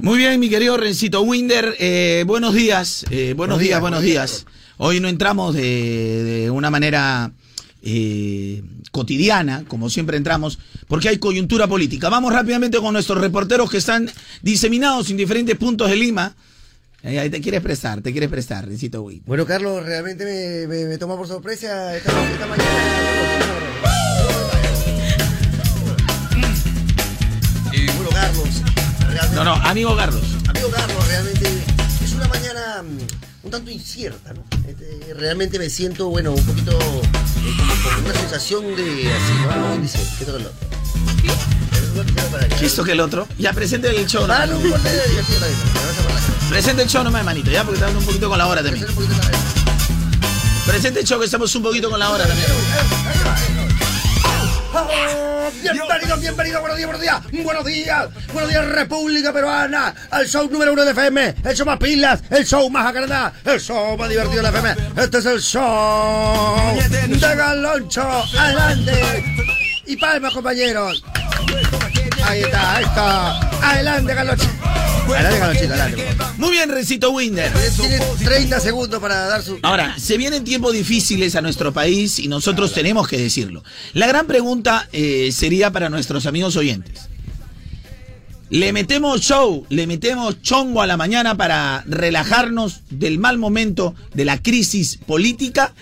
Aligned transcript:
Muy 0.00 0.18
bien, 0.18 0.38
mi 0.38 0.48
querido 0.48 0.76
Rencito 0.76 1.22
Winder, 1.22 1.74
eh, 1.80 2.22
buenos 2.24 2.54
días, 2.54 3.04
eh, 3.10 3.34
buenos, 3.36 3.58
días, 3.58 3.80
buenos 3.80 4.00
días. 4.00 4.46
Hoy 4.76 5.00
no 5.00 5.08
entramos 5.08 5.56
de, 5.56 6.22
de 6.22 6.50
una 6.52 6.70
manera 6.70 7.32
eh, 7.82 8.62
cotidiana, 8.92 9.64
como 9.66 9.90
siempre 9.90 10.16
entramos, 10.16 10.60
porque 10.86 11.08
hay 11.08 11.18
coyuntura 11.18 11.66
política. 11.66 12.08
Vamos 12.10 12.32
rápidamente 12.32 12.78
con 12.78 12.92
nuestros 12.92 13.20
reporteros 13.20 13.68
que 13.70 13.78
están 13.78 14.08
diseminados 14.40 15.10
en 15.10 15.16
diferentes 15.16 15.56
puntos 15.56 15.90
de 15.90 15.96
Lima. 15.96 16.36
Eh, 17.02 17.18
ahí 17.18 17.28
te 17.28 17.40
quieres 17.40 17.60
prestar, 17.60 18.00
te 18.00 18.12
quieres 18.12 18.30
prestar, 18.30 18.68
Rencito 18.68 19.02
Winder. 19.02 19.26
Bueno, 19.26 19.46
Carlos, 19.46 19.84
realmente 19.84 20.24
me, 20.24 20.68
me, 20.68 20.84
me 20.84 20.98
toma 20.98 21.16
por 21.16 21.26
sorpresa 21.26 21.96
esta, 21.96 22.32
esta 22.32 22.46
mañana. 22.46 23.57
Realmente, 29.18 29.36
No, 29.36 29.44
no, 29.44 29.54
amigo 29.68 29.96
Carlos. 29.96 30.22
amigo 30.48 30.70
Carlos, 30.70 31.08
realmente 31.08 31.48
es 32.04 32.12
una 32.12 32.28
mañana 32.28 32.82
mm, 32.82 33.46
un 33.46 33.50
tanto 33.50 33.70
incierta, 33.70 34.32
¿no? 34.34 34.44
Este, 34.68 35.14
realmente 35.14 35.58
me 35.58 35.68
siento, 35.70 36.08
bueno, 36.08 36.32
un 36.32 36.44
poquito 36.44 36.72
eh, 36.72 37.52
como 37.58 37.94
con 37.96 38.04
una 38.04 38.14
sensación 38.14 38.76
de 38.76 39.12
así, 39.12 39.32
¿no? 39.42 39.82
¿Qué 40.18 40.24
toca 40.24 40.38
el 40.38 40.46
otro? 40.46 40.68
¿Qué 42.58 42.66
hizo 42.66 42.84
que 42.84 42.92
el 42.92 43.00
otro? 43.00 43.26
Ya 43.38 43.52
presente 43.52 43.88
el 43.88 44.06
show, 44.06 44.26
Ah, 44.30 44.46
no. 44.46 44.58
Presente 46.48 46.82
el 46.82 46.88
show 46.88 47.02
nomás, 47.04 47.24
manito, 47.24 47.50
ya, 47.50 47.64
porque 47.64 47.78
estamos 47.80 47.98
un 48.00 48.06
poquito 48.06 48.28
con 48.28 48.38
la 48.38 48.46
hora 48.46 48.62
también. 48.62 48.86
Presente 50.66 51.00
el 51.00 51.06
show 51.06 51.18
que 51.18 51.24
estamos 51.26 51.54
un 51.54 51.62
poquito 51.62 51.90
con 51.90 51.98
la 51.98 52.10
hora 52.10 52.26
también. 52.26 52.48
Bienvenidos, 54.70 56.20
bienvenidos, 56.20 56.60
buenos 56.60 56.76
días, 56.76 56.86
buenos 56.88 57.00
días, 57.00 57.44
buenos 57.44 57.64
días, 57.64 58.08
buenos 58.34 58.50
días 58.50 58.64
República 58.66 59.32
Peruana, 59.32 59.94
al 60.10 60.26
show 60.26 60.46
número 60.50 60.74
uno 60.74 60.84
de 60.84 60.90
FM, 60.90 61.36
el 61.42 61.56
show 61.56 61.64
más 61.64 61.78
pilas, 61.78 62.22
el 62.28 62.44
show 62.44 62.68
más 62.68 62.86
acarnada, 62.86 63.32
el 63.46 63.58
show 63.60 63.96
más 63.96 64.10
divertido 64.10 64.42
de 64.42 64.48
FM, 64.48 64.76
este 64.96 65.18
es 65.18 65.26
el 65.26 65.40
show 65.40 66.56
de 67.08 67.36
Galoncho, 67.36 68.02
adelante, 68.38 69.24
y 69.86 69.96
palmas 69.96 70.34
compañeros, 70.34 71.02
ahí 72.24 72.42
está, 72.42 72.76
ahí 72.76 72.84
está, 72.84 73.40
adelante 73.70 74.14
Galoncho, 74.14 74.50
adelante 75.14 75.66
adelante. 75.66 76.04
Muy 76.36 76.50
bien, 76.50 76.68
Rencito 76.70 77.10
Winder. 77.10 77.52
Tiene 77.76 77.98
30 78.24 78.60
segundos 78.60 79.00
para 79.00 79.26
dar 79.26 79.42
su... 79.42 79.58
Ahora, 79.62 79.98
se 79.98 80.16
vienen 80.16 80.44
tiempos 80.44 80.72
difíciles 80.72 81.34
a 81.36 81.42
nuestro 81.42 81.72
país 81.72 82.18
y 82.18 82.28
nosotros 82.28 82.72
tenemos 82.72 83.08
que 83.08 83.18
decirlo. 83.18 83.62
La 83.94 84.06
gran 84.06 84.26
pregunta 84.26 84.88
eh, 84.92 85.30
sería 85.32 85.70
para 85.70 85.88
nuestros 85.88 86.26
amigos 86.26 86.56
oyentes. 86.56 87.08
¿Le 88.50 88.72
metemos 88.72 89.20
show, 89.20 89.66
le 89.68 89.86
metemos 89.86 90.40
chongo 90.40 90.80
a 90.80 90.86
la 90.86 90.96
mañana 90.96 91.36
para 91.36 91.84
relajarnos 91.86 92.80
del 92.88 93.18
mal 93.18 93.36
momento 93.36 93.94
de 94.14 94.24
la 94.24 94.40
crisis 94.40 94.96
política 94.96 95.74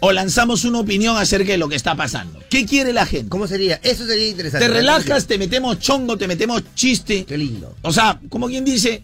o 0.00 0.12
lanzamos 0.12 0.64
una 0.64 0.78
opinión 0.80 1.16
acerca 1.16 1.52
de 1.52 1.58
lo 1.58 1.68
que 1.68 1.76
está 1.76 1.94
pasando? 1.94 2.40
¿Qué 2.50 2.66
quiere 2.66 2.92
la 2.92 3.06
gente? 3.06 3.28
¿Cómo 3.28 3.46
sería? 3.46 3.80
Eso 3.82 4.06
sería 4.06 4.28
interesante. 4.28 4.66
¿Te 4.66 4.72
relajas, 4.72 5.26
te 5.26 5.38
metemos 5.38 5.78
chongo, 5.78 6.16
te 6.18 6.28
metemos 6.28 6.62
chiste? 6.74 7.24
Qué 7.24 7.38
lindo. 7.38 7.74
O 7.82 7.92
sea, 7.92 8.20
como 8.28 8.46
quien 8.48 8.64
dice, 8.64 9.02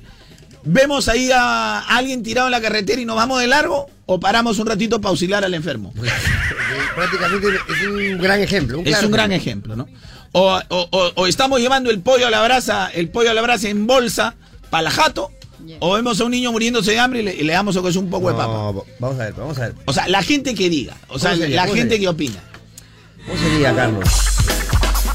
vemos 0.64 1.08
ahí 1.08 1.30
a 1.32 1.80
alguien 1.80 2.22
tirado 2.22 2.48
en 2.48 2.52
la 2.52 2.60
carretera 2.60 3.00
y 3.00 3.04
nos 3.04 3.16
vamos 3.16 3.40
de 3.40 3.46
largo 3.46 3.88
o 4.06 4.20
paramos 4.20 4.58
un 4.58 4.66
ratito 4.66 5.00
para 5.00 5.10
auxiliar 5.10 5.44
al 5.44 5.54
enfermo. 5.54 5.92
Prácticamente 6.94 7.48
es 7.68 7.86
un 7.86 8.18
gran 8.18 8.40
ejemplo. 8.40 8.78
Un 8.80 8.86
Es 8.86 9.02
un 9.02 9.10
gran 9.10 9.32
ejemplo, 9.32 9.76
¿no? 9.76 9.88
O, 10.32 10.60
o- 10.68 10.88
o- 10.90 11.12
o 11.14 11.26
estamos 11.26 11.60
llevando 11.60 11.90
el 11.90 12.00
pollo 12.00 12.26
a 12.26 12.30
la 12.30 12.42
brasa, 12.42 12.88
el 12.92 13.08
pollo 13.10 13.30
a 13.30 13.34
la 13.34 13.42
brasa 13.42 13.68
en 13.68 13.86
bolsa 13.86 14.34
para 14.70 14.82
la 14.84 14.90
jato, 14.90 15.30
o 15.80 15.92
vemos 15.94 16.20
a 16.20 16.24
un 16.24 16.30
niño 16.30 16.52
muriéndose 16.52 16.92
de 16.92 16.98
hambre 16.98 17.20
y 17.20 17.22
le, 17.24 17.34
y 17.34 17.42
le 17.42 17.52
damos 17.52 17.76
o 17.76 17.82
que 17.82 17.88
es 17.90 17.96
un 17.96 18.08
poco 18.10 18.28
de 18.28 18.34
papa. 18.34 18.52
No, 18.52 18.84
vamos 18.98 19.20
a 19.20 19.24
ver, 19.24 19.32
vamos 19.34 19.58
a 19.58 19.60
ver. 19.62 19.74
O 19.86 19.92
sea, 19.92 20.08
la 20.08 20.22
gente 20.22 20.54
que 20.54 20.68
diga, 20.70 20.96
o 21.08 21.18
sea, 21.18 21.34
la 21.36 21.62
¿Cómo 21.62 21.74
gente 21.74 21.94
sería? 21.94 21.98
que 22.00 22.08
opina. 22.08 22.42
¿Cómo 23.26 23.38
sería, 23.38 23.74
Carlos? 23.74 24.08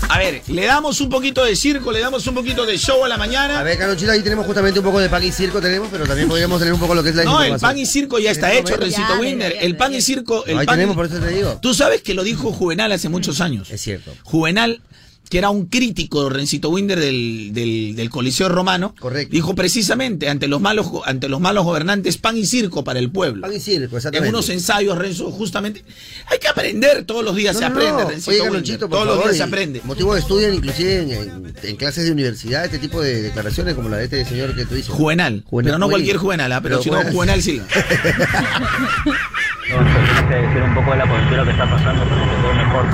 A 0.09 0.19
ver, 0.19 0.41
le 0.47 0.65
damos 0.65 1.01
un 1.01 1.09
poquito 1.09 1.43
de 1.43 1.53
circo, 1.55 1.91
le 1.91 1.99
damos 1.99 2.25
un 2.27 2.33
poquito 2.33 2.65
de 2.65 2.77
show 2.77 3.03
a 3.03 3.09
la 3.09 3.17
mañana. 3.17 3.59
A 3.59 3.63
ver, 3.63 3.77
Carlonchito, 3.77 4.11
ahí 4.11 4.21
tenemos 4.23 4.45
justamente 4.45 4.79
un 4.79 4.85
poco 4.85 4.99
de 4.99 5.09
pan 5.09 5.21
y 5.23 5.31
circo, 5.33 5.59
tenemos, 5.59 5.89
pero 5.91 6.05
también 6.07 6.29
podríamos 6.29 6.59
tener 6.59 6.73
un 6.73 6.79
poco 6.79 6.95
lo 6.95 7.03
que 7.03 7.09
es 7.09 7.15
la 7.15 7.25
No, 7.25 7.43
el 7.43 7.59
pan 7.59 7.77
y 7.77 7.85
circo 7.85 8.17
ya 8.17 8.31
está 8.31 8.53
hecho, 8.53 8.77
Rencito 8.77 9.21
ya, 9.21 9.47
El 9.49 9.75
pan 9.75 9.93
y 9.93 10.01
circo, 10.01 10.45
el 10.45 10.59
Ahí 10.59 10.65
pan 10.65 10.75
y- 10.75 10.77
tenemos, 10.77 10.95
por 10.95 11.05
eso 11.07 11.19
te 11.19 11.27
digo. 11.27 11.59
Tú 11.61 11.73
sabes 11.73 12.01
que 12.03 12.13
lo 12.13 12.23
dijo 12.23 12.53
Juvenal 12.53 12.91
hace 12.93 13.09
muchos 13.09 13.41
años. 13.41 13.69
Es 13.69 13.81
cierto. 13.81 14.13
Juvenal, 14.23 14.81
que 15.29 15.37
era 15.37 15.49
un 15.49 15.65
crítico, 15.67 16.29
Rencito 16.29 16.69
Winder, 16.69 16.99
del, 16.99 17.49
del, 17.53 17.95
del 17.95 18.09
Coliseo 18.09 18.49
Romano, 18.49 18.95
Correcto. 18.99 19.31
dijo 19.33 19.55
precisamente 19.55 20.29
ante 20.29 20.47
los 20.47 20.61
malos 20.61 20.87
ante 21.05 21.27
los 21.29 21.39
malos 21.39 21.65
gobernantes 21.65 22.17
pan 22.17 22.37
y 22.37 22.45
circo 22.45 22.83
para 22.83 22.99
el 22.99 23.11
pueblo. 23.11 23.41
Pan 23.41 23.53
y 23.53 23.59
circo, 23.59 23.91
en 23.91 23.97
exactamente. 23.97 24.29
unos 24.29 24.49
ensayos, 24.49 24.97
Renzo, 24.97 25.29
justamente. 25.31 25.83
Hay 26.27 26.39
que 26.39 26.47
aprender, 26.47 27.03
todos 27.05 27.23
los 27.23 27.35
días 27.35 27.53
No, 27.55 27.59
se 27.59 27.69
no, 27.69 27.75
aprende, 27.75 28.03
no. 28.03 28.09
Rencito 28.09 28.31
Oye, 28.31 28.49
Winder, 28.49 28.79
Todos 28.79 29.05
los 29.07 29.23
días 29.23 29.37
se 29.37 29.43
aprende. 29.43 29.81
Motivo 29.83 30.13
de 30.13 30.19
estudio, 30.21 30.53
inclusive 30.53 31.01
en, 31.01 31.11
en- 31.11 31.53
en 31.63 31.75
clases 31.75 32.05
de 32.05 32.11
universidad, 32.11 32.65
este 32.65 32.79
tipo 32.79 33.01
de 33.01 33.21
declaraciones 33.21 33.75
como 33.75 33.89
la 33.89 33.97
de 33.97 34.05
este 34.05 34.25
señor 34.25 34.55
que 34.55 34.65
tú 34.65 34.75
dices. 34.75 34.89
Juvenal, 34.91 35.43
Juvenal, 35.45 35.71
pero 35.71 35.79
no 35.79 35.89
cualquier 35.89 36.17
Juvenal, 36.17 36.51
¿ah? 36.51 36.61
pero, 36.61 36.79
Pero 36.81 36.83
si 36.83 36.89
no, 36.89 36.97
Juvenal- 37.11 37.13
Juvenal 37.13 37.41
sí. 37.43 37.61
No, 39.69 39.75
tienes 39.83 40.21
que 40.29 40.35
decir 40.35 40.61
un 40.63 40.73
poco 40.75 40.91
de 40.91 40.97
la 40.97 41.07
coyuntura 41.07 41.43
que 41.43 41.51
está 41.51 41.69
pasando 41.69 42.03
para 42.05 42.21
que 42.21 42.41
quede 42.41 42.53
mejor, 42.53 42.85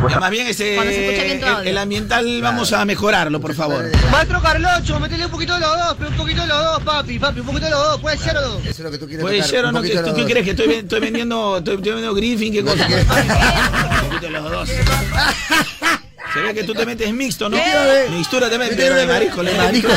porque 0.00 0.14
Ya, 0.14 0.20
más 0.20 0.30
bien 0.30 0.46
ese, 0.46 0.78
bien 0.80 1.40
el, 1.64 1.78
ambiental 1.78 2.40
vamos 2.42 2.72
a 2.72 2.84
mejorarlo, 2.84 3.40
por 3.40 3.54
favor. 3.54 3.84
Maestro 4.10 4.40
Carlocho, 4.40 4.98
métele 5.00 5.26
un 5.26 5.30
poquito 5.30 5.54
de 5.54 5.60
los 5.60 5.70
dos, 5.76 5.94
pero 5.98 6.10
un 6.10 6.16
poquito 6.16 6.40
de 6.42 6.46
los 6.48 6.58
dos, 6.64 6.82
papi, 6.82 7.18
papi, 7.18 7.40
un 7.40 7.46
poquito 7.46 7.64
de 7.66 7.70
los 7.70 7.80
dos, 7.82 8.00
puede 8.00 8.16
ser 8.18 8.36
o 8.36 8.40
no. 8.40 8.58
Eso 8.60 8.68
es 8.70 8.78
lo 8.80 8.90
que 8.90 8.98
tú 8.98 9.06
quieres 9.06 9.22
Puede 9.22 9.36
tocar, 9.36 9.50
ser 9.50 9.64
o 9.64 9.68
un 9.68 9.74
no, 9.74 9.80
poquito 9.80 10.04
¿tú 10.04 10.14
qué 10.14 10.24
crees? 10.24 10.44
Que 10.44 10.50
estoy, 10.52 10.66
ven- 10.68 10.84
estoy 10.84 11.00
vendiendo, 11.00 11.58
estoy, 11.58 11.74
estoy 11.76 11.92
vendiendo 11.92 12.14
griffin, 12.14 12.52
qué 12.52 12.62
No 12.62 12.70
cosa. 12.70 12.86
Un 12.86 14.08
poquito 14.08 14.26
de 14.26 14.30
los 14.30 14.50
dos. 14.50 14.70
Se 16.36 16.42
ve 16.42 16.54
que 16.54 16.64
tú 16.64 16.74
te 16.74 16.84
metes 16.86 17.12
mixto, 17.14 17.48
¿no? 17.48 17.56
¿Qué? 17.56 18.10
Mixtura 18.10 18.50
te 18.50 18.58
metes, 18.58 18.76
pero 18.76 18.94
de 18.94 19.06
marisco, 19.06 19.42
le 19.42 19.54
marisco. 19.54 19.88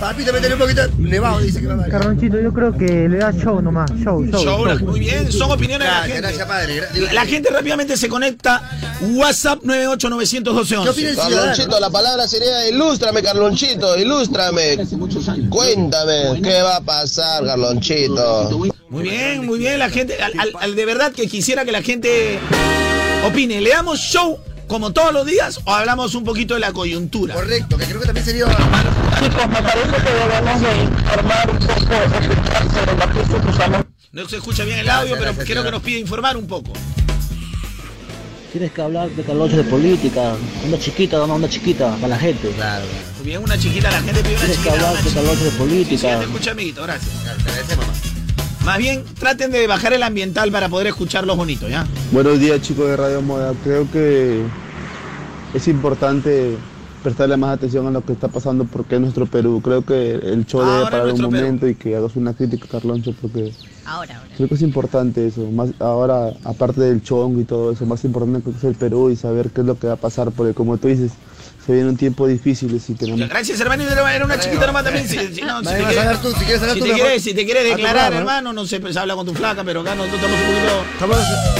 Papito, 0.00 0.32
métele 0.32 0.54
un 0.54 0.60
poquito. 0.60 0.82
Nevado, 0.98 1.38
dice 1.40 1.60
que 1.60 1.66
va 1.68 1.74
a 1.74 1.76
dar. 1.76 1.90
Carlonchito, 1.90 2.40
yo 2.40 2.52
creo 2.52 2.76
que 2.76 3.08
le 3.08 3.18
da 3.18 3.32
show 3.32 3.60
nomás, 3.62 3.90
show, 4.02 4.24
show. 4.26 4.42
Show, 4.42 4.78
muy 4.86 5.00
bien, 5.00 5.30
son 5.30 5.50
opiniones 5.52 5.86
de 5.86 5.92
la 5.94 6.06
Gracias, 6.06 6.12
gente. 6.14 6.28
gracias, 6.28 6.48
padre. 6.48 7.12
La 7.12 7.26
gente 7.26 7.50
rápidamente 7.50 7.96
se 7.96 8.08
conecta. 8.08 8.62
WhatsApp 9.14 9.60
98912 9.62 10.74
¿Qué 10.84 10.88
opina 10.90 11.08
el 11.08 11.14
ciudadano? 11.14 11.36
Carlonchito, 11.40 11.80
la 11.80 11.90
palabra 11.90 12.28
sería 12.28 12.68
ilústrame, 12.68 13.22
Carlonchito, 13.22 13.96
ilústrame. 13.98 14.78
Cuéntame, 15.48 16.40
¿qué 16.42 16.62
va 16.62 16.76
a 16.76 16.80
pasar, 16.80 17.44
Carlonchito? 17.44 18.50
Muy 18.88 19.02
bien, 19.04 19.46
muy 19.46 19.58
bien, 19.58 19.78
la 19.78 19.88
gente, 19.90 20.20
al, 20.22 20.32
al- 20.38 20.52
al 20.60 20.74
de 20.76 20.84
verdad 20.84 21.12
que 21.12 21.26
quisiera 21.26 21.64
que 21.64 21.72
la 21.72 21.82
gente 21.82 22.38
opine. 23.24 23.60
¿Le 23.60 23.70
damos 23.70 23.98
show 23.98 24.38
como 24.68 24.92
todos 24.92 25.12
los 25.12 25.26
días 25.26 25.60
o 25.64 25.72
hablamos 25.74 26.14
un 26.14 26.24
poquito 26.24 26.54
de 26.54 26.60
la 26.60 26.72
coyuntura? 26.72 27.34
Correcto, 27.34 27.76
que 27.76 27.84
creo 27.84 28.00
que 28.00 28.06
también 28.06 28.24
sería... 28.26 28.46
Chicos, 28.46 29.48
me 29.48 29.62
parece 29.62 29.90
que 29.90 30.12
debemos 30.12 30.60
de 30.60 30.82
informar 30.84 31.50
un 31.50 31.58
poco 31.58 31.74
sobre 31.80 32.96
la 32.96 33.06
crisis 33.10 33.42
que 33.44 33.50
estamos 33.50 33.84
No 34.12 34.28
se 34.28 34.36
escucha 34.36 34.64
bien 34.64 34.78
el 34.78 34.88
audio, 34.90 35.10
Gracias, 35.14 35.18
pero 35.18 35.32
gracias, 35.32 35.46
creo 35.46 35.62
que 35.64 35.70
nos 35.70 35.82
pide 35.82 35.98
informar 35.98 36.36
un 36.36 36.46
poco. 36.46 36.72
Tienes 38.52 38.72
que 38.72 38.82
hablar 38.82 39.08
de 39.10 39.22
Carlos 39.22 39.50
de 39.52 39.64
política, 39.64 40.34
una 40.66 40.78
chiquita, 40.78 41.22
una 41.24 41.34
onda 41.34 41.48
chiquita 41.48 41.94
para 41.96 42.08
la 42.08 42.18
gente. 42.18 42.50
Claro, 42.50 42.84
Muy 43.18 43.26
bien, 43.26 43.42
una 43.42 43.56
chiquita, 43.58 43.90
la 43.90 44.02
gente 44.02 44.20
pide 44.22 44.34
una 44.34 44.40
Tienes 44.40 44.58
que 44.58 44.62
chiquita. 44.64 44.72
hablar 44.74 44.90
una 44.92 45.00
de 45.00 45.08
chiquita. 45.08 45.20
Carlos 45.22 45.38
de 45.38 45.44
Sí, 45.44 45.50
sí, 45.50 45.58
política. 45.58 46.02
ya 46.08 46.18
te 46.18 46.24
escucha, 46.26 46.50
amiguito, 46.50 46.82
gracias. 46.82 47.10
te 47.22 47.50
agradecemos, 47.50 47.86
mamá. 47.86 47.98
Más 48.64 48.78
bien, 48.78 49.02
traten 49.18 49.50
de 49.50 49.66
bajar 49.66 49.92
el 49.92 50.02
ambiental 50.04 50.52
para 50.52 50.68
poder 50.68 50.86
escucharlos 50.86 51.36
bonitos, 51.36 51.68
¿ya? 51.68 51.84
Buenos 52.12 52.38
días 52.38 52.60
chicos 52.62 52.86
de 52.88 52.96
Radio 52.96 53.20
Moda. 53.20 53.54
Creo 53.64 53.90
que 53.90 54.42
es 55.52 55.66
importante 55.68 56.56
prestarle 57.02 57.36
más 57.36 57.56
atención 57.56 57.88
a 57.88 57.90
lo 57.90 58.04
que 58.04 58.12
está 58.12 58.28
pasando 58.28 58.64
porque 58.64 58.94
es 58.94 59.00
nuestro 59.00 59.26
Perú. 59.26 59.60
Creo 59.64 59.84
que 59.84 60.12
el 60.14 60.46
show 60.46 60.60
Ahora 60.60 60.76
debe 60.78 60.90
parar 60.92 61.06
un 61.08 61.16
Perú. 61.16 61.22
momento 61.30 61.66
y 61.66 61.74
que 61.74 61.96
hagas 61.96 62.14
una 62.14 62.34
crítica, 62.34 62.66
Carloncho, 62.70 63.12
porque 63.20 63.52
Ahora, 63.84 64.18
ahora. 64.18 64.30
creo 64.36 64.48
que 64.48 64.54
es 64.54 64.62
importante 64.62 65.26
eso. 65.26 65.50
Más 65.50 65.70
ahora, 65.80 66.32
aparte 66.44 66.82
del 66.82 67.02
chongo 67.02 67.40
y 67.40 67.44
todo 67.44 67.72
eso, 67.72 67.84
más 67.84 68.04
importante 68.04 68.42
creo 68.42 68.52
que 68.52 68.58
es 68.58 68.64
el 68.64 68.76
Perú 68.76 69.10
y 69.10 69.16
saber 69.16 69.50
qué 69.50 69.62
es 69.62 69.66
lo 69.66 69.76
que 69.76 69.88
va 69.88 69.94
a 69.94 69.96
pasar, 69.96 70.30
porque 70.30 70.54
como 70.54 70.76
tú 70.78 70.86
dices, 70.86 71.10
se 71.64 71.72
viene 71.72 71.88
un 71.88 71.96
tiempo 71.96 72.26
difícil 72.26 72.74
y 72.74 72.94
tenemos 72.94 73.28
Gracias, 73.28 73.60
hermano. 73.60 73.84
Era 73.84 74.24
una 74.24 74.38
chiquita 74.38 74.66
nomás 74.66 74.84
también. 74.84 75.08
Si, 75.08 75.16
si 75.34 75.42
no, 75.42 75.60
si 75.60 75.66
te 75.66 75.84
quieres- 75.84 76.22
tú, 76.22 76.32
si 76.32 76.44
quieres 76.44 76.60
hablar 76.60 76.74
si 76.74 76.80
tú, 76.80 76.86
te 76.86 76.92
quieres, 76.92 77.22
si 77.22 77.34
te 77.34 77.44
quieres 77.44 77.64
declarar, 77.64 78.12
hermano, 78.12 78.52
no 78.52 78.66
sé, 78.66 78.80
pues 78.80 78.96
habla 78.96 79.14
con 79.14 79.26
tu 79.26 79.34
flaca, 79.34 79.62
pero 79.64 79.80
acá 79.80 79.94
nosotros 79.94 80.20
estamos 80.22 80.40
un 80.40 80.46
poquito 80.46 80.84
Estamos 80.92 81.18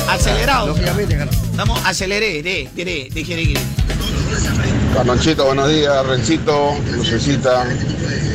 acelerados. 0.08 0.69
Lógicamente, 0.70 1.16
Carlos. 1.16 1.37
Estamos 1.37 1.81
aceleré, 1.84 2.43
de, 2.43 2.69
de, 2.75 2.84
de, 2.84 2.84
de, 2.84 3.25
de, 3.25 3.58
Carlonchito, 4.94 5.46
buenos 5.46 5.69
días, 5.70 6.06
Rencito, 6.06 6.75
Lucecita, 6.96 7.62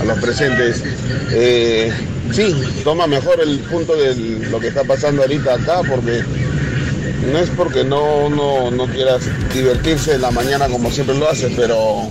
a 0.02 0.04
los 0.06 0.20
presentes. 0.20 0.84
Eh, 1.32 1.92
sí, 2.32 2.56
toma 2.84 3.08
mejor 3.08 3.40
el 3.42 3.60
punto 3.60 3.96
de 3.96 4.16
lo 4.50 4.60
que 4.60 4.70
está 4.70 4.84
pasando 4.84 5.22
ahorita 5.24 5.54
acá, 5.56 5.82
porque 5.88 6.24
no 7.28 7.40
es 7.40 7.50
porque 7.50 7.84
no, 7.84 8.30
no, 8.30 8.72
no 8.72 8.86
quieras 8.88 9.24
divertirse 9.54 10.16
en 10.16 10.22
la 10.22 10.32
mañana 10.32 10.68
como 10.68 10.90
siempre 10.92 11.18
lo 11.18 11.30
haces, 11.30 11.52
pero 11.56 12.10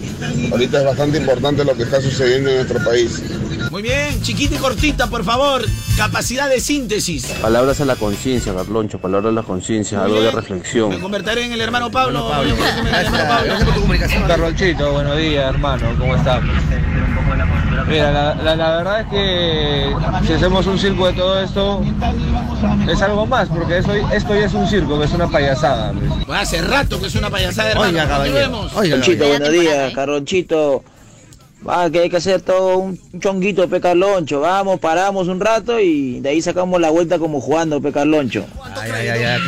ahorita 0.51 0.79
es 0.79 0.85
bastante 0.85 1.19
importante 1.19 1.65
lo 1.65 1.75
que 1.77 1.85
está 1.85 2.01
sucediendo 2.01 2.51
en 2.51 2.57
nuestro 2.57 2.85
país. 2.85 3.23
Muy 3.71 3.83
bien, 3.83 4.23
chiquita 4.23 4.55
y 4.55 4.59
cortita, 4.59 5.07
por 5.09 5.25
favor. 5.25 5.63
Capacidad 5.97 6.49
de 6.49 6.61
síntesis. 6.61 7.27
Palabras 7.43 7.81
a 7.81 7.85
la 7.85 7.97
conciencia, 7.97 8.55
Carloncho, 8.55 8.99
palabras 8.99 9.31
a 9.31 9.35
la 9.35 9.43
conciencia, 9.43 10.03
algo 10.03 10.17
de 10.21 10.27
Me 10.27 10.31
reflexión. 10.31 10.99
convertiré 11.01 11.45
en 11.45 11.53
el 11.53 11.61
hermano 11.61 11.91
Pablo. 11.91 12.29
Pablo. 12.31 12.55
En 12.55 12.87
el 12.87 12.95
hermano 12.95 13.25
Pablo. 13.29 13.45
Gracias 13.47 13.65
por 13.65 13.75
tu 13.75 13.81
comunicación. 13.81 14.23
Carlonchito, 14.27 14.93
buenos 14.93 15.17
días, 15.19 15.45
hermano, 15.55 15.89
¿cómo 15.99 16.15
estamos? 16.15 16.55
Mira, 17.89 18.11
la, 18.11 18.35
la- 18.37 18.57
la 18.57 18.77
verdad 18.79 19.01
es 19.03 19.07
que 19.09 19.95
si 20.27 20.33
hacemos 20.33 20.67
un 20.67 20.79
circo 20.79 21.07
de 21.09 21.13
todo 21.13 21.41
esto, 21.41 21.83
es 22.89 23.03
algo 23.03 23.27
más, 23.27 23.49
porque 23.49 23.79
eso, 23.79 23.93
esto 23.93 24.35
ya 24.35 24.47
es 24.47 24.55
un 24.55 24.67
circo, 24.67 25.03
es 25.03 25.13
una 25.13 25.29
payasada. 25.29 25.93
pues. 25.93 26.09
Bueno, 26.27 26.35
hace 26.43 26.63
rato 26.63 27.01
que 27.01 27.07
es 27.09 27.15
una 27.15 27.31
payasada, 27.31 27.71
hermano. 27.73 27.89
Oiga, 27.91 28.09
caballero. 28.09 28.61
Oiga, 28.75 28.97
Carlonchito, 28.97 29.29
buenos 29.29 29.51
días, 29.51 29.93
Carlonchito. 29.95 30.85
Va, 31.69 31.91
que 31.91 31.99
hay 32.01 32.11
que 32.11 32.17
hacer 32.19 32.43
todo 32.43 32.79
un 32.79 33.01
chonguito, 33.19 33.69
pe 33.69 33.81
Carloncho. 33.81 34.41
Vamos, 34.41 34.79
paramos 34.79 35.27
un 35.29 35.41
rato 35.41 35.81
y 35.81 36.21
de 36.21 36.29
ahí 36.29 36.41
sacamos 36.43 36.81
la 36.81 36.91
vuelta 36.91 37.19
como 37.19 37.41
jugando, 37.41 37.81
pe 37.81 37.91
Carloncho. 37.93 38.45
Ay, 38.77 38.91
ay, 38.95 39.09
ay, 39.09 39.23
ay, 39.25 39.41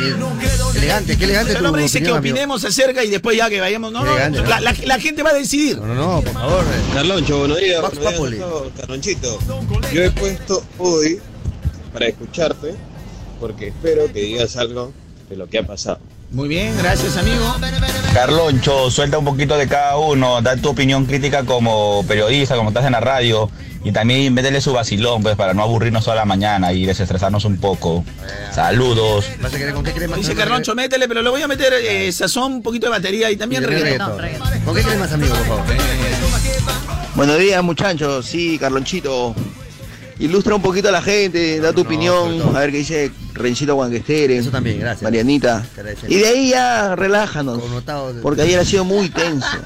qué, 0.73 0.77
elegante, 0.79 1.17
qué 1.17 1.23
elegante 1.25 1.61
no 1.61 1.71
me 1.71 1.81
dice 1.83 1.99
que 1.99 2.05
opinión, 2.05 2.17
amigo. 2.17 2.33
opinemos 2.33 2.65
acerca 2.65 3.03
y 3.03 3.09
después 3.09 3.37
ya 3.37 3.49
que 3.49 3.61
vayamos. 3.61 3.91
No, 3.93 4.03
no, 4.03 4.11
Elegante, 4.11 4.41
¿no? 4.41 4.49
la, 4.49 4.59
la- 4.59 4.75
la 4.85 4.99
gente 4.99 5.23
va 5.23 5.29
a 5.29 5.33
decidir. 5.33 5.77
No, 5.77 5.85
no, 5.87 5.95
no, 5.95 6.21
por 6.21 6.33
favor. 6.33 6.63
eh. 6.65 6.93
Carloncho, 6.93 7.39
buenos 7.39 7.59
días. 7.59 7.81
Carlonchito, 8.77 9.39
yo 9.93 10.03
he 10.03 10.11
puesto 10.11 10.63
hoy 10.77 11.19
para 11.93 12.07
escucharte 12.07 12.75
porque 13.39 13.67
espero 13.69 14.11
que 14.11 14.19
digas 14.21 14.57
algo 14.57 14.91
de 15.29 15.37
lo 15.37 15.47
que 15.47 15.59
ha 15.59 15.63
pasado. 15.65 15.99
Muy 16.31 16.47
bien, 16.47 16.77
gracias, 16.77 17.17
amigo. 17.17 17.55
Carloncho, 18.13 18.91
suelta 18.91 19.17
un 19.17 19.25
poquito 19.25 19.57
de 19.57 19.67
cada 19.67 19.97
uno, 19.97 20.41
da 20.41 20.55
tu 20.55 20.69
opinión 20.69 21.05
crítica 21.05 21.43
como 21.43 22.05
periodista, 22.07 22.55
como 22.55 22.69
estás 22.69 22.85
en 22.85 22.91
la 22.91 22.99
radio, 22.99 23.49
y 23.83 23.91
también 23.91 24.33
métele 24.33 24.61
su 24.61 24.73
vacilón, 24.73 25.23
pues, 25.23 25.35
para 25.35 25.53
no 25.53 25.63
aburrirnos 25.63 26.03
toda 26.03 26.15
la 26.15 26.25
mañana 26.25 26.71
y 26.71 26.85
desestresarnos 26.85 27.45
un 27.45 27.57
poco. 27.57 28.03
Saludos. 28.53 29.25
Dice 30.17 30.35
Carloncho, 30.35 30.75
métele, 30.75 31.07
pero 31.07 31.23
le 31.23 31.29
voy 31.29 31.41
a 31.41 31.47
meter 31.47 31.73
eh, 31.73 32.11
sazón, 32.11 32.53
un 32.53 32.61
poquito 32.61 32.87
de 32.87 32.91
batería 32.91 33.31
y 33.31 33.35
también 33.35 33.63
reggaetón. 33.63 34.21
¿Con 34.65 34.75
qué 34.75 34.83
cremas, 34.83 35.11
amigo, 35.11 35.33
por 35.35 35.47
favor? 35.47 35.65
Buenos 37.15 37.39
días, 37.39 37.63
muchachos. 37.63 38.25
Sí, 38.27 38.57
Carlonchito. 38.59 39.33
Ilustra 40.19 40.53
un 40.55 40.61
poquito 40.61 40.89
a 40.89 40.91
la 40.91 41.01
gente, 41.01 41.59
da 41.61 41.71
tu 41.71 41.81
opinión, 41.81 42.41
a 42.53 42.59
ver 42.59 42.71
qué 42.71 42.77
dice 42.79 43.09
Rencito 43.33 43.73
Guanguestere, 43.75 44.37
Eso 44.37 44.49
también, 44.51 44.79
gracias. 44.79 45.01
Marianita. 45.03 45.65
Y 46.09 46.15
de 46.15 46.27
ahí 46.27 46.49
ya 46.49 46.93
relájanos, 46.95 47.57
Connotado 47.59 48.13
de- 48.13 48.21
porque 48.21 48.41
ayer 48.41 48.59
ha 48.59 48.65
sido 48.65 48.83
muy 48.83 49.09
tenso. 49.09 49.47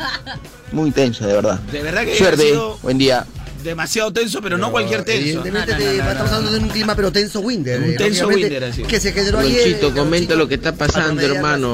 Muy 0.71 0.89
tenso, 0.89 1.27
de 1.27 1.33
verdad. 1.33 1.59
De 1.71 1.83
verdad 1.83 2.03
que 2.03 2.13
ha 2.13 2.17
Suerte, 2.17 2.47
sido 2.49 2.79
buen 2.81 2.97
día. 2.97 3.27
demasiado 3.63 4.11
tenso, 4.11 4.41
pero 4.41 4.57
no 4.57 4.71
cualquier 4.71 5.03
tenso. 5.03 5.21
Evidentemente 5.21 5.75
te- 5.75 5.97
estamos 5.97 6.31
hablando 6.31 6.51
de 6.51 6.57
un 6.59 6.67
clima 6.69 6.95
pero 6.95 7.11
tenso 7.11 7.41
Winder. 7.41 7.79
Un 7.79 7.89
eh, 7.91 7.95
tenso 7.95 8.27
Winder, 8.27 8.63
así. 8.63 8.81
Que 8.81 8.99
se 8.99 9.11
generó 9.11 9.37
ayer. 9.37 9.67
Eh, 9.83 9.91
comenta 9.95 10.33
lo 10.33 10.47
que 10.47 10.55
está 10.55 10.71
pasando, 10.73 11.21
hermano. 11.21 11.73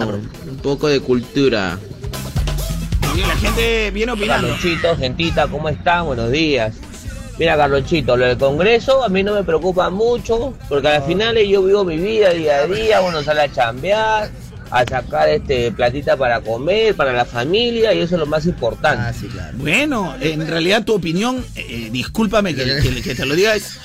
Un 0.50 0.58
poco 0.62 0.90
de 0.90 1.00
cultura. 1.00 1.80
Muy 3.08 3.16
bien, 3.16 3.28
la 3.30 3.36
gente 3.38 3.92
viene 3.92 4.12
opinando. 4.12 4.50
Carlonchito, 4.50 4.98
gentita, 4.98 5.48
¿cómo 5.48 5.70
están? 5.70 6.06
Buenos 6.06 6.30
días. 6.30 6.76
Mira, 7.40 7.56
Carlonchito, 7.56 8.18
lo 8.18 8.26
del 8.26 8.38
Congreso 8.38 9.02
a 9.04 9.08
mí 9.10 9.24
no 9.24 9.34
me 9.34 9.44
preocupa 9.46 9.90
mucho, 9.90 10.54
porque 10.68 10.90
al 10.90 11.04
final 11.04 11.38
yo 11.38 11.64
vivo 11.64 11.86
mi 11.86 11.98
vida 11.98 12.32
día 12.32 12.58
a 12.58 12.68
día, 12.68 13.02
uno 13.02 13.24
sale 13.24 13.42
a 13.42 13.52
chambear, 13.52 14.30
a 14.70 14.84
sacar 14.86 15.30
este 15.30 15.72
platita 15.72 16.18
para 16.18 16.42
comer, 16.42 16.96
para 16.96 17.14
la 17.14 17.24
familia, 17.24 17.94
y 17.94 18.00
eso 18.00 18.16
es 18.16 18.20
lo 18.20 18.26
más 18.26 18.46
importante. 18.46 19.02
Ah, 19.02 19.14
sí, 19.18 19.28
claro. 19.28 19.58
Bueno, 19.58 20.14
en 20.20 20.46
realidad 20.48 20.84
tu 20.84 20.94
opinión, 20.94 21.44
eh, 21.56 21.88
discúlpame 21.92 22.54
que, 22.54 22.66
que- 22.82 23.02
que 23.02 23.16
te 23.16 23.26
lo 23.26 23.34
diga, 23.36 23.56
es 23.56 23.78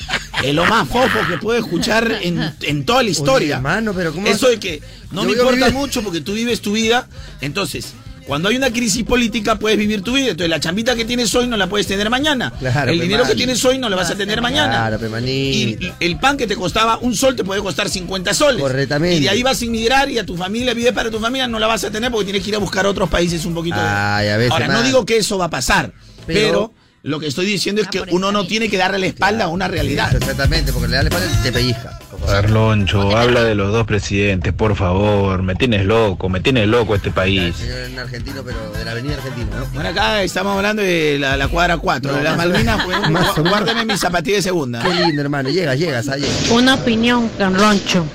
eh, 0.42 0.52
lo 0.52 0.64
más 0.64 0.88
fofo 0.88 1.20
que 1.28 1.38
puedo 1.38 1.56
escuchar 1.58 2.10
en, 2.22 2.52
en 2.62 2.84
toda 2.84 3.04
la 3.04 3.10
historia. 3.10 3.46
Oye, 3.46 3.54
hermano, 3.54 3.92
pero 3.94 4.12
¿cómo 4.12 4.26
Eso 4.26 4.48
de 4.48 4.58
que 4.58 4.82
no 5.12 5.22
Yo 5.22 5.28
me 5.28 5.32
importa 5.34 5.70
mucho 5.70 6.02
porque 6.02 6.20
tú 6.20 6.32
vives 6.32 6.60
tu 6.60 6.72
vida, 6.72 7.06
entonces... 7.40 7.94
Cuando 8.26 8.48
hay 8.48 8.56
una 8.56 8.70
crisis 8.70 9.04
política 9.04 9.58
puedes 9.58 9.76
vivir 9.76 10.02
tu 10.02 10.14
vida, 10.14 10.30
entonces 10.30 10.48
la 10.48 10.58
chambita 10.58 10.94
que 10.96 11.04
tienes 11.04 11.34
hoy 11.34 11.46
no 11.46 11.56
la 11.56 11.66
puedes 11.66 11.86
tener 11.86 12.08
mañana. 12.08 12.52
Claro, 12.58 12.90
el 12.90 13.00
dinero 13.00 13.24
que 13.24 13.34
tienes 13.34 13.62
hoy 13.64 13.78
no 13.78 13.88
lo 13.90 13.96
vas 13.96 14.10
a 14.10 14.14
tener 14.14 14.40
mañana. 14.40 14.88
Claro. 14.88 15.18
Y 15.26 15.78
el 16.00 16.18
pan 16.18 16.36
que 16.36 16.46
te 16.46 16.56
costaba 16.56 16.98
un 16.98 17.14
sol 17.14 17.36
te 17.36 17.44
puede 17.44 17.60
costar 17.60 17.88
50 17.88 18.32
soles. 18.32 18.62
Correctamente. 18.62 19.16
Y 19.16 19.20
de 19.20 19.28
ahí 19.28 19.42
vas 19.42 19.60
a 19.60 19.64
inmigrar 19.64 20.10
y 20.10 20.18
a 20.18 20.24
tu 20.24 20.36
familia, 20.36 20.72
vives 20.72 20.92
para 20.92 21.10
tu 21.10 21.18
familia, 21.20 21.46
no 21.46 21.58
la 21.58 21.66
vas 21.66 21.84
a 21.84 21.90
tener 21.90 22.10
porque 22.10 22.24
tienes 22.24 22.42
que 22.42 22.48
ir 22.50 22.56
a 22.56 22.58
buscar 22.58 22.86
a 22.86 22.88
otros 22.88 23.10
países 23.10 23.44
un 23.44 23.54
poquito. 23.54 23.76
Ay, 23.78 24.28
a 24.28 24.36
veces 24.38 24.52
Ahora, 24.52 24.68
no 24.68 24.82
digo 24.82 25.04
que 25.04 25.18
eso 25.18 25.36
va 25.36 25.46
a 25.46 25.50
pasar, 25.50 25.92
pero, 26.26 26.72
Pero- 26.72 26.74
lo 27.02 27.20
que 27.20 27.26
estoy 27.26 27.44
diciendo 27.44 27.82
es 27.82 27.88
que 27.88 28.02
uno 28.12 28.32
no 28.32 28.46
tiene 28.46 28.70
que 28.70 28.78
darle 28.78 28.98
la 28.98 29.06
espalda 29.06 29.44
a 29.44 29.48
una 29.48 29.68
realidad. 29.68 30.14
Exactamente, 30.16 30.72
porque 30.72 30.88
le 30.88 30.96
da 30.96 31.02
la 31.02 31.08
espalda 31.10 31.28
y 31.30 31.42
te 31.42 31.52
pellizca. 31.52 31.93
Carloncho, 32.26 33.16
habla 33.16 33.44
de 33.44 33.54
los 33.54 33.72
dos 33.72 33.86
presidentes, 33.86 34.52
por 34.52 34.74
favor. 34.76 35.42
Me 35.42 35.54
tienes 35.54 35.84
loco, 35.84 36.28
me 36.28 36.40
tiene 36.40 36.66
loco 36.66 36.94
este 36.94 37.10
país. 37.10 37.54
señor 37.56 37.78
en 37.78 37.98
argentino, 37.98 38.42
pero 38.44 38.72
de 38.72 38.84
la 38.84 38.90
avenida 38.92 39.14
argentina, 39.14 39.46
¿no? 39.58 39.66
Bueno, 39.66 39.88
acá 39.88 40.22
estamos 40.22 40.56
hablando 40.56 40.82
de 40.82 41.18
la, 41.18 41.36
la 41.36 41.48
cuadra 41.48 41.76
4, 41.78 42.10
No, 42.10 42.18
de 42.18 42.24
las 42.24 42.36
Malvinas, 42.36 42.84
pues, 42.84 43.10
más 43.10 43.36
guárdame 43.38 43.84
mi 43.84 43.96
zapatilla 43.96 44.36
de 44.36 44.42
segunda. 44.42 44.82
Qué 44.82 44.94
lindo, 44.94 45.22
hermano. 45.22 45.48
Llega, 45.50 45.74
llegas, 45.74 46.08
allá. 46.08 46.26
Una 46.50 46.74
opinión, 46.74 47.28
Carloncho. 47.38 48.06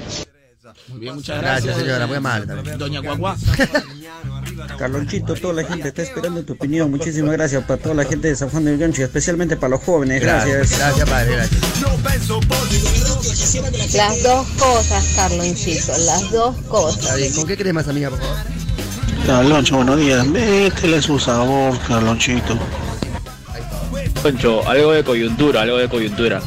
Muy 0.89 0.99
bien, 0.99 1.15
muchas 1.15 1.39
gracias. 1.39 1.65
Gracias, 1.65 1.85
señora. 1.85 2.07
Muy 2.07 2.17
amable 2.17 2.47
también. 2.47 2.77
Doña 2.77 3.01
Cuacuá. 3.01 3.35
Carlonchito, 4.79 5.35
toda 5.35 5.55
la 5.55 5.65
gente 5.65 5.89
está 5.89 6.03
esperando 6.03 6.41
tu 6.43 6.53
opinión. 6.53 6.89
Muchísimas 6.89 7.33
gracias 7.33 7.61
para 7.65 7.81
toda 7.81 7.95
la 7.95 8.05
gente 8.05 8.29
de 8.29 8.35
San 8.37 8.49
Juan 8.49 8.63
del 8.63 8.77
Gancho 8.77 9.01
y 9.01 9.03
especialmente 9.03 9.57
para 9.57 9.71
los 9.71 9.83
jóvenes. 9.83 10.21
Gracias. 10.21 10.79
Gracias, 10.79 11.09
padre, 11.09 11.35
gracias. 11.35 11.61
Las 13.93 14.23
dos 14.23 14.47
cosas, 14.57 15.05
Carlonchito, 15.17 15.91
las 16.05 16.31
dos 16.31 16.55
cosas. 16.69 17.03
Está 17.03 17.15
bien. 17.17 17.33
¿Con 17.33 17.45
qué 17.45 17.57
cremas, 17.57 17.89
amiga, 17.89 18.09
por 18.09 18.19
favor? 18.19 18.37
Carloncho, 19.25 19.75
buenos 19.75 19.97
días. 19.99 20.25
Métele 20.25 21.01
su 21.01 21.19
sabor, 21.19 21.77
Carlonchito. 21.85 22.57
Concho, 24.23 24.65
algo 24.65 24.93
de 24.93 25.03
coyuntura, 25.03 25.63
algo 25.63 25.75
de 25.77 25.89
coyuntura. 25.89 26.41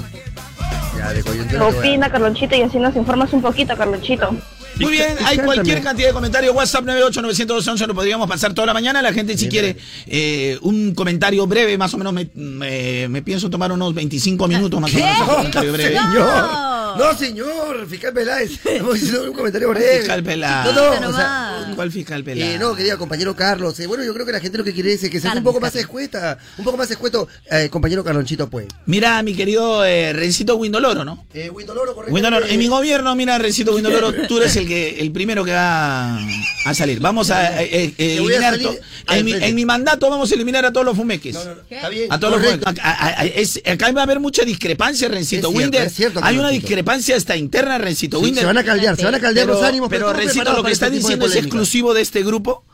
Ya, 0.96 1.12
de 1.12 1.22
coyuntura. 1.22 1.66
Opina, 1.66 2.10
Carlonchito, 2.10 2.56
y 2.56 2.62
así 2.62 2.78
nos 2.78 2.96
informas 2.96 3.30
un 3.34 3.42
poquito, 3.42 3.76
Carlonchito. 3.76 4.34
Muy 4.82 4.92
bien, 4.92 5.16
hay 5.24 5.36
cualquier 5.38 5.82
cantidad 5.82 6.08
de 6.08 6.14
comentarios. 6.14 6.54
WhatsApp 6.54 6.84
98911 6.84 7.86
lo 7.86 7.94
podríamos 7.94 8.28
pasar 8.28 8.54
toda 8.54 8.66
la 8.66 8.74
mañana. 8.74 9.02
La 9.02 9.12
gente, 9.12 9.36
si 9.38 9.48
quiere 9.48 9.76
eh, 10.06 10.58
un 10.62 10.94
comentario 10.94 11.46
breve, 11.46 11.76
más 11.78 11.92
o 11.94 11.98
menos 11.98 12.12
me, 12.12 12.28
me- 12.34 13.08
me 13.08 13.22
pienso 13.22 13.48
tomar 13.50 13.72
unos 13.72 13.94
25 13.94 14.48
minutos 14.48 14.80
más 14.80 14.92
o 14.92 14.96
menos. 14.96 15.20
un 15.20 15.26
comentario 15.36 15.72
breve. 15.72 15.96
Señor. 15.96 16.71
No, 16.96 17.16
señor. 17.16 17.86
Fiscal 17.88 18.12
Peláez. 18.12 18.52
Estamos 18.64 18.94
diciendo 18.94 19.24
un 19.30 19.32
comentario 19.36 19.68
breve. 19.70 19.98
Fiscal 19.98 20.22
Peláez. 20.22 20.74
No, 20.74 21.00
no, 21.00 21.08
o 21.08 21.12
sea, 21.12 21.72
¿Cuál 21.74 21.90
fiscal? 21.92 22.22
Eh, 22.26 22.56
no, 22.60 22.74
querido 22.74 22.98
compañero 22.98 23.34
Carlos. 23.34 23.78
eh, 23.80 23.86
bueno, 23.86 24.04
yo 24.04 24.12
creo 24.14 24.26
que 24.26 24.32
la 24.32 24.40
gente 24.40 24.58
lo 24.58 24.64
que 24.64 24.72
quiere 24.72 24.92
es 24.92 25.00
que 25.08 25.20
sea 25.20 25.32
un 25.34 25.42
poco 25.42 25.60
más 25.60 25.74
escueta. 25.76 26.38
Un 26.58 26.64
poco 26.64 26.76
más 26.76 26.90
escueto, 26.90 27.28
eh, 27.50 27.68
compañero 27.70 28.04
Carlonchito, 28.04 28.48
pues. 28.48 28.66
Mira, 28.86 29.22
mi 29.22 29.34
querido 29.34 29.82
Rencito 29.82 30.56
Windoloro, 30.56 31.04
¿no? 31.04 31.24
Eh, 31.34 31.50
Windoloro, 31.50 31.94
correcto. 31.94 32.14
Windoloro, 32.14 32.46
en 32.46 32.58
mi 32.58 32.68
gobierno, 32.68 33.14
mira, 33.16 33.38
Rencito 33.38 33.72
Windoloro, 33.74 34.12
tú 34.28 34.38
eres 34.38 34.54
el 34.56 34.66
que 34.68 35.00
el 35.00 35.10
primero 35.12 35.44
que 35.44 35.52
va 35.52 36.18
a 36.66 36.74
salir. 36.74 37.00
Vamos 37.00 37.30
a 37.30 37.40
a 37.48 37.62
eliminar 37.62 38.58
to- 38.58 38.74
al 39.06 39.18
en, 39.18 39.24
mi, 39.24 39.32
en 39.32 39.54
mi 39.54 39.64
mandato 39.64 40.08
vamos 40.10 40.30
a 40.30 40.34
eliminar 40.34 40.64
a 40.64 40.72
todos 40.72 40.86
los 40.86 40.96
fumeques. 40.96 41.36
Está 41.70 41.88
bien. 41.88 42.12
A 42.12 42.18
todos 42.20 42.34
los 42.34 42.42
fumeques. 42.46 42.66
A- 42.82 42.90
a- 42.90 43.20
a- 43.22 43.24
es- 43.26 43.60
acá 43.66 43.90
va 43.92 44.00
a 44.02 44.04
haber 44.04 44.20
mucha 44.20 44.44
discrepancia, 44.44 45.08
Rencito 45.08 45.50
Winder. 45.50 45.86
es 45.86 45.94
cierto, 45.94 46.20
Hay 46.22 46.34
una 46.34 46.44
Carlosito. 46.44 46.66
Discrepancia 46.82 47.16
hasta 47.16 47.36
interna, 47.36 47.78
Rencito 47.78 48.18
Sí, 48.18 48.24
Winder. 48.24 48.42
se 48.42 48.46
van 48.46 48.58
a 48.58 48.64
caldear, 48.64 48.96
se 48.96 49.04
van 49.04 49.14
a 49.14 49.20
caldear 49.20 49.46
pero, 49.46 49.58
los 49.58 49.68
ánimos. 49.68 49.88
Pero, 49.88 50.06
estamos 50.08 50.24
Rencito, 50.24 50.52
lo 50.52 50.62
que 50.64 50.72
este 50.72 50.90
de 50.90 50.96
diciendo 50.96 51.26
es 51.26 51.36
exclusivo 51.36 51.94
de 51.94 52.02
este 52.02 52.22
grupo. 52.22 52.64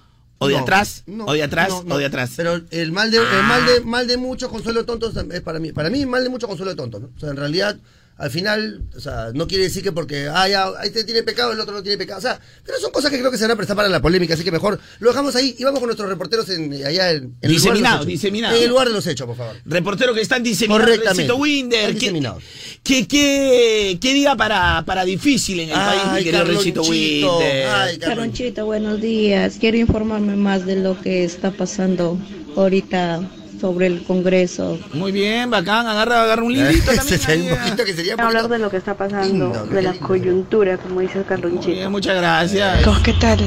O 0.41 0.47
de 0.47 0.55
No, 0.55 0.61
atrás, 0.61 1.03
no, 1.07 1.25
o 1.27 1.33
de 1.33 1.43
atrás, 1.43 1.69
no, 1.85 1.97
o 1.97 1.99
de 1.99 2.05
atrás. 2.05 2.31
Pero 2.37 2.61
el 2.71 2.93
mal 2.93 3.11
de, 3.11 3.17
el 3.19 3.43
mal 3.43 3.67
de, 3.67 3.81
mal 3.81 4.07
de 4.07 4.17
muchos 4.17 4.49
consuelo 4.49 4.85
tontos 4.85 5.13
es 5.33 5.41
para 5.41 5.59
mí. 5.59 5.73
Para 5.73 5.91
mí, 5.91 6.07
mal 6.07 6.23
de 6.23 6.29
muchos 6.31 6.49
consuelo 6.49 6.71
de 6.71 6.77
tontos, 6.77 7.01
¿no? 7.01 7.11
O 7.17 7.19
sea, 7.19 7.31
en 7.31 7.37
realidad, 7.37 7.77
al 8.19 8.31
final, 8.33 8.83
o 8.97 9.01
sea, 9.01 9.29
no 9.33 9.47
quiere 9.47 9.63
decir 9.65 9.83
que 9.83 9.93
porque, 9.93 10.29
ah, 10.29 10.49
ya, 10.49 10.71
este 10.83 11.05
tiene 11.05 11.23
pecado, 11.23 11.53
el 11.53 11.61
otro 11.61 11.73
no 11.73 11.83
tiene 11.85 11.97
pecado. 11.97 12.19
O 12.19 12.23
sea, 12.23 12.41
pero 12.67 12.79
son 12.81 12.91
cosas 12.91 13.13
que 13.13 13.19
creo 13.19 13.31
que 13.31 13.39
se 13.39 13.45
van 13.45 13.53
a 13.53 13.57
prestar 13.57 13.77
para 13.77 13.89
la 13.89 14.03
polémica, 14.03 14.35
así 14.35 14.43
que 14.43 14.51
mejor 14.51 14.81
lo 14.99 15.09
dejamos 15.11 15.37
ahí 15.37 15.55
y 15.57 15.63
vamos 15.63 15.79
con 15.79 15.87
nuestros 15.87 16.09
reporteros 16.09 16.49
en, 16.51 16.73
allá 16.85 17.13
en, 17.13 17.17
en 17.17 17.23
el 17.23 17.23
lugar 17.23 17.39
de 17.41 17.49
los 17.49 17.63
Diseminados, 17.63 17.97
hechos. 18.01 18.07
diseminados. 18.09 18.57
En 18.59 18.63
el 18.65 18.69
lugar 18.71 18.89
de 18.89 18.93
los 18.95 19.07
hechos, 19.07 19.27
por 19.27 19.37
favor. 19.37 19.57
Reportero 19.65 20.15
que 20.15 20.21
están 20.21 20.43
diseminados, 20.43 20.85
Correctamente. 20.85 21.33
Winder. 21.33 21.79
Están 21.79 21.93
¿Qué, 21.95 22.01
diseminados. 22.01 22.43
qué, 22.83 23.07
qué, 23.07 23.99
qué 24.01 24.15
día 24.15 24.35
para, 24.35 24.83
para 24.85 25.05
difícil 25.05 25.61
en 25.61 25.69
el 25.69 25.75
país, 25.77 26.03
mi 26.13 26.25
querido 26.25 26.45
Carlonchito. 26.45 26.83
Winder? 26.83 27.67
Ay. 27.69 27.99
Carlonchito, 27.99 28.67
buenos 28.67 29.01
días. 29.01 29.57
Quiero 29.61 29.77
informarme 29.77 30.35
más 30.35 30.67
de 30.67 30.75
lo 30.77 31.01
que 31.01 31.23
está 31.25 31.53
pasando 31.53 32.19
ahorita 32.57 33.21
sobre 33.59 33.87
el 33.87 34.03
Congreso. 34.05 34.79
Muy 34.95 35.13
bien, 35.13 35.51
bacán, 35.51 35.87
agarra, 35.87 36.23
agarra 36.23 36.43
un 36.43 36.53
librito 36.53 36.93
también. 36.95 37.21
Ese 37.21 37.33
ahí, 37.33 37.51
un 37.51 37.59
poquito 37.59 37.85
que 37.85 37.95
sería 37.95 38.15
Hablar 38.19 38.49
de 38.49 38.59
lo 38.59 38.71
que 38.71 38.77
está 38.77 38.95
pasando, 38.97 39.27
Lindo, 39.27 39.67
de 39.67 39.83
la 39.83 39.95
coyuntura, 39.95 40.77
como 40.79 41.01
dice 41.01 41.15
el 41.19 41.25
Muy 41.25 41.29
Carlonchito. 41.29 41.73
bien, 41.73 41.91
muchas 41.91 42.17
gracias. 42.17 42.87
¿Qué 43.03 43.13
tal? 43.15 43.39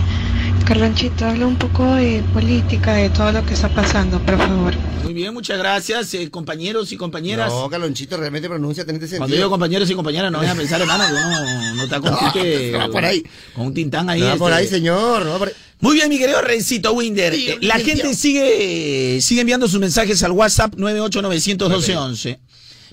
Carlonchito, 0.65 1.25
habla 1.25 1.47
un 1.47 1.55
poco 1.57 1.95
de 1.95 2.23
política, 2.33 2.93
de 2.93 3.09
todo 3.09 3.31
lo 3.31 3.45
que 3.45 3.53
está 3.53 3.69
pasando, 3.69 4.19
por 4.25 4.37
favor. 4.37 4.73
Muy 5.03 5.13
bien, 5.13 5.33
muchas 5.33 5.57
gracias, 5.57 6.13
eh, 6.13 6.29
compañeros 6.29 6.91
y 6.91 6.97
compañeras. 6.97 7.51
No, 7.51 7.69
Calonchito 7.69 8.15
realmente 8.17 8.47
pronuncia 8.47 8.83
en 8.83 8.89
este 8.91 9.01
sentido. 9.07 9.19
Cuando 9.19 9.35
digo 9.35 9.49
compañeros 9.49 9.89
y 9.89 9.95
compañeras, 9.95 10.31
no 10.31 10.37
vayan 10.37 10.55
a 10.55 10.59
pensar, 10.59 10.79
hermano, 10.81 11.03
que 11.05 11.11
uno 11.13 11.75
no 11.75 11.83
está 11.83 11.99
con, 11.99 12.11
No, 12.11 12.17
tinte- 12.19 12.71
no 12.71 12.77
va 12.79 12.87
por 12.89 13.05
ahí. 13.05 13.23
con 13.53 13.65
un 13.67 13.73
tintán 13.73 14.09
ahí. 14.09 14.21
No 14.21 14.27
va 14.27 14.35
por 14.37 14.51
este. 14.51 14.61
ahí, 14.63 14.67
señor. 14.67 15.25
No 15.25 15.31
va 15.31 15.37
por 15.39 15.47
ahí. 15.49 15.53
Muy 15.79 15.95
bien, 15.95 16.09
mi 16.09 16.17
querido 16.19 16.41
Rencito 16.41 16.93
Winder. 16.93 17.33
Sí, 17.33 17.49
Eh, 17.49 17.57
la 17.61 17.79
gente 17.79 18.13
sigue, 18.13 19.19
sigue 19.21 19.41
enviando 19.41 19.67
sus 19.67 19.79
mensajes 19.79 20.21
al 20.23 20.31
WhatsApp 20.31 20.75
9891211. 20.75 22.39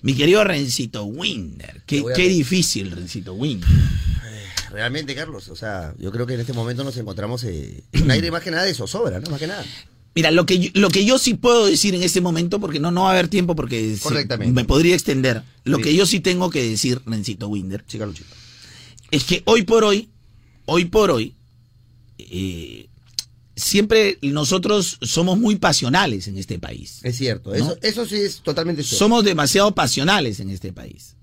Mi 0.02 0.14
querido 0.14 0.42
Rencito 0.44 1.04
Winder. 1.04 1.82
Qué, 1.86 1.96
Te 1.96 2.02
voy 2.02 2.12
qué 2.14 2.28
difícil, 2.28 2.90
Rencito 2.92 3.34
Winder. 3.34 3.68
Realmente, 4.78 5.12
Carlos, 5.16 5.48
o 5.48 5.56
sea, 5.56 5.92
yo 5.98 6.12
creo 6.12 6.24
que 6.24 6.34
en 6.34 6.40
este 6.40 6.52
momento 6.52 6.84
nos 6.84 6.96
encontramos 6.96 7.42
eh, 7.42 7.82
en 7.90 8.02
un 8.04 8.10
aire 8.12 8.30
más 8.30 8.44
que 8.44 8.52
nada 8.52 8.62
de 8.62 8.74
zozobra, 8.74 9.18
¿no? 9.18 9.28
Más 9.28 9.40
que 9.40 9.48
nada. 9.48 9.64
Mira, 10.14 10.30
lo 10.30 10.46
que, 10.46 10.60
yo, 10.60 10.70
lo 10.74 10.88
que 10.88 11.04
yo 11.04 11.18
sí 11.18 11.34
puedo 11.34 11.66
decir 11.66 11.96
en 11.96 12.04
este 12.04 12.20
momento, 12.20 12.60
porque 12.60 12.78
no, 12.78 12.92
no 12.92 13.02
va 13.02 13.08
a 13.08 13.12
haber 13.14 13.26
tiempo 13.26 13.56
porque 13.56 13.96
me 14.52 14.64
podría 14.64 14.94
extender. 14.94 15.42
Lo 15.64 15.78
Sí. 15.78 15.82
que 15.82 15.96
yo 15.96 16.06
sí 16.06 16.20
tengo 16.20 16.48
que 16.50 16.62
decir, 16.62 17.00
Rencito 17.06 17.48
Winder, 17.48 17.84
Sí, 17.88 17.98
Carlonchito. 17.98 18.28
es 19.10 19.24
que 19.24 19.42
hoy 19.46 19.62
por 19.62 19.82
hoy, 19.82 20.10
hoy 20.66 20.84
por 20.84 21.10
hoy, 21.10 21.34
eh, 22.18 22.86
siempre 23.56 24.18
nosotros 24.22 24.98
somos 25.02 25.40
muy 25.40 25.56
pasionales 25.56 26.28
en 26.28 26.38
este 26.38 26.60
país. 26.60 27.00
Es 27.02 27.16
cierto, 27.16 27.50
¿No? 27.50 27.56
eso, 27.56 27.78
eso 27.82 28.06
sí 28.06 28.14
es 28.14 28.42
totalmente 28.42 28.84
cierto. 28.84 28.96
Somos 28.96 29.24
demasiado 29.24 29.74
pasionales 29.74 30.38
en 30.38 30.50
este 30.50 30.72
país. 30.72 31.16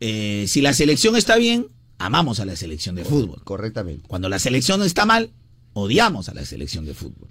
Eh, 0.00 0.44
si 0.46 0.60
la 0.60 0.74
selección 0.74 1.16
está 1.16 1.36
bien, 1.36 1.68
amamos 2.04 2.40
a 2.40 2.44
la 2.44 2.56
selección 2.56 2.94
de 2.94 3.04
fútbol. 3.04 3.40
Correctamente. 3.44 4.06
Cuando 4.06 4.28
la 4.28 4.38
selección 4.38 4.82
está 4.82 5.06
mal, 5.06 5.30
odiamos 5.72 6.28
a 6.28 6.34
la 6.34 6.44
selección 6.44 6.84
de 6.84 6.94
fútbol. 6.94 7.28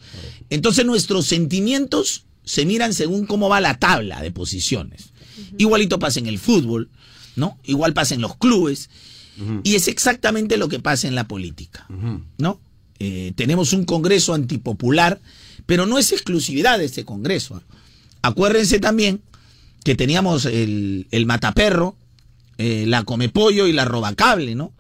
Entonces 0.50 0.86
nuestros 0.86 1.26
sentimientos 1.26 2.26
se 2.44 2.66
miran 2.66 2.94
según 2.94 3.26
cómo 3.26 3.50
va 3.50 3.62
la 3.62 3.78
tabla 3.78 4.22
de 4.22 4.32
posiciones. 4.32 5.10
Igualito 5.58 6.00
pasa 6.00 6.20
en 6.20 6.28
el 6.28 6.40
fútbol, 6.40 6.90
¿no? 7.36 7.58
Igual 7.64 7.94
pasa 7.94 8.16
en 8.16 8.22
los 8.22 8.36
clubes. 8.36 8.90
Y 9.64 9.74
es 9.76 9.88
exactamente 9.88 10.58
lo 10.58 10.68
que 10.68 10.80
pasa 10.80 11.08
en 11.08 11.16
la 11.16 11.28
política, 11.28 11.88
¿no? 12.38 12.60
Eh, 13.00 13.34
tenemos 13.36 13.74
un 13.74 13.84
Congreso 13.84 14.34
antipopular, 14.34 15.20
pero 15.66 15.86
no 15.86 15.98
es 15.98 16.12
exclusividad 16.12 16.78
de 16.78 16.86
este 16.86 17.04
Congreso. 17.04 17.56
¿ah? 17.56 17.64
Acuérdense 18.22 18.80
también 18.80 19.22
que 19.84 19.96
teníamos 19.96 20.46
el, 20.46 21.08
el 21.10 21.26
mataperro, 21.26 21.98
eh, 22.58 22.86
la 22.88 23.04
comepollo 23.04 23.68
y 23.68 23.74
la 23.74 23.86
robacable, 23.86 24.56
¿no? 24.56 24.74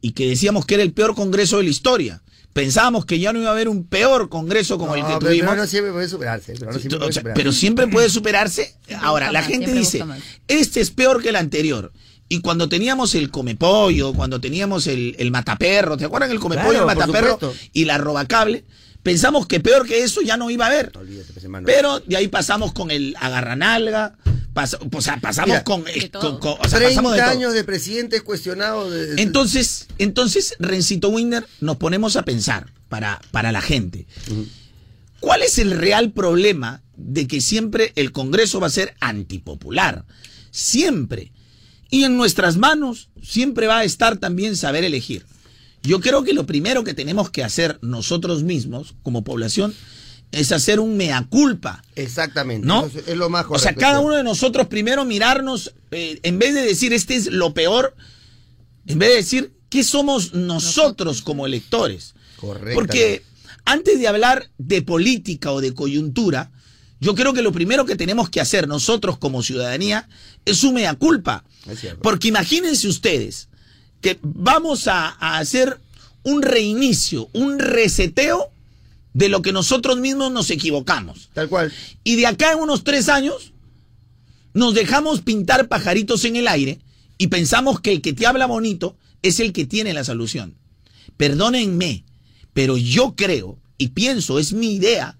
Y 0.00 0.12
que 0.12 0.28
decíamos 0.28 0.66
que 0.66 0.74
era 0.74 0.82
el 0.82 0.92
peor 0.92 1.14
Congreso 1.14 1.58
de 1.58 1.64
la 1.64 1.70
historia. 1.70 2.22
Pensábamos 2.52 3.04
que 3.04 3.18
ya 3.18 3.32
no 3.32 3.38
iba 3.38 3.48
a 3.48 3.52
haber 3.52 3.68
un 3.68 3.84
peor 3.84 4.28
Congreso 4.28 4.78
como 4.78 4.94
el 4.94 5.02
que 5.02 5.08
pero, 5.08 5.18
tuvimos. 5.18 5.50
pero 5.50 5.62
no 5.62 5.66
siempre 5.66 5.92
puede 5.92 6.08
superarse. 6.08 6.54
Pero, 6.58 6.72
no 6.72 6.78
siempre 6.78 6.96
O 6.96 7.00
puede 7.00 7.12
sea, 7.12 7.20
superarse. 7.20 7.42
pero 7.42 7.52
siempre 7.52 7.86
puede 7.88 8.08
superarse. 8.10 8.76
Ahora, 9.00 9.30
la 9.32 9.42
gente 9.42 9.72
dice, 9.72 10.02
este 10.48 10.80
es 10.80 10.90
peor 10.90 11.22
que 11.22 11.30
el 11.30 11.36
anterior. 11.36 11.92
Y 12.28 12.40
cuando 12.40 12.68
teníamos 12.68 13.14
el 13.14 13.30
comepollo, 13.30 14.12
cuando 14.12 14.40
teníamos 14.40 14.86
el, 14.86 15.14
el 15.18 15.30
mataperro, 15.30 15.96
¿te 15.96 16.06
acuerdan 16.06 16.30
el 16.30 16.40
comepollo, 16.40 16.82
Claro, 16.82 16.90
el 16.90 16.96
mataperro 16.96 17.38
y 17.72 17.84
la 17.84 17.98
robacable? 17.98 18.64
Pensamos 19.02 19.46
que 19.46 19.60
peor 19.60 19.86
que 19.86 20.02
eso 20.02 20.20
ya 20.22 20.36
no 20.36 20.50
iba 20.50 20.64
a 20.64 20.68
haber. 20.68 20.90
Olvídate, 20.96 21.32
pues. 21.32 21.46
Pero 21.64 22.00
de 22.00 22.16
ahí 22.16 22.26
pasamos 22.26 22.72
con 22.72 22.90
el 22.90 23.14
agarranalga, 23.20 24.16
pas- 24.56 24.78
o 24.92 25.00
sea, 25.02 25.18
pasamos 25.20 25.50
Mira, 25.50 25.62
con, 25.64 25.84
eh, 25.86 26.08
todo. 26.08 26.40
con- 26.40 26.56
con- 26.56 26.66
o 26.66 26.68
sea, 26.68 26.78
30 26.78 26.88
pasamos 26.96 27.12
de 27.12 27.18
todo. 27.18 27.28
años 27.30 27.52
de 27.52 27.62
presidentes 27.62 28.22
cuestionados. 28.22 28.90
De, 28.90 29.22
Entonces, 29.22 29.86
entonces, 29.98 30.54
Rencito 30.58 31.10
Winder, 31.10 31.46
nos 31.60 31.76
ponemos 31.76 32.16
a 32.16 32.22
pensar 32.24 32.72
para, 32.88 33.20
para 33.30 33.52
la 33.52 33.60
gente. 33.60 34.06
¿Cuál 35.20 35.42
es 35.42 35.58
el 35.58 35.72
real 35.72 36.12
problema 36.12 36.82
de 36.96 37.26
que 37.26 37.40
siempre 37.40 37.92
el 37.96 38.12
Congreso 38.12 38.58
va 38.60 38.68
a 38.68 38.70
ser 38.70 38.94
antipopular? 39.00 40.04
Siempre. 40.50 41.32
Y 41.90 42.04
en 42.04 42.16
nuestras 42.16 42.56
manos 42.56 43.10
siempre 43.22 43.66
va 43.66 43.78
a 43.78 43.84
estar 43.84 44.16
también 44.16 44.56
saber 44.56 44.84
elegir. 44.84 45.26
Yo 45.82 46.00
creo 46.00 46.24
que 46.24 46.32
lo 46.32 46.46
primero 46.46 46.82
que 46.82 46.94
tenemos 46.94 47.30
que 47.30 47.44
hacer 47.44 47.78
nosotros 47.82 48.42
mismos, 48.42 48.94
como 49.02 49.22
población, 49.22 49.72
es 50.32 50.52
hacer 50.52 50.80
un 50.80 50.96
mea 50.96 51.26
culpa. 51.28 51.82
Exactamente. 51.94 52.66
¿No? 52.66 52.86
Eso 52.86 52.98
Es 53.06 53.16
lo 53.16 53.30
más 53.30 53.44
O 53.44 53.48
correcto. 53.48 53.62
sea, 53.68 53.74
cada 53.74 54.00
uno 54.00 54.14
de 54.16 54.24
nosotros 54.24 54.66
primero 54.66 55.04
mirarnos, 55.04 55.74
eh, 55.90 56.20
en 56.22 56.38
vez 56.38 56.54
de 56.54 56.62
decir 56.62 56.92
este 56.92 57.16
es 57.16 57.26
lo 57.26 57.54
peor, 57.54 57.94
en 58.86 58.98
vez 58.98 59.10
de 59.10 59.16
decir 59.16 59.52
qué 59.68 59.82
somos 59.84 60.34
nosotros 60.34 61.22
como 61.22 61.46
electores. 61.46 62.14
Correcto. 62.36 62.74
Porque 62.74 63.22
antes 63.64 63.98
de 63.98 64.08
hablar 64.08 64.48
de 64.58 64.82
política 64.82 65.52
o 65.52 65.60
de 65.60 65.74
coyuntura, 65.74 66.50
yo 67.00 67.14
creo 67.14 67.32
que 67.32 67.42
lo 67.42 67.52
primero 67.52 67.84
que 67.84 67.96
tenemos 67.96 68.30
que 68.30 68.40
hacer 68.40 68.68
nosotros 68.68 69.18
como 69.18 69.42
ciudadanía 69.42 70.08
es 70.44 70.64
un 70.64 70.74
mea 70.74 70.94
culpa. 70.94 71.44
Es 71.68 71.80
cierto. 71.80 72.00
Porque 72.02 72.28
imagínense 72.28 72.88
ustedes 72.88 73.48
que 74.00 74.18
vamos 74.22 74.86
a, 74.88 75.08
a 75.18 75.38
hacer 75.38 75.80
un 76.22 76.42
reinicio, 76.42 77.28
un 77.32 77.58
reseteo 77.58 78.50
de 79.16 79.30
lo 79.30 79.40
que 79.40 79.50
nosotros 79.50 79.96
mismos 79.96 80.30
nos 80.30 80.50
equivocamos. 80.50 81.30
Tal 81.32 81.48
cual. 81.48 81.72
Y 82.04 82.16
de 82.16 82.26
acá 82.26 82.52
en 82.52 82.58
unos 82.58 82.84
tres 82.84 83.08
años 83.08 83.54
nos 84.52 84.74
dejamos 84.74 85.22
pintar 85.22 85.68
pajaritos 85.68 86.26
en 86.26 86.36
el 86.36 86.46
aire 86.46 86.80
y 87.16 87.28
pensamos 87.28 87.80
que 87.80 87.92
el 87.92 88.02
que 88.02 88.12
te 88.12 88.26
habla 88.26 88.44
bonito 88.44 88.98
es 89.22 89.40
el 89.40 89.54
que 89.54 89.64
tiene 89.64 89.94
la 89.94 90.04
solución. 90.04 90.58
Perdónenme, 91.16 92.04
pero 92.52 92.76
yo 92.76 93.16
creo 93.16 93.58
y 93.78 93.88
pienso, 93.88 94.38
es 94.38 94.52
mi 94.52 94.74
idea, 94.74 95.16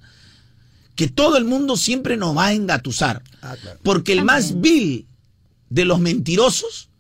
que 0.95 1.09
todo 1.09 1.39
el 1.39 1.47
mundo 1.47 1.79
siempre 1.79 2.19
nos 2.19 2.37
va 2.37 2.49
a 2.49 2.53
engatusar. 2.53 3.23
Ah, 3.41 3.57
claro. 3.59 3.81
Porque 3.83 4.13
el 4.13 4.27
más 4.27 4.61
vil 4.61 5.07
de 5.71 5.87
los 5.87 6.01
mentirosos 6.01 6.91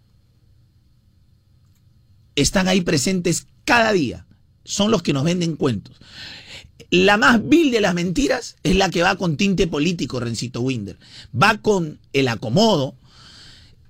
están 2.36 2.68
ahí 2.68 2.80
presentes 2.80 3.48
cada 3.66 3.92
día. 3.92 4.26
Son 4.64 4.90
los 4.90 5.02
que 5.02 5.12
nos 5.12 5.24
venden 5.24 5.56
cuentos. 5.56 6.00
La 6.90 7.16
más 7.16 7.46
vil 7.48 7.70
de 7.70 7.80
las 7.80 7.94
mentiras 7.94 8.56
es 8.62 8.76
la 8.76 8.90
que 8.90 9.02
va 9.02 9.16
con 9.16 9.36
tinte 9.36 9.66
político, 9.66 10.20
Rencito 10.20 10.60
Winder. 10.60 10.96
Va 11.34 11.58
con 11.58 11.98
el 12.12 12.28
acomodo. 12.28 12.94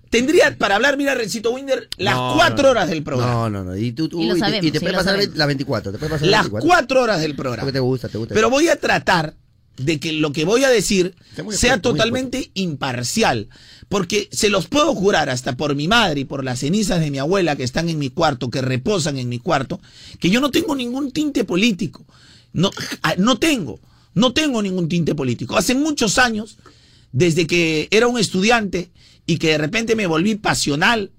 Tendría, 0.08 0.56
para 0.56 0.76
hablar, 0.76 0.96
mira, 0.96 1.14
Rencito 1.14 1.50
Winder, 1.50 1.88
las 1.98 2.14
No, 2.14 2.34
cuatro 2.36 2.62
no, 2.64 2.70
horas 2.70 2.88
del 2.88 3.02
programa. 3.02 3.32
No, 3.32 3.50
no, 3.50 3.64
no. 3.64 3.76
Y, 3.76 3.92
tú, 3.92 4.08
tú- 4.08 4.22
Y 4.22 4.26
lo 4.26 4.32
y 4.32 4.34
te- 4.34 4.40
sabemos, 4.40 4.64
y 4.66 4.70
te 4.70 4.78
sí, 4.78 4.84
puede 4.84 4.96
pasar 4.96 5.18
las 5.34 5.46
24. 5.46 5.92
Te 5.92 5.98
puede 5.98 6.10
pasar 6.10 6.28
Las 6.28 6.42
24. 6.44 6.66
cuatro 6.68 7.02
horas 7.02 7.20
del 7.20 7.34
programa. 7.34 7.62
Porque 7.64 7.72
te 7.72 7.80
gusta, 7.80 8.08
te 8.08 8.16
gusta. 8.16 8.32
Pero 8.34 8.48
voy 8.48 8.68
a 8.68 8.76
tratar 8.76 9.34
de 9.76 10.00
que 10.00 10.12
lo 10.12 10.32
que 10.32 10.44
voy 10.46 10.64
a 10.64 10.70
decir 10.70 11.14
sea 11.34 11.44
expuesto, 11.44 11.80
totalmente 11.90 12.50
imparcial. 12.54 13.48
Porque 13.88 14.28
se 14.32 14.48
los 14.48 14.68
puedo 14.68 14.94
jurar 14.94 15.28
hasta 15.28 15.56
por 15.56 15.74
mi 15.74 15.86
madre 15.88 16.20
y 16.20 16.24
por 16.24 16.44
las 16.44 16.60
cenizas 16.60 17.00
de 17.00 17.10
mi 17.10 17.18
abuela 17.18 17.56
que 17.56 17.64
están 17.64 17.88
en 17.90 17.98
mi 17.98 18.08
cuarto, 18.08 18.48
que 18.48 18.62
reposan 18.62 19.18
en 19.18 19.28
mi 19.28 19.38
cuarto, 19.38 19.80
que 20.18 20.30
yo 20.30 20.40
no 20.40 20.50
tengo 20.50 20.74
ningún 20.76 21.10
tinte 21.10 21.44
político. 21.44 22.06
No, 22.56 22.70
ah, 23.02 23.14
no 23.18 23.36
tengo, 23.38 23.78
no 24.14 24.32
tengo 24.32 24.62
ningún 24.62 24.88
tinte 24.88 25.14
político. 25.14 25.56
Hace 25.56 25.74
muchos 25.74 26.18
años, 26.18 26.56
desde 27.12 27.46
que 27.46 27.88
era 27.90 28.06
un 28.08 28.18
estudiante 28.18 28.90
y 29.26 29.36
que 29.38 29.48
de 29.50 29.58
repente 29.58 29.94
me 29.94 30.06
volví 30.06 30.36
pasional 30.36 31.10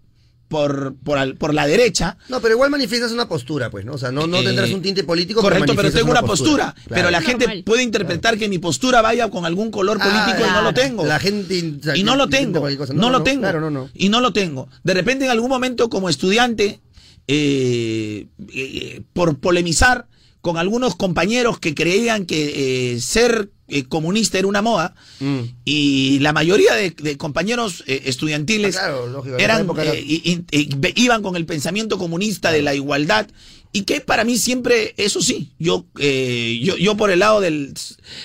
por, 0.47 0.95
por, 1.03 1.17
al- 1.17 1.35
por 1.35 1.53
la 1.53 1.67
derecha, 1.67 2.17
No, 2.29 2.39
pero 2.41 2.53
igual 2.55 2.69
manifiestas 2.71 3.11
una 3.11 3.27
postura, 3.27 3.69
pues, 3.69 3.83
¿no? 3.85 3.93
O 3.93 3.97
sea, 3.97 4.11
no, 4.13 4.27
no 4.27 4.37
Eh, 4.39 4.43
tendrás 4.45 4.71
un 4.71 4.81
tinte 4.81 5.03
político. 5.03 5.41
Correcto, 5.41 5.73
pero 5.75 5.91
tengo 5.91 6.09
una 6.09 6.21
postura. 6.23 6.73
Claro. 6.73 6.87
Pero 6.89 7.11
la 7.11 7.21
gente 7.21 7.45
Normal. 7.45 7.63
puede 7.65 7.83
interpretar 7.83 8.37
que 8.37 8.47
mi 8.47 8.57
postura 8.57 9.01
vaya 9.01 9.29
con 9.29 9.45
algún 9.45 9.69
color 9.71 9.97
político 9.99 10.47
y 10.47 10.51
no 10.53 10.61
lo 10.61 10.73
tengo. 10.73 11.05
La 11.05 11.19
gente. 11.19 11.73
o 11.79 11.83
sea, 11.83 11.97
y 11.97 12.03
no 12.03 12.15
lo 12.15 12.29
tengo. 12.29 12.65
No, 12.93 13.09
lo 13.09 13.23
tengo. 13.23 13.41
Claro, 13.41 13.59
no, 13.59 13.69
no. 13.69 13.89
Y 13.93 14.07
no 14.09 14.21
lo 14.21 14.31
tengo. 14.33 14.69
De 14.85 14.93
repente, 14.93 15.25
en 15.25 15.31
algún 15.31 15.49
momento, 15.49 15.89
como 15.89 16.07
estudiante, 16.09 16.79
eh, 17.27 18.27
eh, 18.53 19.01
por 19.13 19.37
polemizar 19.39 20.07
con 20.47 20.57
algunos 20.57 20.95
compañeros 20.95 21.59
que 21.59 21.75
creían 21.75 22.25
que 22.25 22.93
eh, 22.93 23.01
ser 23.01 23.49
eh, 23.67 23.83
comunista 23.83 24.39
era 24.39 24.47
una 24.47 24.61
moda, 24.61 24.95
Mm. 25.19 25.39
y 25.65 26.19
la 26.19 26.31
mayoría 26.31 26.73
de, 26.75 26.91
de 26.91 27.17
compañeros 27.17 27.83
eh, 27.85 28.03
estudiantiles 28.05 28.77
Ah, 28.77 28.79
claro, 28.79 29.07
lógico, 29.07 29.35
eran, 29.37 29.67
era- 29.77 30.93
iban 30.95 31.21
con 31.21 31.35
el 31.35 31.45
pensamiento 31.45 31.97
comunista 31.97 32.51
de 32.53 32.61
la 32.61 32.73
igualdad 32.75 33.27
Y 33.73 33.81
que 33.83 34.01
para 34.01 34.23
mí 34.23 34.37
siempre, 34.37 34.93
eso 34.97 35.21
sí, 35.21 35.51
yo, 35.59 35.85
eh, 35.99 36.59
yo, 36.63 36.77
yo 36.77 36.95
por 36.97 37.11
el 37.11 37.19
lado 37.19 37.41
del, 37.41 37.73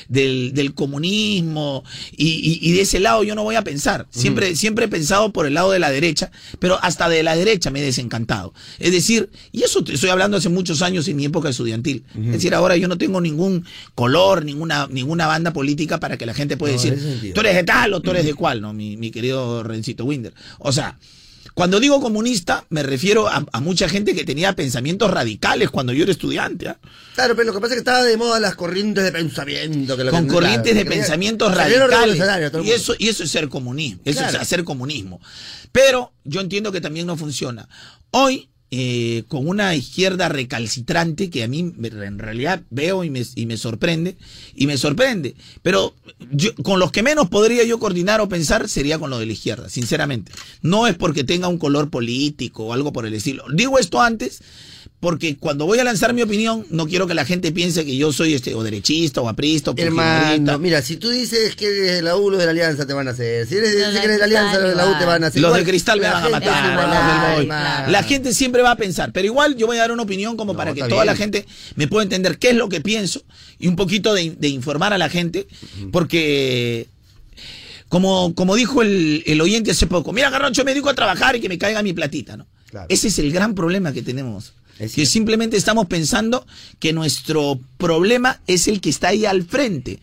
del, 0.09 0.53
del 0.55 0.73
comunismo 0.75 1.85
y, 2.17 2.29
y- 2.29 2.59
y 2.63 2.73
de 2.73 2.83
ese 2.83 3.01
lado 3.01 3.23
yo 3.25 3.35
no 3.35 3.43
voy 3.43 3.57
a 3.57 3.63
pensar. 3.63 4.07
Siempre, 4.11 4.57
siempre 4.57 4.87
he 4.87 4.89
pensado 4.89 5.33
por 5.33 5.47
el 5.47 5.55
lado 5.55 5.71
de 5.73 5.79
la 5.79 5.91
derecha, 5.91 6.31
pero 6.59 6.79
hasta 6.83 7.09
de 7.09 7.23
la 7.23 7.37
derecha 7.37 7.71
me 7.71 7.81
he 7.81 7.85
desencantado. 7.85 8.55
Es 8.79 8.93
decir, 8.93 9.31
y 9.51 9.63
eso 9.63 9.83
te 9.85 9.95
estoy 9.95 10.11
hablando 10.11 10.37
hace 10.37 10.49
muchos 10.49 10.81
años 10.81 11.07
en 11.09 11.17
mi 11.17 11.25
época 11.27 11.49
estudiantil. 11.51 12.05
Es 12.15 12.33
decir, 12.33 12.55
ahora 12.55 12.77
yo 12.77 12.89
no 12.89 12.97
tengo 12.97 13.21
ningún 13.21 13.65
color, 13.95 14.45
ninguna, 14.45 14.87
ninguna 14.91 15.27
banda 15.27 15.53
política 15.53 15.99
para 16.01 16.17
que 16.17 16.25
la 16.27 16.35
gente 16.35 16.57
pueda 16.57 16.75
No, 16.77 16.81
decir, 16.83 17.33
tú 17.35 17.41
eres 17.41 17.57
de 17.57 17.65
tal 17.65 17.93
o 17.95 18.01
tú 18.01 18.11
eres 18.11 18.25
de 18.25 18.35
cual, 18.35 18.61
¿no? 18.61 18.73
Mi, 18.73 18.97
mi 18.97 19.11
querido 19.11 19.63
Rencito 19.65 20.05
Winder. 20.05 20.33
O 20.61 20.73
sea, 20.73 20.99
cuando 21.55 21.81
digo 21.81 22.01
comunista, 22.01 22.65
me 22.71 22.83
refiero 22.83 23.29
a, 23.29 23.45
a 23.53 23.61
mucha 23.61 23.89
gente 23.89 24.15
que 24.15 24.25
tenía 24.25 24.55
pensamientos 24.55 25.11
radicales 25.11 25.71
cuando 25.71 25.93
yo 25.93 26.03
era 26.05 26.13
estudiante. 26.13 26.69
¿ah? 26.69 26.79
Claro, 27.15 27.35
pero 27.37 27.49
lo 27.49 27.53
que 27.55 27.61
pasa 27.61 27.75
es 27.75 27.77
que 27.77 27.81
estaba 27.81 28.03
de 28.03 28.17
moda 28.17 28.41
las 28.41 28.55
corrientes 28.55 29.05
de 29.05 29.13
pensamiento. 29.13 29.97
Que 29.97 30.05
lo 30.05 30.11
Con 30.11 30.27
que- 30.27 30.33
corrientes 30.33 30.73
claro, 30.73 30.79
de 30.89 30.97
pensamientos 30.97 31.55
radicales. 31.55 32.23
Y 32.65 32.71
eso, 32.71 32.95
y 32.99 33.09
eso 33.09 33.25
es 33.25 33.31
ser 33.31 33.49
comunismo. 33.49 34.01
Eso 34.05 34.21
Claro. 34.21 34.37
es 34.37 34.43
hacer 34.43 34.65
comunismo. 34.65 35.21
Pero 35.73 36.13
yo 36.25 36.41
entiendo 36.41 36.73
que 36.73 36.81
también 36.81 37.07
no 37.07 37.17
funciona. 37.17 37.69
Hoy, 38.11 38.49
eh, 38.75 39.25
con 39.29 39.47
una 39.47 39.75
izquierda 39.75 40.31
recalcitrante 40.31 41.29
que 41.29 41.43
a 41.43 41.47
mí 41.47 41.75
en 41.83 42.19
realidad 42.19 42.63
veo 42.71 43.05
y 43.05 43.11
me, 43.11 43.23
y 43.35 43.45
me 43.45 43.59
sorprende, 43.59 44.17
y 44.55 44.67
me 44.67 44.79
sorprende. 44.79 45.35
Pero 45.61 45.95
con 46.63 46.81
los 46.81 46.91
que 46.91 47.03
menos 47.03 47.29
podría 47.29 47.65
yo 47.65 47.79
coordinar 47.79 48.23
o 48.23 48.31
pensar 48.31 48.71
sería 48.71 48.99
con 48.99 49.11
lo 49.11 49.19
de 49.19 49.27
la 49.27 49.35
izquierda, 49.35 49.69
sinceramente. 49.69 50.33
No 50.63 50.87
es 50.87 50.97
porque 50.97 51.23
tenga 51.23 51.49
un 51.49 51.59
color 51.59 51.91
político 51.91 52.65
o 52.65 52.73
algo 52.73 52.95
por 52.95 53.05
el 53.05 53.13
estilo. 53.13 53.45
Digo 53.53 53.79
esto 53.79 54.01
antes 54.01 54.41
porque 55.03 55.37
cuando 55.37 55.67
voy 55.67 55.81
a 55.81 55.85
lanzar 55.85 56.15
mi 56.15 56.23
opinión, 56.23 56.65
no 56.71 56.87
quiero 56.87 57.09
que 57.09 57.15
la 57.15 57.25
gente 57.25 57.51
piense 57.51 57.85
que 57.85 57.97
yo 57.97 58.13
soy 58.13 58.35
este 58.35 58.55
o 58.55 58.63
derechista 58.63 59.21
o 59.21 59.29
aprista 59.29 59.73
o 59.73 59.75
Hermano, 59.77 60.61
mira, 60.61 60.81
si 60.81 60.97
tú 60.97 61.11
dices 61.11 61.57
que 61.57 61.67
eres 61.67 61.95
de 61.97 62.03
la 62.03 62.17
U, 62.17 62.31
los 62.31 62.39
de 62.39 62.45
la 62.45 62.53
Alianza 62.53 62.87
te 62.87 62.93
van 62.93 63.09
a 63.09 63.11
hacer. 63.11 63.49
Si 63.49 63.57
eres, 63.57 63.73
dices 63.73 63.99
que 63.99 64.05
eres 64.05 64.11
de 64.13 64.19
la 64.19 64.25
Alianza, 64.27 64.61
los 64.61 64.71
de 64.71 64.77
la 64.77 64.87
U 64.87 64.97
te 64.97 65.05
van 65.05 65.25
a 65.25 65.27
hacer. 65.27 65.43
Los 65.43 65.57
de 65.57 65.65
cristal 65.65 65.99
me 65.99 66.09
van 66.09 66.25
a 66.25 66.29
matar. 66.29 67.37
del 67.37 67.47
Boy. 67.47 67.47
La 67.49 68.05
gente 68.05 68.33
siempre 68.33 68.63
va 68.63 68.71
a 68.71 68.77
pensar, 68.77 69.11
pero 69.11 69.27
igual 69.27 69.57
yo 69.57 69.67
voy 69.67 69.79
a 69.79 69.81
dar 69.81 69.91
una 69.91 70.05
opinión 70.05 70.37
como 70.37 70.55
para 70.55 70.73
que 70.73 70.83
toda 70.83 71.03
bien. 71.03 71.07
la 71.07 71.17
gente 71.17 71.47
me 71.75 71.89
pueda 71.89 72.05
entender 72.05 72.39
qué 72.39 72.51
es 72.51 72.57
lo 72.57 72.69
que 72.69 72.81
pienso 72.81 73.25
y 73.59 73.67
un 73.67 73.75
poquito 73.75 74.15
de, 74.15 74.37
de 74.39 74.49
informar 74.51 74.93
a 74.93 74.99
la 74.99 75.09
gente, 75.09 75.49
porque 75.91 76.87
como, 77.89 78.37
como 78.37 78.55
dijo 78.55 78.83
el, 78.83 79.25
el 79.27 79.41
oyente 79.41 79.73
hace 79.73 79.89
poco, 79.89 80.13
mira 80.13 80.31
Garroncho, 80.31 80.65
me 80.65 80.71
dedico 80.71 80.91
a 80.91 80.95
trabajar 80.95 81.35
y 81.35 81.41
que 81.41 81.49
me 81.49 81.59
caiga 81.59 81.83
mi 81.83 81.93
platita, 81.93 82.37
¿no? 82.37 82.47
Ese 82.89 83.09
es 83.09 83.19
el 83.19 83.33
gran 83.33 83.55
problema 83.55 83.93
que 83.93 84.03
tenemos. 84.03 84.55
Que 84.79 85.07
simplemente 85.07 85.57
estamos 85.57 85.87
pensando 85.87 86.47
que 86.81 86.93
nuestro 86.93 87.61
problema 87.79 88.41
es 88.47 88.67
el 88.67 88.81
que 88.81 88.91
está 88.91 89.09
ahí 89.09 89.27
al 89.27 89.45
frente 89.45 90.01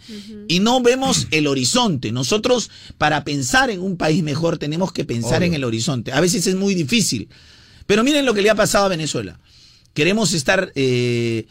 y 0.47 0.59
no 0.59 0.81
vemos 0.81 1.27
el 1.31 1.47
horizonte. 1.47 2.11
Nosotros, 2.11 2.69
para 2.97 3.23
pensar 3.23 3.69
en 3.69 3.81
un 3.81 3.97
país 3.97 4.23
mejor, 4.23 4.57
tenemos 4.57 4.93
que 4.93 5.05
pensar 5.05 5.39
Obvio. 5.39 5.47
en 5.47 5.53
el 5.55 5.63
horizonte. 5.63 6.11
A 6.13 6.21
veces 6.21 6.47
es 6.47 6.55
muy 6.55 6.75
difícil. 6.75 7.29
Pero 7.85 8.03
miren 8.03 8.25
lo 8.25 8.33
que 8.33 8.41
le 8.41 8.49
ha 8.49 8.55
pasado 8.55 8.85
a 8.85 8.89
Venezuela. 8.89 9.39
Queremos 9.93 10.33
estar 10.33 10.71
eh, 10.75 11.47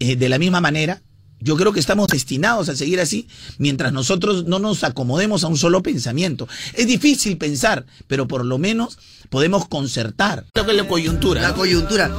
eh, 0.00 0.16
de 0.16 0.28
la 0.28 0.38
misma 0.38 0.60
manera. 0.60 1.02
Yo 1.44 1.56
creo 1.56 1.72
que 1.72 1.80
estamos 1.80 2.08
destinados 2.08 2.68
a 2.68 2.74
seguir 2.74 2.98
así 3.00 3.28
mientras 3.58 3.92
nosotros 3.92 4.46
no 4.46 4.58
nos 4.58 4.82
acomodemos 4.82 5.44
a 5.44 5.48
un 5.48 5.58
solo 5.58 5.82
pensamiento. 5.82 6.48
Es 6.72 6.86
difícil 6.86 7.36
pensar, 7.36 7.84
pero 8.08 8.26
por 8.26 8.44
lo 8.44 8.58
menos 8.58 8.98
podemos 9.28 9.68
concertar. 9.68 10.46
Creo 10.52 10.64
que 10.64 10.72
es 10.72 10.76
la 10.78 10.88
coyuntura. 10.88 11.42
La 11.42 11.48
¿no? 11.50 11.56
coyuntura. 11.56 12.10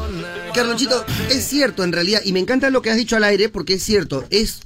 Carlonchito, 0.54 1.04
es 1.30 1.44
cierto 1.46 1.84
en 1.84 1.92
realidad, 1.92 2.22
y 2.24 2.32
me 2.32 2.40
encanta 2.40 2.70
lo 2.70 2.82
que 2.82 2.92
has 2.92 2.98
dicho 2.98 3.16
al 3.18 3.24
aire, 3.26 3.50
porque 3.50 3.74
es 3.74 3.84
cierto, 3.84 4.24
es 4.30 4.60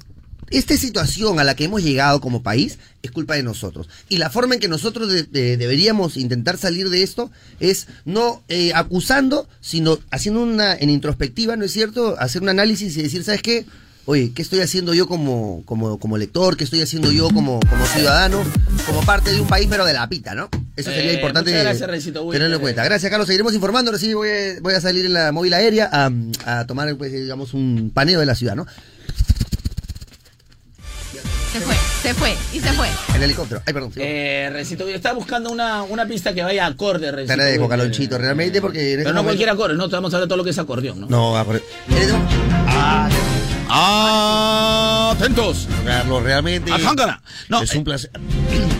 esta 0.50 0.76
situación 0.76 1.38
a 1.40 1.44
la 1.44 1.54
que 1.54 1.64
hemos 1.64 1.82
llegado 1.82 2.20
como 2.20 2.42
país 2.42 2.78
es 3.02 3.10
culpa 3.12 3.34
de 3.36 3.42
nosotros. 3.42 3.88
Y 4.08 4.18
la 4.18 4.30
forma 4.30 4.54
en 4.54 4.60
que 4.60 4.68
nosotros 4.68 5.08
de- 5.10 5.22
de- 5.22 5.56
deberíamos 5.56 6.16
intentar 6.16 6.58
salir 6.58 6.90
de 6.90 7.02
esto 7.02 7.30
es 7.60 7.86
no 8.04 8.42
eh, 8.48 8.72
acusando, 8.74 9.48
sino 9.60 9.98
haciendo 10.10 10.42
una 10.42 10.74
en 10.74 10.90
introspectiva, 10.90 11.56
¿no 11.56 11.64
es 11.64 11.72
cierto? 11.72 12.16
Hacer 12.18 12.42
un 12.42 12.48
análisis 12.50 12.96
y 12.96 13.02
decir, 13.02 13.22
¿sabes 13.24 13.42
qué? 13.42 13.64
Oye, 14.06 14.32
¿qué 14.34 14.42
estoy 14.42 14.60
haciendo 14.60 14.92
yo 14.94 15.06
como, 15.06 15.62
como, 15.66 15.98
como 15.98 16.16
lector? 16.18 16.56
¿Qué 16.56 16.64
estoy 16.64 16.80
haciendo 16.82 17.12
yo 17.12 17.28
como, 17.28 17.60
como 17.60 17.86
ciudadano? 17.86 18.42
Como 18.86 19.02
parte 19.02 19.30
de 19.32 19.40
un 19.40 19.46
país, 19.46 19.68
pero 19.70 19.84
de 19.84 19.92
la 19.92 20.08
pita, 20.08 20.34
¿no? 20.34 20.48
Eso 20.74 20.90
sería 20.90 21.12
Eh, 21.12 21.14
importante 21.14 21.52
gracias, 21.52 21.88
tenerlo 22.32 22.56
en 22.56 22.60
cuenta. 22.62 22.82
Gracias, 22.84 23.08
Carlos. 23.10 23.26
Seguiremos 23.28 23.54
informando. 23.54 23.90
Ahora 23.90 23.98
sí 24.00 24.12
voy, 24.14 24.28
voy 24.62 24.74
a 24.74 24.80
salir 24.80 25.04
en 25.06 25.12
la 25.12 25.30
móvil 25.32 25.52
aérea 25.54 25.88
a, 25.92 26.10
a 26.44 26.66
tomar, 26.66 26.92
pues, 26.96 27.12
digamos, 27.12 27.54
un 27.54 27.90
paneo 27.94 28.18
de 28.18 28.26
la 28.26 28.34
ciudad, 28.34 28.56
¿no? 28.56 28.66
Se 31.52 31.60
fue, 31.60 31.74
se 32.02 32.14
fue 32.14 32.36
y 32.52 32.60
se 32.60 32.72
fue. 32.72 32.88
El 33.14 33.22
helicóptero. 33.24 33.60
Ay, 33.66 33.74
perdón. 33.74 33.92
Eh, 33.96 34.48
Rencito, 34.52 34.88
está 34.88 35.12
buscando 35.12 35.50
una, 35.50 35.82
una 35.82 36.06
pista 36.06 36.32
que 36.32 36.42
vaya 36.42 36.64
acorde, 36.66 37.06
Te 37.06 37.12
Rencito. 37.12 37.32
agradezco. 37.34 37.68
Calonchito, 37.68 38.18
realmente, 38.18 38.60
porque... 38.60 38.78
en 38.80 38.86
este 39.00 39.04
Pero 39.04 39.10
no 39.10 39.22
momento- 39.22 39.28
cualquier 39.28 39.50
acorde, 39.50 39.74
no, 39.74 39.88
te 39.88 39.96
vamos 39.96 40.12
a 40.14 40.16
hablar 40.16 40.26
de 40.26 40.28
todo 40.28 40.38
lo 40.38 40.44
que 40.44 40.50
es 40.50 40.58
acordeón, 40.58 41.00
¿no? 41.00 41.06
No, 41.08 41.36
acorde- 41.36 41.62
Ah, 42.68 43.08
atentos. 43.72 45.68
Carlos, 45.84 46.22
realmente... 46.22 46.70
No, 47.48 47.62
Es 47.62 47.74
un 47.74 47.84
placer. 47.84 48.10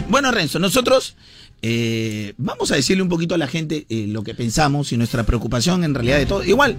Bueno, 0.09 0.33
Renzo, 0.33 0.59
nosotros 0.59 1.15
eh, 1.63 2.35
vamos 2.37 2.73
a 2.73 2.75
decirle 2.75 3.01
un 3.03 3.09
poquito 3.09 3.37
a 3.37 3.39
la 3.39 3.47
gente 3.47 3.87
eh, 3.89 4.07
lo 4.09 4.25
que 4.25 4.35
pensamos 4.35 4.91
y 4.93 4.97
nuestra 4.97 5.23
preocupación 5.23 5.85
en 5.85 5.95
realidad 5.95 6.19
de 6.19 6.27
todo. 6.27 6.43
Igual, 6.43 6.77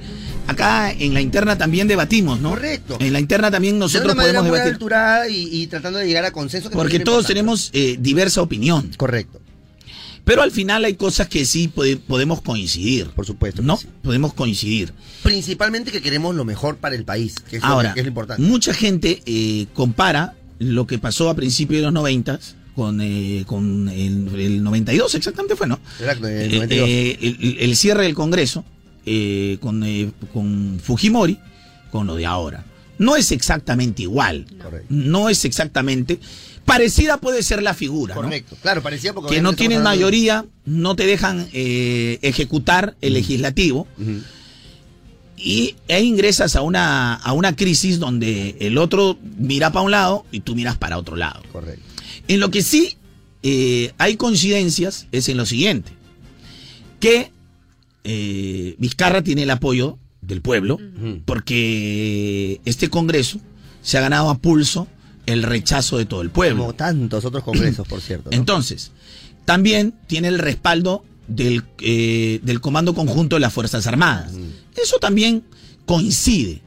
acá 0.48 0.92
en 0.92 1.14
la 1.14 1.22
interna 1.22 1.58
también 1.58 1.88
debatimos, 1.88 2.42
¿no? 2.42 2.50
Correcto. 2.50 2.98
En 3.00 3.14
la 3.14 3.20
interna 3.22 3.50
también 3.50 3.76
de 3.76 3.80
nosotros 3.80 4.14
una 4.14 4.22
podemos 4.24 4.44
muy 4.44 4.52
debatir. 4.52 4.74
alturada 4.74 5.30
y, 5.30 5.48
y 5.50 5.68
tratando 5.68 6.00
de 6.00 6.08
llegar 6.08 6.26
a 6.26 6.32
consenso. 6.32 6.70
que 6.70 6.76
Porque 6.76 7.00
todos 7.00 7.20
importante. 7.30 7.34
tenemos 7.34 7.70
eh, 7.74 7.96
diversa 8.00 8.42
opinión. 8.42 8.92
Correcto. 8.98 9.41
Pero 10.24 10.42
al 10.44 10.52
final 10.52 10.86
hay 10.86 10.94
cosas 10.96 11.28
que 11.28 11.46
sí 11.46 11.68
pode- 11.74 11.98
podemos 11.98 12.42
coincidir. 12.42 13.08
Por 13.10 13.26
supuesto. 13.26 13.62
¿No? 13.62 13.80
Podemos 14.04 14.34
coincidir. 14.34 14.94
Principalmente 15.24 15.92
que 15.92 16.02
queremos 16.02 16.36
lo 16.36 16.46
mejor 16.46 16.78
para 16.78 16.96
el 16.96 17.04
país, 17.06 17.36
que 17.50 17.58
es, 17.58 17.62
lo, 17.64 17.68
Ahora, 17.70 17.94
que 17.94 18.00
es 18.02 18.06
lo 18.06 18.10
importante. 18.10 18.42
mucha 18.44 18.74
gente 18.74 19.22
eh, 19.26 19.68
compara 19.74 20.36
lo 20.60 20.86
que 20.88 21.00
pasó 21.00 21.30
a 21.30 21.36
principios 21.36 21.80
de 21.80 21.84
los 21.86 21.94
90 21.94 22.40
con, 22.76 23.02
eh, 23.02 23.44
con 23.48 23.90
el, 23.90 24.28
el 24.40 24.64
92, 24.64 25.16
exactamente 25.16 25.56
fue, 25.56 25.68
¿no? 25.68 25.80
Exacto, 26.00 26.28
el 26.28 26.54
Eh, 26.54 26.56
92. 26.56 26.90
eh, 26.90 27.18
el, 27.22 27.58
el 27.60 27.76
cierre 27.76 28.04
del 28.04 28.14
Congreso 28.14 28.64
eh, 29.06 29.58
con, 29.60 29.84
eh, 29.84 30.12
con 30.32 30.80
Fujimori 30.82 31.40
con 31.92 32.06
lo 32.08 32.16
de 32.16 32.26
ahora. 32.28 32.64
No 33.00 33.16
es 33.16 33.32
exactamente 33.32 34.04
igual. 34.04 34.46
No 34.90 35.28
es 35.30 35.44
exactamente. 35.46 36.20
Parecida 36.66 37.18
puede 37.18 37.44
ser 37.44 37.62
la 37.64 37.74
figura. 37.74 38.16
¿no? 38.16 38.22
Correcto. 38.22 38.56
Claro, 38.62 38.82
parecía 38.82 39.14
porque... 39.14 39.36
Que 39.36 39.42
no 39.42 39.54
tienen 39.54 39.84
mayoría, 39.84 40.46
no 40.66 40.96
te 40.96 41.06
dejan 41.06 41.48
eh, 41.54 42.20
ejecutar 42.22 42.96
el 43.02 43.14
legislativo. 43.14 43.88
Y 45.38 45.76
e 45.88 46.02
ingresas 46.02 46.56
a 46.56 46.62
una, 46.62 47.16
a 47.16 47.34
una 47.34 47.56
crisis 47.56 47.98
donde 47.98 48.58
el 48.60 48.78
otro 48.78 49.18
mira 49.38 49.72
para 49.72 49.84
un 49.84 49.92
lado 49.92 50.26
y 50.32 50.42
tú 50.42 50.56
miras 50.56 50.78
para 50.78 50.98
otro 50.98 51.16
lado. 51.16 51.42
Correcto. 51.52 51.82
En 52.28 52.40
lo 52.40 52.52
que 52.52 52.62
sí 52.62 52.98
eh, 53.44 53.92
hay 53.98 54.18
coincidencias 54.18 55.08
es 55.12 55.28
en 55.30 55.38
lo 55.38 55.46
siguiente, 55.46 55.92
que 57.00 57.32
eh, 58.04 58.76
Vizcarra 58.78 59.24
tiene 59.24 59.44
el 59.44 59.50
apoyo 59.50 59.98
del 60.22 60.42
pueblo, 60.42 60.78
porque 61.26 62.62
este 62.66 62.90
Congreso 62.90 63.40
se 63.82 63.98
ha 63.98 64.02
ganado 64.02 64.30
a 64.30 64.38
pulso 64.38 64.88
el 65.32 65.44
rechazo 65.44 65.98
de 65.98 66.06
todo 66.06 66.22
el 66.22 66.30
pueblo. 66.30 66.64
Como 66.64 66.76
tantos 66.76 67.26
otros 67.26 67.44
congresos, 67.44 67.88
por 67.88 68.02
cierto. 68.02 68.30
¿no? 68.30 68.38
Entonces, 68.38 68.92
también 69.46 69.94
tiene 70.08 70.28
el 70.28 70.40
respaldo 70.40 71.04
del, 71.28 71.64
eh, 71.80 72.40
del 72.44 72.62
Comando 72.62 72.94
Conjunto 72.94 73.36
de 73.36 73.40
las 73.40 73.54
Fuerzas 73.54 73.88
Armadas. 73.88 74.34
Eso 74.82 74.98
también 75.00 75.44
coincide, 75.86 76.62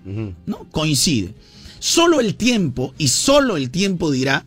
¿no? 0.46 0.66
Coincide. 0.70 1.34
Solo 1.78 2.20
el 2.20 2.34
tiempo, 2.34 2.94
y 2.98 3.08
solo 3.08 3.56
el 3.56 3.70
tiempo 3.70 4.10
dirá 4.10 4.44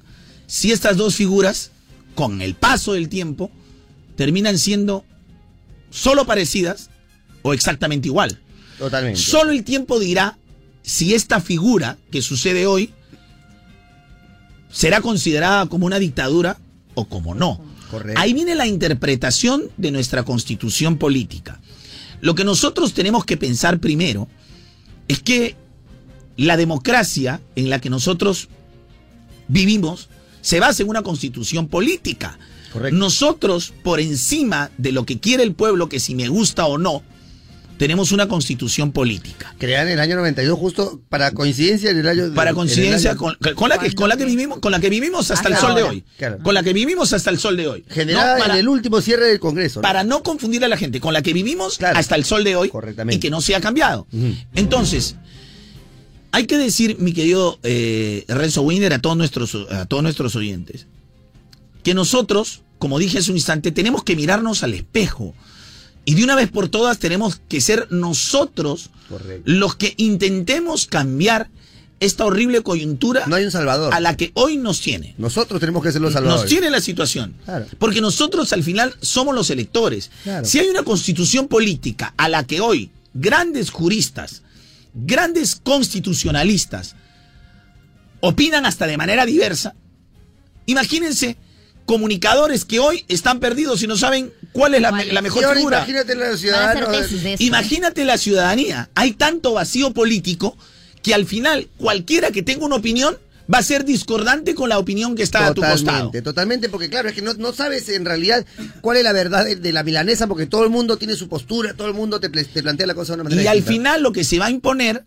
si 0.47 0.71
estas 0.71 0.97
dos 0.97 1.15
figuras, 1.15 1.71
con 2.15 2.41
el 2.41 2.55
paso 2.55 2.93
del 2.93 3.09
tiempo, 3.09 3.51
terminan 4.15 4.57
siendo 4.57 5.05
solo 5.89 6.25
parecidas 6.25 6.89
o 7.43 7.53
exactamente 7.53 8.07
igual. 8.07 8.39
Totalmente. 8.79 9.19
Solo 9.19 9.51
el 9.51 9.63
tiempo 9.63 9.99
dirá 9.99 10.37
si 10.81 11.13
esta 11.13 11.41
figura 11.41 11.97
que 12.11 12.21
sucede 12.21 12.65
hoy 12.65 12.93
será 14.71 15.01
considerada 15.01 15.65
como 15.67 15.85
una 15.85 15.99
dictadura 15.99 16.57
o 16.95 17.05
como 17.05 17.35
no. 17.35 17.59
Correcto. 17.91 18.19
Ahí 18.19 18.33
viene 18.33 18.55
la 18.55 18.67
interpretación 18.67 19.63
de 19.77 19.91
nuestra 19.91 20.23
constitución 20.23 20.97
política. 20.97 21.59
Lo 22.21 22.35
que 22.35 22.43
nosotros 22.43 22.93
tenemos 22.93 23.25
que 23.25 23.37
pensar 23.37 23.79
primero 23.79 24.27
es 25.07 25.21
que 25.21 25.55
la 26.35 26.57
democracia 26.57 27.41
en 27.55 27.69
la 27.69 27.79
que 27.79 27.89
nosotros 27.89 28.49
vivimos 29.47 30.09
se 30.41 30.59
basa 30.59 30.83
en 30.83 30.89
una 30.89 31.01
constitución 31.01 31.67
política. 31.67 32.37
Nosotros, 32.91 33.73
por 33.83 33.99
encima 33.99 34.69
de 34.77 34.91
lo 34.91 35.05
que 35.05 35.19
quiere 35.19 35.43
el 35.43 35.53
pueblo, 35.53 35.89
que 35.89 35.99
si 35.99 36.13
me 36.13 36.27
gusta 36.27 36.65
o 36.67 36.77
no, 36.77 37.01
tenemos 37.77 38.11
una 38.11 38.27
constitución 38.27 38.91
política. 38.91 39.53
Creada 39.59 39.83
en 39.85 39.93
el 39.93 39.99
año 39.99 40.15
92, 40.15 40.57
justo 40.57 40.99
para 41.09 41.31
coincidencia 41.31 41.91
en 41.91 41.97
el 41.99 42.07
año. 42.07 42.33
Para 42.33 42.53
coincidencia 42.53 43.11
año- 43.11 43.19
con, 43.19 43.37
con 43.55 43.69
la 43.69 43.77
que, 43.77 43.93
con 43.93 44.09
la 44.09 44.17
que 44.17 44.25
vivimos, 44.25 44.59
con 44.59 44.71
la 44.71 44.79
que 44.79 44.89
vivimos 44.89 45.29
hasta 45.31 45.49
el 45.49 45.57
sol 45.57 45.75
de 45.75 45.83
hoy. 45.83 46.03
Claro. 46.17 46.39
Con 46.43 46.53
la 46.55 46.63
que 46.63 46.73
vivimos 46.73 47.13
hasta 47.13 47.29
el 47.29 47.37
sol 47.39 47.55
de 47.55 47.67
hoy. 47.67 47.85
Generada 47.89 48.35
No, 48.35 48.41
para- 48.41 48.53
en 48.55 48.59
el 48.61 48.67
último 48.67 48.99
cierre 49.01 49.27
del 49.27 49.39
Congreso. 49.39 49.79
¿no? 49.79 49.83
para 49.83 50.03
no 50.03 50.23
confundir 50.23 50.63
a 50.65 50.67
la 50.67 50.77
gente, 50.77 50.99
con 50.99 51.13
la 51.13 51.21
que 51.21 51.33
vivimos 51.33 51.77
hasta 51.81 52.15
el 52.15 52.25
sol 52.25 52.43
de 52.43 52.55
hoy 52.55 52.71
y 53.15 53.19
que 53.19 53.29
no 53.29 53.41
se 53.41 53.55
ha 53.55 53.61
cambiado. 53.61 54.07
Entonces, 54.55 55.15
hay 56.31 56.45
que 56.45 56.57
decir, 56.57 56.97
mi 56.99 57.13
querido 57.13 57.59
eh, 57.63 58.25
Renzo 58.27 58.61
Winder, 58.63 58.93
a 58.93 58.99
todos, 58.99 59.17
nuestros, 59.17 59.55
a 59.71 59.85
todos 59.85 60.03
nuestros 60.03 60.35
oyentes, 60.35 60.87
que 61.83 61.93
nosotros, 61.93 62.61
como 62.79 62.99
dije 62.99 63.19
hace 63.19 63.31
un 63.31 63.37
instante, 63.37 63.71
tenemos 63.71 64.03
que 64.03 64.15
mirarnos 64.15 64.63
al 64.63 64.73
espejo. 64.73 65.33
Y 66.07 66.15
de 66.15 66.23
una 66.23 66.35
vez 66.35 66.49
por 66.49 66.69
todas 66.69 66.99
tenemos 66.99 67.41
que 67.49 67.59
ser 67.59 67.91
nosotros 67.91 68.91
los 69.43 69.75
que 69.75 69.93
intentemos 69.97 70.85
cambiar 70.87 71.49
esta 71.99 72.23
horrible 72.23 72.61
coyuntura 72.61 73.25
No 73.27 73.35
hay 73.35 73.43
un 73.43 73.51
salvador. 73.51 73.93
a 73.93 73.99
la 73.99 74.15
que 74.15 74.31
hoy 74.35 74.55
nos 74.55 74.79
tiene. 74.79 75.15
Nosotros 75.17 75.59
tenemos 75.59 75.83
que 75.83 75.91
ser 75.91 75.99
los 75.99 76.13
salvadores. 76.13 76.43
Nos 76.43 76.49
tiene 76.49 76.69
la 76.69 76.79
situación. 76.79 77.35
Claro. 77.43 77.65
Porque 77.77 77.99
nosotros 77.99 78.53
al 78.53 78.63
final 78.63 78.95
somos 79.01 79.35
los 79.35 79.49
electores. 79.49 80.09
Claro. 80.23 80.45
Si 80.45 80.59
hay 80.59 80.69
una 80.69 80.83
constitución 80.83 81.49
política 81.49 82.13
a 82.15 82.29
la 82.29 82.45
que 82.45 82.61
hoy 82.61 82.89
grandes 83.13 83.69
juristas, 83.69 84.43
grandes 84.93 85.57
constitucionalistas 85.61 86.95
opinan 88.21 88.65
hasta 88.65 88.87
de 88.87 88.95
manera 88.95 89.25
diversa, 89.25 89.75
imagínense 90.67 91.35
comunicadores 91.87 92.65
que 92.65 92.79
hoy 92.79 93.03
están 93.07 93.39
perdidos 93.39 93.81
y 93.81 93.87
no 93.87 93.97
saben 93.97 94.31
cuál 94.51 94.75
es 94.75 94.81
la, 94.81 94.91
me- 94.91 95.05
la 95.13 95.21
mejor 95.23 95.41
figura. 95.55 95.77
Imagínate 95.79 96.15
los 96.15 96.39
ciudadanos. 96.39 96.73
del- 96.91 97.09
Imagínate 97.47 98.05
la 98.05 98.17
ciudadanía. 98.19 98.89
Hay 98.93 99.13
tanto 99.13 99.53
vacío 99.53 99.91
político 99.93 100.55
que 101.01 101.13
al 101.15 101.25
final 101.25 101.69
cualquiera 101.77 102.31
que 102.31 102.43
tenga 102.43 102.65
una 102.65 102.75
opinión 102.75 103.17
va 103.51 103.59
a 103.59 103.63
ser 103.63 103.85
discordante 103.85 104.53
con 104.53 104.67
la 104.67 104.77
opinión 104.77 105.15
que 105.15 105.23
está 105.23 105.39
a 105.47 105.53
tu 105.53 105.61
costado. 105.61 105.97
Totalmente, 105.97 106.21
totalmente, 106.21 106.69
porque 106.69 106.89
claro, 106.89 107.07
es 107.07 107.15
que 107.15 107.21
no, 107.21 107.33
no 107.35 107.53
sabes 107.53 107.87
en 107.87 108.03
realidad 108.03 108.45
cuál 108.81 108.97
es 108.97 109.03
la 109.05 109.13
verdad 109.13 109.45
de, 109.45 109.55
de 109.55 109.71
la 109.71 109.83
milanesa, 109.83 110.27
porque 110.27 110.45
todo 110.45 110.65
el 110.65 110.69
mundo 110.69 110.97
tiene 110.97 111.15
su 111.15 111.29
postura, 111.29 111.73
todo 111.73 111.87
el 111.87 111.93
mundo 111.93 112.19
te, 112.19 112.29
plantea 112.29 112.85
la 112.85 112.93
cosa 112.95 113.13
de 113.13 113.21
una 113.21 113.23
manera 113.23 113.41
Y 113.41 113.47
al 113.47 113.63
final 113.63 114.03
lo 114.03 114.11
que 114.11 114.25
se 114.25 114.37
va 114.37 114.47
a 114.47 114.49
imponer 114.51 115.05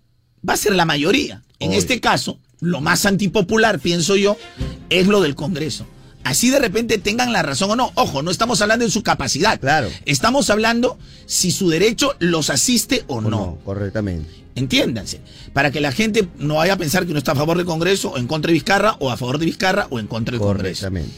va 0.49 0.55
a 0.55 0.57
ser 0.57 0.75
la 0.75 0.87
mayoría. 0.87 1.43
En 1.59 1.75
este 1.75 2.01
caso, 2.01 2.41
lo 2.61 2.81
más 2.81 3.05
antipopular, 3.05 3.79
pienso 3.79 4.17
yo, 4.17 4.39
es 4.89 5.07
lo 5.07 5.21
del 5.21 5.35
Congreso. 5.35 5.87
Así 6.25 6.51
de 6.51 6.59
repente 6.59 6.99
tengan 6.99 7.33
la 7.33 7.43
razón 7.43 7.71
o 7.71 7.77
no. 7.77 7.93
Ojo, 7.95 8.23
no 8.23 8.31
estamos 8.31 8.61
hablando 8.61 8.85
de 8.85 8.91
su 8.91 9.03
capacidad. 9.03 9.59
Claro. 9.59 9.89
Estamos 10.05 10.51
hablando 10.51 10.99
si 11.27 11.51
su 11.51 11.71
derecho 11.71 12.15
los 12.19 12.51
asiste 12.51 13.05
o, 13.07 13.21
no. 13.21 13.59
Correctamente. 13.65 14.29
Entiéndanse. 14.55 15.21
Para 15.53 15.71
que 15.71 15.81
la 15.81 15.93
gente 15.93 16.29
no 16.39 16.57
vaya 16.57 16.75
a 16.75 16.77
pensar 16.77 17.05
que 17.05 17.11
uno 17.11 17.19
está 17.19 17.33
a 17.33 17.37
favor 17.37 17.57
del 17.57 17.67
Congreso 17.67 18.11
o 18.11 18.19
en 18.19 18.27
contra 18.27 18.49
de 18.49 18.55
Vizcarra 18.55 18.97
o 19.01 19.11
a 19.11 19.17
favor 19.17 19.39
de 19.39 19.47
Vizcarra 19.47 19.87
o 19.91 19.99
en 19.99 20.07
contra 20.07 20.33
del 20.33 20.41
Congreso. 20.41 20.87
Correctamente. 20.87 21.15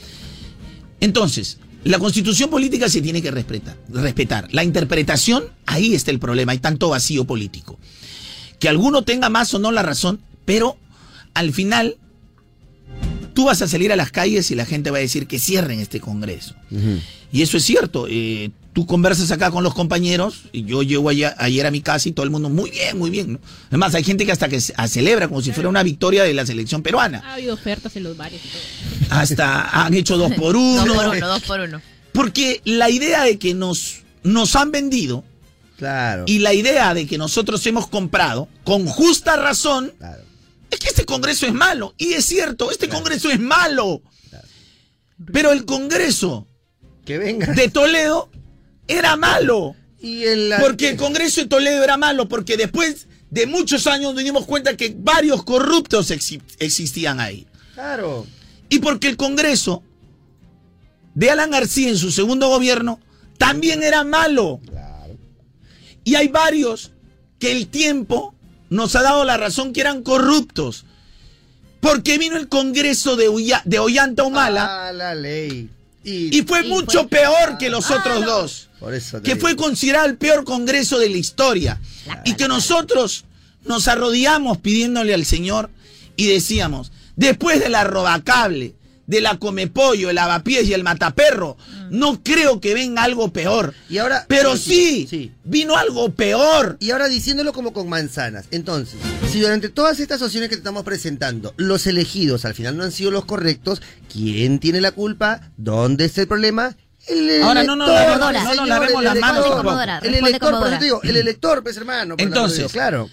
Entonces, 1.00 1.58
la 1.84 1.98
constitución 1.98 2.48
política 2.48 2.88
se 2.88 3.00
tiene 3.00 3.20
que 3.20 3.32
respetar, 3.32 3.76
respetar. 3.88 4.48
La 4.52 4.62
interpretación, 4.62 5.44
ahí 5.66 5.94
está 5.94 6.12
el 6.12 6.20
problema, 6.20 6.52
hay 6.52 6.58
tanto 6.58 6.90
vacío 6.90 7.24
político. 7.24 7.78
Que 8.60 8.68
alguno 8.68 9.02
tenga 9.02 9.28
más 9.28 9.52
o 9.54 9.58
no 9.58 9.72
la 9.72 9.82
razón, 9.82 10.20
pero 10.44 10.76
al 11.34 11.52
final 11.52 11.96
tú 13.34 13.46
vas 13.46 13.62
a 13.62 13.68
salir 13.68 13.92
a 13.92 13.96
las 13.96 14.10
calles 14.10 14.50
y 14.50 14.54
la 14.54 14.66
gente 14.66 14.90
va 14.90 14.98
a 14.98 15.00
decir 15.00 15.26
que 15.26 15.38
cierren 15.38 15.80
este 15.80 16.00
Congreso. 16.00 16.54
Y 17.32 17.42
eso 17.42 17.56
es 17.56 17.64
cierto. 17.64 18.06
eh, 18.08 18.50
tú 18.74 18.86
conversas 18.86 19.30
acá 19.30 19.50
con 19.50 19.62
los 19.64 19.74
compañeros 19.74 20.44
y 20.50 20.64
yo 20.64 20.82
llego 20.82 21.08
allá- 21.10 21.34
ayer 21.38 21.66
a 21.66 21.70
mi 21.70 21.82
casa 21.82 22.08
y 22.08 22.12
todo 22.12 22.24
el 22.24 22.30
mundo, 22.30 22.48
muy 22.48 22.70
bien, 22.70 22.96
muy 22.98 23.10
bien. 23.10 23.34
¿no? 23.34 23.38
Además, 23.68 23.94
hay 23.94 24.02
gente 24.04 24.24
que 24.24 24.32
hasta 24.32 24.48
que 24.48 24.60
celebra 24.60 25.28
como 25.28 25.42
si 25.42 25.52
fuera 25.52 25.68
una 25.68 25.82
victoria 25.82 26.24
de 26.24 26.32
la 26.32 26.46
selección 26.46 26.82
peruana. 26.82 27.22
Ha 27.26 27.34
habido 27.34 27.52
ofertas 27.54 27.94
en 27.96 28.04
los 28.04 28.16
bares 28.16 28.40
y 28.44 28.48
todo. 28.48 28.62
Hasta 29.18 29.84
han 29.84 29.92
hecho 29.94 30.16
dos 30.16 30.32
por 30.32 30.56
uno. 30.56 30.86
Dos 30.86 30.96
por 30.96 31.16
uno, 31.16 31.28
dos 31.28 31.42
por 31.42 31.60
uno. 31.60 31.80
Porque 32.12 32.60
la 32.64 32.88
idea 32.90 33.24
de 33.24 33.38
que 33.38 33.52
nos, 33.54 33.96
nos 34.22 34.56
han 34.56 34.70
vendido 34.70 35.24
Claro. 35.78 36.24
y 36.26 36.38
la 36.38 36.54
idea 36.54 36.94
de 36.94 37.06
que 37.06 37.18
nosotros 37.18 37.66
hemos 37.66 37.88
comprado, 37.88 38.48
con 38.64 38.86
justa 38.86 39.36
razón, 39.36 39.92
es 40.72 40.80
que 40.80 40.88
este 40.88 41.04
Congreso 41.04 41.46
es 41.46 41.52
malo. 41.52 41.94
Y 41.98 42.14
es 42.14 42.24
cierto, 42.26 42.70
este 42.70 42.88
Congreso 42.88 43.30
es 43.30 43.38
malo. 43.40 44.02
Pero 45.32 45.52
el 45.52 45.64
Congreso 45.64 46.48
que 47.04 47.18
venga. 47.18 47.52
de 47.52 47.68
Toledo 47.68 48.30
era 48.88 49.16
malo. 49.16 49.76
Y 50.00 50.24
el, 50.24 50.52
Porque 50.60 50.88
el 50.90 50.96
Congreso 50.96 51.40
de 51.42 51.46
Toledo 51.46 51.84
era 51.84 51.96
malo, 51.96 52.28
porque 52.28 52.56
después 52.56 53.06
de 53.30 53.46
muchos 53.46 53.86
años 53.86 54.14
nos 54.14 54.24
dimos 54.24 54.44
cuenta 54.46 54.76
que 54.76 54.94
varios 54.98 55.44
corruptos 55.44 56.10
exi- 56.10 56.42
existían 56.58 57.20
ahí. 57.20 57.46
Claro. 57.74 58.26
Y 58.68 58.80
porque 58.80 59.08
el 59.08 59.16
Congreso 59.16 59.82
de 61.14 61.30
Alan 61.30 61.50
García 61.50 61.88
en 61.88 61.98
su 61.98 62.10
segundo 62.10 62.48
gobierno 62.48 62.98
también 63.38 63.82
era 63.82 64.02
malo. 64.02 64.60
Y 66.04 66.16
hay 66.16 66.28
varios 66.28 66.90
que 67.38 67.52
el 67.52 67.68
tiempo 67.68 68.34
nos 68.72 68.96
ha 68.96 69.02
dado 69.02 69.24
la 69.24 69.36
razón 69.36 69.72
que 69.72 69.80
eran 69.82 70.02
corruptos. 70.02 70.84
Porque 71.80 72.16
vino 72.18 72.36
el 72.36 72.48
Congreso 72.48 73.16
de, 73.16 73.28
Ulla- 73.28 73.62
de 73.64 73.78
Ollanta 73.80 74.22
Humala 74.22 74.88
Ah, 74.88 74.92
la 74.92 75.14
ley. 75.14 75.68
y 76.04 76.42
fue 76.42 76.62
mucho 76.62 77.08
peor 77.08 77.58
que 77.58 77.70
los 77.70 77.90
otros 77.90 78.24
dos. 78.24 78.68
Por 78.80 78.94
eso 78.94 79.20
Que 79.22 79.34
digo. 79.34 79.40
fue 79.40 79.56
considerado 79.56 80.06
el 80.06 80.16
peor 80.16 80.44
Congreso 80.44 80.98
de 80.98 81.08
la 81.10 81.16
historia. 81.16 81.80
Y 82.24 82.34
que 82.34 82.48
nosotros 82.48 83.24
nos 83.64 83.86
arrodillamos 83.88 84.58
pidiéndole 84.58 85.14
al 85.14 85.24
Señor 85.24 85.70
y 86.16 86.26
decíamos, 86.26 86.90
después 87.16 87.60
de 87.60 87.68
la 87.68 87.84
robacable, 87.84 88.74
de 89.06 89.20
la 89.20 89.38
comepollo, 89.38 90.08
el 90.10 90.16
lavapiés 90.16 90.66
y 90.68 90.74
el 90.74 90.84
mataperro, 90.84 91.56
no 91.90 92.22
creo 92.22 92.60
que 92.60 92.74
venga 92.74 93.02
algo 93.02 93.32
peor. 93.32 93.74
Y 93.88 93.98
ahora. 93.98 94.24
Pero 94.28 94.56
sí, 94.56 95.32
vino 95.44 95.76
algo 95.76 96.10
peor. 96.12 96.76
Y 96.80 96.90
ahora 96.92 97.08
diciéndolo 97.08 97.52
como 97.52 97.72
con 97.72 97.88
manzanas. 97.88 98.46
Entonces, 98.50 98.98
si 99.30 99.40
durante 99.40 99.68
todas 99.68 100.00
estas 100.00 100.22
opciones 100.22 100.48
que 100.48 100.56
te 100.56 100.60
estamos 100.60 100.84
presentando, 100.84 101.52
los 101.56 101.86
elegidos 101.86 102.44
al 102.44 102.54
final 102.54 102.76
no 102.76 102.84
han 102.84 102.92
sido 102.92 103.10
los 103.10 103.24
correctos, 103.24 103.82
¿quién 104.12 104.58
tiene 104.58 104.80
la 104.80 104.92
culpa? 104.92 105.50
¿Dónde 105.56 106.04
está 106.06 106.20
el 106.22 106.28
problema? 106.28 106.76
El 107.08 107.42
Ahora, 107.42 107.64
no, 107.64 107.74
no, 107.74 107.84
elector, 107.86 108.08
no, 108.08 108.18
no, 108.18 108.32
no, 108.32 108.38
no 108.44 108.50
señor, 108.50 108.68
lavemos 108.68 108.98
el 108.98 109.04
las 109.04 109.16
manos 109.16 109.36
elector. 109.38 109.56
tampoco. 109.56 109.76
Dora, 109.76 109.96
El 109.96 110.02
responde 110.02 110.28
elector, 110.28 110.50
como 110.50 110.58
por 110.60 110.66
eso 110.68 110.70
Dora. 110.70 110.78
te 110.78 110.84
digo, 110.84 111.00
el 111.02 111.16
elector, 111.16 111.62
pues 111.64 111.76
hermano. 111.76 112.16
por 112.16 112.20
el 112.20 112.26
amor 112.26 112.34
de 112.34 112.38
Entonces, 112.38 112.58
Dios, 112.58 112.72
claro. 112.72 113.10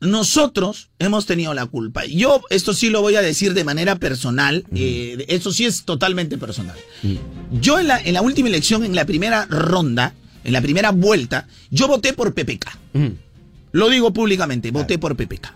Nosotros 0.00 0.90
hemos 0.98 1.26
tenido 1.26 1.54
la 1.54 1.66
culpa. 1.66 2.04
Yo 2.06 2.40
esto 2.50 2.72
sí 2.72 2.88
lo 2.88 3.00
voy 3.02 3.16
a 3.16 3.22
decir 3.22 3.54
de 3.54 3.64
manera 3.64 3.96
personal. 3.96 4.64
eh, 4.74 5.24
eso 5.28 5.52
sí 5.52 5.64
es 5.66 5.84
totalmente 5.84 6.38
personal. 6.38 6.76
Yo 7.60 7.78
en 7.80 7.88
la, 7.88 8.00
en 8.00 8.14
la 8.14 8.22
última 8.22 8.48
elección, 8.48 8.84
en 8.84 8.94
la 8.94 9.04
primera 9.04 9.46
ronda, 9.46 10.14
en 10.44 10.52
la 10.52 10.60
primera 10.60 10.92
vuelta, 10.92 11.48
yo 11.70 11.88
voté 11.88 12.12
por 12.12 12.32
PPK. 12.32 12.78
Lo 13.72 13.88
digo 13.88 14.12
públicamente, 14.12 14.70
voté 14.70 14.98
por 14.98 15.16
PPK. 15.16 15.52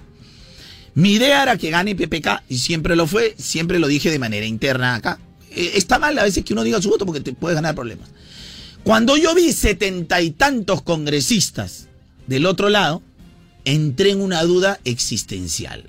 Mi 0.95 1.13
idea 1.13 1.43
era 1.43 1.57
que 1.57 1.71
gane 1.71 1.95
PPK 1.95 2.43
y 2.49 2.59
siempre 2.59 2.97
lo 2.97 3.07
fue, 3.07 3.35
siempre 3.39 3.79
lo 3.79 3.87
dije 3.87 4.11
de 4.11 4.19
manera 4.19 4.45
interna 4.45 4.97
acá. 4.97 5.19
Eh, 5.51 5.73
está 5.77 5.99
mal 5.99 6.19
a 6.19 6.25
veces 6.25 6.45
que 6.45 6.53
uno 6.53 6.65
diga 6.65 6.83
su 6.83 6.91
voto 6.91 7.07
porque 7.07 7.21
te 7.21 7.33
puede 7.33 7.55
ganar 7.55 7.75
problemas. 7.75 8.11
Cuando 8.85 9.17
yo 9.17 9.35
vi 9.35 9.53
setenta 9.53 10.21
y 10.21 10.33
tantos 10.33 10.83
congresistas 10.83 11.89
del 12.27 12.45
otro 12.47 12.69
lado, 12.69 13.03
entré 13.65 14.11
en 14.11 14.21
una 14.21 14.43
duda 14.43 14.79
existencial. 14.85 15.85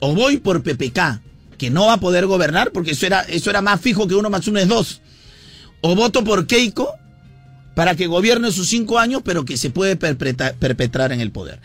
O 0.00 0.14
voy 0.14 0.38
por 0.38 0.62
PPK, 0.62 1.20
que 1.58 1.70
no 1.70 1.86
va 1.86 1.94
a 1.94 2.00
poder 2.00 2.26
gobernar 2.26 2.70
porque 2.72 2.92
eso 2.92 3.06
era, 3.06 3.22
eso 3.22 3.50
era 3.50 3.60
más 3.62 3.80
fijo 3.80 4.06
que 4.06 4.14
uno 4.14 4.30
más 4.30 4.46
uno 4.48 4.58
es 4.60 4.68
dos. 4.68 5.00
O 5.80 5.94
voto 5.94 6.24
por 6.24 6.46
Keiko 6.46 6.92
para 7.74 7.94
que 7.94 8.06
gobierne 8.06 8.50
sus 8.52 8.68
cinco 8.68 8.98
años, 8.98 9.22
pero 9.24 9.44
que 9.44 9.56
se 9.56 9.70
puede 9.70 9.96
perpetra- 9.96 10.54
perpetrar 10.54 11.12
en 11.12 11.20
el 11.20 11.30
poder. 11.30 11.60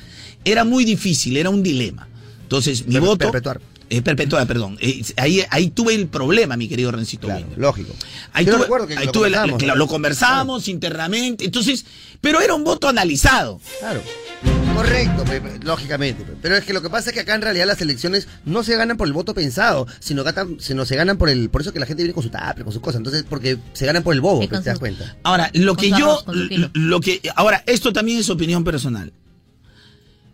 Era 0.45 0.63
muy 0.63 0.86
difícil, 0.86 1.38
era 1.38 1.49
un 1.49 1.63
dilema. 1.63 2.07
Entonces, 2.43 2.86
mi 2.86 2.93
Per- 2.93 3.01
voto... 3.01 3.17
perpetuar. 3.31 3.62
Eh, 3.95 4.01
perpetuar, 4.01 4.47
perdón. 4.47 4.77
Eh, 4.82 5.03
ahí, 5.17 5.43
ahí 5.51 5.69
tuve 5.69 5.93
el 5.93 6.08
problema, 6.08 6.58
mi 6.58 6.67
querido 6.67 6.91
Rencito. 6.91 7.27
Winder. 7.27 7.58
Lógico. 7.58 7.93
Ahí 8.34 8.43
Yo 8.45 8.53
tuve, 8.53 8.63
recuerdo 8.63 8.88
que 8.88 8.97
ahí 8.97 9.06
lo 9.06 9.12
tuve 9.12 9.29
la- 9.29 9.38
conversamos, 9.41 9.60
que 9.60 9.65
¿no? 9.67 9.73
lo, 9.73 9.77
lo 9.79 9.88
conversamos 9.88 10.67
internamente. 10.67 11.45
Entonces, 11.45 11.86
pero 12.19 12.41
era 12.41 12.56
un 12.56 12.63
voto 12.63 12.88
analizado. 12.88 13.62
Claro. 13.79 14.01
Correcto, 14.75 15.23
lógicamente. 15.63 16.25
Pero 16.41 16.56
es 16.58 16.63
que 16.65 16.73
lo 16.73 16.82
que 16.82 16.89
pasa 16.89 17.10
es 17.12 17.13
que 17.13 17.19
acá 17.19 17.36
en 17.36 17.43
realidad 17.43 17.67
las 17.67 17.79
elecciones 17.82 18.27
no 18.45 18.63
se 18.63 18.75
ganan 18.75 18.97
por 18.97 19.06
el 19.08 19.13
voto 19.13 19.36
pensado, 19.36 19.86
sino, 19.99 20.23
gatan- 20.23 20.60
sino 20.60 20.86
se 20.86 20.95
ganan 20.95 21.17
por 21.19 21.29
el. 21.29 21.51
Por 21.51 21.62
eso 21.62 21.71
que 21.71 21.79
la 21.79 21.86
gente 21.86 22.01
viene 22.01 22.15
con 22.15 22.23
su 22.23 22.29
tapre, 22.29 22.63
con 22.63 22.73
sus 22.73 22.82
cosas. 22.82 22.97
Entonces, 22.97 23.23
porque 23.29 23.60
se 23.73 23.86
ganan 23.86 24.01
por 24.01 24.15
el 24.15 24.21
bobo, 24.21 24.41
Sí, 24.41 24.47
te 24.47 24.60
das 24.60 24.79
cuenta. 24.79 25.15
Ahora, 25.21 25.51
lo 25.53 25.75
que 25.75 25.91
yo, 25.91 26.23
lo 26.73 26.99
que, 26.99 27.21
ahora, 27.36 27.63
esto 27.67 27.93
también 27.93 28.17
es 28.17 28.29
opinión 28.32 28.63
personal. 28.63 29.13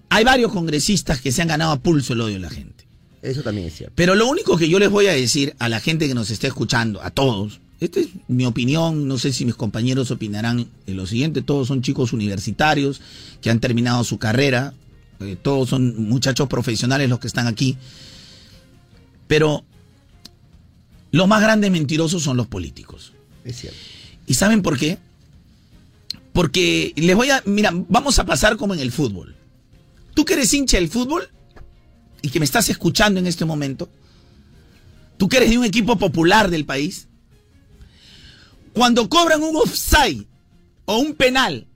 Hay 0.10 0.24
varios 0.24 0.52
congresistas 0.54 1.20
que 1.22 1.32
se 1.34 1.42
han 1.42 1.50
ganado 1.50 1.72
a 1.74 1.80
pulso 1.80 2.14
el 2.14 2.22
odio 2.22 2.36
de 2.36 2.40
la 2.40 2.50
gente. 2.50 2.88
Eso 3.22 3.44
también 3.44 3.68
es 3.68 3.76
cierto. 3.76 3.94
Pero 3.96 4.16
lo 4.16 4.28
único 4.28 4.58
que 4.58 4.70
yo 4.70 4.80
les 4.80 4.90
voy 4.90 5.08
a 5.08 5.14
decir 5.14 5.56
a 5.60 5.70
la 5.70 5.80
gente 5.80 6.08
que 6.08 6.14
nos 6.14 6.32
está 6.32 6.48
escuchando, 6.48 7.02
a 7.02 7.12
todos, 7.12 7.60
esta 7.80 8.00
es 8.00 8.10
mi 8.28 8.46
opinión, 8.46 9.08
no 9.08 9.18
sé 9.18 9.32
si 9.34 9.46
mis 9.46 9.56
compañeros 9.56 10.12
opinarán 10.12 10.68
en 10.86 10.98
lo 10.98 11.06
siguiente, 11.06 11.42
todos 11.42 11.68
son 11.68 11.82
chicos 11.82 12.14
universitarios 12.14 13.02
que 13.42 13.50
han 13.50 13.60
terminado 13.60 14.04
su 14.04 14.18
carrera, 14.18 14.74
eh, 15.20 15.38
todos 15.42 15.70
son 15.70 16.08
muchachos 16.08 16.48
profesionales 16.48 17.10
los 17.10 17.20
que 17.20 17.28
están 17.28 17.48
aquí, 17.48 17.78
pero 19.28 19.64
los 21.12 21.28
más 21.28 21.42
grandes 21.42 21.72
mentirosos 21.72 22.24
son 22.24 22.38
los 22.38 22.48
políticos. 22.48 23.14
Es 23.44 23.58
cierto. 23.58 23.80
¿Y 24.28 24.34
saben 24.36 24.62
por 24.62 24.78
qué? 24.78 24.98
Porque 26.34 26.94
les 26.96 27.16
voy 27.16 27.30
a, 27.32 27.42
mira, 27.46 27.72
vamos 27.74 28.20
a 28.20 28.26
pasar 28.26 28.58
como 28.58 28.74
en 28.74 28.80
el 28.80 28.92
fútbol. 28.92 29.36
Tú 30.14 30.26
que 30.26 30.34
eres 30.34 30.54
hincha 30.54 30.78
del 30.78 30.90
fútbol 30.90 31.30
y 32.22 32.30
que 32.30 32.40
me 32.40 32.46
estás 32.46 32.70
escuchando 32.70 33.20
en 33.20 33.28
este 33.28 33.46
momento, 33.46 33.90
tú 35.18 35.28
que 35.28 35.38
eres 35.38 35.50
de 35.50 35.58
un 35.58 35.66
equipo 35.66 35.98
popular 35.98 36.50
del 36.50 36.66
país, 36.66 37.08
cuando 38.74 39.10
cobran 39.10 39.44
un 39.44 39.56
offside 39.56 40.26
o 40.86 40.98
un 40.98 41.16
penal 41.16 41.68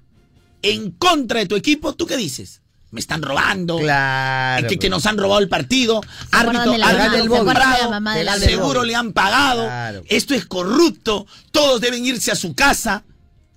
en 0.61 0.91
contra 0.91 1.39
de 1.39 1.45
tu 1.45 1.55
equipo, 1.55 1.93
¿tú 1.93 2.05
qué 2.05 2.17
dices? 2.17 2.61
Me 2.91 2.99
están 2.99 3.23
robando. 3.23 3.79
Claro. 3.79 4.67
Que, 4.67 4.77
que 4.77 4.89
nos 4.89 5.05
han 5.07 5.17
robado 5.17 5.39
el 5.39 5.49
partido. 5.49 6.01
Árbitro, 6.31 6.77
la 6.77 6.87
árbitro 6.89 7.43
mamá 7.89 8.15
del 8.15 8.29
seguro 8.39 8.83
le 8.83 8.93
han 8.95 9.13
pagado. 9.13 9.63
Claro. 9.63 10.03
Esto 10.07 10.35
es 10.35 10.45
corrupto. 10.45 11.25
Todos 11.51 11.81
deben 11.81 12.05
irse 12.05 12.31
a 12.31 12.35
su 12.35 12.53
casa. 12.53 13.03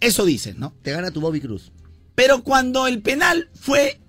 Eso 0.01 0.25
dicen, 0.25 0.59
¿no? 0.59 0.75
Te 0.83 0.93
gana 0.93 1.11
tu 1.11 1.21
Bobby 1.21 1.43
Cruz. 1.43 1.71
Pero 2.15 2.43
cuando 2.43 2.87
el 2.87 3.03
penal 3.03 3.51
fue 3.55 4.01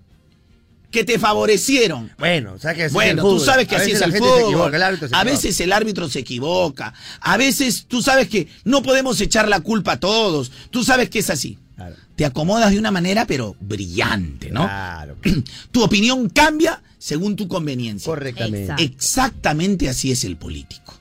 que 0.91 1.03
te 1.03 1.19
favorecieron. 1.19 2.11
Bueno, 2.17 2.53
o 2.53 2.59
sea 2.59 2.73
que 2.73 2.83
así 2.83 2.87
es 2.87 2.93
Bueno, 2.93 3.21
tú 3.21 3.39
sabes 3.39 3.67
que 3.67 3.75
A 3.75 3.79
así 3.79 3.91
veces 3.91 4.07
es 4.07 4.13
el 4.13 4.19
fútbol. 4.19 4.41
equivoca, 4.45 4.77
el 4.77 4.83
árbitro 4.83 5.07
se 5.09 5.15
a 5.15 5.19
equivoca. 5.21 5.31
veces 5.35 5.59
el 5.61 5.73
árbitro 5.73 6.09
se 6.09 6.19
equivoca. 6.19 6.93
A 7.19 7.37
veces 7.37 7.85
tú 7.87 8.01
sabes 8.01 8.29
que 8.29 8.47
no 8.63 8.81
podemos 8.81 9.19
echar 9.21 9.47
la 9.47 9.59
culpa 9.59 9.93
a 9.93 9.99
todos. 9.99 10.51
Tú 10.71 10.83
sabes 10.83 11.09
que 11.09 11.19
es 11.19 11.29
así. 11.29 11.57
Claro. 11.75 11.95
Te 12.15 12.25
acomodas 12.25 12.71
de 12.71 12.79
una 12.79 12.89
manera, 12.89 13.25
pero 13.27 13.55
brillante, 13.59 14.49
¿no? 14.49 14.63
Claro. 14.63 15.17
tu 15.71 15.83
opinión 15.83 16.29
cambia 16.29 16.81
según 16.97 17.35
tu 17.35 17.47
conveniencia. 17.47 18.09
Correctamente. 18.09 18.81
Exactamente 18.83 19.87
así 19.89 20.11
es 20.11 20.23
el 20.23 20.37
político. 20.37 20.93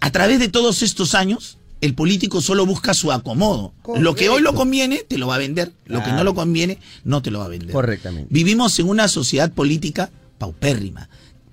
A 0.00 0.10
través 0.10 0.38
de 0.38 0.48
todos 0.48 0.82
estos 0.82 1.14
años, 1.14 1.58
el 1.80 1.94
político 1.94 2.40
solo 2.40 2.66
busca 2.66 2.94
su 2.94 3.10
acomodo. 3.12 3.72
Lo 3.96 4.14
que 4.14 4.28
hoy 4.28 4.42
lo 4.42 4.54
conviene, 4.54 4.98
te 4.98 5.18
lo 5.18 5.26
va 5.26 5.36
a 5.36 5.38
vender. 5.38 5.72
Lo 5.86 6.02
que 6.04 6.12
no 6.12 6.24
lo 6.24 6.34
conviene, 6.34 6.78
no 7.04 7.22
te 7.22 7.30
lo 7.30 7.38
va 7.38 7.46
a 7.46 7.48
vender. 7.48 7.72
Correctamente. 7.72 8.28
Vivimos 8.30 8.78
en 8.78 8.88
una 8.88 9.08
sociedad 9.08 9.52
política 9.52 10.10
paupérrima, 10.38 11.08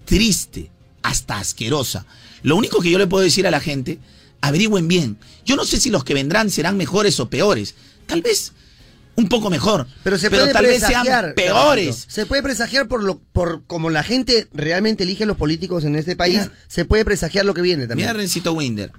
triste, 0.05 0.71
hasta 1.01 1.39
asquerosa. 1.39 2.05
Lo 2.43 2.55
único 2.55 2.81
que 2.81 2.91
yo 2.91 2.97
le 2.97 3.07
puedo 3.07 3.23
decir 3.23 3.47
a 3.47 3.51
la 3.51 3.59
gente, 3.59 3.99
averigüen 4.41 4.87
bien. 4.87 5.17
Yo 5.45 5.55
no 5.55 5.65
sé 5.65 5.79
si 5.79 5.89
los 5.89 6.03
que 6.03 6.13
vendrán 6.13 6.49
serán 6.49 6.77
mejores 6.77 7.19
o 7.19 7.29
peores. 7.29 7.75
Tal 8.05 8.21
vez 8.21 8.53
un 9.15 9.29
poco 9.29 9.49
mejor. 9.49 9.87
Pero 10.03 10.17
se 10.17 10.29
puede 10.29 10.53
tal 10.53 10.65
vez 10.65 10.79
sean 10.79 11.03
presagiar, 11.03 11.33
peores. 11.33 12.05
Se 12.07 12.25
puede 12.25 12.43
presagiar 12.43 12.87
por 12.87 13.03
lo 13.03 13.19
por 13.19 13.63
como 13.65 13.89
la 13.89 14.03
gente 14.03 14.47
realmente 14.53 15.03
elige 15.03 15.23
a 15.23 15.27
los 15.27 15.37
políticos 15.37 15.83
en 15.83 15.95
este 15.95 16.15
país, 16.15 16.39
Mira. 16.41 16.51
se 16.67 16.85
puede 16.85 17.03
presagiar 17.03 17.45
lo 17.45 17.53
que 17.53 17.61
viene 17.61 17.87
también. 17.87 18.09
Mira, 18.09 18.13
Rencito 18.13 18.53
Winder. 18.53 18.91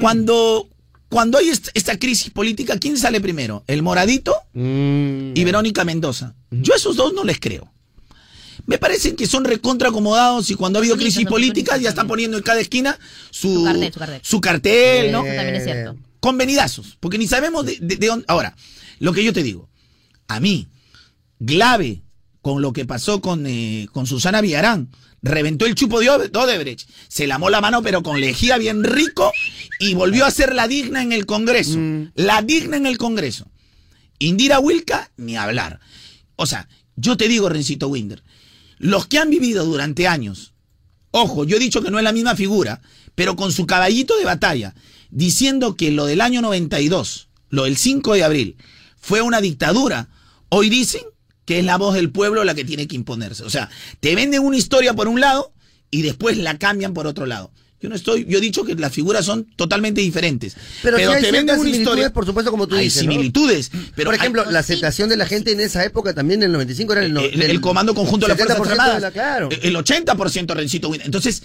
Cuando, 0.00 0.68
cuando 1.08 1.38
hay 1.38 1.48
est- 1.48 1.68
esta 1.74 1.98
crisis 1.98 2.30
política, 2.30 2.78
¿quién 2.78 2.96
sale 2.96 3.20
primero? 3.20 3.64
¿El 3.66 3.82
Moradito 3.82 4.34
Mm, 4.52 5.32
y 5.34 5.44
Verónica 5.44 5.84
Mendoza? 5.84 6.34
Yo 6.50 6.72
a 6.74 6.76
esos 6.76 6.96
dos 6.96 7.12
no 7.12 7.24
les 7.24 7.40
creo. 7.40 7.70
Me 8.66 8.78
parecen 8.78 9.16
que 9.16 9.26
son 9.26 9.44
recontra 9.44 9.88
acomodados 9.90 10.50
y 10.50 10.54
cuando 10.54 10.78
ha 10.78 10.80
habido 10.80 10.96
crisis 10.96 11.26
políticas 11.26 11.80
ya 11.80 11.88
están 11.90 12.06
poniendo 12.06 12.36
en 12.36 12.42
cada 12.42 12.60
esquina 12.60 12.98
su, 13.30 13.52
Su 13.58 13.64
cartel, 13.64 13.92
su 13.92 13.98
cartel. 13.98 14.20
su 14.22 14.40
cartel, 14.40 15.12
¿no? 15.12 15.18
No, 15.24 15.34
también 15.34 15.54
es 15.56 15.64
cierto. 15.64 15.96
Convenidazos, 16.20 16.96
porque 17.00 17.18
ni 17.18 17.26
sabemos 17.26 17.66
de, 17.66 17.76
de- 17.80 17.96
de 17.96 18.06
dónde. 18.06 18.24
Ahora, 18.28 18.56
lo 19.00 19.12
que 19.12 19.22
yo 19.24 19.32
te 19.34 19.42
digo, 19.42 19.68
a 20.28 20.40
mí, 20.40 20.68
Glave, 21.40 22.02
con 22.40 22.62
lo 22.62 22.72
que 22.72 22.86
pasó 22.86 23.20
con, 23.20 23.46
eh, 23.46 23.86
con 23.92 24.06
Susana 24.06 24.40
Villarán, 24.40 24.88
reventó 25.24 25.64
el 25.66 25.74
chupo 25.74 26.00
de 26.00 26.10
Ode- 26.10 26.28
de 26.28 26.38
Odebrecht, 26.38 26.88
se 27.08 27.26
lamó 27.26 27.48
la 27.50 27.60
mano 27.60 27.82
pero 27.82 28.02
con 28.02 28.20
lejía 28.20 28.58
bien 28.58 28.84
rico 28.84 29.32
y 29.80 29.94
volvió 29.94 30.26
a 30.26 30.30
ser 30.30 30.54
la 30.54 30.68
digna 30.68 31.02
en 31.02 31.12
el 31.12 31.24
Congreso. 31.26 31.78
La 32.14 32.42
digna 32.42 32.76
en 32.76 32.86
el 32.86 32.98
Congreso. 32.98 33.50
Indira 34.18 34.60
Wilka, 34.60 35.10
ni 35.16 35.36
hablar. 35.36 35.80
O 36.36 36.46
sea, 36.46 36.68
yo 36.96 37.16
te 37.16 37.26
digo, 37.28 37.48
Rencito 37.48 37.88
Winder, 37.88 38.22
los 38.78 39.06
que 39.06 39.18
han 39.18 39.30
vivido 39.30 39.64
durante 39.64 40.06
años, 40.06 40.52
ojo, 41.10 41.44
yo 41.44 41.56
he 41.56 41.60
dicho 41.60 41.82
que 41.82 41.90
no 41.90 41.98
es 41.98 42.04
la 42.04 42.12
misma 42.12 42.36
figura, 42.36 42.80
pero 43.14 43.34
con 43.34 43.50
su 43.50 43.66
caballito 43.66 44.16
de 44.18 44.24
batalla, 44.24 44.74
diciendo 45.10 45.74
que 45.76 45.90
lo 45.90 46.06
del 46.06 46.20
año 46.20 46.42
92, 46.42 47.28
lo 47.50 47.64
del 47.64 47.76
5 47.76 48.14
de 48.14 48.24
abril, 48.24 48.56
fue 49.00 49.22
una 49.22 49.40
dictadura, 49.40 50.08
hoy 50.48 50.68
dicen 50.70 51.02
que 51.44 51.58
es 51.58 51.64
la 51.64 51.76
voz 51.76 51.94
del 51.94 52.10
pueblo 52.10 52.44
la 52.44 52.54
que 52.54 52.64
tiene 52.64 52.86
que 52.86 52.96
imponerse. 52.96 53.42
O 53.44 53.50
sea, 53.50 53.68
te 54.00 54.14
venden 54.14 54.42
una 54.42 54.56
historia 54.56 54.94
por 54.94 55.08
un 55.08 55.20
lado 55.20 55.52
y 55.90 56.02
después 56.02 56.36
la 56.38 56.58
cambian 56.58 56.94
por 56.94 57.06
otro 57.06 57.26
lado. 57.26 57.50
Yo 57.80 57.90
no 57.90 57.96
estoy, 57.96 58.24
yo 58.26 58.38
he 58.38 58.40
dicho 58.40 58.64
que 58.64 58.74
las 58.76 58.92
figuras 58.92 59.26
son 59.26 59.44
totalmente 59.56 60.00
diferentes. 60.00 60.56
Pero, 60.82 60.96
Pero, 60.96 61.10
sí 61.10 61.16
hay 61.16 61.22
te 61.22 61.32
venden 61.32 61.56
una 61.56 61.64
similitudes, 61.64 61.80
historia. 61.80 62.12
por 62.14 62.24
supuesto, 62.24 62.50
como 62.50 62.66
tú 62.66 62.76
hay 62.76 62.84
dices. 62.84 63.04
¿no? 63.04 63.12
similitudes. 63.12 63.70
Pero 63.94 64.06
por 64.06 64.14
hay- 64.14 64.20
ejemplo, 64.20 64.50
la 64.50 64.60
aceptación 64.60 65.10
de 65.10 65.18
la 65.18 65.26
gente 65.26 65.52
en 65.52 65.60
esa 65.60 65.84
época 65.84 66.14
también 66.14 66.40
en 66.40 66.46
el 66.46 66.52
95 66.52 66.92
era 66.94 67.04
el, 67.04 67.12
no- 67.12 67.20
el, 67.20 67.38
del 67.38 67.50
el 67.50 67.60
Comando 67.60 67.94
Conjunto 67.94 68.24
de 68.26 68.30
las 68.34 68.38
Fuerzas 68.38 68.58
70% 68.58 68.70
Armadas. 68.70 69.02
la- 69.02 69.10
claro. 69.10 69.50
El 69.50 69.76
80% 69.76 70.54
Rencito. 70.54 70.94
Entonces, 70.94 71.42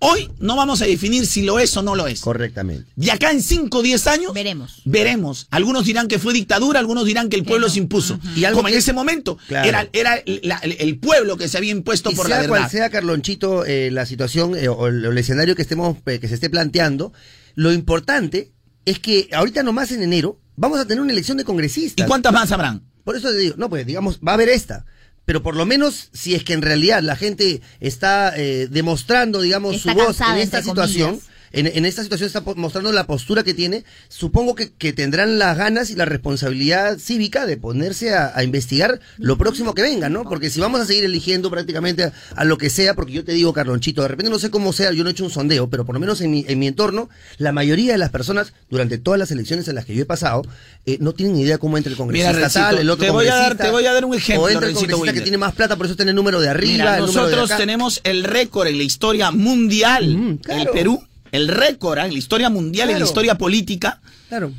hoy 0.00 0.28
no 0.40 0.56
vamos 0.56 0.82
a 0.82 0.86
definir 0.86 1.26
si 1.26 1.42
lo 1.42 1.58
es 1.58 1.76
o 1.76 1.82
no 1.82 1.94
lo 1.94 2.06
es. 2.08 2.20
Correctamente. 2.20 2.90
De 2.96 3.10
acá 3.10 3.30
en 3.30 3.42
5 3.42 3.78
o 3.78 3.82
10 3.82 4.06
años. 4.08 4.32
Veremos. 4.34 4.82
Veremos. 4.84 5.46
Algunos 5.50 5.84
dirán 5.84 6.08
que 6.08 6.18
fue 6.18 6.32
dictadura, 6.32 6.80
algunos 6.80 7.04
dirán 7.06 7.28
que 7.28 7.36
el 7.36 7.44
pueblo 7.44 7.68
se 7.68 7.78
impuso. 7.78 8.18
Y 8.36 8.44
algo 8.44 8.58
Como 8.58 8.68
en 8.68 8.72
que- 8.74 8.78
ese 8.78 8.92
momento. 8.92 9.38
Claro. 9.46 9.68
Era, 9.68 9.88
era 9.92 10.22
la- 10.42 10.58
el, 10.58 10.76
el 10.80 10.98
pueblo 10.98 11.36
que 11.36 11.48
se 11.48 11.56
había 11.56 11.70
impuesto 11.70 12.10
Y 12.10 12.14
por 12.16 12.26
sea 12.26 12.36
la 12.36 12.42
verdad. 12.42 12.56
cual 12.58 12.70
sea, 12.70 12.90
Carlonchito, 12.90 13.64
eh, 13.64 13.90
la 13.90 14.04
situación 14.06 14.56
eh, 14.56 14.68
o 14.68 14.86
el, 14.88 15.16
escenario 15.18 15.54
que 15.54 15.62
estemos 15.62 15.96
eh, 16.06 16.18
que 16.18 16.28
se 16.28 16.34
esté 16.34 16.50
planteando, 16.50 17.12
lo 17.54 17.72
importante 17.72 18.52
es 18.86 18.98
que 18.98 19.28
ahorita 19.32 19.62
nomás 19.62 19.92
en 19.92 20.02
enero 20.02 20.40
vamos 20.56 20.78
a 20.80 20.84
tener 20.86 21.00
una 21.02 21.12
elección 21.12 21.36
de 21.36 21.42
¿Y 21.42 21.46
congresistas. 21.46 22.06
cuántas 22.06 22.32
más 22.32 22.50
habrán? 22.52 22.82
Por 23.04 23.16
eso 23.16 23.30
te 23.30 23.36
digo, 23.38 23.54
no, 23.58 23.68
pues 23.68 23.86
digamos, 23.86 24.18
va 24.26 24.32
a 24.32 24.34
haber 24.34 24.48
esta. 24.50 24.84
Pero 25.30 25.44
por 25.44 25.54
lo 25.54 25.64
menos, 25.64 26.08
si 26.12 26.34
es 26.34 26.42
que 26.42 26.54
en 26.54 26.60
realidad 26.60 27.04
la 27.04 27.14
gente 27.14 27.60
está 27.78 28.36
eh, 28.36 28.66
demostrando, 28.68 29.40
digamos, 29.40 29.76
Está 29.76 29.92
su 29.92 29.96
voz 29.96 30.20
en 30.22 30.38
esta 30.38 30.60
situación, 30.60 31.10
comillas. 31.10 31.29
En, 31.52 31.66
en 31.66 31.84
esta 31.84 32.02
situación 32.02 32.26
está 32.28 32.42
mostrando 32.56 32.92
la 32.92 33.06
postura 33.06 33.42
que 33.42 33.54
tiene, 33.54 33.84
supongo 34.08 34.54
que, 34.54 34.70
que 34.72 34.92
tendrán 34.92 35.38
las 35.38 35.56
ganas 35.56 35.90
y 35.90 35.94
la 35.96 36.04
responsabilidad 36.04 36.98
cívica 36.98 37.46
de 37.46 37.56
ponerse 37.56 38.14
a, 38.14 38.32
a 38.34 38.44
investigar 38.44 39.00
lo 39.18 39.36
próximo 39.36 39.74
que 39.74 39.82
venga, 39.82 40.08
¿no? 40.08 40.22
Porque 40.24 40.50
si 40.50 40.60
vamos 40.60 40.80
a 40.80 40.86
seguir 40.86 41.04
eligiendo 41.04 41.50
prácticamente 41.50 42.04
a, 42.04 42.12
a 42.36 42.44
lo 42.44 42.56
que 42.58 42.70
sea, 42.70 42.94
porque 42.94 43.12
yo 43.12 43.24
te 43.24 43.32
digo, 43.32 43.52
Carlonchito, 43.52 44.02
de 44.02 44.08
repente 44.08 44.30
no 44.30 44.38
sé 44.38 44.50
cómo 44.50 44.72
sea, 44.72 44.92
yo 44.92 45.02
no 45.02 45.10
he 45.10 45.12
hecho 45.12 45.24
un 45.24 45.30
sondeo, 45.30 45.68
pero 45.68 45.84
por 45.84 45.94
lo 45.94 46.00
menos 46.00 46.20
en 46.20 46.30
mi, 46.30 46.44
en 46.48 46.58
mi 46.58 46.66
entorno, 46.68 47.08
la 47.38 47.52
mayoría 47.52 47.92
de 47.92 47.98
las 47.98 48.10
personas, 48.10 48.52
durante 48.70 48.98
todas 48.98 49.18
las 49.18 49.30
elecciones 49.30 49.66
en 49.68 49.74
las 49.74 49.84
que 49.84 49.94
yo 49.94 50.02
he 50.02 50.06
pasado, 50.06 50.42
eh, 50.86 50.98
no 51.00 51.12
tienen 51.12 51.34
ni 51.36 51.42
idea 51.42 51.58
cómo 51.58 51.76
entra 51.76 51.90
el 51.90 51.96
Congreso 51.96 52.30
estatal, 52.30 52.78
el 52.78 52.88
otro 52.90 53.04
te 53.06 53.10
voy 53.10 53.26
a 53.26 53.34
dar- 53.34 53.56
te 53.56 53.70
voy 53.70 53.86
a 53.86 53.92
dar 53.92 54.04
un 54.04 54.14
ejemplo, 54.14 54.44
O 54.44 54.48
entra 54.48 54.68
el 54.68 54.74
Rencito 54.74 54.92
congresista 54.92 55.12
que 55.18 55.22
tiene 55.22 55.38
más 55.38 55.54
plata, 55.54 55.76
por 55.76 55.86
eso 55.86 55.96
tiene 55.96 56.10
el 56.10 56.16
número 56.16 56.40
de 56.40 56.48
arriba, 56.48 56.72
Mira, 56.84 56.94
el 56.98 57.06
número 57.06 57.12
de 57.12 57.30
nosotros 57.30 57.50
acá. 57.50 57.56
tenemos 57.58 58.00
el 58.04 58.24
récord 58.24 58.68
en 58.68 58.78
la 58.78 58.84
historia 58.84 59.30
mundial 59.30 60.16
Mm, 60.16 60.36
claro. 60.38 60.72
Perú. 60.72 61.02
El 61.32 61.48
récord 61.48 61.98
¿ah? 61.98 62.06
en 62.06 62.12
la 62.12 62.18
historia 62.18 62.50
mundial, 62.50 62.90
en 62.90 62.98
la 62.98 63.04
historia 63.04 63.36
política, 63.36 64.00
Claro. 64.28 64.52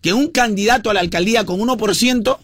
que 0.00 0.12
un 0.12 0.28
candidato 0.28 0.90
a 0.90 0.94
la 0.94 1.00
alcaldía 1.00 1.44
con 1.44 1.60
1%, 1.60 2.38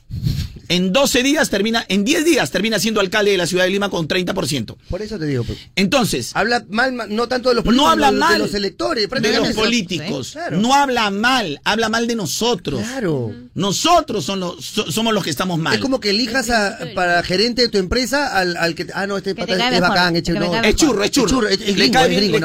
en 0.68 0.92
12 0.92 1.22
días 1.22 1.50
termina, 1.50 1.84
en 1.88 2.04
10 2.04 2.24
días 2.24 2.50
termina 2.50 2.78
siendo 2.78 3.00
alcalde 3.00 3.30
de 3.32 3.36
la 3.38 3.46
ciudad 3.46 3.64
de 3.64 3.70
Lima 3.70 3.90
con 3.90 4.08
30%. 4.08 4.76
Por 4.90 5.02
eso 5.02 5.18
te 5.18 5.26
digo. 5.26 5.44
pues. 5.44 5.58
Entonces, 5.76 6.30
Habla 6.34 6.64
mal, 6.68 6.92
ma- 6.92 7.06
no 7.06 7.28
tanto 7.28 7.48
de 7.48 7.56
los 7.56 7.64
políticos, 7.64 7.86
no 7.86 7.90
habla 7.90 8.10
mal 8.12 8.32
de 8.34 8.38
los 8.38 8.54
electores. 8.54 9.08
de 9.08 9.32
los 9.38 9.48
políticos, 9.52 10.30
Claro. 10.32 10.58
no 10.58 10.74
habla 10.74 11.10
mal, 11.10 11.60
habla 11.64 11.88
mal 11.88 12.06
de 12.06 12.16
nosotros. 12.16 12.80
Claro. 12.82 13.32
Nosotros 13.54 14.24
son 14.24 14.40
los, 14.40 14.64
so- 14.64 14.90
somos 14.92 15.12
los 15.14 15.24
que 15.24 15.30
estamos 15.30 15.58
mal. 15.58 15.74
Es 15.74 15.80
como 15.80 15.98
que 16.00 16.10
elijas 16.10 16.50
a, 16.50 16.78
para 16.94 17.22
gerente 17.22 17.62
de 17.62 17.68
tu 17.68 17.78
empresa 17.78 18.36
al, 18.38 18.56
al 18.56 18.74
que. 18.74 18.86
Ah, 18.94 19.06
no, 19.06 19.16
este 19.16 19.34
pata 19.34 19.52
es 19.52 19.58
mejor, 19.58 19.80
bacán, 19.88 20.12
no, 20.14 20.62
Es 20.62 20.76
churro, 20.76 21.02
es 21.04 21.10
churro. 21.10 21.48
es- 21.48 21.60
es 21.60 21.76
le, 21.76 21.90
cae 21.90 22.04
es 22.04 22.10
bien, 22.10 22.24
es 22.24 22.40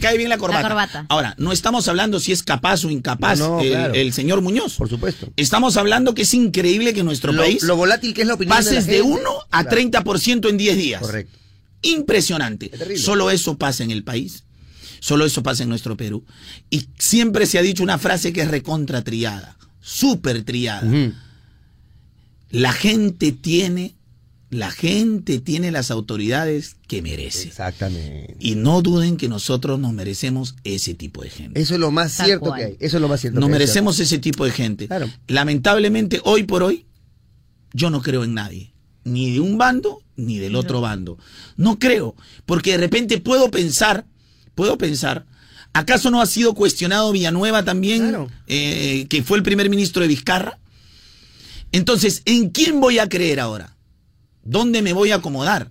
cae 0.00 0.16
bien 0.16 0.28
la 0.28 0.38
corbata. 0.38 0.68
corbata. 0.68 1.06
Ahora, 1.08 1.34
no 1.38 1.52
estamos 1.52 1.86
hablando 1.88 2.20
si 2.20 2.32
es 2.32 2.42
capaz 2.42 2.84
o 2.84 2.90
incapaz 2.90 3.38
No, 3.38 3.48
no, 3.56 3.60
el, 3.60 3.70
claro. 3.70 3.94
el 3.94 4.12
señor 4.12 4.40
Muñoz. 4.40 4.74
Por 4.76 4.88
supuesto. 4.88 5.28
Estamos 5.36 5.76
hablando 5.76 6.14
que 6.14 6.22
es 6.22 6.34
increíble 6.44 6.94
que 6.94 7.00
en 7.00 7.06
nuestro 7.06 7.32
Lo, 7.32 7.42
país 7.42 7.62
lo 7.62 7.76
volátil 7.76 8.14
que 8.14 8.22
es 8.22 8.28
la 8.28 8.34
opinión 8.34 8.56
de 8.56 8.64
la 8.64 8.70
pases 8.70 8.86
de 8.86 8.98
gente. 8.98 9.08
1 9.10 9.30
a 9.50 9.64
Claro. 9.64 9.76
30% 9.76 10.48
en 10.48 10.56
10 10.56 10.76
días. 10.76 11.00
Correcto. 11.00 11.38
Impresionante. 11.82 12.70
Es. 12.94 13.02
Solo 13.02 13.30
eso 13.30 13.58
pasa 13.58 13.84
en 13.84 13.90
el 13.90 14.04
país. 14.04 14.44
Solo 15.00 15.26
eso 15.26 15.42
pasa 15.42 15.64
en 15.64 15.68
nuestro 15.68 15.96
Perú. 15.96 16.24
Y 16.70 16.86
siempre 16.98 17.44
se 17.46 17.58
ha 17.58 17.62
dicho 17.62 17.82
una 17.82 17.98
frase 17.98 18.32
que 18.32 18.40
es 18.42 18.48
recontra 18.48 19.02
triada. 19.02 19.56
Súper 19.80 20.44
triada. 20.44 20.88
La 22.50 22.72
gente 22.72 23.32
tiene 23.32 23.93
La 24.54 24.70
gente 24.70 25.40
tiene 25.40 25.72
las 25.72 25.90
autoridades 25.90 26.76
que 26.86 27.02
merece. 27.02 27.48
Exactamente. 27.48 28.36
Y 28.38 28.54
no 28.54 28.82
duden 28.82 29.16
que 29.16 29.28
nosotros 29.28 29.80
nos 29.80 29.92
merecemos 29.92 30.54
ese 30.62 30.94
tipo 30.94 31.24
de 31.24 31.30
gente. 31.30 31.60
Eso 31.60 31.74
es 31.74 31.80
lo 31.80 31.90
más 31.90 32.16
Tal 32.16 32.26
cierto 32.26 32.46
cual. 32.46 32.60
que 32.60 32.66
hay. 32.66 32.76
Eso 32.78 32.98
es 32.98 33.00
lo 33.00 33.08
más 33.08 33.20
cierto. 33.20 33.40
Nos 33.40 33.48
que 33.48 33.52
hay, 33.52 33.58
merecemos 33.58 33.98
ese 33.98 34.18
tipo 34.18 34.44
de 34.44 34.52
gente. 34.52 34.86
Claro. 34.86 35.10
Lamentablemente, 35.26 36.20
hoy 36.22 36.44
por 36.44 36.62
hoy, 36.62 36.86
yo 37.72 37.90
no 37.90 38.00
creo 38.00 38.22
en 38.22 38.34
nadie. 38.34 38.72
Ni 39.02 39.32
de 39.32 39.40
un 39.40 39.58
bando, 39.58 40.02
ni 40.14 40.38
del 40.38 40.54
otro 40.54 40.80
bando. 40.80 41.18
No 41.56 41.80
creo. 41.80 42.14
Porque 42.46 42.70
de 42.70 42.78
repente 42.78 43.18
puedo 43.18 43.50
pensar, 43.50 44.06
puedo 44.54 44.78
pensar, 44.78 45.26
¿acaso 45.72 46.12
no 46.12 46.22
ha 46.22 46.26
sido 46.26 46.54
cuestionado 46.54 47.10
Villanueva 47.10 47.64
también, 47.64 48.28
eh, 48.46 49.06
que 49.08 49.24
fue 49.24 49.36
el 49.36 49.42
primer 49.42 49.68
ministro 49.68 50.02
de 50.02 50.06
Vizcarra? 50.06 50.60
Entonces, 51.72 52.22
¿en 52.24 52.50
quién 52.50 52.80
voy 52.80 53.00
a 53.00 53.08
creer 53.08 53.40
ahora? 53.40 53.73
¿Dónde 54.44 54.82
me 54.82 54.92
voy 54.92 55.10
a 55.10 55.16
acomodar? 55.16 55.70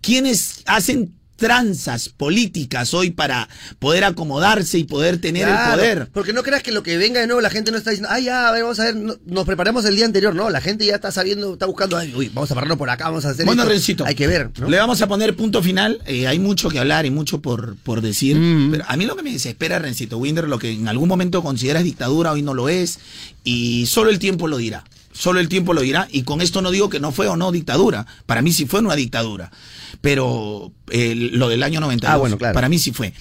¿Quiénes 0.00 0.62
hacen 0.66 1.14
tranzas 1.36 2.08
políticas 2.08 2.94
hoy 2.94 3.10
para 3.10 3.48
poder 3.80 4.04
acomodarse 4.04 4.78
y 4.78 4.84
poder 4.84 5.20
tener 5.20 5.48
el 5.48 5.56
poder? 5.74 6.08
Porque 6.12 6.32
no 6.32 6.42
creas 6.44 6.62
que 6.62 6.70
lo 6.70 6.84
que 6.84 6.96
venga 6.96 7.20
de 7.20 7.26
nuevo 7.26 7.40
la 7.40 7.50
gente 7.50 7.72
no 7.72 7.78
está 7.78 7.90
diciendo, 7.90 8.08
ay, 8.12 8.24
ya, 8.24 8.48
a 8.48 8.52
ver, 8.52 8.62
vamos 8.62 8.78
a 8.78 8.84
ver, 8.84 8.96
no- 8.96 9.16
nos 9.26 9.44
preparamos 9.44 9.84
el 9.84 9.96
día 9.96 10.04
anterior. 10.04 10.34
No, 10.36 10.50
la 10.50 10.60
gente 10.60 10.84
ya 10.86 10.96
está 10.96 11.10
sabiendo, 11.10 11.54
está 11.54 11.66
buscando, 11.66 11.96
ay, 11.96 12.12
uy, 12.16 12.30
vamos 12.34 12.50
a 12.50 12.54
pararnos 12.54 12.78
por 12.78 12.90
acá, 12.90 13.06
vamos 13.06 13.24
a 13.24 13.30
hacer 13.30 13.44
Bueno, 13.46 13.62
esto. 13.62 13.72
Rencito, 13.72 14.04
Hay 14.06 14.14
que 14.14 14.26
ver, 14.28 14.50
¿no? 14.60 14.68
le 14.68 14.76
vamos 14.76 15.02
a 15.02 15.08
poner 15.08 15.34
punto 15.36 15.62
final. 15.62 16.00
Eh, 16.06 16.26
hay 16.28 16.38
mucho 16.38 16.68
que 16.68 16.78
hablar 16.78 17.06
y 17.06 17.10
mucho 17.10 17.40
por, 17.40 17.76
por 17.76 18.02
decir. 18.02 18.36
Mm. 18.38 18.70
Pero 18.72 18.84
a 18.86 18.96
mí 18.96 19.04
lo 19.06 19.16
que 19.16 19.22
me 19.22 19.32
desespera, 19.32 19.78
Rencito 19.80 20.18
Winder, 20.18 20.48
lo 20.48 20.58
que 20.58 20.72
en 20.72 20.86
algún 20.88 21.08
momento 21.08 21.42
consideras 21.42 21.82
dictadura, 21.84 22.32
hoy 22.32 22.42
no 22.42 22.54
lo 22.54 22.68
es. 22.68 22.98
Y 23.44 23.86
solo 23.86 24.10
el 24.10 24.18
tiempo 24.20 24.46
lo 24.48 24.58
dirá. 24.58 24.84
Solo 25.12 25.40
el 25.40 25.48
tiempo 25.48 25.74
lo 25.74 25.82
dirá. 25.82 26.08
Y 26.10 26.22
con 26.22 26.40
esto 26.40 26.62
no 26.62 26.70
digo 26.70 26.88
que 26.88 27.00
no 27.00 27.12
fue 27.12 27.28
o 27.28 27.36
no 27.36 27.52
dictadura. 27.52 28.06
Para 28.26 28.42
mí 28.42 28.52
sí 28.52 28.66
fue 28.66 28.80
una 28.80 28.96
dictadura. 28.96 29.50
Pero 30.00 30.72
eh, 30.90 31.14
lo 31.14 31.48
del 31.48 31.62
año 31.62 31.80
92, 31.80 32.14
Ah, 32.14 32.18
bueno, 32.18 32.38
claro. 32.38 32.54
para 32.54 32.68
mí 32.68 32.78
sí 32.78 32.92
fue. 32.92 33.12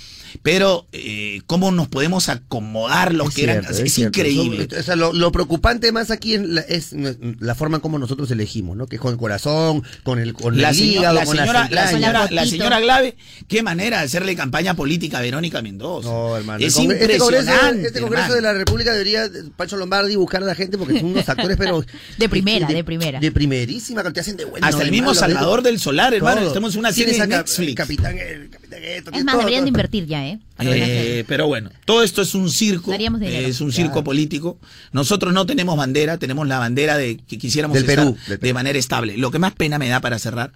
Pero, 0.44 0.88
eh, 0.92 1.42
¿cómo 1.48 1.72
nos 1.72 1.88
podemos 1.88 2.30
acomodar 2.30 3.14
los 3.14 3.30
Es 3.30 3.36
que 3.36 3.44
eran? 3.44 3.66
Es, 3.66 3.94
cierto. 3.94 4.20
increíble. 4.20 4.68
O 4.78 4.84
sea, 4.84 4.96
lo, 4.96 5.14
lo 5.14 5.32
preocupante 5.32 5.92
más 5.92 6.12
aquí 6.12 6.38
la- 6.38 6.62
es 6.62 6.94
la 7.40 7.56
forma 7.56 7.78
en 7.78 7.82
como 7.82 8.00
nosotros 8.00 8.30
elegimos, 8.32 8.76
¿no? 8.78 8.88
Que 8.88 8.96
es 8.98 9.02
con 9.02 9.12
el 9.14 9.18
corazón, 9.18 9.84
con 10.04 10.20
el, 10.20 10.34
con 10.34 10.60
la, 10.60 10.70
el 10.70 10.76
señora, 10.76 11.00
hígado, 11.00 11.16
la 11.16 11.26
con 11.26 11.38
señora, 11.38 11.68
la 11.72 11.88
señora, 11.88 12.28
la 12.32 12.46
señora 12.46 12.80
Glave, 12.80 13.18
qué 13.48 13.64
manera 13.64 14.00
de 14.00 14.06
hacerle 14.06 14.36
campaña 14.36 14.74
política 14.76 15.20
a 15.20 15.22
Verónica 15.22 15.62
Mendoza. 15.62 16.10
No, 16.10 16.38
hermano. 16.38 16.60
Es 16.60 16.76
este 16.78 16.88
congreso, 16.88 17.26
impresionante. 17.26 17.88
este 17.88 18.02
congreso 18.02 18.24
hermano. 18.24 18.36
de 18.36 18.42
la 18.42 18.54
República 18.54 18.92
debería 18.92 19.30
Pancho 19.56 19.78
Lombardi 19.78 20.16
buscar 20.16 20.42
a 20.44 20.46
la 20.46 20.56
gente 20.56 20.78
porque 20.78 21.00
son 21.00 21.12
unos 21.12 21.28
actores, 21.28 21.58
pero. 21.58 21.84
De 22.18 22.30
primera, 22.30 22.68
de 22.68 22.84
primera. 22.84 23.20
De 23.20 23.32
primerísima, 23.32 24.04
que 24.04 24.12
te 24.12 24.20
hacen 24.20 24.38
de 24.38 24.46
bueno. 24.46 24.66
Hasta 24.66 24.84
el 24.84 24.92
mismo 24.92 25.14
Salvador 25.14 25.62
del 25.62 25.80
Solar, 25.80 26.14
hermano. 26.14 26.42
Todo. 26.42 26.48
Estamos 26.48 26.74
en 26.74 26.80
una 26.80 26.92
serie 26.94 27.18
de 27.20 27.28
Netflix. 27.28 27.76
Capitán, 27.76 28.18
el 28.18 28.50
Capitán 28.50 28.61
esto, 28.78 29.12
Es 29.12 29.24
más, 29.24 29.34
todo, 29.34 29.40
deberían 29.42 29.64
de 29.66 29.70
invertir 29.70 30.06
ya, 30.06 30.26
¿eh? 30.28 30.40
Eh, 30.60 31.24
pero 31.28 31.48
bueno, 31.48 31.70
todo 31.86 32.04
esto 32.04 32.22
es 32.22 32.34
un 32.36 32.50
circo, 32.50 32.94
eh, 32.94 33.46
es 33.48 33.62
un 33.62 33.72
circo 33.72 33.92
Claro. 33.94 34.04
político. 34.06 34.60
Nosotros 34.92 35.34
no 35.34 35.46
tenemos 35.46 35.78
bandera, 35.78 36.18
tenemos 36.18 36.48
la 36.48 36.60
bandera 36.60 36.98
de 36.98 37.18
que 37.18 37.38
quisiéramos 37.38 37.76
Del 37.76 37.84
estar 37.90 38.06
Perú, 38.06 38.18
del 38.28 38.40
de 38.40 38.54
manera 38.54 38.78
estable. 38.80 39.18
Lo 39.18 39.32
que 39.32 39.40
más 39.40 39.54
pena 39.54 39.78
me 39.80 39.90
da 39.90 40.00
para 40.02 40.20
cerrar 40.20 40.52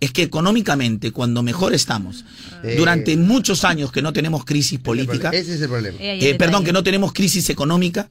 es 0.00 0.12
que 0.12 0.22
económicamente, 0.22 1.10
cuando 1.10 1.42
mejor 1.42 1.74
estamos, 1.74 2.24
Eh. 2.62 2.74
durante 2.76 3.16
muchos 3.16 3.64
años 3.64 3.90
que 3.92 4.00
no 4.02 4.12
tenemos 4.12 4.44
crisis 4.44 4.78
política, 4.78 5.30
Ese 5.30 5.54
es 5.54 5.60
el 5.60 5.68
problema. 5.68 5.96
eh, 6.00 6.34
perdón, 6.38 6.64
que 6.64 6.72
no 6.72 6.82
tenemos 6.84 7.12
crisis 7.12 7.50
económica, 7.50 8.08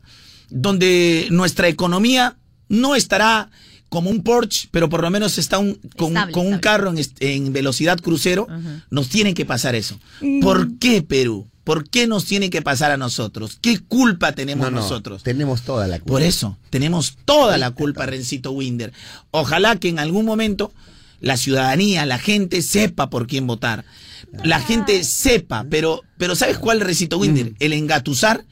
donde 0.49 1.27
nuestra 1.31 1.67
economía 1.67 2.35
no 2.69 2.95
estará 2.95 3.49
como 3.89 4.09
un 4.09 4.23
Porsche, 4.23 4.67
pero 4.71 4.89
por 4.89 5.01
lo 5.01 5.09
menos 5.09 5.37
está 5.37 5.59
un, 5.59 5.75
con, 5.95 6.09
Estable, 6.09 6.33
con 6.33 6.47
un 6.47 6.59
carro 6.59 6.93
en, 7.19 7.53
velocidad 7.53 7.99
crucero, 7.99 8.47
nos 8.89 9.09
tiene 9.09 9.33
que 9.33 9.45
pasar 9.45 9.75
eso. 9.75 9.99
¿Por 10.41 10.77
qué 10.77 11.01
Perú? 11.01 11.47
¿Por 11.63 11.89
qué 11.89 12.07
nos 12.07 12.23
tiene 12.23 12.49
que 12.49 12.61
pasar 12.61 12.91
a 12.91 12.97
nosotros? 12.97 13.57
¿Qué 13.61 13.79
culpa 13.79 14.31
tenemos 14.31 14.65
No, 14.65 14.71
no, 14.71 14.81
nosotros? 14.81 15.23
Tenemos 15.23 15.63
toda 15.63 15.85
la 15.87 15.99
culpa. 15.99 16.13
Por 16.13 16.21
eso, 16.21 16.57
tenemos 16.69 17.17
toda 17.25 17.57
la 17.57 17.71
culpa, 17.71 18.05
Rencito 18.05 18.51
Winder. 18.51 18.93
Ojalá 19.31 19.75
que 19.75 19.89
en 19.89 19.99
algún 19.99 20.25
momento 20.25 20.71
la 21.19 21.35
ciudadanía, 21.35 22.05
la 22.05 22.19
gente 22.19 22.61
sepa 22.61 23.09
por 23.09 23.27
quién 23.27 23.47
votar. 23.47 23.83
La 24.43 24.61
gente 24.61 25.03
sepa, 25.03 25.65
pero, 25.69 26.03
pero 26.17 26.35
¿sabes 26.35 26.57
cuál, 26.57 26.79
Rencito 26.79 27.17
Winder? 27.17 27.53
El 27.59 27.73
engatusar 27.73 28.45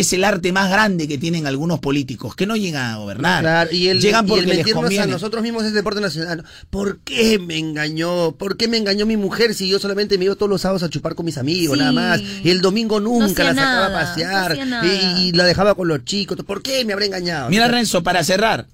es 0.00 0.12
el 0.12 0.24
arte 0.24 0.52
más 0.52 0.70
grande 0.70 1.06
que 1.08 1.18
tienen 1.18 1.46
algunos 1.46 1.80
políticos, 1.80 2.34
que 2.34 2.46
no 2.46 2.56
llegan 2.56 2.90
a 2.92 2.96
gobernar. 2.96 3.42
Claro, 3.42 3.70
y 3.72 3.88
el, 3.88 4.00
Llegan 4.00 4.24
y 4.26 4.28
porque 4.28 4.44
el 4.50 4.56
les 4.88 4.98
a 4.98 5.06
nosotros 5.06 5.42
mismos 5.42 5.64
es 5.64 5.72
deporte 5.72 6.00
nacional. 6.00 6.44
¿Por 6.70 6.98
qué 7.00 7.38
me 7.38 7.58
engañó? 7.58 8.32
¿Por 8.32 8.56
qué 8.56 8.68
me 8.68 8.76
engañó 8.76 9.06
mi 9.06 9.16
mujer 9.16 9.54
si 9.54 9.68
yo 9.68 9.78
solamente 9.78 10.18
me 10.18 10.24
iba 10.26 10.34
todos 10.34 10.50
los 10.50 10.60
sábados 10.60 10.82
a 10.82 10.88
chupar 10.90 11.14
con 11.14 11.26
mis 11.26 11.38
amigos, 11.38 11.74
Sí. 11.76 11.80
nada 11.80 11.92
más? 11.92 12.20
Y 12.42 12.50
el 12.50 12.60
domingo 12.60 13.00
nunca 13.00 13.44
la 13.44 13.54
sacaba 13.54 13.88
nada, 13.88 14.00
a 14.00 14.04
pasear 14.06 14.66
no 14.66 14.84
y, 14.84 15.28
y 15.28 15.32
la 15.32 15.44
dejaba 15.44 15.74
con 15.74 15.88
los 15.88 16.04
chicos. 16.04 16.38
¿Por 16.46 16.62
qué 16.62 16.84
me 16.84 16.92
habrá 16.92 17.06
engañado? 17.06 17.50
Mira, 17.50 17.68
Renzo, 17.68 18.02
para 18.02 18.22
cerrar. 18.24 18.66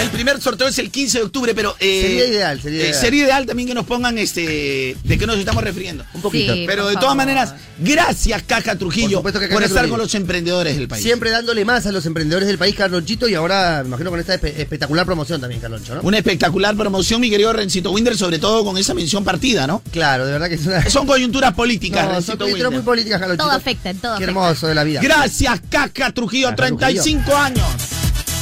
El 0.00 0.08
primer 0.10 0.40
sorteo 0.40 0.66
es 0.66 0.78
el 0.78 0.90
15 0.90 1.18
de 1.18 1.24
octubre, 1.24 1.54
pero... 1.54 1.76
eh, 1.78 2.02
Sería 2.02 2.26
ideal, 2.26 2.60
sería 2.60 2.78
eh, 2.80 2.82
ideal. 2.88 3.00
sería 3.00 3.24
ideal 3.24 3.46
también 3.46 3.68
que 3.68 3.74
nos 3.74 3.86
pongan 3.86 4.18
este... 4.18 4.96
¿De 5.04 5.18
qué 5.18 5.26
nos 5.26 5.38
estamos 5.38 5.62
refiriendo? 5.62 6.04
Un 6.14 6.22
poquito. 6.22 6.54
Sí, 6.54 6.64
Pero 6.66 6.86
de 6.86 6.94
todas 6.94 7.04
favor. 7.10 7.16
maneras, 7.18 7.54
gracias 7.78 8.42
Caja 8.42 8.76
Trujillo 8.76 9.22
Por 9.22 9.32
que 9.32 9.38
Caja 9.38 9.46
estar 9.46 9.68
Trujillo. 9.68 9.90
con 9.90 9.98
los 10.00 10.14
emprendedores 10.14 10.76
del 10.76 10.88
país. 10.88 11.02
Siempre 11.04 11.30
dándole 11.30 11.64
más 11.64 11.86
a 11.86 11.92
los 11.92 12.04
emprendedores 12.06 12.48
del 12.48 12.58
país, 12.58 12.74
Carlonchito, 12.74 13.28
y 13.28 13.34
ahora 13.34 13.80
me 13.82 13.88
imagino 13.88 14.10
con 14.10 14.18
esta 14.18 14.34
espe- 14.40 14.54
espectacular 14.56 15.06
promoción 15.06 15.40
también, 15.40 15.60
Carloncho, 15.60 15.94
¿no? 15.94 16.00
Una 16.02 16.18
espectacular 16.18 16.74
promoción, 16.76 17.20
mi 17.20 17.30
querido 17.30 17.52
Rencito 17.52 17.92
Winder, 17.92 18.16
sobre 18.16 18.38
todo 18.40 18.64
con 18.64 18.76
esa 18.78 18.94
mención 18.94 19.22
partida, 19.24 19.66
¿no? 19.68 19.82
Claro, 19.92 20.26
de 20.26 20.32
verdad 20.32 20.48
que 20.48 20.54
es 20.56 20.66
una... 20.66 20.88
Son 20.90 21.06
coyunturas 21.06 21.52
políticas, 21.54 22.02
No, 22.04 22.08
son 22.08 22.14
Rencito 22.16 22.38
coyunturas 22.38 22.72
muy 22.72 22.82
políticas, 22.82 23.20
Carlonchito. 23.20 23.44
Todo 23.44 23.56
afecta, 23.56 23.90
en 23.90 23.98
todo 23.98 24.12
Qué 24.18 24.24
afecta. 24.24 24.30
hermoso 24.40 24.66
de 24.66 24.74
la 24.74 24.84
vida. 24.84 25.00
Gracias, 25.00 25.60
Caja 25.70 26.10
Trujillo, 26.12 26.46
Caja 26.48 26.56
35 26.56 27.36
años. 27.36 27.64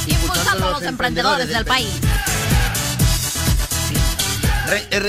Impulsando 0.07 0.67
a 0.67 0.71
los 0.71 0.83
emprendedores 0.83 1.47
del 1.49 1.65
país. 1.65 1.87
Re- 4.67 4.87
eh, 4.89 4.99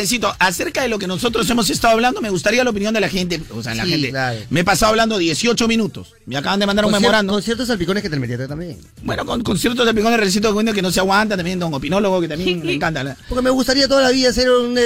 acerca 0.41 0.83
de 0.83 0.89
lo 0.89 0.99
que 0.99 1.07
nosotros 1.07 1.49
hemos 1.49 1.71
estado 1.71 1.95
hablando, 1.95 2.21
me 2.21 2.31
gustaría 2.31 2.65
la 2.65 2.71
opinión 2.71 2.93
de 2.93 3.01
la 3.01 3.09
gente. 3.09 3.41
O 3.55 3.63
sea, 3.63 3.75
la 3.75 3.85
Sí, 3.85 3.91
gente. 3.91 4.11
claro. 4.11 4.41
Me 4.51 4.61
he 4.61 4.65
pasado 4.65 4.91
hablando 4.91 5.19
18 5.19 5.69
minutos. 5.69 6.15
Me 6.27 6.37
acaban 6.37 6.59
de 6.59 6.67
mandar 6.67 6.85
un 6.85 6.91
memorando. 6.93 7.33
Con 7.33 7.43
ciertos 7.43 7.69
salpicones 7.69 8.03
que 8.03 8.11
te 8.11 8.19
metiste 8.19 8.49
también. 8.49 8.79
Bueno, 9.03 9.25
con, 9.25 9.43
con 9.43 9.57
ciertos 9.59 9.87
Rencito 10.19 10.53
Winder 10.53 10.75
que 10.75 10.83
no 10.83 10.91
se 10.91 10.99
aguanta, 10.99 11.37
también 11.37 11.61
don 11.61 11.73
opinólogo, 11.75 12.21
que 12.21 12.29
también 12.29 12.61
me 12.67 12.73
encanta. 12.73 13.17
Porque 13.29 13.43
me 13.43 13.51
gustaría 13.51 13.87
toda 13.87 14.03
la 14.03 14.11
vida 14.11 14.31
hacer 14.31 14.51
un... 14.51 14.77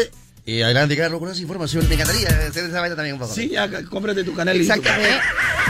Y 0.48 0.62
adelante, 0.62 0.96
Carlos, 0.96 1.18
con 1.18 1.28
esa 1.28 1.40
información. 1.42 1.88
Me 1.88 1.96
encantaría 1.96 2.28
hacer 2.28 2.66
esa 2.66 2.80
vaina 2.80 2.94
también 2.94 3.14
un 3.14 3.20
poco. 3.20 3.34
Sí, 3.34 3.48
ya, 3.48 3.68
cómprate 3.84 4.22
tu 4.22 4.32
canal. 4.32 4.56
y- 4.56 4.60
Exactamente. 4.60 5.10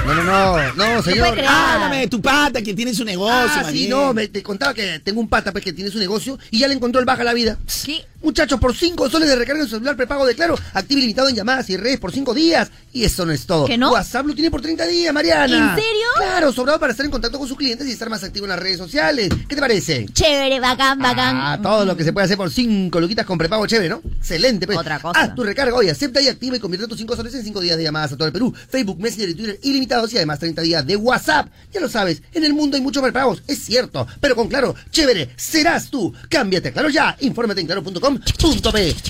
No, 0.06 0.14
no, 0.14 0.22
no, 0.22 0.74
no, 0.74 1.02
señor. 1.02 1.32
creer. 1.32 1.48
Háblame 1.48 2.00
de 2.00 2.06
tu 2.08 2.20
pata 2.20 2.60
que 2.60 2.74
tiene 2.74 2.92
su 2.94 3.02
negocio, 3.04 3.34
Ah, 3.64 3.66
sí, 3.72 3.88
no, 3.88 4.12
me, 4.12 4.28
te 4.28 4.42
contaba 4.42 4.74
que 4.74 5.00
tengo 5.00 5.18
un 5.20 5.28
pata 5.30 5.50
pues, 5.50 5.64
que 5.64 5.72
tiene 5.72 5.90
su 5.90 5.98
negocio 5.98 6.38
y 6.50 6.58
ya 6.58 6.68
le 6.68 6.74
encontró 6.74 7.00
el 7.00 7.06
baja 7.06 7.22
a 7.22 7.24
la 7.24 7.32
vida. 7.32 7.58
¿Qué? 7.86 8.04
Muchachos, 8.22 8.58
por 8.58 8.74
5 8.74 9.10
soles 9.10 9.28
de 9.28 9.36
recarga 9.36 9.62
en 9.62 9.68
su 9.68 9.76
celular 9.76 9.96
prepago 9.96 10.26
de 10.26 10.34
Claro, 10.34 10.58
active 10.74 11.00
ilimitado 11.00 11.28
en 11.28 11.36
llamadas 11.36 11.68
y 11.70 11.76
redes 11.76 12.00
por 12.00 12.12
5 12.12 12.34
días. 12.34 12.70
Y 12.92 13.04
eso 13.04 13.26
no 13.26 13.32
es 13.32 13.46
todo. 13.46 13.66
¿Que 13.66 13.76
no? 13.76 13.92
WhatsApp 13.92 14.26
lo 14.26 14.34
tiene 14.34 14.50
por 14.50 14.62
30 14.62 14.86
días, 14.86 15.12
Mariana. 15.12 15.44
¿En 15.76 15.82
serio? 15.82 16.06
Claro, 16.16 16.52
sobrado 16.52 16.80
para 16.80 16.92
estar 16.92 17.04
en 17.04 17.12
contacto 17.12 17.38
con 17.38 17.46
sus 17.46 17.56
clientes 17.56 17.86
y 17.86 17.92
estar 17.92 18.08
más 18.08 18.24
activo 18.24 18.46
en 18.46 18.50
las 18.50 18.58
redes 18.58 18.78
sociales. 18.78 19.28
¿Qué 19.46 19.54
te 19.54 19.60
parece? 19.60 20.06
Chévere, 20.12 20.60
bacán, 20.60 20.98
bacán. 20.98 21.36
Ah, 21.36 21.58
todo 21.62 21.84
lo 21.84 21.96
que 21.96 22.04
se 22.04 22.12
puede 22.12 22.24
hacer 22.24 22.38
por 22.38 22.50
5 22.50 22.98
luquitas 23.00 23.26
con 23.26 23.36
prepago 23.36 23.66
chévere, 23.66 23.90
¿no? 23.90 24.00
Excelente, 24.18 24.66
pues. 24.66 24.78
Otra 24.78 24.98
cosa. 24.98 25.20
Haz 25.20 25.34
tu 25.34 25.44
recarga 25.44 25.74
hoy, 25.74 25.90
acepta 25.90 26.20
y 26.22 26.28
activa 26.28 26.56
y 26.56 26.60
convierte 26.60 26.88
tus 26.88 26.98
5 26.98 27.16
soles 27.16 27.34
en 27.34 27.44
5 27.44 27.60
días 27.60 27.76
de 27.76 27.82
llamadas 27.82 28.12
a 28.12 28.16
todo 28.16 28.26
el 28.26 28.32
Perú. 28.32 28.54
Facebook, 28.70 28.98
Messenger 28.98 29.28
y 29.28 29.34
Twitter 29.34 29.60
ilimitados 29.62 30.12
y 30.14 30.16
además 30.16 30.38
30 30.38 30.62
días 30.62 30.86
de 30.86 30.96
WhatsApp. 30.96 31.48
Ya 31.72 31.80
lo 31.80 31.88
sabes, 31.88 32.22
en 32.32 32.44
el 32.44 32.54
mundo 32.54 32.76
hay 32.76 32.82
muchos 32.82 33.02
prepagos, 33.02 33.42
es 33.46 33.62
cierto. 33.62 34.06
Pero 34.20 34.34
con 34.34 34.48
Claro, 34.48 34.74
chévere, 34.90 35.30
serás 35.36 35.90
tú. 35.90 36.14
Cámbiate 36.30 36.72
Claro 36.72 36.88
ya. 36.88 37.14
Infórmate 37.20 37.60
en 37.60 37.66
claro.com.p. 37.66 38.05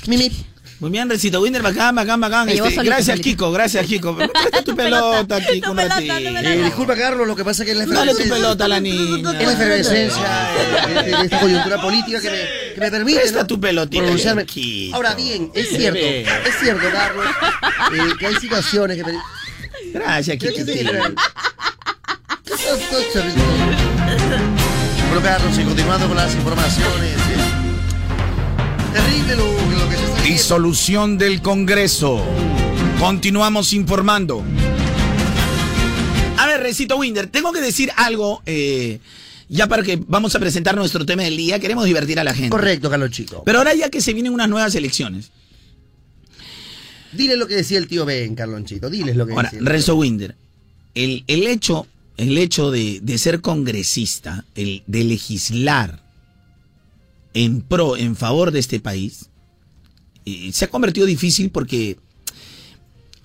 Mimi. 0.06 0.30
Muy 0.78 0.90
bien, 0.90 1.08
Recito 1.08 1.40
Winder, 1.40 1.62
bacán, 1.62 1.94
bacán, 1.94 2.20
bacán. 2.20 2.48
Este, 2.50 2.60
solito, 2.62 2.82
gracias, 2.82 3.06
solito. 3.06 3.22
Kiko, 3.24 3.50
gracias, 3.50 3.86
Kiko. 3.86 4.14
Presta 4.16 4.62
tu 4.62 4.76
pelota, 4.76 5.40
Kiko, 5.40 5.74
pelota, 5.74 5.96
pelota. 5.96 6.52
Eh, 6.52 6.62
disculpa, 6.64 6.94
Carlos, 6.94 7.26
lo 7.26 7.34
que 7.34 7.44
pasa 7.44 7.62
es 7.62 7.66
que 7.66 7.72
es 7.72 7.78
la 7.78 7.86
Dale 7.86 8.12
tu 8.12 8.18
efervescencia- 8.18 8.34
pelota 8.34 8.64
a 8.66 8.68
la 8.68 8.80
niña. 8.80 9.30
Es 9.40 9.46
la 9.46 9.52
efervescencia 9.54 10.48
de, 11.02 11.24
esta 11.24 11.40
coyuntura 11.40 11.80
política 11.80 12.20
que 12.20 12.30
me, 12.30 12.74
que 12.74 12.80
me 12.80 12.90
permite 12.90 13.20
Presta 13.20 13.40
¿no? 13.40 13.46
tu 13.46 13.58
pelotita, 13.58 14.02
pronunciarme. 14.02 14.44
Kiko. 14.44 14.96
Ahora 14.96 15.14
bien, 15.14 15.50
es 15.54 15.68
cierto, 15.70 15.98
es 15.98 16.54
cierto, 16.60 16.86
Carlos, 16.92 17.26
eh, 17.94 18.14
que 18.18 18.26
hay 18.26 18.34
situaciones 18.34 18.98
que 18.98 19.04
me... 19.04 19.18
Gracias, 19.94 20.36
¿Qué- 20.38 20.52
Kiko. 20.52 20.92
Bueno, 25.08 25.22
Carlos, 25.22 25.58
y 25.58 25.62
continuando 25.64 26.06
con 26.08 26.16
las 26.18 26.34
informaciones. 26.34 27.25
Terrible 28.96 29.36
lo, 29.36 29.52
lo 29.78 29.88
que 29.90 29.96
se 29.96 30.04
está. 30.04 30.22
Disolución 30.22 31.18
del 31.18 31.42
Congreso. 31.42 32.24
Continuamos 32.98 33.72
informando. 33.72 34.42
A 36.38 36.46
ver, 36.46 36.62
Recito 36.62 36.96
Winder, 36.96 37.26
tengo 37.26 37.52
que 37.52 37.60
decir 37.60 37.90
algo, 37.96 38.42
eh, 38.46 38.98
ya 39.48 39.66
para 39.66 39.82
que 39.82 40.00
vamos 40.06 40.34
a 40.34 40.38
presentar 40.38 40.76
nuestro 40.76 41.04
tema 41.04 41.22
del 41.22 41.36
día. 41.36 41.58
Queremos 41.58 41.84
divertir 41.84 42.18
a 42.18 42.24
la 42.24 42.34
gente. 42.34 42.50
Correcto, 42.50 42.88
Carlos 42.90 43.10
Chico. 43.10 43.42
Pero 43.44 43.58
ahora 43.58 43.74
ya 43.74 43.90
que 43.90 44.00
se 44.00 44.12
vienen 44.12 44.32
unas 44.32 44.48
nuevas 44.48 44.74
elecciones. 44.74 45.30
Dile 47.12 47.36
lo 47.36 47.46
que 47.46 47.54
decía 47.56 47.78
el 47.78 47.86
tío 47.86 48.04
Ben, 48.04 48.34
Carlonchito. 48.34 48.90
Diles 48.90 49.16
lo 49.16 49.26
que 49.26 49.32
Ahora, 49.32 49.50
decía. 49.50 49.66
Renzo 49.66 49.96
Winder, 49.96 50.36
el, 50.94 51.24
el 51.26 51.46
hecho, 51.46 51.86
el 52.16 52.36
hecho 52.36 52.70
de, 52.70 53.00
de 53.02 53.18
ser 53.18 53.40
congresista, 53.40 54.44
el 54.54 54.82
de 54.86 55.04
legislar 55.04 56.02
en 57.36 57.60
pro, 57.60 57.98
en 57.98 58.16
favor 58.16 58.50
de 58.50 58.58
este 58.58 58.80
país, 58.80 59.26
eh, 60.24 60.50
se 60.54 60.64
ha 60.64 60.68
convertido 60.68 61.06
difícil 61.06 61.50
porque 61.50 61.98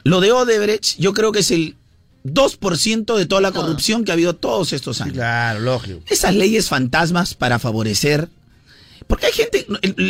lo 0.03 0.19
de 0.19 0.33
Odebrecht 0.33 0.97
yo 0.99 1.13
creo 1.13 1.31
que 1.31 1.39
es 1.39 1.51
el 1.51 1.77
2% 2.25 3.15
de 3.15 3.25
toda 3.25 3.39
la 3.39 3.53
corrupción 3.53 4.03
que 4.03 4.11
ha 4.11 4.13
habido 4.13 4.35
todos 4.35 4.73
estos 4.73 4.99
años. 4.99 5.13
Claro, 5.13 5.61
lógico. 5.61 6.01
Esas 6.09 6.35
leyes 6.35 6.67
fantasmas 6.67 7.33
para 7.33 7.57
favorecer... 7.57 8.27
Porque 9.07 9.25
hay 9.25 9.33
gente, 9.33 9.65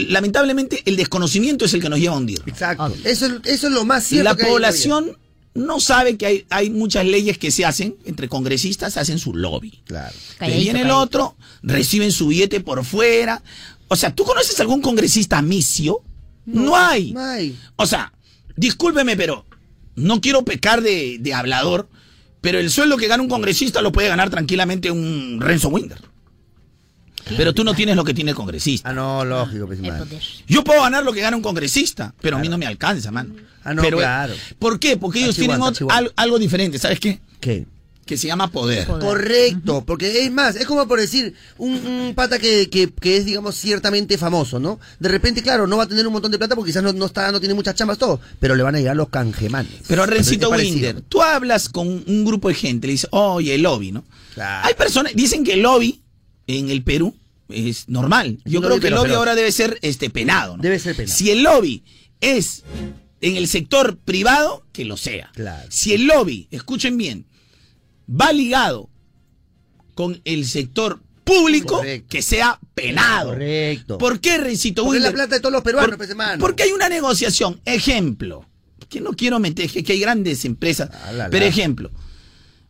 lamentablemente, 0.09 0.83
el 0.85 0.95
desconocimiento 0.95 1.65
es 1.65 1.73
el 1.73 1.81
que 1.81 1.89
nos 1.89 1.99
lleva 1.99 2.15
a 2.15 2.17
hundir. 2.17 2.41
Exacto. 2.45 2.93
Eso 3.03 3.25
es, 3.25 3.33
eso 3.45 3.67
es 3.67 3.73
lo 3.73 3.85
más 3.85 4.03
cierto 4.03 4.29
La 4.29 4.35
que 4.35 4.43
hay 4.43 4.47
en 4.47 4.53
población 4.53 5.17
no 5.53 5.79
sabe 5.79 6.17
que 6.17 6.25
hay, 6.25 6.45
hay 6.49 6.69
muchas 6.69 7.05
leyes 7.05 7.37
que 7.37 7.51
se 7.51 7.65
hacen 7.65 7.95
entre 8.05 8.29
congresistas, 8.29 8.97
hacen 8.97 9.19
su 9.19 9.33
lobby. 9.33 9.81
Claro. 9.85 10.15
Calladito, 10.37 10.63
viene 10.63 10.81
el 10.81 10.91
otro, 10.91 11.35
reciben 11.61 12.11
su 12.11 12.27
billete 12.27 12.61
por 12.61 12.85
fuera. 12.85 13.43
O 13.91 13.95
sea, 13.97 14.15
¿tú 14.15 14.23
conoces 14.23 14.57
algún 14.61 14.79
congresista 14.81 15.41
misio? 15.41 16.01
No, 16.45 16.77
hay. 16.77 17.11
No 17.11 17.19
hay. 17.25 17.59
O 17.75 17.85
sea, 17.85 18.13
discúlpeme, 18.55 19.17
pero 19.17 19.45
no 19.95 20.21
quiero 20.21 20.45
pecar 20.45 20.81
de, 20.81 21.17
de 21.19 21.33
hablador, 21.33 21.89
pero 22.39 22.57
el 22.57 22.69
sueldo 22.71 22.95
que 22.95 23.07
gana 23.09 23.21
un 23.21 23.27
congresista 23.27 23.81
lo 23.81 23.91
puede 23.91 24.07
ganar 24.07 24.29
tranquilamente 24.29 24.89
un 24.91 25.39
Renzo 25.41 25.67
Winder. 25.67 25.99
Pero 27.37 27.53
tú 27.53 27.65
no 27.65 27.73
tienes 27.73 27.97
lo 27.97 28.05
que 28.05 28.13
tiene 28.13 28.31
el 28.31 28.35
congresista. 28.37 28.89
Ah, 28.89 28.93
no, 28.93 29.25
lógico, 29.25 29.67
pues. 29.67 29.79
Yo 30.47 30.63
puedo 30.63 30.81
ganar 30.81 31.03
lo 31.03 31.11
que 31.11 31.19
gana 31.19 31.35
un 31.35 31.43
congresista, 31.43 32.15
pero 32.21 32.37
a 32.37 32.39
mí 32.39 32.47
no 32.47 32.57
me 32.57 32.65
alcanza, 32.65 33.11
man. 33.11 33.35
Ah, 33.63 33.73
no, 33.73 33.81
Pero, 33.81 33.97
claro. 33.97 34.33
¿Por 34.57 34.79
qué? 34.79 34.95
Porque 34.97 35.19
ellos 35.23 35.35
tienen 35.35 35.57
igual, 35.57 35.69
ot- 35.69 35.73
está 35.73 35.83
igual. 35.83 35.97
al- 35.97 36.13
algo 36.15 36.39
diferente, 36.39 36.79
¿sabes 36.79 36.99
qué? 36.99 37.19
¿Qué? 37.41 37.67
Que 38.05 38.17
se 38.17 38.27
llama 38.27 38.51
poder. 38.51 38.87
Poder. 38.87 39.01
Correcto, 39.01 39.83
porque 39.85 40.25
es 40.25 40.31
más, 40.31 40.55
es 40.55 40.65
como 40.65 40.87
por 40.87 40.99
decir, 40.99 41.33
un, 41.57 41.73
un 41.73 42.13
pata 42.15 42.39
que, 42.39 42.69
que, 42.69 42.91
que 42.91 43.17
es, 43.17 43.25
digamos, 43.25 43.55
ciertamente 43.55 44.17
famoso, 44.17 44.59
¿no? 44.59 44.79
De 44.99 45.07
repente, 45.07 45.41
claro, 45.41 45.67
no 45.67 45.77
va 45.77 45.83
a 45.83 45.87
tener 45.87 46.05
un 46.07 46.13
montón 46.13 46.31
de 46.31 46.37
plata 46.37 46.55
porque 46.55 46.71
quizás 46.71 46.83
no, 46.83 46.91
no 46.93 47.05
está, 47.05 47.31
no 47.31 47.39
tiene 47.39 47.53
muchas 47.53 47.75
chambas, 47.75 47.97
todo, 47.97 48.19
pero 48.39 48.55
le 48.55 48.63
van 48.63 48.75
a 48.75 48.79
llegar 48.79 48.95
los 48.95 49.09
canjemanes. 49.09 49.71
Pero 49.87 50.05
Rencito. 50.05 50.49
Winder, 50.49 51.01
tú 51.01 51.21
hablas 51.21 51.69
con 51.69 51.87
un 51.87 52.25
grupo 52.25 52.49
de 52.49 52.55
gente, 52.55 52.87
le 52.87 52.93
dices, 52.93 53.09
oye, 53.11 53.55
el 53.55 53.61
lobby, 53.61 53.91
¿no? 53.91 54.03
Claro. 54.33 54.67
Hay 54.67 54.73
personas, 54.73 55.13
dicen 55.15 55.43
que 55.43 55.53
el 55.53 55.61
lobby 55.61 56.01
en 56.47 56.69
el 56.69 56.83
Perú 56.83 57.15
es 57.49 57.87
normal. 57.87 58.39
Yo 58.45 58.61
creo 58.61 58.79
que 58.79 58.87
el 58.87 58.95
lobby 58.95 59.13
ahora 59.13 59.35
debe 59.35 59.51
ser 59.51 59.77
este 59.81 60.09
penado, 60.09 60.57
¿no? 60.57 60.63
Debe 60.63 60.79
ser 60.79 60.95
penado. 60.95 61.15
Si 61.15 61.29
el 61.29 61.43
lobby 61.43 61.83
es 62.19 62.63
en 63.21 63.37
el 63.37 63.47
sector 63.47 63.97
privado, 63.97 64.63
que 64.71 64.85
lo 64.85 64.97
sea. 64.97 65.31
Claro. 65.33 65.67
Si 65.69 65.93
el 65.93 66.07
lobby, 66.07 66.47
escuchen 66.51 66.97
bien, 66.97 67.25
va 68.11 68.31
ligado 68.33 68.89
con 69.95 70.21
el 70.25 70.45
sector 70.47 71.01
público, 71.23 71.77
Correcto. 71.77 72.07
que 72.09 72.21
sea 72.21 72.59
penado. 72.73 73.29
Correcto. 73.29 73.97
¿Por 73.97 74.19
qué, 74.19 74.37
Rencito 74.37 74.83
Porque 74.83 74.97
es 74.97 75.03
la 75.03 75.11
plata 75.11 75.35
de 75.35 75.41
todos 75.41 75.53
los 75.53 75.61
peruanos, 75.63 75.95
Por- 75.97 76.07
pues. 76.07 76.37
Porque 76.39 76.63
hay 76.63 76.71
una 76.71 76.89
negociación. 76.89 77.61
Ejemplo, 77.65 78.45
que 78.89 78.99
no 79.01 79.11
quiero 79.11 79.39
meter, 79.39 79.69
que 79.69 79.83
que 79.83 79.93
hay 79.93 79.99
grandes 79.99 80.43
empresas, 80.45 80.89
Ah, 80.91 81.11
la, 81.11 81.17
la. 81.25 81.29
pero 81.29 81.45
ejemplo, 81.45 81.91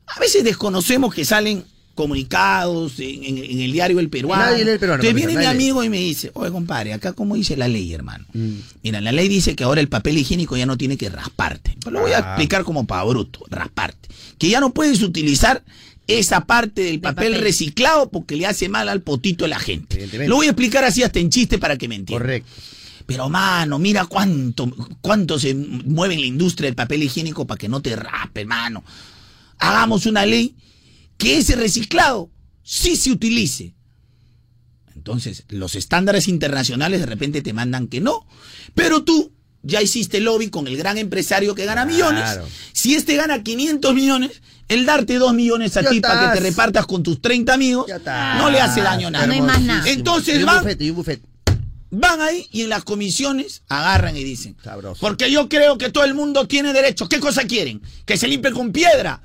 a 0.08 0.20
veces 0.20 0.44
desconocemos 0.44 1.14
que 1.14 1.26
salen 1.26 1.64
comunicados 1.96 3.00
en, 3.00 3.24
en- 3.24 3.38
en 3.38 3.60
el 3.60 3.72
diario 3.72 4.00
El 4.00 4.10
Peruano. 4.10 4.44
Nadie 4.44 4.66
lee 4.66 4.72
El 4.72 4.80
Peruano, 4.80 5.04
Entonces 5.04 5.16
viene 5.28 5.40
mi 5.40 5.46
amigo 5.46 5.84
y 5.84 5.90
me 5.90 5.98
dice, 6.00 6.32
oye 6.34 6.52
compadre, 6.52 6.94
acá 6.94 7.14
cómo 7.14 7.36
dice 7.36 7.56
la 7.58 7.68
ley, 7.68 7.94
hermano. 7.94 8.26
Mm. 8.34 8.50
Mira, 8.84 9.02
la 9.02 9.12
ley 9.12 9.28
dice 9.28 9.56
que 9.56 9.64
ahora 9.64 9.82
el 9.82 9.88
papel 9.90 10.18
higiénico 10.18 10.56
ya 10.58 10.66
no 10.66 10.78
tiene 10.78 10.98
que 10.98 11.10
rasparte. 11.10 11.78
Pues 11.82 11.94
lo 11.94 12.02
voy 12.02 12.12
a 12.12 12.18
Ah. 12.18 12.20
explicar 12.32 12.64
como 12.64 12.86
para 12.86 13.04
bruto, 13.04 13.42
rasparte. 13.50 14.10
Que 14.38 14.50
ya 14.50 14.60
no 14.60 14.74
puedes 14.74 15.02
utilizar 15.02 15.64
esa 16.08 16.46
parte 16.46 16.82
del 16.84 17.00
papel, 17.00 17.32
papel. 17.34 17.42
reciclado 17.44 18.10
porque 18.10 18.36
le 18.36 18.46
hace 18.48 18.68
mal 18.70 18.90
al 18.90 19.02
potito 19.02 19.46
de 19.46 19.50
la 19.50 19.60
gente. 19.60 20.08
Lo 20.28 20.36
voy 20.38 20.48
a 20.48 20.50
explicar 20.50 20.84
así 20.84 21.04
hasta 21.04 21.20
en 21.20 21.30
chiste 21.30 21.58
para 21.60 21.78
que 21.78 21.88
me 21.88 21.96
entiendan. 21.96 22.24
Correcto. 22.24 22.50
Pero 23.06 23.30
mano, 23.30 23.78
mira 23.80 24.06
cuánto, 24.06 24.70
cuánto 25.02 25.38
se 25.40 25.54
mueve 25.54 26.14
en 26.16 26.22
la 26.22 26.28
industria 26.28 26.68
del 26.68 26.76
papel 26.76 27.04
higiénico 27.04 27.46
para 27.46 27.58
que 27.58 27.68
no 27.70 27.82
te 27.82 27.96
raspe, 27.96 28.46
mano. 28.46 28.84
Hagamos 29.60 30.06
una 30.06 30.26
ley 30.26 30.56
que 31.18 31.38
ese 31.38 31.56
reciclado 31.56 32.30
sí 32.64 32.96
se 32.96 33.12
utilice. 33.12 33.76
Entonces, 34.96 35.46
los 35.50 35.76
estándares 35.76 36.28
internacionales 36.28 37.00
de 37.00 37.06
repente 37.08 37.42
te 37.42 37.54
mandan 37.54 37.88
que 37.88 38.02
no. 38.02 38.26
Pero 38.76 39.04
tú 39.04 39.32
ya 39.64 39.82
hiciste 39.82 40.20
lobby 40.20 40.50
con 40.50 40.68
el 40.68 40.78
gran 40.78 40.98
empresario 40.98 41.56
que 41.56 41.66
gana 41.66 41.86
Claro. 41.88 41.92
millones. 41.92 42.40
Si 42.74 42.96
este 42.96 43.16
gana 43.16 43.42
500 43.44 43.94
millones, 43.94 44.42
el 44.68 44.86
darte 44.86 45.16
2 45.16 45.34
millones 45.34 45.76
a 45.78 45.82
Ya 45.82 45.90
ti 45.90 46.00
para 46.02 46.32
que 46.34 46.40
te 46.40 46.44
repartas 46.50 46.86
con 46.86 47.04
tus 47.04 47.22
30 47.22 47.54
amigos, 47.54 47.86
Ya 47.88 47.96
está. 47.98 48.36
no 48.38 48.50
le 48.50 48.60
hace 48.62 48.82
daño 48.82 49.08
a 49.08 49.12
nadie. 49.12 49.28
No 49.28 49.34
hay 49.34 49.42
más 49.42 49.62
nada. 49.62 49.90
Entonces 49.90 50.40
y 50.40 50.44
un 50.44 50.50
y 50.80 50.90
un 50.90 50.96
bufete. 50.96 51.28
Van 51.94 52.22
ahí 52.22 52.48
y 52.52 52.62
en 52.62 52.70
las 52.70 52.86
comisiones 52.86 53.64
agarran 53.68 54.16
y 54.16 54.24
dicen, 54.24 54.56
Sabroso. 54.64 55.00
porque 55.02 55.30
yo 55.30 55.50
creo 55.50 55.78
que 55.78 55.90
todo 55.90 56.06
el 56.06 56.14
mundo 56.14 56.48
tiene 56.48 56.72
derecho. 56.72 57.10
¿Qué 57.10 57.20
cosa 57.20 57.44
quieren? 57.44 57.82
Que 58.06 58.16
se 58.16 58.30
limpie 58.30 58.52
con 58.54 58.72
piedra, 58.72 59.22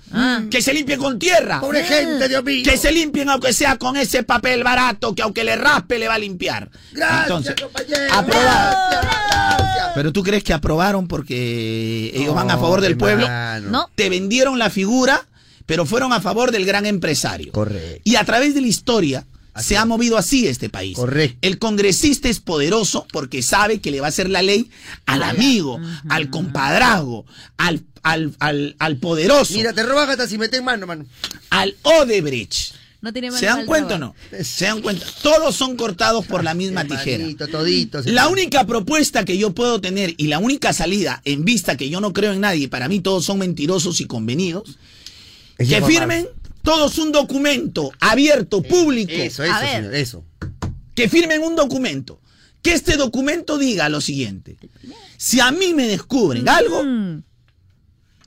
que 0.51 0.61
se 0.61 0.75
limpie 0.75 0.99
con 0.99 1.17
tierra, 1.19 1.61
Pobre 1.61 1.85
gente, 1.85 2.29
Dios 2.29 2.43
mío. 2.43 2.65
que 2.65 2.77
se 2.77 2.91
limpien 2.91 3.29
aunque 3.29 3.53
sea 3.53 3.77
con 3.79 3.97
ese 3.97 4.25
papel 4.25 4.65
barato 4.65 5.15
que 5.15 5.23
aunque 5.23 5.45
le 5.45 5.55
raspe 5.55 5.99
le 6.01 6.09
va 6.09 6.15
a 6.15 6.19
limpiar. 6.19 6.69
Gracias, 6.93 7.23
Entonces, 7.23 7.55
compañero. 7.55 8.13
aprobado. 8.15 8.77
Gracias, 8.91 9.03
gracias. 9.03 9.87
Pero 9.95 10.13
tú 10.13 10.23
crees 10.25 10.43
que 10.43 10.53
aprobaron 10.53 11.07
porque 11.09 12.11
ellos 12.15 12.35
van 12.35 12.51
a 12.51 12.59
favor 12.59 12.81
del 12.81 12.93
No, 12.93 12.99
pueblo. 12.99 13.29
No. 13.71 13.89
Te 13.95 14.11
vendieron 14.11 14.59
la 14.59 14.71
figura, 14.71 15.25
pero 15.67 15.87
fueron 15.87 16.13
a 16.13 16.21
favor 16.21 16.51
del 16.51 16.67
gran 16.67 16.85
empresario. 16.85 17.53
Correcto. 17.53 18.01
Y 18.05 18.17
a 18.17 18.25
través 18.25 18.55
de 18.55 18.61
la 18.61 18.67
historia 18.67 19.25
Así 19.57 19.69
se 19.69 19.75
es. 19.75 19.81
ha 19.81 19.85
movido 19.87 20.17
así 20.17 20.47
este 20.47 20.69
país. 20.69 20.97
Correcto. 20.97 21.39
El 21.43 21.59
congresista 21.59 22.29
es 22.29 22.41
poderoso 22.41 23.07
porque 23.13 23.43
sabe 23.43 23.81
que 23.81 23.91
le 23.91 24.01
va 24.01 24.07
a 24.07 24.11
hacer 24.11 24.29
la 24.31 24.43
ley 24.43 24.71
al 25.07 25.23
amigo, 25.23 25.81
al 26.09 26.31
compadrazgo, 26.31 27.25
al, 27.57 27.83
al, 28.03 28.35
al, 28.39 28.77
al 28.79 28.97
poderoso, 28.99 29.55
Mira, 29.55 29.73
te 29.73 29.83
robas 29.83 30.09
hasta 30.09 30.29
si 30.29 30.39
metes 30.39 30.63
mano, 30.63 30.87
mano. 30.87 31.05
al 31.51 31.75
Odebrecht. 31.83 32.75
No 33.03 33.13
tiene 33.13 33.31
¿Se 33.31 33.47
dan 33.47 33.67
cuenta 33.67 33.97
o 33.97 33.99
no? 33.99 34.15
Se 34.43 34.65
dan 34.65 34.81
cuenta. 34.81 35.07
Todos 35.23 35.55
son 35.55 35.77
cortados 35.77 36.27
por 36.27 36.43
la 36.43 36.55
misma 36.55 36.85
tijera. 36.85 37.17
Hermanito, 37.19 37.47
toditos. 37.47 38.07
La 38.07 38.29
única 38.29 38.65
propuesta 38.67 39.25
que 39.25 39.39
yo 39.39 39.55
puedo 39.55 39.81
tener 39.81 40.15
y 40.17 40.27
la 40.27 40.39
única 40.39 40.73
salida 40.73 41.21
en 41.25 41.45
vista 41.45 41.77
que 41.77 41.89
yo 41.89 42.01
no 42.01 42.13
creo 42.13 42.33
en 42.33 42.41
nadie, 42.41 42.69
para 42.69 42.89
mí 42.89 43.01
todos 43.01 43.25
son 43.25 43.39
mentirosos 43.39 44.01
y 44.01 44.07
convenidos, 44.07 44.79
Es 45.59 45.69
que 45.69 45.83
firmen 45.83 46.27
todos 46.67 46.99
un 46.99 47.13
documento 47.13 47.93
abierto, 48.01 48.61
público. 48.61 49.13
Eso, 49.13 49.45
eso, 49.45 49.55
señor, 49.61 49.95
eso. 49.95 50.25
Que 50.97 51.09
firmen 51.09 51.41
un 51.45 51.55
documento. 51.55 52.21
Que 52.61 52.73
este 52.73 52.97
documento 52.97 53.57
diga 53.57 53.89
lo 53.89 54.01
siguiente. 54.01 54.57
Si 55.17 55.39
a 55.39 55.53
mí 55.53 55.75
me 55.75 55.87
descubren 55.87 56.49
algo, 56.49 56.83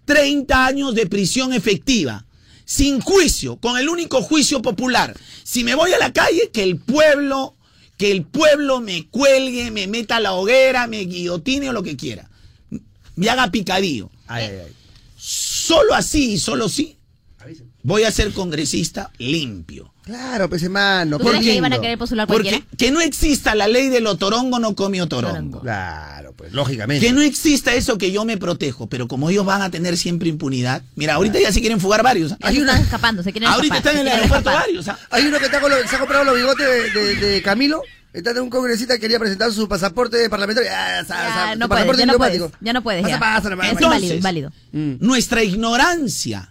30 0.05 0.65
años 0.65 0.95
de 0.95 1.05
prisión 1.05 1.51
efectiva, 1.51 2.25
sin 2.63 3.01
juicio, 3.01 3.57
con 3.57 3.77
el 3.77 3.89
único 3.89 4.21
juicio 4.21 4.61
popular. 4.61 5.13
Si 5.43 5.65
me 5.65 5.75
voy 5.75 5.91
a 5.91 5.99
la 5.99 6.13
calle, 6.13 6.49
que 6.53 6.63
el 6.63 6.77
pueblo, 6.77 7.57
que 7.97 8.09
el 8.09 8.23
pueblo 8.23 8.79
me 8.79 9.09
cuelgue, 9.09 9.69
me 9.69 9.87
meta 9.87 10.15
a 10.15 10.21
la 10.21 10.31
hoguera, 10.31 10.87
me 10.87 11.01
guillotine 11.01 11.71
o 11.71 11.73
lo 11.73 11.83
que 11.83 11.97
quiera. 11.97 12.29
Me 13.17 13.29
haga 13.29 13.51
picadillo. 13.51 14.09
Ay, 14.27 14.45
ay, 14.45 14.57
ay. 14.67 14.73
Solo 15.17 15.93
así 15.93 16.31
y 16.31 16.39
solo 16.39 16.69
sí 16.69 16.98
voy 17.83 18.03
a 18.03 18.11
ser 18.11 18.31
congresista 18.33 19.11
limpio. 19.17 19.93
Claro, 20.03 20.49
pues 20.49 20.63
hermano. 20.63 21.19
¿Tú 21.19 21.25
crees 21.25 21.39
que 21.41 21.45
lindo. 21.51 21.57
iban 21.67 21.73
a 21.73 21.81
querer 21.81 21.97
postular 21.99 22.25
Porque 22.27 22.49
cualquiera? 22.49 22.65
que 22.77 22.89
no 22.91 22.99
exista 22.99 23.53
la 23.53 23.67
ley 23.67 23.89
del 23.89 24.07
otorongo 24.07 24.57
no 24.57 24.75
come 24.75 24.99
otorongo. 25.03 25.61
Claro, 25.61 26.33
pues 26.33 26.51
lógicamente. 26.51 27.05
Que 27.05 27.13
no 27.13 27.21
exista 27.21 27.75
eso 27.75 27.99
que 27.99 28.11
yo 28.11 28.25
me 28.25 28.35
protejo, 28.37 28.87
pero 28.87 29.07
como 29.07 29.29
ellos 29.29 29.45
van 29.45 29.61
a 29.61 29.69
tener 29.69 29.97
siempre 29.97 30.27
impunidad. 30.29 30.81
Mira, 30.95 31.13
ahorita 31.13 31.39
ya 31.39 31.51
se 31.51 31.59
quieren 31.59 31.79
fugar 31.79 32.01
varios. 32.01 32.31
¿ah? 32.31 32.37
Hay 32.41 32.57
están 32.57 32.81
escapando, 32.81 33.21
se 33.21 33.31
quieren 33.31 33.49
Ahorita 33.49 33.75
escapar, 33.77 33.91
están 33.95 34.01
en 34.01 34.07
el 34.11 34.17
aeropuerto 34.19 34.49
escapar. 34.49 34.67
varios. 34.67 34.87
¿ah? 34.87 34.97
Hay 35.11 35.27
uno 35.27 35.37
que 35.37 35.45
está 35.45 35.61
con 35.61 35.69
los- 35.69 35.87
se 35.87 35.95
ha 35.95 35.99
comprado 35.99 36.23
los 36.23 36.35
bigotes 36.35 36.65
de, 36.93 36.99
de- 36.99 37.15
de 37.15 37.41
Camilo. 37.43 37.83
Está 38.11 38.33
de 38.33 38.41
un 38.41 38.49
congresista 38.49 38.95
que 38.95 39.01
quería 39.01 39.19
presentar 39.19 39.51
su 39.53 39.67
pasaporte 39.69 40.27
parlamentario. 40.31 40.71
Ah, 40.73 41.03
Ya, 41.07 41.55
no 41.55 41.65
su 41.65 41.69
puedes, 41.69 41.69
pasaporte 41.69 41.99
ya 41.99 42.05
no 42.07 42.17
puedes, 42.17 42.33
diplomático. 42.33 42.65
ya 42.65 42.73
no 42.73 42.81
puedes. 42.81 43.01
Pasa, 43.03 43.13
ya. 43.13 43.19
pasa, 43.19 43.49
nomás, 43.51 43.67
es 43.67 43.73
hermano. 43.73 43.85
inválido, 43.95 44.15
inválido. 44.15 44.51
Nuestra 44.99 45.43
ignorancia, 45.43 46.49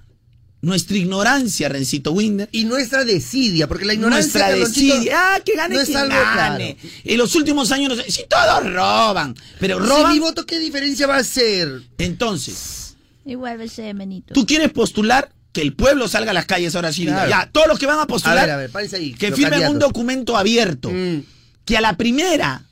nuestra 0.61 0.97
ignorancia, 0.97 1.69
Rencito 1.69 2.13
Winder. 2.13 2.49
Y 2.53 2.65
nuestra 2.65 3.05
desidia, 3.05 3.69
porque 3.69 3.85
la 3.85 3.95
ignorancia. 3.95 4.23
Nuestra 4.25 4.49
Carlonchito, 4.49 4.95
desidia. 4.95 5.35
Ah, 5.35 5.41
que 5.45 5.55
gane 5.55 5.75
no 5.75 5.81
es 5.81 5.87
quien 5.87 5.99
algo 5.99 6.15
gane. 6.17 6.77
En 7.05 7.19
los 7.19 7.35
últimos 7.37 7.71
años, 7.73 7.97
no 7.97 8.03
sé, 8.03 8.11
si 8.11 8.25
todos 8.29 8.73
roban, 8.73 9.35
pero 9.61 9.81
Si 9.81 9.89
roban. 9.89 10.13
mi 10.13 10.19
voto, 10.19 10.45
¿qué 10.47 10.59
diferencia 10.59 11.07
va 11.07 11.17
a 11.17 11.21
hacer? 11.21 11.83
Entonces, 11.99 12.97
Igual 13.25 13.61
ese 13.61 13.95
menito. 13.95 14.35
tú 14.35 14.47
quieres 14.47 14.71
postular 14.73 15.31
que 15.53 15.63
el 15.63 15.75
pueblo 15.75 16.09
salga 16.09 16.33
a 16.33 16.35
las 16.35 16.47
calles 16.47 16.75
ahora 16.75 16.93
sí. 16.93 17.07
Claro. 17.07 17.31
Ya, 17.31 17.49
todos 17.53 17.69
los 17.69 17.79
que 17.79 17.87
van 17.87 18.01
a 18.01 18.07
postular. 18.07 18.39
A 18.39 18.43
ver, 18.43 18.51
a 18.51 18.57
ver, 18.57 18.71
párense 18.71 18.97
ahí. 18.97 19.15
que 19.15 19.33
firmen 19.33 19.69
un 19.69 19.79
documento 19.79 20.37
abierto. 20.37 20.91
Mm. 20.91 21.23
Que 21.65 21.77
a 21.77 21.81
la 21.81 21.97
primera 21.97 22.63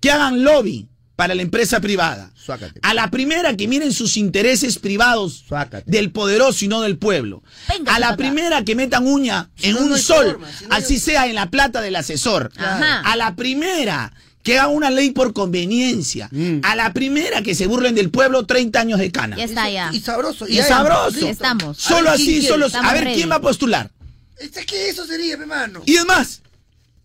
que 0.00 0.10
hagan 0.10 0.42
lobby 0.42 0.88
para 1.18 1.34
la 1.34 1.42
empresa 1.42 1.80
privada. 1.80 2.30
Suácate. 2.36 2.78
A 2.80 2.94
la 2.94 3.10
primera 3.10 3.56
que 3.56 3.66
miren 3.66 3.92
sus 3.92 4.16
intereses 4.16 4.78
privados 4.78 5.42
Suácate. 5.48 5.82
del 5.90 6.12
poderoso 6.12 6.64
y 6.64 6.68
no 6.68 6.80
del 6.80 6.96
pueblo. 6.96 7.42
Venga, 7.68 7.92
a 7.92 7.98
la 7.98 8.06
papá. 8.10 8.18
primera 8.18 8.62
que 8.64 8.76
metan 8.76 9.04
uña 9.04 9.50
en 9.60 9.74
no, 9.74 9.80
un 9.80 9.90
no 9.90 9.98
sol, 9.98 10.26
forma, 10.26 10.48
si 10.52 10.64
no 10.66 10.74
hay- 10.76 10.80
así 10.84 11.00
sea 11.00 11.26
en 11.26 11.34
la 11.34 11.50
plata 11.50 11.80
del 11.80 11.96
asesor. 11.96 12.52
Ajá. 12.56 13.00
A 13.00 13.16
la 13.16 13.34
primera 13.34 14.12
que 14.44 14.60
haga 14.60 14.68
una 14.68 14.90
ley 14.90 15.10
por 15.10 15.32
conveniencia. 15.32 16.28
Mm. 16.30 16.60
A 16.62 16.76
la 16.76 16.92
primera 16.92 17.42
que 17.42 17.56
se 17.56 17.66
burlen 17.66 17.96
del 17.96 18.10
pueblo 18.10 18.46
30 18.46 18.78
años 18.78 19.00
de 19.00 19.10
cana. 19.10 19.36
Ya 19.36 19.42
está, 19.44 19.68
ya. 19.68 19.90
Y 19.92 19.98
sabroso. 19.98 20.46
Y 20.46 20.58
sabroso. 20.58 21.26
Estamos. 21.28 21.78
Solo 21.78 22.10
A 22.10 22.12
ver, 22.12 22.20
¿quién 22.20 22.38
así, 22.38 22.46
solo 22.46 22.66
A 22.80 22.92
ver 22.94 23.12
quién 23.14 23.28
va 23.28 23.34
a 23.34 23.40
postular. 23.40 23.90
Es 24.38 24.52
que 24.64 24.88
eso 24.88 25.04
sería, 25.04 25.36
mi 25.36 25.42
hermano. 25.42 25.82
Y 25.84 25.96
es 25.96 26.06
más, 26.06 26.42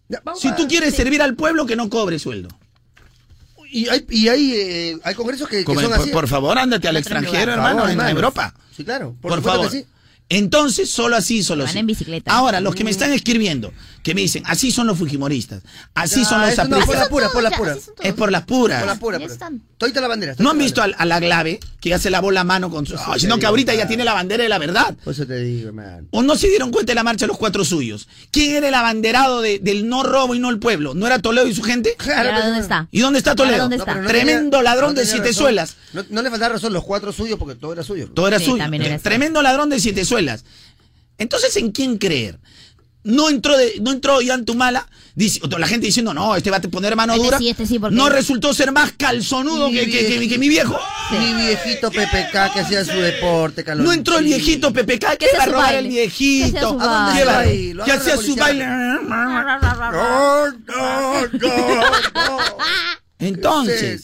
Ya, 0.08 0.22
si 0.40 0.50
a- 0.50 0.56
tú 0.56 0.68
quieres 0.68 0.94
servir 0.94 1.20
al 1.24 1.34
pueblo, 1.36 1.66
que 1.66 1.76
no 1.76 1.90
cobre 1.90 2.20
sueldo. 2.20 2.50
Y 3.76 3.90
hay, 3.90 4.06
y 4.12 4.28
hay, 4.28 4.52
eh, 4.54 4.98
hay 5.04 5.16
congresos 5.16 5.50
que, 5.50 5.58
que 5.58 5.64
Como- 5.66 5.82
son 5.82 5.90
por, 5.90 6.00
así. 6.00 6.10
por 6.12 6.28
favor, 6.28 6.60
ándate 6.60 6.88
al 6.88 6.96
extranjero, 6.98 7.54
hermano, 7.54 7.78
favor, 7.78 7.90
en 7.90 7.98
hermano. 8.00 8.10
Europa. 8.16 8.54
Sí, 8.78 8.84
claro. 8.84 9.16
Por, 9.20 9.42
favor. 9.42 9.70
que 9.72 9.80
sí. 9.80 9.86
Entonces, 10.30 10.90
solo 10.90 11.16
así, 11.16 11.44
solo 11.44 11.64
Van 11.64 11.70
así. 11.70 11.80
en 11.80 11.88
bicicleta. 11.88 12.32
Ahora, 12.34 12.60
los 12.60 12.74
que 12.76 12.84
me 12.84 12.90
están 12.92 13.12
escribiendo, 13.14 13.72
que 14.04 14.16
me 14.16 14.22
dicen, 14.22 14.44
así 14.48 14.72
son 14.72 14.88
los 14.88 14.98
fujimoristas, 14.98 15.62
así 15.94 16.22
Ya, 16.24 16.30
son 16.30 16.42
los 16.42 16.58
no, 16.58 16.64
por 16.64 16.74
apristas. 16.74 17.00
la 17.00 17.10
pura, 17.10 17.30
por 17.30 17.44
la 17.44 17.50
Ya, 17.52 17.58
pura. 17.58 17.72
así 17.74 17.82
son 17.82 17.96
todos. 17.96 18.08
Es 18.10 18.14
por 18.16 18.32
las 18.32 18.44
puras. 18.44 18.80
Por 18.80 18.88
la 18.88 18.96
pura. 18.96 19.18
Ya 19.20 19.24
pura. 19.26 19.34
están. 19.34 19.62
Todita 19.78 20.02
la 20.02 20.08
bandera. 20.08 20.36
¿No 20.40 20.50
han 20.52 20.58
visto 20.58 20.82
a, 20.82 21.06
la 21.06 21.20
Glave 21.20 21.60
que 21.82 21.90
ya 21.90 22.00
se 22.00 22.10
lavó 22.10 22.32
la 22.32 22.46
mano 22.46 22.70
con 22.72 22.86
su... 22.86 22.96
Ah, 22.96 23.16
sino 23.18 23.36
que 23.36 23.42
digo, 23.42 23.50
ahorita 23.50 23.76
ya 23.76 23.86
tiene 23.88 24.06
la 24.06 24.14
bandera 24.14 24.42
de 24.44 24.50
la 24.50 24.58
verdad. 24.58 24.96
Por 25.04 25.14
eso 25.14 25.28
te 25.28 25.36
digo, 25.44 25.68
hermano. 25.68 26.08
¿O 26.12 26.24
no 26.24 26.36
se 26.38 26.48
dieron 26.48 26.72
cuenta 26.72 26.92
de 26.92 26.96
la 26.96 27.04
marcha 27.04 27.26
de 27.26 27.28
los 27.28 27.38
cuatro 27.38 27.66
suyos? 27.66 28.08
¿Quién 28.32 28.56
era 28.56 28.70
el 28.70 28.74
abanderado 28.74 29.42
de- 29.42 29.60
del 29.60 29.90
no 29.90 30.04
robo 30.04 30.36
y 30.36 30.40
no 30.40 30.50
el 30.50 30.60
pueblo? 30.60 30.94
¿No 30.96 31.06
era 31.06 31.20
Toledo 31.20 31.46
y 31.48 31.54
su 31.54 31.62
gente? 31.64 31.92
¿Y 31.96 31.98
Claro, 31.98 32.30
pero- 32.34 32.46
dónde 32.46 32.62
está? 32.62 32.88
¿Y 32.92 33.00
dónde 33.02 33.20
está 33.20 33.32
¿Y 33.32 33.34
ahora 33.34 33.44
Toledo? 33.44 33.62
dónde 33.64 33.78
No, 33.78 33.84
está? 33.84 33.92
pero 33.92 34.04
no 34.04 34.08
Tremendo 34.10 34.58
tenía- 34.58 34.64
ladrón 34.72 34.94
no 34.94 35.00
de 35.02 35.06
siete 35.06 35.28
razón. 35.28 35.34
suelas. 35.44 35.76
No, 35.92 36.06
no 36.10 36.22
le 36.22 36.30
faltaba 36.30 36.54
razón, 36.54 36.72
los 36.74 36.84
cuatro 36.86 37.12
suyos, 37.12 37.38
porque 37.38 37.56
todo 37.56 37.74
era 37.74 37.84
suyo. 37.84 38.10
Todo 38.14 38.28
era 38.30 38.40
Sí, 38.40 38.46
suyo. 38.46 38.64
Tremendo 39.02 39.42
ladrón 39.42 39.70
de 39.70 39.80
siete 39.82 40.06
suelas. 40.06 40.13
Entonces, 41.18 41.56
¿en 41.58 41.72
quién 41.72 41.98
creer? 41.98 42.40
No 43.04 43.30
entró, 43.30 43.58
de, 43.58 43.74
no 43.82 43.92
entró 43.92 44.22
Yantumala, 44.22 44.88
dice, 45.14 45.42
la 45.60 45.68
gente 45.68 45.86
diciendo, 45.88 46.14
no, 46.14 46.38
este 46.38 46.50
va 46.50 46.58
a 46.58 46.62
poner 46.62 46.96
mano 46.96 47.14
Este 47.14 47.26
dura. 47.26 47.38
sí, 47.38 47.50
este 47.50 47.66
sí, 47.68 47.78
porque- 47.78 47.94
No 47.96 48.08
resultó 48.08 48.54
ser 48.54 48.72
más 48.72 48.94
calzonudo 48.94 49.68
Mi 49.70 49.76
que, 49.76 49.86
que- 49.86 49.92
que- 49.92 50.08
viejito. 50.08 50.30
que 50.34 50.38
mi 50.40 50.48
viejo. 50.48 50.80
Mi 51.12 51.34
viejito 51.34 51.92
PPK 51.92 52.54
que 52.54 52.60
hacía 52.62 52.86
su 52.86 52.94
deporte, 52.94 53.64
Carlos. 53.66 53.86
No 53.86 53.92
entró 53.92 54.20
el 54.20 54.24
viejito 54.26 54.72
PPK, 54.72 55.18
que 55.18 55.28
iba 55.34 55.44
a 55.44 55.46
robar 55.48 55.64
baile. 55.74 55.80
el 55.80 55.84
Que 55.86 55.92
viejito. 55.92 56.78
Que 57.84 57.92
hacía 57.92 58.16
su 58.18 58.36
baile. 58.38 58.66
Entonces, 63.28 63.80
¿Qué 63.80 63.94
es 63.94 64.02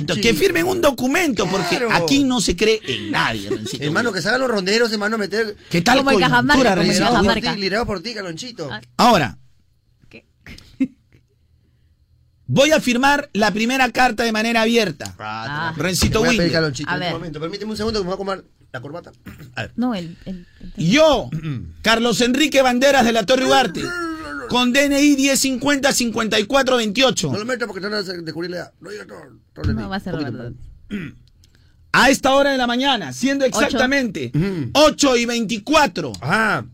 esto, 0.00 0.14
que 0.20 0.34
firmen 0.34 0.66
un 0.66 0.80
documento, 0.80 1.46
porque 1.46 1.76
Claro. 1.78 1.92
aquí 1.92 2.24
no 2.24 2.40
se 2.40 2.56
cree 2.56 2.80
en 2.86 3.10
nadie. 3.10 3.48
Rencito. 3.50 3.82
Hermano, 3.84 4.12
que 4.12 4.22
salgan 4.22 4.40
los 4.40 4.50
ronderos, 4.50 4.92
hermano, 4.92 5.16
a 5.16 5.18
meter. 5.18 5.56
¿Qué 5.70 5.80
tal 5.82 5.98
Como 5.98 6.10
el 6.12 6.18
Cajamarca, 6.20 6.74
Rencito? 6.74 7.04
Liderado 7.10 7.24
por 7.24 7.34
ti, 7.34 7.60
liderado 7.60 7.86
por 7.86 8.02
ti, 8.02 8.14
Calonchito. 8.14 8.70
Ahora, 8.96 9.38
voy 12.46 12.72
a 12.72 12.80
firmar 12.80 13.30
la 13.32 13.50
primera 13.52 13.90
carta 13.92 14.24
de 14.24 14.32
manera 14.32 14.62
abierta. 14.62 15.14
Ah. 15.18 15.72
Rencito 15.76 16.14
Te 16.14 16.18
voy 16.18 16.26
a 16.26 16.30
pedir, 16.30 16.40
Winder. 16.42 16.52
Calonchito, 16.52 16.90
A 16.90 16.94
en 16.94 17.00
ver. 17.00 17.06
este 17.08 17.18
momento. 17.18 17.40
Permíteme 17.40 17.70
un 17.70 17.76
segundo 17.76 18.00
que 18.00 18.04
me 18.04 18.08
voy 18.08 18.14
a 18.14 18.18
comer 18.18 18.44
la 18.72 18.80
corbata. 18.80 19.12
A 19.54 19.62
ver. 19.62 19.72
No, 19.76 19.94
el, 19.94 20.16
el- 20.24 20.46
el- 20.76 20.88
Yo, 20.90 21.28
Carlos 21.82 22.20
Enrique 22.20 22.62
Banderas 22.62 23.04
de 23.04 23.12
la 23.12 23.24
Torre 23.24 23.46
Ugarte, 23.46 23.82
con 24.50 24.72
DNI 24.72 25.14
1050 25.14 25.92
5428, 25.92 27.30
No 27.30 27.38
lo 27.38 27.44
metas 27.44 27.68
porque 27.68 27.80
te 27.80 27.86
van 27.88 28.00
a 28.00 28.02
descubrir 28.02 28.50
la 28.50 28.56
edad. 28.56 28.72
No 28.80 28.90
digas 28.90 29.06
todo. 29.06 29.20
todo 29.52 29.72
no 29.72 29.88
va 29.88 29.94
a 29.94 30.00
ser 30.00 30.16
verdad. 30.16 30.50
a 31.92 32.10
esta 32.10 32.34
hora 32.34 32.50
de 32.50 32.58
la 32.58 32.66
mañana, 32.66 33.12
siendo 33.12 33.44
exactamente 33.44 34.32
Ujú. 34.34 34.70
8 34.74 35.16
y 35.18 35.26
24, 35.26 36.12
Ajá. 36.20 36.66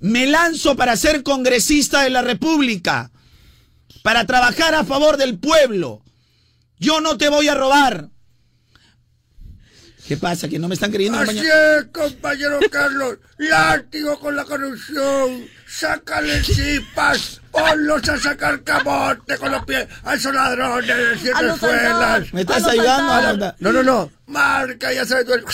me 0.00 0.26
lanzo 0.26 0.76
para 0.76 0.94
ser 0.98 1.22
congresista 1.22 2.02
de 2.02 2.10
la 2.10 2.20
República, 2.20 3.12
para 4.02 4.26
trabajar 4.26 4.74
a 4.74 4.84
favor 4.84 5.16
del 5.16 5.38
pueblo. 5.38 6.02
Yo 6.78 7.00
no 7.00 7.16
te 7.16 7.30
voy 7.30 7.48
a 7.48 7.54
robar. 7.54 8.10
¿Qué 10.06 10.18
pasa? 10.18 10.50
¿Que 10.50 10.58
no 10.58 10.68
me 10.68 10.74
están 10.74 10.92
creyendo? 10.92 11.18
Así 11.18 11.38
es, 11.38 11.86
compañero 11.92 12.60
Carlos. 12.70 13.16
Látigo 13.38 14.20
con 14.20 14.36
la 14.36 14.44
corrupción. 14.44 15.57
Sácale 15.68 16.40
chispas. 16.42 17.40
Ponlos 17.50 18.08
a 18.08 18.18
sacar 18.18 18.62
camote 18.62 19.36
con 19.38 19.52
los 19.52 19.64
pies 19.64 19.86
a 20.04 20.14
esos 20.14 20.32
ladrones 20.34 21.22
de 21.22 21.32
suelas. 21.58 22.32
¿Me 22.32 22.40
estás 22.42 22.64
ayudando? 22.66 23.54
No, 23.58 23.72
no, 23.72 23.82
no. 23.82 24.10
Marca, 24.26 24.92
ya 24.92 25.04
sabes 25.04 25.26
tú. 25.26 25.34
el- 25.34 25.44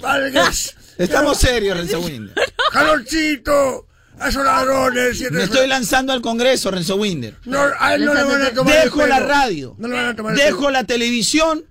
Vargas. 0.00 0.74
Estamos 0.98 1.38
serios, 1.38 1.76
Renzo 1.76 2.00
Winder. 2.00 2.34
Jaloncito. 2.72 3.86
A 4.18 4.28
esos 4.28 4.44
ladrones 4.44 5.04
de 5.04 5.14
siete 5.14 5.32
Me 5.34 5.42
estoy 5.44 5.56
suelas. 5.58 5.78
lanzando 5.80 6.12
al 6.12 6.20
Congreso, 6.20 6.70
Renzo 6.70 6.96
Winder. 6.96 7.34
No, 7.44 7.60
a 7.78 7.94
él 7.94 8.04
no 8.04 8.14
le 8.14 8.22
van 8.22 8.42
a 8.42 8.50
tomar 8.52 8.76
el 8.76 8.82
Dejo 8.84 9.06
la 9.06 9.18
radio, 9.20 9.74
No 9.78 9.88
le 9.88 9.94
van 9.96 10.06
a 10.06 10.14
tomar 10.16 10.34
dejo 10.36 10.70
la 10.70 10.84
televisión 10.84 11.64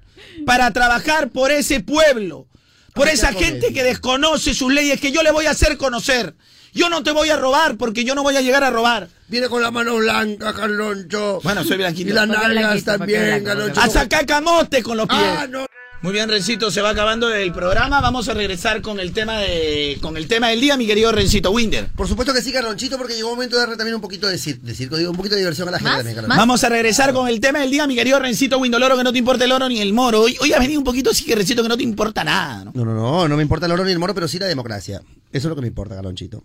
para 0.45 0.71
trabajar 0.71 1.29
por 1.29 1.51
ese 1.51 1.79
pueblo, 1.81 2.47
por 2.93 3.07
esa 3.07 3.31
gente 3.31 3.71
que 3.73 3.83
desconoce 3.83 4.53
sus 4.53 4.73
leyes 4.73 4.99
que 4.99 5.11
yo 5.13 5.23
le 5.23 5.31
voy 5.31 5.45
a 5.45 5.51
hacer 5.51 5.77
conocer. 5.77 6.35
Yo 6.73 6.89
no 6.89 7.03
te 7.03 7.11
voy 7.11 7.29
a 7.29 7.35
robar 7.37 7.77
porque 7.77 8.03
yo 8.03 8.15
no 8.15 8.23
voy 8.23 8.35
a 8.37 8.41
llegar 8.41 8.63
a 8.63 8.69
robar. 8.69 9.09
Viene 9.27 9.49
con 9.49 9.61
la 9.61 9.71
mano 9.71 9.95
blanca, 9.97 10.53
Carloncho. 10.53 11.39
Bueno, 11.43 11.63
soy 11.63 11.77
blanquito. 11.77 12.09
Y 12.09 12.13
las 12.13 12.27
nalgas 12.27 12.83
también, 12.83 13.43
Carloncho. 13.43 13.81
A 13.81 13.89
sacar 13.89 14.25
camote 14.25 14.81
con 14.83 14.97
los 14.97 15.07
pies. 15.07 15.19
Ah, 15.21 15.47
no. 15.49 15.65
Muy 16.03 16.13
bien, 16.13 16.27
Rencito, 16.29 16.71
se 16.71 16.81
va 16.81 16.89
acabando 16.89 17.31
el 17.31 17.53
programa. 17.53 18.01
Vamos 18.01 18.27
a 18.27 18.33
regresar 18.33 18.81
con 18.81 18.99
el 18.99 19.13
tema 19.13 19.37
de 19.37 19.99
con 20.01 20.17
el 20.17 20.27
tema 20.27 20.47
del 20.47 20.59
día, 20.59 20.75
mi 20.75 20.87
querido 20.87 21.11
Rencito 21.11 21.51
Winder. 21.51 21.89
Por 21.95 22.07
supuesto 22.07 22.33
que 22.33 22.41
sí, 22.41 22.51
Carlonchito, 22.51 22.97
porque 22.97 23.13
llegó 23.13 23.29
un 23.29 23.35
momento 23.35 23.55
de 23.55 23.61
darle 23.61 23.77
también 23.77 23.93
un 23.93 24.01
poquito 24.01 24.25
de, 24.27 24.37
cir- 24.37 24.59
de 24.61 24.73
circo, 24.73 24.97
digo, 24.97 25.11
un 25.11 25.17
poquito 25.17 25.35
de 25.35 25.41
diversión 25.41 25.67
a 25.67 25.71
la 25.71 25.77
gente 25.77 25.91
también, 25.91 26.07
¿Más? 26.07 26.15
Carlonchito. 26.23 26.41
Vamos 26.41 26.63
a 26.63 26.69
regresar 26.69 27.13
con 27.13 27.27
el 27.27 27.39
tema 27.39 27.59
del 27.59 27.69
día, 27.69 27.85
mi 27.85 27.93
querido 27.95 28.17
Rencito 28.17 28.57
Windoloro, 28.57 28.97
que 28.97 29.03
no 29.03 29.11
te 29.11 29.19
importa 29.19 29.45
el 29.45 29.51
oro 29.51 29.69
ni 29.69 29.79
el 29.79 29.93
moro. 29.93 30.21
Hoy, 30.21 30.35
hoy 30.41 30.51
has 30.53 30.59
venido 30.59 30.79
un 30.79 30.85
poquito 30.85 31.11
así 31.11 31.23
que 31.23 31.35
Rencito 31.35 31.61
que 31.61 31.69
no 31.69 31.77
te 31.77 31.83
importa 31.83 32.23
nada, 32.23 32.65
¿no? 32.65 32.71
No, 32.73 32.83
no, 32.83 32.95
no, 32.95 33.27
no 33.27 33.37
me 33.37 33.43
importa 33.43 33.67
el 33.67 33.71
oro 33.73 33.85
ni 33.85 33.91
el 33.91 33.99
moro, 33.99 34.15
pero 34.15 34.27
sí 34.27 34.39
la 34.39 34.47
democracia. 34.47 35.03
Eso 35.31 35.47
es 35.47 35.49
lo 35.49 35.55
que 35.55 35.61
me 35.61 35.67
importa, 35.67 35.93
Galonchito. 35.93 36.43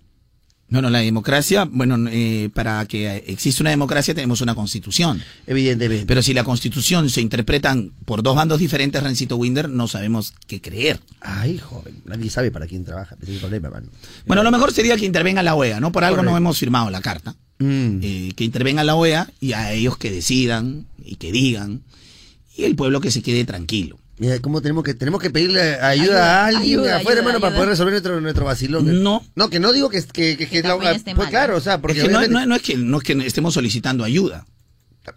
Bueno, 0.69 0.91
la 0.91 0.99
democracia, 0.99 1.69
bueno, 1.71 1.97
eh, 2.11 2.51
para 2.53 2.85
que 2.87 3.23
exista 3.29 3.63
una 3.63 3.71
democracia 3.71 4.15
tenemos 4.15 4.41
una 4.41 4.57
constitución. 4.57 5.23
Evidentemente. 5.47 6.07
Pero 6.07 6.23
si 6.23 6.35
la 6.35 6.43
constitución 6.43 7.09
se 7.09 7.21
interpretan 7.21 7.93
por 8.05 8.25
dos 8.25 8.35
bandos 8.35 8.59
diferentes, 8.59 9.01
Rencito 9.01 9.37
Winder, 9.37 9.69
no 9.69 9.87
sabemos 9.87 10.35
qué 10.49 10.61
creer. 10.61 10.99
Ay, 11.21 11.59
joven, 11.59 12.03
nadie 12.05 12.31
sabe 12.31 12.51
para 12.51 12.67
quién 12.67 12.85
trabaja. 12.85 13.15
Ese 13.23 13.31
es 13.31 13.35
el 13.37 13.41
problema, 13.41 13.71
mano. 13.71 13.89
Bueno, 14.27 14.43
lo 14.43 14.51
mejor 14.51 14.73
sería 14.73 14.97
que 14.97 15.07
intervenga 15.07 15.43
la 15.45 15.55
OEA, 15.55 15.79
¿no? 15.79 15.93
Por 15.93 16.03
algo 16.03 16.17
Correcto. 16.17 16.33
no 16.33 16.37
hemos 16.37 16.59
firmado 16.59 16.91
la 16.91 17.01
carta. 17.01 17.37
Mm. 17.59 18.01
Eh, 18.03 18.33
que 18.35 18.45
intervenga 18.45 18.83
la 18.83 18.97
OEA 18.97 19.31
y 19.41 19.53
a 19.53 19.73
ellos 19.73 19.97
que 19.97 20.11
decidan 20.11 20.87
y 20.99 21.15
que 21.15 21.31
digan. 21.31 21.83
Y 22.57 22.65
el 22.65 22.75
pueblo 22.75 23.01
que 23.01 23.13
se 23.13 23.23
quede 23.23 23.45
tranquilo. 23.45 23.99
Mira, 24.19 24.39
¿cómo 24.41 24.63
tenemos 24.63 24.83
que 24.83 24.95
tenemos 24.95 25.21
que 25.21 25.29
pedirle 25.31 25.61
ayuda, 25.75 25.89
Ayuda, 25.89 26.25
a 26.45 26.47
alguien 26.47 26.63
ayuda, 26.63 26.83
de 26.85 26.93
afuera, 26.93 27.01
ayuda, 27.11 27.19
hermano, 27.21 27.41
para 27.41 27.55
poder 27.55 27.69
resolver 27.69 27.93
nuestro, 27.93 28.21
nuestro 28.21 28.45
vacilón? 28.47 29.03
No. 29.03 29.23
No, 29.35 29.51
que 29.51 29.61
no 29.61 29.73
digo 29.73 29.91
que, 29.91 30.03
que, 30.05 30.37
que, 30.39 30.49
que 30.49 30.63
la- 30.63 30.77
pues 30.79 31.05
mal, 31.15 31.29
claro, 31.29 31.57
o 31.57 31.61
sea, 31.61 31.81
porque 31.83 31.99
Es 31.99 32.05
que 32.05 32.11
no, 32.11 32.27
no- 32.27 32.47
no 32.47 32.55
es 32.57 32.63
que, 32.63 32.77
no 32.77 32.97
es 32.99 33.03
que 33.05 33.13
estemos 33.27 33.53
solicitando 33.53 34.05
ayuda. 34.05 34.47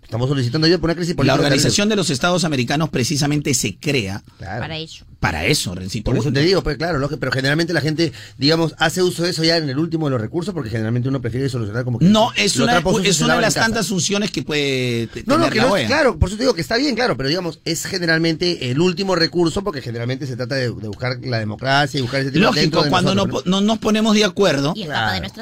Estamos 0.03 0.29
solicitando 0.29 0.65
ayuda 0.67 0.79
por 0.79 0.89
una 0.89 0.95
crisis 0.95 1.15
política. 1.15 1.35
La 1.37 1.41
Organización 1.43 1.89
de 1.89 1.95
los 1.95 2.09
Estados 2.09 2.43
Americanos 2.43 2.89
precisamente 2.89 3.53
se 3.53 3.77
crea 3.77 4.23
Claro. 4.37 4.61
Para 4.61 4.77
ello. 4.77 5.05
para 5.19 5.45
eso, 5.45 5.75
Rencito. 5.75 6.11
Por 6.11 6.17
eso 6.19 6.31
te 6.31 6.39
digo, 6.41 6.63
pues 6.63 6.77
claro, 6.77 7.07
que- 7.09 7.17
pero 7.17 7.31
generalmente 7.31 7.73
la 7.73 7.81
gente, 7.81 8.13
digamos, 8.37 8.73
hace 8.77 9.01
uso 9.03 9.23
de 9.23 9.31
eso 9.31 9.43
ya 9.43 9.57
en 9.57 9.67
el 9.69 9.77
último 9.77 10.05
de 10.07 10.11
los 10.11 10.21
recursos 10.21 10.53
porque 10.53 10.69
generalmente 10.69 11.09
uno 11.09 11.21
prefiere 11.21 11.49
solucionar 11.49 11.83
como 11.83 11.99
que... 11.99 12.05
No, 12.05 12.31
es 12.37 12.55
una, 12.57 12.77
es 13.03 13.19
una 13.21 13.35
de 13.35 13.41
las 13.41 13.53
tantas 13.55 13.87
funciones 13.87 14.31
que 14.31 14.43
puede 14.43 15.09
No, 15.25 15.37
no, 15.37 15.43
tener 15.45 15.53
que 15.53 15.57
la 15.59 15.65
no, 15.65 15.73
OEA. 15.73 15.87
claro, 15.87 16.17
por 16.19 16.29
eso 16.29 16.37
te 16.37 16.43
digo 16.43 16.53
que 16.53 16.61
está 16.61 16.77
bien, 16.77 16.95
claro, 16.95 17.17
pero 17.17 17.27
digamos, 17.29 17.59
es 17.65 17.85
generalmente 17.85 18.71
el 18.71 18.79
último 18.79 19.15
recurso 19.15 19.63
porque 19.63 19.81
generalmente 19.81 20.25
se 20.25 20.35
trata 20.37 20.55
de, 20.55 20.63
de 20.71 20.87
buscar 20.87 21.17
la 21.23 21.39
democracia 21.39 21.97
y 21.97 22.01
buscar 22.01 22.21
ese 22.21 22.31
tipo 22.31 22.45
Lógico, 22.45 22.83
de 22.83 22.89
cuando 22.89 23.13
no, 23.13 23.25
nosotros, 23.25 23.43
po- 23.43 23.49
no 23.49 23.61
nos 23.61 23.77
ponemos 23.79 24.15
de 24.15 24.23
acuerdo, 24.23 24.73
Y 24.75 24.85
de 24.85 24.93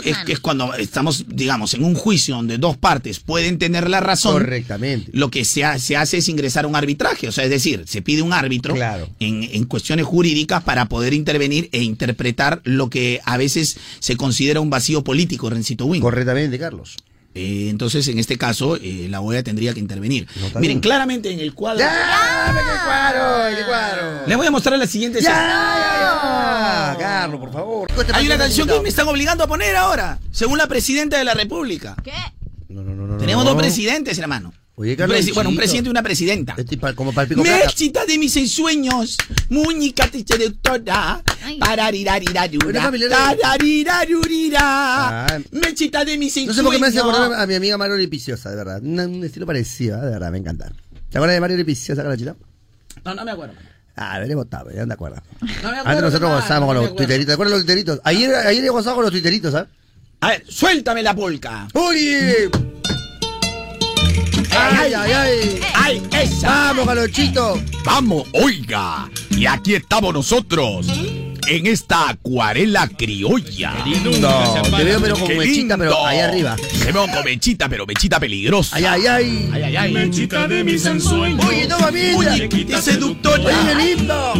es, 0.03 0.17
que 0.25 0.33
es 0.33 0.39
cuando 0.39 0.73
estamos, 0.75 1.25
digamos, 1.27 1.73
en 1.75 1.83
un 1.83 1.93
juicio 1.95 2.35
donde 2.35 2.57
dos 2.57 2.77
partes 2.77 3.19
pueden 3.19 3.57
tener 3.59 3.89
la 3.89 3.99
razón. 3.99 4.36
Correctamente. 4.45 5.11
Lo 5.13 5.29
que 5.29 5.45
se, 5.45 5.63
ha- 5.65 5.79
se 5.79 5.95
hace 5.97 6.17
es 6.17 6.29
ingresar 6.29 6.65
a 6.65 6.67
un 6.67 6.75
arbitraje, 6.75 7.27
o 7.27 7.31
sea, 7.31 7.43
es 7.43 7.49
decir, 7.49 7.83
se 7.88 8.01
pide 8.01 8.21
un 8.21 8.33
árbitro 8.33 8.73
Claro. 8.75 9.09
en, 9.19 9.43
en 9.43 9.65
cuestiones 9.65 10.05
jurídicas 10.05 10.63
para 10.63 10.85
poder 10.85 11.13
intervenir 11.13 11.69
e 11.71 11.81
interpretar 11.83 12.61
lo 12.63 12.89
que 12.89 13.19
a 13.25 13.38
veces 13.38 13.77
se 13.99 14.15
considera 14.17 14.59
un 14.61 14.69
vacío 14.69 15.03
político, 15.03 15.49
Rencito 15.49 15.85
Win. 15.85 16.01
Correctamente, 16.01 16.57
Carlos. 16.59 16.95
Eh, 17.35 17.67
entonces, 17.69 18.07
en 18.07 18.17
este 18.17 18.35
caso, 18.39 18.77
eh, 18.77 19.05
la 19.11 19.21
OEA 19.21 19.43
tendría 19.43 19.71
que 19.71 19.79
intervenir. 19.79 20.27
Miren, 20.59 20.79
claramente 20.79 21.29
en 21.31 21.39
el 21.39 21.53
cuadro. 21.53 21.81
¡Ya! 21.81 22.51
¡Qué 23.55 23.63
cuadro! 23.63 24.27
Les 24.27 24.35
voy 24.38 24.47
a 24.47 24.49
mostrar 24.51 24.79
la 24.79 24.88
siguiente. 24.88 25.21
¡Ya! 25.21 25.29
ya! 25.29 26.95
Carlos, 26.97 27.39
por 27.39 27.51
favor. 27.53 27.88
Hay 28.13 28.25
una 28.25 28.38
canción 28.39 28.67
que 28.67 28.79
me 28.81 28.89
están 28.89 29.07
obligando 29.07 29.43
a 29.43 29.47
poner 29.47 29.75
ahora, 29.75 30.19
según 30.31 30.57
la 30.57 30.65
presidenta 30.67 31.17
de 31.19 31.25
la 31.25 31.33
República. 31.35 31.95
¿Qué? 32.03 32.11
No, 32.70 32.84
no, 32.84 32.93
no, 32.95 33.07
no. 33.07 33.18
Tenemos 33.18 33.43
no. 33.45 33.51
dos 33.51 33.59
presidentes, 33.61 34.18
hermano. 34.20 34.53
Oye, 34.76 34.95
presi- 34.95 35.34
bueno, 35.34 35.49
un 35.49 35.55
presidente 35.55 35.88
y 35.88 35.91
una 35.91 36.03
presidenta. 36.03 36.53
Este 36.55 36.78
pa- 36.78 36.93
como 36.93 37.11
para 37.11 37.24
el 37.24 37.30
pico. 37.30 37.41
Mechita 37.41 38.05
de 38.05 38.18
mis 38.20 38.36
ensueños, 38.38 39.18
muñeca 39.49 40.07
seductora, 40.11 41.24
de- 41.47 41.57
tararirarurira, 43.97 45.26
Ah. 45.26 45.39
mechita 45.51 46.05
de 46.05 46.18
mis 46.18 46.36
No 46.36 46.41
ensueños. 46.41 46.55
sé 46.55 46.63
por 46.63 46.74
qué 46.74 46.80
me 46.80 46.88
hace 46.88 46.99
acordar 46.99 47.34
a 47.34 47.47
mi 47.47 47.55
amiga 47.55 47.78
Mario 47.78 47.97
Lipiciosa, 47.97 48.49
de 48.49 48.55
verdad. 48.55 48.82
Un, 48.84 48.99
un 48.99 49.24
estilo 49.24 49.45
parecido, 49.45 49.99
de 50.01 50.11
verdad, 50.11 50.32
me 50.32 50.38
encanta. 50.38 50.72
¿Te 51.09 51.18
acuerdas 51.18 51.36
de 51.36 51.41
Mario 51.41 51.57
Lipiciosa, 51.57 52.01
Carlachita? 52.03 52.36
No, 53.05 53.15
no 53.15 53.26
me 53.26 53.32
acuerdo. 53.32 53.53
Ah, 53.95 54.20
veremos, 54.20 54.45
votado, 54.45 54.70
ya 54.72 54.82
no 54.82 54.88
te 54.88 54.93
acuerdas. 54.93 55.24
No 55.41 55.47
me 55.47 55.55
acuerdo 55.57 55.89
Antes 55.89 56.03
nosotros 56.03 56.30
gozábamos 56.41 56.61
no 56.61 56.68
con 56.68 56.76
me 56.76 56.82
los 56.84 56.95
tuiteritos. 56.95 57.28
¿Te 57.28 57.34
acuerdas 57.34 57.51
de 57.53 57.57
los 57.57 57.65
tuiteritos? 57.65 57.99
Ayer, 58.03 58.36
ayer 58.36 58.63
he 58.65 58.70
gozado 58.70 58.95
con 58.95 59.03
los 59.05 59.11
tuiteritos, 59.11 59.51
¿sabes? 59.53 59.70
A 60.22 60.30
ver, 60.30 60.43
suéltame 60.49 61.03
la 61.03 61.15
polca. 61.15 61.68
¡Uy! 61.74 62.49
¡Ay, 64.51 64.93
ay, 64.93 65.11
ay! 65.11 65.59
¡Ay, 65.76 66.01
esa! 66.20 66.47
¡Vamos, 66.49 66.88
Galochito! 66.88 67.61
Vamos, 67.86 68.28
oiga. 68.34 69.09
Y 69.30 69.45
aquí 69.45 69.76
estamos 69.76 70.13
nosotros. 70.13 70.88
En 71.49 71.65
esta 71.68 72.09
acuarela 72.09 72.89
criolla. 72.89 73.74
No, 74.20 74.61
te 74.76 74.84
veo 74.84 74.99
pero 74.99 75.15
con 75.15 75.28
Qué 75.30 75.36
mechita, 75.38 75.78
pero 75.78 75.91
lindo. 75.91 76.05
ahí 76.05 76.20
arriba. 76.20 76.55
Te 76.84 76.91
veo 76.91 77.07
con 77.07 77.24
mechita, 77.24 77.70
pero 77.70 77.86
mechita 77.86 78.20
peligrosa. 78.20 78.76
¡Ay, 78.76 78.84
ay, 78.86 79.05
ay! 79.07 79.49
Ay, 79.53 79.63
ay, 79.63 79.76
ay. 79.78 79.93
Mechita 79.93 80.47
de 80.47 80.63
mis 80.63 80.86
ensueños. 80.86 81.45
¡Oye, 81.45 81.68
no, 81.68 81.78
familia! 81.78 82.13
Muñequita 82.32 82.82
seductora. 82.82 83.43
¡Oye, 83.45 83.55
qué 83.65 83.76
lindo! 83.76 84.34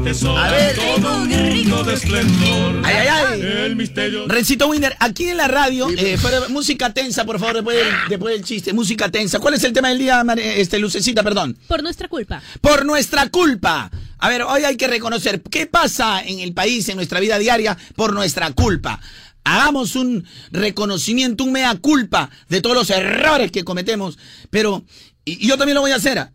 Atesora 0.00 0.44
A 0.46 0.50
ver. 0.50 0.76
todo 0.76 1.22
un 1.22 1.28
mundo 1.28 1.84
de 1.84 1.94
esplendor. 1.94 2.82
Ay, 2.84 2.94
ay, 2.96 3.08
ay. 3.32 3.40
El 3.42 3.76
misterio 3.76 4.26
Rencito 4.26 4.68
Winder, 4.68 4.96
aquí 5.00 5.28
en 5.28 5.36
la 5.36 5.48
radio, 5.48 5.88
eh, 5.90 6.16
fuera- 6.16 6.48
música 6.48 6.92
tensa, 6.92 7.24
por 7.24 7.38
favor, 7.38 7.56
después 7.56 7.76
del, 7.76 7.86
después 8.08 8.34
del 8.34 8.44
chiste, 8.44 8.72
música 8.72 9.08
tensa. 9.10 9.38
¿Cuál 9.38 9.54
es 9.54 9.64
el 9.64 9.72
tema 9.72 9.88
del 9.88 9.98
día, 9.98 10.24
este, 10.36 10.78
Lucecita, 10.78 11.22
perdón? 11.22 11.58
Por 11.66 11.82
nuestra 11.82 12.08
culpa. 12.08 12.42
Por 12.60 12.84
nuestra 12.86 13.28
culpa. 13.28 13.90
A 14.18 14.28
ver, 14.28 14.42
hoy 14.42 14.64
hay 14.64 14.76
que 14.76 14.86
reconocer 14.88 15.42
qué 15.42 15.66
pasa 15.66 16.20
en 16.22 16.38
el 16.40 16.52
país, 16.54 16.88
en 16.88 16.96
nuestra 16.96 17.20
vida 17.20 17.38
diaria, 17.38 17.76
por 17.94 18.12
nuestra 18.14 18.50
culpa. 18.52 19.00
Hagamos 19.44 19.94
un 19.96 20.24
reconocimiento, 20.50 21.44
un 21.44 21.52
mea 21.52 21.74
culpa 21.76 22.30
de 22.48 22.60
todos 22.60 22.76
los 22.76 22.90
errores 22.90 23.50
que 23.50 23.64
cometemos. 23.64 24.18
Pero, 24.50 24.84
y, 25.24 25.44
y 25.44 25.48
yo 25.48 25.56
también 25.56 25.74
lo 25.74 25.80
voy 25.82 25.92
a 25.92 25.96
hacer. 25.96 26.28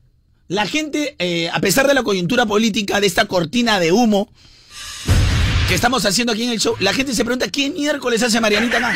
La 0.53 0.67
gente, 0.67 1.15
eh, 1.17 1.49
a 1.51 1.59
pesar 1.61 1.87
de 1.87 1.95
la 1.95 2.03
coyuntura 2.03 2.45
política, 2.45 2.99
de 2.99 3.07
esta 3.07 3.25
cortina 3.25 3.79
de 3.79 3.91
humo 3.91 4.31
que 5.67 5.73
estamos 5.73 6.05
haciendo 6.05 6.31
aquí 6.31 6.43
en 6.43 6.51
el 6.51 6.59
show, 6.59 6.75
la 6.79 6.93
gente 6.93 7.15
se 7.15 7.25
pregunta, 7.25 7.47
¿qué 7.47 7.71
miércoles 7.71 8.21
hace 8.21 8.39
Marianita 8.39 8.77
acá? 8.77 8.93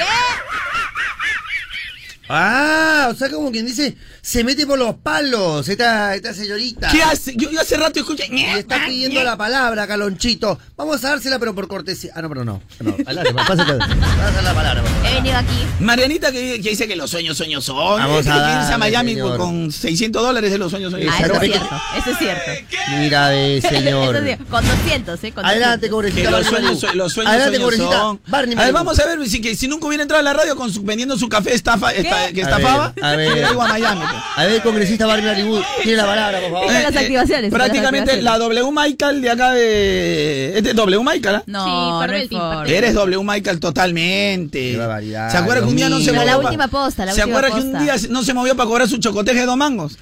Ah, 2.30 3.10
o 3.12 3.16
sea, 3.16 3.30
como 3.30 3.52
quien 3.52 3.66
dice, 3.66 3.96
se 4.22 4.44
mete 4.44 4.68
por 4.68 4.78
los 4.78 4.96
palos 4.96 5.68
esta, 5.70 6.14
esta 6.16 6.34
señorita. 6.34 6.90
¿Qué 6.92 7.02
hace? 7.02 7.34
Yo, 7.38 7.50
yo 7.50 7.62
hace 7.62 7.78
rato 7.78 8.00
escuché. 8.00 8.28
Y 8.32 8.44
está 8.44 8.86
pidiendo 8.86 9.24
la 9.24 9.38
palabra, 9.38 9.88
Calonchito. 9.88 10.60
Vamos 10.76 11.04
a 11.06 11.10
dársela, 11.10 11.40
pero 11.40 11.56
por 11.56 11.68
cortesía. 11.68 12.12
Ah, 12.16 12.22
no, 12.22 12.30
pero 12.30 12.44
no. 12.44 12.62
No, 12.80 12.92
adelante, 13.06 13.34
pásate. 13.34 13.74
Pásate 13.78 14.42
la 14.44 14.54
palabra. 14.54 14.84
He 15.10 15.14
venido 15.16 15.38
aquí. 15.38 15.56
Marianita 15.80 16.32
que, 16.32 16.62
que 16.62 16.70
dice 16.70 16.88
que 16.88 16.96
los 16.96 17.10
sueños, 17.10 17.38
sueños 17.38 17.64
son. 17.64 18.00
Vamos 18.02 18.24
que 18.24 18.30
a 18.32 18.38
darle, 18.38 18.74
a 18.74 18.78
Miami 18.78 19.12
señor. 19.14 19.38
con 19.38 19.72
600 19.72 20.22
dólares 20.22 20.52
de 20.52 20.58
los 20.58 20.70
sueños, 20.72 20.92
sueños. 20.92 21.14
Ah, 21.18 21.24
eso 21.26 21.32
es 21.34 21.40
cierto. 21.50 21.70
Eso 21.98 22.12
es 22.12 22.18
cierto. 22.18 22.52
Mira 23.00 23.30
de 23.30 23.62
señor. 23.62 24.16
Eso 24.18 24.18
es 24.18 24.24
cierto. 24.26 24.46
Con 24.50 24.68
200, 24.68 25.24
¿eh? 25.24 25.32
Con 25.32 25.46
Adelante, 25.46 25.88
200. 25.88 25.90
cobrecita. 25.90 26.32
Los 26.32 26.48
sueños, 26.48 26.96
los 26.96 27.14
sueños, 27.14 27.34
Adelante, 27.34 27.58
sueños 27.60 27.94
son. 27.94 28.22
Barney 28.28 28.58
a 28.58 28.62
ver, 28.66 28.74
vamos 28.74 29.00
a 29.00 29.06
ver 29.06 29.28
si, 29.30 29.42
que, 29.42 29.56
si 29.56 29.68
nunca 29.68 29.88
hubiera 29.88 30.02
entrado 30.04 30.20
a 30.20 30.24
la 30.24 30.34
radio 30.34 30.56
con 30.56 30.72
su- 30.72 30.84
vendiendo 30.84 31.18
su 31.18 31.30
café 31.30 31.54
estafa, 31.54 31.92
esta- 31.92 32.17
que 32.34 32.42
A 32.42 32.44
estafaba. 32.44 32.94
ver, 32.96 33.04
a 33.06 33.16
ver. 33.16 33.32
hubiera 33.32 33.52
ido 33.52 33.62
a 33.62 33.68
Miami. 33.68 34.02
pues. 34.02 34.22
A 34.36 34.46
ver, 34.46 34.62
congresista 34.62 35.06
Barney 35.06 35.26
Malibu, 35.26 35.60
tiene 35.84 35.98
la 35.98 36.06
palabra, 36.06 36.40
por 36.42 36.52
favor. 36.52 36.66
Con 36.66 36.74
las 36.74 36.96
activaciones, 36.96 37.50
con 37.52 37.60
las 37.60 37.68
prácticamente 37.70 38.12
activaciones. 38.12 38.24
la 38.24 38.38
W 38.38 38.72
Michael 38.72 39.22
de 39.22 39.30
acá 39.30 39.52
de. 39.52 40.54
¿Este 40.58 40.70
es 40.72 40.76
W 40.76 41.04
Michael? 41.04 41.36
¿ah? 41.36 41.44
No, 41.46 41.66
Sí, 41.66 42.28
no. 42.36 42.64
Eres 42.66 42.94
W 42.94 43.24
Michael 43.24 43.60
totalmente. 43.60 44.72
Qué 44.72 44.78
barbaridad, 44.78 45.32
¿Se 45.32 45.38
acuerda 45.38 45.62
que 45.62 45.68
un 45.70 45.76
día 45.76 45.90
no 45.90 46.00
se 46.00 46.12
movió? 46.12 46.26
La 46.26 46.38
última 46.38 46.68
posta, 46.68 47.06
la 47.06 47.14
¿Se 47.14 47.22
acuerda 47.22 47.50
que 47.52 47.62
un 47.62 47.80
día 47.80 47.96
no 48.10 48.24
se 48.24 48.34
movió 48.34 48.56
para 48.56 48.68
cobrar 48.68 48.88
su 48.88 48.98
chocoteje 48.98 49.40
de 49.42 49.46
dos 49.46 49.58
mangos? 49.58 49.98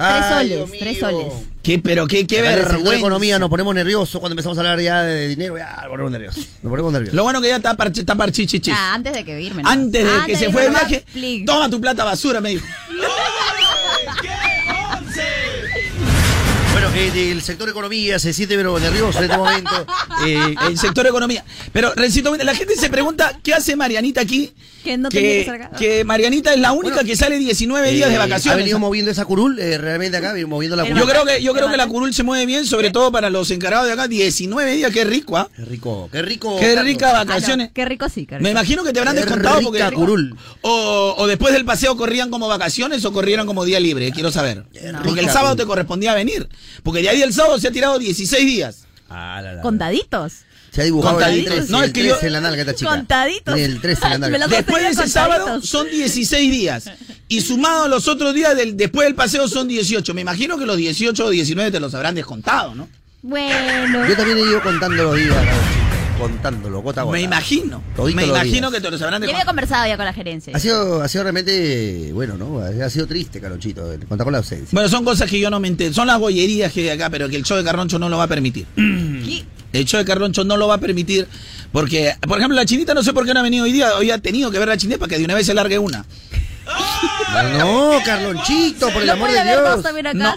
Tres 0.00 0.26
soles, 0.28 0.78
tres 0.78 0.98
soles. 0.98 1.32
¿Qué, 1.62 1.78
pero 1.78 2.06
qué, 2.06 2.26
qué 2.26 2.38
el 2.38 2.42
vergüenza. 2.44 2.96
economía 2.96 3.38
nos 3.38 3.50
ponemos 3.50 3.74
nerviosos 3.74 4.18
cuando 4.18 4.32
empezamos 4.32 4.56
a 4.56 4.62
hablar 4.62 4.80
ya 4.80 5.02
de 5.02 5.28
dinero. 5.28 5.58
Ya, 5.58 5.76
nos 5.82 5.90
ponemos 5.90 6.10
nerviosos. 6.10 6.46
Nos 6.62 6.70
ponemos 6.70 6.92
nerviosos. 6.92 7.14
Lo 7.14 7.22
bueno 7.22 7.40
que 7.42 7.48
ya 7.48 7.56
está, 7.56 7.76
parche, 7.76 8.00
está 8.00 8.14
parchichichis. 8.14 8.74
Ah, 8.74 8.94
antes 8.94 9.12
de 9.12 9.24
que 9.24 9.40
irme. 9.40 9.62
¿no? 9.62 9.68
Antes 9.68 10.04
de 10.04 10.26
que 10.26 10.36
se 10.36 10.50
fue 10.50 10.62
de 10.62 10.68
irme, 10.68 10.78
viaje, 10.80 11.04
please. 11.12 11.44
toma 11.44 11.68
tu 11.68 11.80
plata 11.80 12.04
basura, 12.04 12.40
me 12.40 12.50
dijo. 12.50 12.66
Bueno, 16.72 16.88
eh, 16.94 17.10
del 17.10 17.42
sector 17.42 17.68
economía 17.68 18.18
se 18.18 18.32
siente 18.32 18.56
pero 18.56 18.78
nervioso 18.78 19.18
en 19.18 19.24
este 19.24 19.36
momento. 19.36 19.86
Eh, 20.26 20.54
El 20.68 20.76
sector 20.78 21.06
economía. 21.06 21.42
Pero, 21.72 21.94
Rencito, 21.94 22.36
la 22.36 22.54
gente 22.54 22.76
se 22.76 22.90
pregunta, 22.90 23.38
¿qué 23.42 23.54
hace 23.54 23.74
Marianita 23.74 24.20
aquí? 24.20 24.52
Que 24.82 24.96
no 24.96 25.08
tenía 25.08 25.44
que 25.44 25.76
Que, 25.78 26.04
Marianita 26.04 26.54
es 26.54 26.60
la 26.60 26.72
única 26.72 27.04
que 27.04 27.14
sale 27.16 27.38
19 27.38 27.92
días 27.92 28.08
de 28.08 28.14
eh, 28.14 28.18
vacaciones. 28.18 28.54
Ha 28.54 28.56
venido 28.56 28.78
moviendo 28.78 29.10
esa 29.10 29.24
curul, 29.24 29.58
eh, 29.58 29.76
realmente 29.78 30.16
acá, 30.16 30.34
moviendo 30.46 30.76
la 30.76 30.84
curul. 30.84 30.98
Yo 30.98 31.06
creo 31.06 31.24
que, 31.24 31.42
yo 31.42 31.52
creo 31.52 31.66
¿Qué 31.66 31.72
que 31.72 31.76
la 31.76 31.86
curul 31.86 32.14
se 32.14 32.22
mueve 32.22 32.46
bien, 32.46 32.66
sobre 32.66 32.90
todo 32.90 33.12
para 33.12 33.28
los 33.30 33.50
encargados 33.50 33.86
de 33.86 33.92
acá. 33.92 34.08
19 34.08 34.72
días, 34.74 34.92
qué 34.92 35.04
rico, 35.04 35.36
¿ah? 35.36 35.48
Qué 35.54 35.64
rico, 35.64 36.08
qué 36.10 36.22
rico. 36.22 36.56
Qué 36.58 36.74
Carlos. 36.74 36.84
ricas 36.84 37.10
Ah, 37.14 37.24
no, 37.24 37.30
vacaciones. 37.30 37.70
Qué 37.72 37.84
rico 37.84 38.08
sí, 38.08 38.26
qué 38.26 38.36
rico. 38.36 38.44
Me 38.44 38.50
imagino 38.50 38.82
que 38.84 38.92
te 38.92 38.98
habrán 39.00 39.14
Qué 39.14 39.22
descontado 39.22 39.58
rica 39.58 39.70
porque. 39.90 39.94
curul. 39.96 40.36
O, 40.62 41.14
o 41.18 41.26
después 41.26 41.52
del 41.52 41.64
paseo 41.64 41.96
corrían 41.96 42.30
como 42.30 42.48
vacaciones 42.48 43.04
o 43.04 43.12
corrieron 43.12 43.46
como 43.46 43.64
día 43.64 43.80
libre, 43.80 44.10
quiero 44.12 44.32
saber. 44.32 44.64
Porque 45.04 45.20
el 45.20 45.26
rica 45.26 45.32
sábado 45.32 45.54
curul. 45.54 45.56
te 45.58 45.66
correspondía 45.66 46.14
venir. 46.14 46.48
Porque 46.82 47.02
de 47.02 47.10
ahí 47.10 47.22
el 47.22 47.32
sábado 47.34 47.58
se 47.58 47.68
ha 47.68 47.72
tirado 47.72 47.98
16 47.98 48.46
días. 48.46 48.84
Ah, 49.08 49.40
la, 49.42 49.54
la. 49.54 49.62
Contaditos. 49.62 50.44
Se 50.72 50.82
ha 50.82 50.84
dibujado 50.84 51.18
el 51.18 51.24
Contaditos. 51.24 51.54
13, 51.56 51.72
No, 51.72 51.78
el 51.78 51.84
es 51.86 51.92
que 51.92 52.00
13 52.02 52.18
yo- 52.20 52.26
en 52.26 52.32
la 52.32 52.40
nalga 52.40 52.60
esta 52.62 52.74
chica. 52.74 52.90
Contaditos. 52.90 53.58
El 53.58 53.80
13 53.80 54.04
en 54.06 54.10
la 54.12 54.18
nalga. 54.18 54.46
Después 54.48 54.82
de 54.82 54.88
ese 54.90 54.96
contaditos. 55.02 55.12
sábado 55.12 55.62
son 55.62 55.90
16 55.90 56.50
días. 56.50 56.84
Y 57.28 57.40
sumado 57.40 57.84
a 57.84 57.88
los 57.88 58.08
otros 58.08 58.34
días 58.34 58.56
del, 58.56 58.76
después 58.76 59.06
del 59.06 59.14
paseo 59.14 59.48
son 59.48 59.68
18. 59.68 60.14
Me 60.14 60.20
imagino 60.20 60.58
que 60.58 60.66
los 60.66 60.76
18 60.76 61.24
o 61.26 61.30
19 61.30 61.70
te 61.70 61.80
los 61.80 61.94
habrán 61.94 62.14
descontado, 62.14 62.74
¿no? 62.74 62.88
Bueno. 63.22 64.08
Yo 64.08 64.16
también 64.16 64.38
he 64.38 64.42
ido 64.42 64.62
contando 64.62 65.02
los 65.02 65.16
días. 65.16 65.34
Carlos. 65.34 65.89
Contándolo, 66.20 66.82
gota 66.82 67.00
a 67.00 67.04
gota. 67.04 67.16
Me 67.16 67.22
imagino. 67.22 67.82
Todito 67.96 68.16
me 68.16 68.26
los 68.26 68.36
imagino 68.36 68.70
días. 68.70 68.80
que 68.80 68.86
te 68.86 68.90
lo 68.90 68.98
sabrán 68.98 69.20
de 69.20 69.26
Yo 69.26 69.32
había 69.32 69.44
conversado 69.46 69.86
ya 69.86 69.96
con 69.96 70.04
la 70.06 70.12
gerencia. 70.12 70.56
Ha 70.56 70.60
sido, 70.60 71.02
ha 71.02 71.08
sido 71.08 71.24
realmente, 71.24 72.10
bueno, 72.12 72.36
¿no? 72.36 72.58
Ha 72.60 72.90
sido 72.90 73.06
triste, 73.06 73.40
Carlonchito, 73.40 73.82
contar 74.08 74.24
con 74.24 74.32
la 74.32 74.38
ausencia. 74.38 74.68
Bueno, 74.72 74.88
son 74.88 75.04
cosas 75.04 75.28
que 75.30 75.40
yo 75.40 75.50
no 75.50 75.58
me 75.58 75.68
entero. 75.68 75.92
Son 75.94 76.06
las 76.06 76.18
bollerías 76.18 76.72
que 76.72 76.82
hay 76.82 76.88
acá, 76.90 77.10
pero 77.10 77.28
que 77.28 77.36
el 77.36 77.44
show 77.44 77.56
de 77.56 77.64
Carroncho 77.64 77.98
no 77.98 78.08
lo 78.08 78.18
va 78.18 78.24
a 78.24 78.28
permitir. 78.28 78.66
El 79.72 79.84
show 79.84 79.98
de 79.98 80.04
Carroncho 80.04 80.42
no 80.42 80.56
lo 80.56 80.66
va 80.66 80.74
a 80.74 80.78
permitir 80.78 81.28
porque, 81.70 82.12
por 82.26 82.38
ejemplo, 82.38 82.56
la 82.56 82.66
chinita 82.66 82.92
no 82.92 83.04
sé 83.04 83.12
por 83.12 83.24
qué 83.24 83.32
no 83.32 83.38
ha 83.38 83.44
venido 83.44 83.64
hoy 83.64 83.70
día. 83.72 83.94
Hoy 83.94 84.10
ha 84.10 84.18
tenido 84.18 84.50
que 84.50 84.58
ver 84.58 84.66
la 84.66 84.76
chinita 84.76 84.98
para 84.98 85.10
que 85.10 85.18
de 85.18 85.24
una 85.24 85.36
vez 85.36 85.46
se 85.46 85.54
largue 85.54 85.78
una. 85.78 86.04
No, 87.58 87.98
Carlonchito, 88.04 88.90
por 88.90 89.02
el 89.02 89.10
amor 89.10 89.30
de 89.30 89.42
Dios. 89.44 89.84
acá, 89.84 90.14
No, 90.14 90.34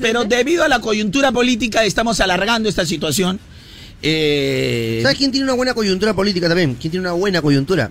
pero 0.00 0.24
debido 0.24 0.64
a 0.64 0.68
la 0.68 0.80
coyuntura 0.80 1.30
política 1.30 1.84
estamos 1.84 2.20
alargando 2.20 2.68
esta 2.68 2.86
situación. 2.86 3.38
Eh, 4.02 5.00
¿Sabes 5.02 5.18
quién 5.18 5.30
tiene 5.30 5.44
una 5.44 5.54
buena 5.54 5.74
coyuntura 5.74 6.14
política 6.14 6.48
también? 6.48 6.74
¿Quién 6.74 6.90
tiene 6.90 7.06
una 7.06 7.12
buena 7.12 7.42
coyuntura? 7.42 7.90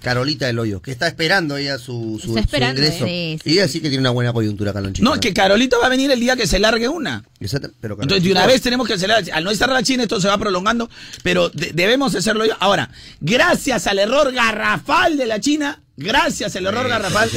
Carolita 0.00 0.46
del 0.46 0.56
Hoyo, 0.60 0.80
que 0.80 0.92
está 0.92 1.08
esperando 1.08 1.56
ella 1.56 1.76
su, 1.76 2.20
su, 2.22 2.28
Está 2.28 2.40
esperando, 2.40 2.80
su 2.80 2.84
ingreso. 2.86 3.04
sí, 3.06 3.38
sí. 3.42 3.50
Y 3.50 3.52
ella 3.54 3.66
sí 3.66 3.80
que 3.80 3.88
tiene 3.88 3.98
una 4.00 4.10
buena 4.10 4.32
coyuntura, 4.32 4.72
Carlonchito. 4.72 5.04
no, 5.04 5.14
es 5.14 5.20
que 5.20 5.34
Carolita 5.34 5.76
va 5.78 5.86
a 5.86 5.88
venir 5.88 6.08
el 6.12 6.20
día 6.20 6.36
que 6.36 6.46
se 6.46 6.60
largue 6.60 6.88
una. 6.88 7.24
Exacto, 7.40 7.70
pero 7.80 7.94
Entonces, 8.00 8.22
de 8.22 8.30
una 8.30 8.46
vez 8.46 8.60
tenemos 8.62 8.86
que 8.86 8.92
acelerar. 8.94 9.24
Al 9.32 9.42
no 9.42 9.50
estar 9.50 9.68
la 9.70 9.82
China, 9.82 10.04
esto 10.04 10.20
se 10.20 10.28
va 10.28 10.38
prolongando, 10.38 10.88
pero 11.24 11.48
de- 11.48 11.72
debemos 11.74 12.14
hacerlo 12.14 12.46
yo. 12.46 12.52
Ahora, 12.60 12.90
gracias 13.20 13.88
al 13.88 13.98
error 13.98 14.32
garrafal 14.32 15.16
de 15.16 15.26
la 15.26 15.40
China, 15.40 15.82
gracias 15.98 16.54
al 16.56 16.66
error 16.66 16.88
garrafal, 16.88 17.28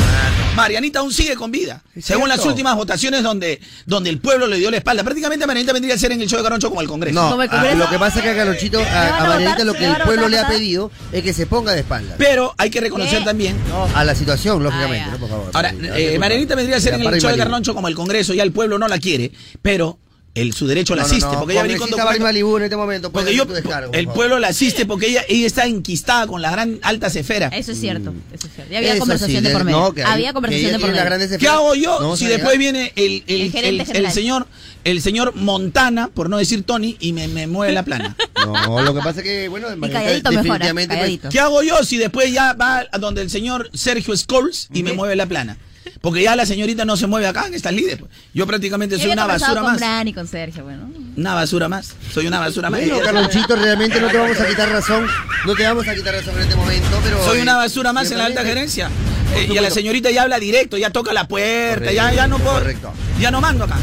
Marianita 0.55 0.99
aún 0.99 1.11
sigue 1.11 1.35
con 1.35 1.51
vida. 1.51 1.81
Según 1.99 2.29
las 2.29 2.45
últimas 2.45 2.75
votaciones 2.75 3.23
donde, 3.23 3.59
donde 3.85 4.09
el 4.09 4.19
pueblo 4.19 4.47
le 4.47 4.57
dio 4.57 4.69
la 4.71 4.77
espalda. 4.77 5.03
Prácticamente 5.03 5.45
Marianita 5.47 5.73
vendría 5.73 5.95
a 5.95 5.97
ser 5.97 6.11
en 6.11 6.21
el 6.21 6.29
show 6.29 6.37
de 6.37 6.43
Caroncho 6.43 6.69
como 6.69 6.81
el 6.81 6.87
Congreso. 6.87 7.35
No, 7.35 7.41
a- 7.41 7.73
lo 7.75 7.89
que 7.89 7.99
pasa 7.99 8.19
es 8.19 8.23
que 8.23 8.29
a 8.29 8.35
Carlonchito, 8.35 8.79
a, 8.79 9.25
Marianita 9.27 9.63
lo 9.63 9.73
¿Le 9.73 9.79
que 9.79 9.85
el 9.85 9.97
pueblo 10.03 10.29
le 10.29 10.39
ha 10.39 10.47
pedido 10.47 10.91
es 11.11 11.23
que 11.23 11.33
se 11.33 11.47
ponga 11.47 11.73
de 11.73 11.79
espaldas. 11.81 12.15
Pero 12.17 12.53
hay 12.57 12.69
que 12.69 12.79
reconocer 12.79 13.23
también. 13.23 13.57
A 13.95 14.03
la 14.03 14.15
situación, 14.15 14.63
lógicamente, 14.63 15.09
¿no? 15.11 15.17
Por 15.17 15.29
favor. 15.29 15.51
Ahora, 15.53 15.73
eh, 15.95 16.17
Marianita 16.19 16.55
vendría 16.55 16.77
a 16.77 16.81
ser 16.81 16.93
en 16.93 17.01
el 17.01 17.17
y 17.17 17.19
show 17.19 17.31
de. 17.31 17.37
Carnoncho 17.37 17.73
como 17.73 17.87
el 17.87 17.95
Congreso, 17.95 18.33
ya 18.33 18.43
el 18.43 18.51
pueblo 18.51 18.77
no 18.77 18.87
la 18.87 18.99
quiere, 18.99 19.31
pero 19.61 19.97
el, 20.33 20.53
su 20.53 20.65
derecho 20.67 20.95
la 20.95 21.01
No, 21.01 21.07
asiste. 21.07 21.25
no, 21.25 21.39
porque 21.39 21.53
ella 21.53 21.63
venía 21.63 21.77
con 21.77 21.89
Malibu 22.21 22.57
en 22.57 22.63
este 22.63 22.75
momento. 22.77 23.11
puede 23.11 23.25
Porque 23.25 23.35
yo, 23.37 23.45
descargo, 23.45 23.91
el 23.93 24.07
pueblo 24.07 24.39
la 24.39 24.47
asiste 24.49 24.85
porque 24.85 25.07
ella, 25.07 25.23
ella 25.27 25.45
está 25.45 25.65
enquistada 25.65 26.25
con 26.27 26.41
la 26.41 26.51
gran 26.51 26.79
alta 26.83 27.07
esfera. 27.07 27.47
Eso 27.47 27.71
es 27.73 27.79
cierto, 27.79 28.13
eso 28.33 28.47
es 28.47 28.53
cierto. 28.53 28.71
Ya 28.71 28.77
había 28.77 28.91
Eso 28.91 28.99
conversación 28.99 29.41
sí, 29.43 29.47
de 29.47 29.53
por 29.53 29.63
medio. 29.65 29.79
no, 29.79 29.93
que 29.93 30.03
ahí- 30.03 30.13
había 30.13 30.27
que 30.29 30.33
conversación 30.33 30.71
de 30.71 30.79
por 30.79 30.91
medio. 30.91 31.37
¿Qué 31.39 31.47
hago 31.47 31.75
yo 31.75 31.99
No, 31.99 32.15
si 32.15 32.25
después 32.27 32.57
viene 32.57 32.93
el, 32.95 33.23
el- 33.27 33.41
El 33.41 33.51
gerente 33.51 33.69
el- 33.69 33.79
el 33.81 33.85
general. 33.87 34.11
señor 34.13 34.47
el 34.83 34.99
señor 35.01 35.35
Montana, 35.35 36.07
por 36.07 36.27
no 36.27 36.37
decir 36.39 36.63
Tony, 36.63 36.97
y 36.99 37.13
me, 37.13 37.27
me 37.27 37.45
mueve 37.45 37.71
la 37.73 37.83
plana? 37.83 38.15
No, 38.45 38.81
lo 38.81 38.95
que 38.95 39.01
pasa 39.01 39.19
es 39.19 39.23
que, 39.23 39.47
bueno, 39.49 39.67
Marianita 39.77 39.99
calladito 39.99 40.29
mejor, 40.31 40.39
¿ah? 40.39 40.41
definitivamente, 40.53 40.87
pues, 40.87 40.97
Calladito. 40.99 41.29
¿Qué 41.29 41.39
hago 41.39 41.61
yo 41.61 41.83
si 41.83 41.97
después 41.97 42.31
ya 42.33 42.53
va 42.53 42.87
a 42.91 42.97
donde 42.97 43.21
el 43.21 43.29
señor 43.29 43.69
Sergio 43.73 44.17
Scholes 44.17 44.67
y 44.73 44.81
me 44.81 44.93
mueve 44.93 45.15
la 45.15 45.27
plana? 45.27 45.57
Porque 46.01 46.23
ya 46.23 46.35
la 46.35 46.45
señorita 46.45 46.85
no 46.85 46.97
se 46.97 47.07
mueve 47.07 47.27
acá 47.27 47.47
en 47.47 47.53
estas 47.53 47.73
líderes. 47.73 47.99
pues. 47.99 48.11
Yo 48.33 48.47
prácticamente 48.47 48.97
soy 48.97 49.11
una 49.11 49.25
basura 49.27 49.61
con 49.61 49.63
más. 49.63 49.77
Bran 49.77 50.07
y 50.07 50.13
con 50.13 50.27
Sergio, 50.27 50.63
bueno. 50.63 50.89
Una 51.15 51.33
basura 51.35 51.69
más. 51.69 51.95
Soy 52.13 52.27
una 52.27 52.39
basura 52.39 52.69
más. 52.69 52.81
Bueno, 52.81 52.99
Carlonchito, 53.03 53.55
realmente 53.55 53.99
no 54.01 54.07
te 54.07 54.17
vamos 54.17 54.39
a 54.39 54.47
quitar 54.47 54.69
razón. 54.69 55.07
No 55.45 55.55
te 55.55 55.63
vamos 55.63 55.87
a 55.87 55.95
quitar 55.95 56.13
razón 56.13 56.35
en 56.35 56.41
este 56.41 56.55
momento, 56.55 56.99
pero. 57.03 57.23
Soy 57.23 57.39
eh, 57.39 57.41
una 57.43 57.57
basura 57.57 57.93
más 57.93 58.09
en 58.11 58.17
la 58.17 58.25
alta 58.25 58.43
gerencia. 58.43 58.89
Eh, 59.35 59.49
y 59.53 59.57
a 59.57 59.61
la 59.61 59.69
señorita 59.69 60.11
ya 60.11 60.23
habla 60.23 60.39
directo, 60.39 60.77
ya 60.77 60.89
toca 60.89 61.13
la 61.13 61.27
puerta, 61.27 61.91
ya, 61.91 62.11
ya 62.13 62.27
no 62.27 62.37
puedo. 62.37 62.55
Correcto. 62.55 62.93
Ya 63.19 63.31
no 63.31 63.39
mando 63.39 63.63
acá. 63.65 63.77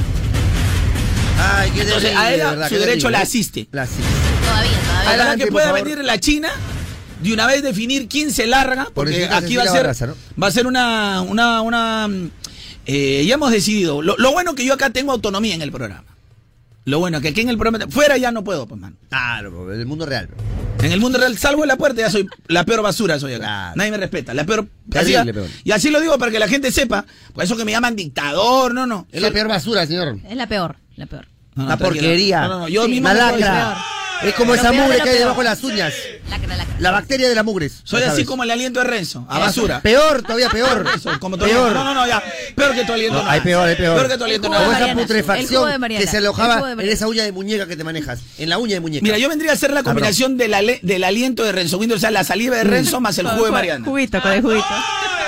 Ay, 1.41 1.71
qué 1.71 1.83
Entonces 1.83 2.11
terrible, 2.11 2.21
a 2.21 2.29
de 2.29 2.35
ella 2.35 2.51
verdad, 2.51 2.69
su 2.69 2.75
derecho 2.75 2.87
terrible, 2.87 3.11
la 3.13 3.19
¿eh? 3.19 3.23
asiste. 3.23 3.69
La 3.71 3.83
asiste. 3.83 4.03
Todavía, 4.03 4.71
todavía. 4.71 4.79
Ojalá 4.99 5.09
Adelante, 5.11 5.45
que 5.45 5.53
pueda 5.53 5.73
venir 5.73 6.05
la 6.05 6.19
China 6.19 6.51
de 7.23 7.33
una 7.33 7.47
vez 7.47 7.63
definir 7.63 8.09
quién 8.09 8.31
se 8.33 8.47
larga, 8.47 8.89
porque 8.95 9.27
aquí 9.31 9.57
va 9.57 9.65
a 9.65 9.67
ser, 9.95 10.15
va 10.41 10.47
a 10.47 10.51
ser 10.51 10.67
una, 10.67 11.23
una, 11.23 11.63
una 11.63 12.09
mm, 12.09 12.31
eh, 12.87 13.25
ya 13.27 13.35
hemos 13.35 13.51
decidido. 13.51 14.03
Lo, 14.03 14.17
lo 14.17 14.33
bueno 14.33 14.55
que 14.55 14.65
yo 14.65 14.75
acá 14.75 14.91
tengo 14.91 15.13
autonomía 15.13 15.55
en 15.55 15.63
el 15.63 15.73
programa. 15.73 16.05
Lo 16.85 16.99
bueno 17.01 17.21
que 17.21 17.29
aquí 17.29 17.43
en 17.43 17.51
el 17.51 17.59
programa, 17.59 17.85
fuera 17.91 18.17
ya 18.17 18.33
no 18.33 18.43
puedo, 18.45 18.67
pues, 18.67 18.81
man. 18.81 18.97
Claro, 19.11 19.73
en 19.75 19.79
el 19.81 19.85
mundo 19.87 20.07
real. 20.07 20.29
En 20.81 20.91
el 20.91 21.01
mundo 21.01 21.19
real, 21.19 21.37
salvo 21.37 21.65
en 21.65 21.69
la 21.69 21.77
puerta, 21.77 22.01
ya 22.01 22.09
soy 22.11 22.27
la 22.47 22.65
peor 22.65 22.81
basura, 22.83 23.19
soy 23.19 23.35
acá. 23.35 23.73
Nadie 23.75 23.91
me 23.91 23.99
respeta. 23.99 24.33
La 24.33 24.45
peor. 24.45 24.67
así- 24.95 25.13
peor. 25.13 25.47
y 25.65 25.73
así 25.73 25.91
lo 25.91 26.01
digo 26.01 26.17
para 26.19 26.31
que 26.33 26.39
la 26.39 26.49
gente 26.49 26.73
sepa. 26.73 27.05
Por 27.35 27.45
eso 27.45 27.57
que 27.59 27.67
me 27.67 27.73
llaman 27.73 27.95
dictador, 27.95 28.73
no, 28.73 28.87
no. 28.87 29.07
Es 29.13 29.21
la 29.21 29.31
peor 29.31 29.49
basura, 29.49 29.87
señor. 29.87 30.19
Es 30.27 30.37
la 30.37 30.47
peor, 30.47 30.77
la 30.97 31.05
peor. 31.07 31.27
No, 31.57 31.65
no, 31.65 31.77
tranquila. 31.77 31.89
porquería. 31.91 32.41
No, 32.43 32.49
no, 32.49 32.59
no, 32.61 32.69
yo 32.69 32.85
Sí, 32.85 32.91
mismo 32.93 33.13
lacra. 33.13 33.77
Es 34.23 34.35
como 34.35 34.55
esa 34.55 34.71
peor 34.71 34.85
mugre 34.85 35.01
que 35.01 35.11
hay 35.11 35.19
debajo 35.19 35.39
de 35.41 35.45
las 35.45 35.63
uñas. 35.65 35.95
Lacra, 36.29 36.57
lacra. 36.57 36.75
La 36.81 36.91
bacteria 36.91 37.29
de 37.29 37.35
la 37.35 37.43
mugres. 37.43 37.81
Soy 37.85 38.03
así 38.03 38.25
como 38.25 38.43
el 38.45 38.51
aliento 38.51 38.81
de 38.81 38.87
Renzo, 38.87 39.25
a 39.29 39.39
basura. 39.39 39.81
Peor, 39.81 40.23
todavía 40.23 40.49
peor. 40.51 40.87
Eso, 40.97 41.11
como 41.21 41.37
tu 41.37 41.45
Peor. 41.45 41.59
aliento. 41.59 41.75
No, 41.75 41.85
no, 41.85 41.95
no, 41.95 42.07
ya. 42.07 42.23
Peor 42.55 42.75
que 42.75 42.85
tu 42.85 42.93
aliento. 42.93 43.23
No, 43.23 43.29
hay 43.29 43.41
peor, 43.41 43.69
hay 43.69 43.77
peor. 43.77 43.97
Peor 43.97 44.09
que 44.09 44.19
tu 44.19 44.25
aliento. 44.25 44.49
Como 44.49 44.73
esa 44.73 44.95
putrefacción 44.95 45.81
que 45.89 46.07
se 46.07 46.17
alojaba 46.19 46.73
en 46.73 46.81
esa 46.81 47.07
uña 47.09 47.25
de 47.25 47.33
muñeca 47.33 47.67
que 47.67 47.77
te 47.77 47.85
manejas. 47.85 48.21
En 48.39 48.49
la 48.49 48.59
uña 48.59 48.75
de 48.75 48.81
muñeca. 48.81 49.03
Mira, 49.03 49.19
yo 49.19 49.29
vendría 49.29 49.53
a 49.53 49.57
ser 49.57 49.71
la 49.71 49.77
Cabrón. 49.83 49.95
combinación 49.97 50.37
del, 50.37 50.55
ale- 50.55 50.81
del 50.83 51.05
aliento 51.05 51.45
de 51.45 51.53
Renzo 51.53 51.79
Windows, 51.79 51.99
o 51.99 52.01
sea, 52.01 52.11
la 52.11 52.25
saliva 52.25 52.57
de 52.57 52.65
Renzo 52.65 53.01
más 53.01 53.19
el 53.19 53.29
jugo 53.29 53.47
de 53.47 53.51
Mariana. 53.53 53.85
Juguito, 53.85 54.21
con 54.21 54.33
el 54.33 54.43
juguito. 54.43 54.67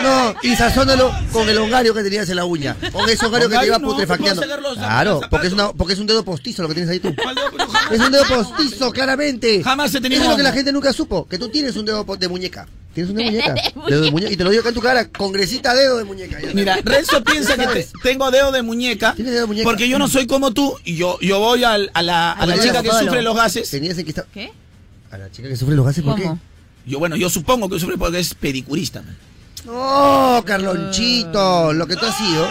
No, 0.02 0.34
y 0.42 0.56
sazónalo 0.56 1.12
con 1.30 1.46
el 1.48 1.58
hongario 1.58 1.92
que 1.92 2.02
tenías 2.02 2.26
en 2.30 2.36
la 2.36 2.44
uña. 2.46 2.74
Con 2.92 3.08
ese 3.10 3.26
hongario 3.26 3.50
que 3.50 3.58
te 3.58 3.66
iba 3.66 3.78
putrefacteando. 3.78 4.40
¿cómo 4.40 4.50
sacar 4.54 4.62
los 4.62 4.78
Claro, 4.78 5.20
porque 5.28 5.46
es, 5.48 5.52
una, 5.52 5.72
porque 5.72 5.92
es 5.92 5.98
un 5.98 6.06
dedo 6.06 6.24
postizo 6.24 6.62
lo 6.62 6.68
que 6.68 6.74
tienes 6.74 6.90
ahí 6.90 7.00
tú. 7.00 7.14
Es 7.90 8.00
un 8.00 8.10
dedo 8.10 8.24
postizo, 8.24 8.79
claramente. 8.90 9.62
Jamás 9.62 9.94
he 9.94 10.00
tenido 10.00 10.22
Eso 10.22 10.30
es 10.30 10.34
lo 10.34 10.36
que 10.38 10.42
la 10.42 10.52
gente 10.52 10.72
nunca 10.72 10.92
supo. 10.92 11.26
Que 11.28 11.36
tú 11.38 11.48
tienes 11.50 11.76
un 11.76 11.84
dedo 11.84 12.04
de 12.18 12.28
muñeca. 12.28 12.66
Tienes 12.94 13.10
un 13.10 13.16
dedo 13.18 13.26
de 13.30 13.32
muñeca. 13.32 13.54
Dedo 13.88 14.00
de 14.02 14.10
muñeca. 14.10 14.32
Y 14.32 14.36
te 14.36 14.44
lo 14.44 14.50
digo 14.50 14.60
acá 14.60 14.70
en 14.70 14.74
tu 14.74 14.80
cara. 14.80 15.08
Congresita 15.08 15.74
dedo 15.74 15.98
de 15.98 16.04
muñeca. 16.04 16.40
Ya 16.40 16.48
Mira. 16.54 16.78
Renzo 16.82 17.22
piensa 17.22 17.56
que 17.56 17.86
tengo 18.02 18.30
dedo 18.30 18.50
de 18.52 18.62
muñeca, 18.62 19.14
Tienes 19.14 19.32
dedo 19.34 19.42
de 19.42 19.46
muñeca. 19.48 19.64
porque 19.68 19.88
yo 19.88 19.98
no 19.98 20.08
soy 20.08 20.26
como 20.26 20.52
tú 20.52 20.74
y 20.84 20.96
yo, 20.96 21.18
yo 21.20 21.38
voy 21.38 21.62
al- 21.62 21.90
a 21.94 22.02
la, 22.02 22.32
a 22.32 22.46
la 22.46 22.58
chica 22.58 22.82
que 22.82 22.90
sufre 22.90 23.22
los 23.22 23.36
gases. 23.36 23.68
Tenías 23.70 23.96
enquistado. 23.98 24.26
¿Qué? 24.32 24.50
A 25.10 25.18
la 25.18 25.30
chica 25.30 25.48
que 25.48 25.56
sufre 25.56 25.76
los 25.76 25.84
gases, 25.86 26.02
¿por 26.02 26.16
qué? 26.16 26.30
Yo, 26.86 26.98
bueno, 26.98 27.14
yo 27.16 27.28
supongo 27.30 27.68
que 27.68 27.78
sufre 27.78 27.96
porque 27.98 28.18
es 28.20 28.34
pedicurista. 28.34 29.02
man. 29.02 29.16
No, 29.66 30.42
Carlonchito, 30.46 31.72
lo 31.74 31.86
que 31.86 31.94
tú 31.96 32.06
has 32.06 32.16
sido, 32.16 32.48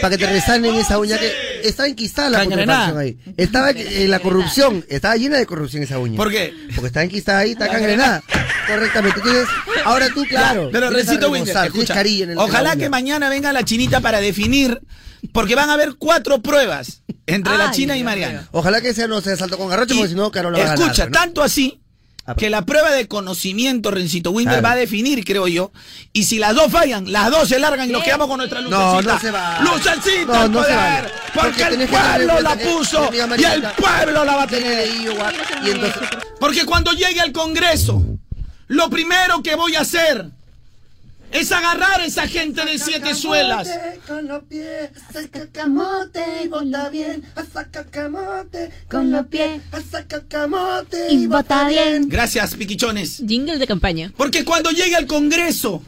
para 0.00 0.16
que 0.16 0.24
te 0.24 0.32
resanen 0.32 0.74
esa 0.74 0.98
uña 0.98 1.18
que 1.18 1.32
estaba 1.64 1.88
enquistada 1.88 2.30
la 2.30 2.44
putrefacción 2.44 2.98
ahí. 2.98 3.18
Estaba 3.36 3.70
en 3.70 4.10
la 4.10 4.20
corrupción, 4.20 4.84
estaba 4.88 5.16
llena 5.16 5.38
de 5.38 5.46
corrupción 5.46 5.82
esa 5.82 5.98
uña. 5.98 6.16
¿Por 6.16 6.30
qué? 6.30 6.52
Porque 6.74 6.88
está 6.88 7.02
enquistada 7.02 7.40
ahí, 7.40 7.52
está 7.52 7.68
cangrenada. 7.68 8.22
Correctamente. 8.66 9.18
Entonces, 9.20 9.48
ahora 9.84 10.08
tú, 10.14 10.24
claro. 10.24 10.68
Pero 10.72 10.90
Recito 10.90 11.34
escucha, 11.34 12.00
en 12.00 12.30
el- 12.30 12.36
la 12.36 12.44
ojalá 12.44 12.76
que 12.76 12.88
mañana 12.88 13.28
venga 13.28 13.52
la 13.52 13.64
chinita 13.64 14.00
para 14.00 14.20
definir, 14.20 14.80
porque 15.32 15.54
van 15.54 15.70
a 15.70 15.74
haber 15.74 15.94
cuatro 15.98 16.40
pruebas 16.40 17.02
entre 17.26 17.56
la 17.58 17.70
China 17.70 17.96
y 17.96 18.04
Mariana. 18.04 18.48
Ojalá 18.52 18.80
que 18.80 18.94
sea 18.94 19.06
no 19.06 19.20
sea 19.20 19.36
salto 19.36 19.58
con 19.58 19.68
garrocho, 19.68 19.94
porque 19.94 20.08
si 20.10 20.14
no, 20.14 20.30
Carola 20.30 20.58
va 20.58 20.64
a 20.64 20.66
ganar. 20.68 20.82
escucha, 20.82 21.06
¿no? 21.06 21.12
tanto 21.12 21.42
así 21.42 21.79
que 22.36 22.50
la 22.50 22.62
prueba 22.62 22.90
de 22.90 23.06
conocimiento, 23.08 23.90
Rencito 23.90 24.30
Winder, 24.30 24.54
Claro. 24.60 24.66
va 24.68 24.72
a 24.72 24.76
definir, 24.76 25.24
creo 25.24 25.48
yo. 25.48 25.72
Y 26.12 26.24
si 26.24 26.38
las 26.38 26.54
dos 26.54 26.70
fallan, 26.70 27.10
las 27.12 27.30
dos 27.30 27.48
se 27.48 27.58
largan 27.58 27.88
y 27.88 27.92
nos 27.92 28.02
quedamos 28.02 28.26
con 28.28 28.38
nuestra 28.38 28.60
lucecita. 28.60 28.80
No, 28.80 29.02
no 29.02 29.18
se 29.20 29.30
va. 29.30 29.60
Lucecita 29.60 30.24
No, 30.26 30.48
no 30.48 30.62
se 30.62 30.68
poder, 30.68 30.76
vale. 30.76 31.08
Porque, 31.34 31.50
Porque 31.50 31.62
el 31.74 31.78
que 31.78 31.86
pueblo 31.86 32.40
la 32.40 32.56
que- 32.56 32.64
puso 32.66 33.10
y 33.12 33.18
el 33.44 33.62
pueblo 33.76 34.24
la 34.24 34.36
va 34.36 34.42
a 34.42 34.46
tener. 34.46 34.88
y 34.88 35.70
entonces, 35.70 36.02
Porque 36.38 36.64
cuando 36.64 36.92
llegue 36.92 37.20
al 37.20 37.32
Congreso, 37.32 38.02
lo 38.68 38.88
primero 38.90 39.42
que 39.42 39.54
voy 39.54 39.74
a 39.76 39.80
hacer 39.80 40.26
es 41.32 41.52
agarrar 41.52 42.00
a 42.00 42.04
esa 42.04 42.26
gente 42.26 42.64
de 42.64 42.78
siete 42.78 43.14
suelas. 43.14 43.68
Con 44.06 44.26
los 44.26 44.42
pies, 44.44 44.90
saca 45.12 45.46
camote 45.52 46.22
y 46.44 46.48
bota 46.48 46.88
bien. 46.88 47.24
Saca 47.52 47.84
camote 47.84 48.70
Con 48.88 49.10
los 49.10 49.26
pies. 49.26 49.62
saca 49.90 50.22
camote 50.28 51.12
Y 51.12 51.26
bota 51.26 51.68
bien. 51.68 52.08
Gracias, 52.08 52.54
piquichones. 52.54 53.22
Jingle 53.26 53.58
de 53.58 53.66
campaña. 53.66 54.12
Porque 54.16 54.44
cuando 54.44 54.70
llegue 54.70 54.96
al 54.96 55.06
Congreso, 55.06 55.82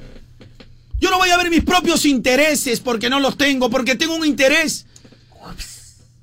yo 1.00 1.10
no 1.10 1.18
voy 1.18 1.30
a 1.30 1.36
ver 1.36 1.50
mis 1.50 1.64
propios 1.64 2.04
intereses 2.04 2.80
porque 2.80 3.10
no 3.10 3.18
los 3.18 3.36
tengo, 3.36 3.68
porque 3.70 3.96
tengo 3.96 4.14
un 4.14 4.24
interés 4.24 4.86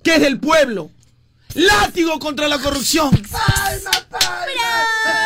que 0.03 0.15
es 0.15 0.21
del 0.21 0.39
pueblo. 0.39 0.91
Látigo 1.55 2.19
contra 2.19 2.47
la 2.47 2.59
corrupción. 2.59 3.09
Palma, 3.09 3.91
pies, 3.91 5.18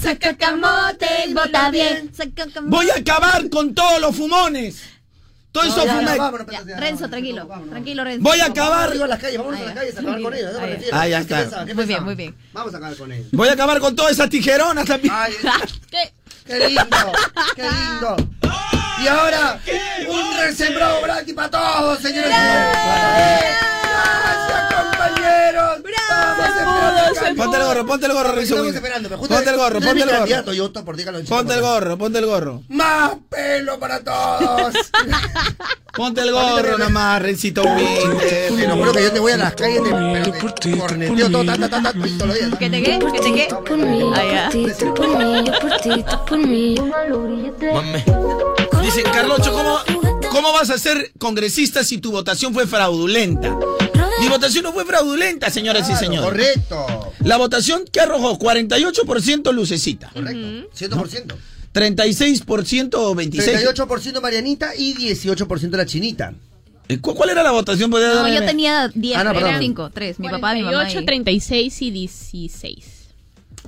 Saca 0.00 0.36
camote 0.36 1.06
y 1.28 1.34
bota 1.34 1.70
bien. 1.70 2.10
Saca 2.14 2.46
camote. 2.52 2.60
Voy 2.76 2.90
a 2.90 2.94
acabar 2.98 3.48
con 3.50 3.74
todos 3.74 4.00
los 4.00 4.14
fumones. 4.16 4.82
Todos 5.52 5.66
No, 5.66 5.72
esos 5.74 5.84
ya, 5.84 5.92
ya, 5.92 5.98
fumex. 5.98 6.18
vámonos, 6.18 6.46
Ya, 6.46 6.52
ya, 6.52 6.62
Renzo, 6.62 6.78
vámonos, 6.80 7.10
tranquilo. 7.10 7.46
vámonos, 7.46 7.70
Tranquilo, 7.70 8.04
Renzo. 8.04 8.22
Voy 8.22 8.38
a 8.40 8.42
Vamos 8.44 8.58
acabar. 8.58 8.88
arriba 8.88 9.04
a 9.04 9.08
las 9.08 9.18
calles, 9.20 9.38
vamos 9.38 9.54
Ah, 9.54 9.58
a 9.60 9.64
las 9.66 9.74
calles 9.74 9.96
a 9.96 10.00
acabar 10.00 10.22
con 10.22 10.34
ellos. 10.34 10.52
¿no? 10.52 10.58
Ah, 10.58 10.62
Me 10.62 10.66
ya. 10.68 10.74
refiero. 10.76 10.96
Ah, 10.96 11.08
ya 11.08 11.18
¿Qué 11.26 11.42
está. 11.42 11.66
Muy 11.74 11.84
bien, 11.84 12.04
muy 12.04 12.14
bien. 12.14 12.34
Vamos 12.54 12.72
a 12.74 12.76
acabar 12.78 12.96
con 12.96 13.12
ellos. 13.12 13.26
Voy 13.32 13.48
a 13.48 13.52
acabar 13.52 13.78
con 13.80 13.94
todas 13.94 14.12
esas 14.12 14.30
tijeronas 14.30 14.86
también. 14.86 15.12
Ay, 15.14 15.34
¿Qué? 15.90 16.10
qué 16.46 16.68
lindo, 16.68 17.12
qué 17.54 17.62
lindo. 17.62 18.16
Y 19.02 19.06
ahora, 19.08 19.60
un 20.08 20.36
resembrado 20.38 21.02
Brati 21.02 21.32
para 21.34 21.50
todos, 21.50 21.98
señores. 22.00 22.30
Gracias, 23.82 24.74
compañeros. 24.74 25.71
Ponte 27.36 27.56
el 27.56 27.62
gorro, 27.64 27.86
ponte 27.86 28.06
el 28.06 28.12
gorro, 28.12 28.32
Renzo 28.32 28.42
Estamos 28.42 28.62
Winter. 28.64 28.82
esperando, 28.82 29.08
pero 29.08 29.18
justo 29.20 29.34
Ponte 29.34 29.50
el 29.50 29.56
gorro, 29.56 29.80
ponte 29.80 30.02
el 30.02 30.08
gorro. 30.10 30.52
yo 30.52 30.72
por 30.84 30.96
ti, 30.96 31.04
Ponte 31.28 31.54
el 31.54 31.60
por 31.60 31.68
gorro, 31.70 31.98
ponte 31.98 32.18
el 32.18 32.26
gorro. 32.26 32.62
Más 32.68 33.12
pelo 33.28 33.78
para 33.78 34.00
todos. 34.00 34.74
Ponte 35.94 36.22
el 36.22 36.32
gorro 36.32 36.78
nomás, 36.78 37.20
Rencito 37.20 37.62
Winter. 37.62 38.48
Te 38.56 38.66
lo 38.66 38.76
juro 38.76 38.92
que 38.92 39.02
yo 39.02 39.12
te 39.12 39.18
voy 39.20 39.32
a 39.32 39.36
las 39.36 39.54
calles, 39.54 39.82
te, 39.82 39.90
te 40.70 40.78
corneteo 40.78 41.30
todo, 41.30 41.44
ta, 41.44 41.58
ta, 41.58 41.68
ta, 41.68 41.82
ta, 41.82 41.92
todos 41.92 42.26
los 42.28 42.34
días. 42.34 42.50
¿Qué 42.58 42.70
te 42.70 42.82
qué? 42.82 42.98
¿Qué 43.12 43.20
te 43.20 43.32
qué? 43.34 43.48
Ah, 44.14 44.22
ya. 44.24 44.50
Dicen, 48.80 49.04
Carlocho, 49.12 49.52
¿cómo, 49.52 49.78
¿cómo 50.30 50.52
vas 50.52 50.70
a 50.70 50.78
ser 50.78 51.12
congresista 51.18 51.84
si 51.84 51.98
tu 51.98 52.10
votación 52.10 52.54
fue 52.54 52.66
fraudulenta? 52.66 53.54
Mi 54.22 54.28
votación 54.28 54.62
no 54.64 54.72
fue 54.72 54.84
fraudulenta, 54.84 55.50
señoras 55.50 55.88
y 55.90 55.94
señores. 55.96 56.30
Correcto. 56.30 57.12
La 57.24 57.36
votación 57.36 57.84
que 57.90 58.00
arrojó 58.00 58.38
48% 58.38 59.52
lucecita. 59.52 60.10
Correcto. 60.14 60.68
100%. 60.74 61.34
36% 61.72 62.94
o 62.94 63.14
26%. 63.14 63.74
38% 63.74 64.20
Marianita 64.20 64.74
y 64.76 64.94
18% 64.94 65.70
la 65.76 65.86
chinita. 65.86 66.34
Eh, 66.88 66.98
¿Cu- 66.98 67.14
¿Cuál 67.14 67.30
era 67.30 67.42
la 67.42 67.50
votación? 67.52 67.90
¿Podría 67.90 68.08
No, 68.10 68.14
darme- 68.22 68.34
yo 68.34 68.44
tenía 68.44 68.90
10, 68.94 69.16
Ah, 69.18 69.24
no, 69.24 69.32
perdón. 69.32 69.54
5, 69.58 69.90
3. 69.94 70.18
Mi 70.18 70.28
papá, 70.28 70.52
mi 70.54 70.60
mamá. 70.62 70.72
48, 70.76 71.00
y- 71.00 71.04
36 71.06 71.82
y 71.82 71.90
16. 71.90 72.84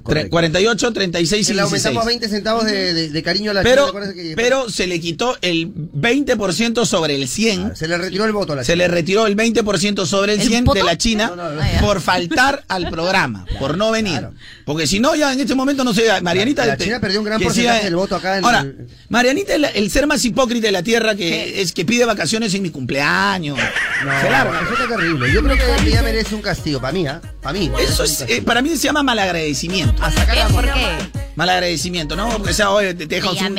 Tre- 0.03 0.29
48, 0.29 0.93
36 0.93 1.49
y 1.49 1.55
Le 1.55 1.61
aumentamos 1.63 2.05
16. 2.05 2.07
20 2.07 2.29
centavos 2.29 2.65
de, 2.67 2.93
de- 2.93 3.09
de 3.11 3.23
cariño 3.23 3.53
a 3.53 3.55
la 3.55 3.63
Pero, 3.63 3.75
china. 3.75 3.85
¿te 3.85 3.89
acuerdas 3.91 4.15
que- 4.15 4.33
pero 4.37 4.69
se 4.69 4.87
le 4.87 5.01
quitó 5.01 5.39
el 5.41 5.69
20% 5.75 6.85
sobre 6.85 7.15
el 7.15 7.27
100. 7.29 7.75
Se 7.77 7.89
le 7.89 7.97
retiró 7.97 8.25
el 8.27 8.33
voto 8.33 8.53
a 8.53 8.57
la 8.57 8.65
Se 8.65 8.73
china. 8.73 8.85
le 8.85 8.89
retiró 8.89 9.27
el 9.27 9.35
20% 9.37 10.05
sobre 10.05 10.35
el 10.35 10.41
¿El 10.41 10.47
100 10.49 10.65
voto? 10.65 10.79
de 10.79 10.85
la 10.85 10.99
China 10.99 11.29
No, 11.29 11.37
no, 11.37 11.51
no. 11.53 11.61
Ah, 11.63 11.79
por 11.81 12.01
faltar 12.03 12.65
al 12.69 12.91
programa, 12.91 13.47
por 13.59 13.79
no 13.79 13.91
venir. 13.93 14.19
Claro. 14.19 14.35
Porque 14.67 14.87
si 14.87 15.01
no, 15.01 15.15
ya 15.15 15.33
en 15.33 15.41
este 15.41 15.55
momento 15.55 15.85
no 15.85 15.95
sé, 15.95 16.05
Marianita... 16.23 16.63
La- 16.67 16.73
la 16.73 16.77
te- 16.77 16.85
China 16.85 17.01
perdió 17.01 17.21
un 17.21 17.27
gran 17.27 17.41
porcentaje 17.41 17.85
del 17.85 17.97
voto 17.97 18.17
acá 18.17 18.39
en 18.39 18.45
Ahora, 18.45 18.61
el- 18.61 18.87
Marianita 19.09 19.55
es 19.55 19.61
la- 19.61 19.69
el 19.69 19.91
ser 19.91 20.07
más 20.07 20.25
hipócrita 20.25 20.67
de 20.67 20.73
la 20.73 20.83
tierra 20.83 21.15
que 21.15 21.63
es 21.63 21.73
que 21.73 21.85
pide 21.85 22.05
vacaciones 22.05 22.53
en 22.55 22.63
mi 22.63 22.71
cumpleaños. 22.71 23.57
No, 23.57 24.21
Se 24.21 24.31
larga. 24.31 24.61
eso 24.63 24.73
está 24.83 24.97
terrible. 24.97 25.33
Yo 25.33 25.43
creo 25.43 25.57
que 25.57 25.89
ella 25.89 26.03
merece 26.03 26.35
un 26.35 26.43
castigo. 26.43 26.81
Para 26.81 26.93
mí, 26.93 27.07
¿ah? 27.07 27.21
Para 27.43 27.59
mí. 27.59 27.71
Eso 27.81 28.05
es, 28.05 28.23
eh, 28.29 28.43
para 28.45 28.61
mí 28.61 28.71
se 28.71 28.77
llama 28.79 29.03
malagradecimiento. 29.03 29.84
A 30.01 30.11
sacar 30.11 30.37
la 30.37 30.49
¿Por 30.49 30.65
qué? 30.65 30.97
Malagradecimiento, 31.37 32.15
¿no? 32.15 32.29
Porque 32.31 32.55
sea, 32.55 32.71
oye, 32.71 32.95
te, 32.95 33.07
te 33.09 33.17
dejas 33.17 33.33
un... 33.41 33.55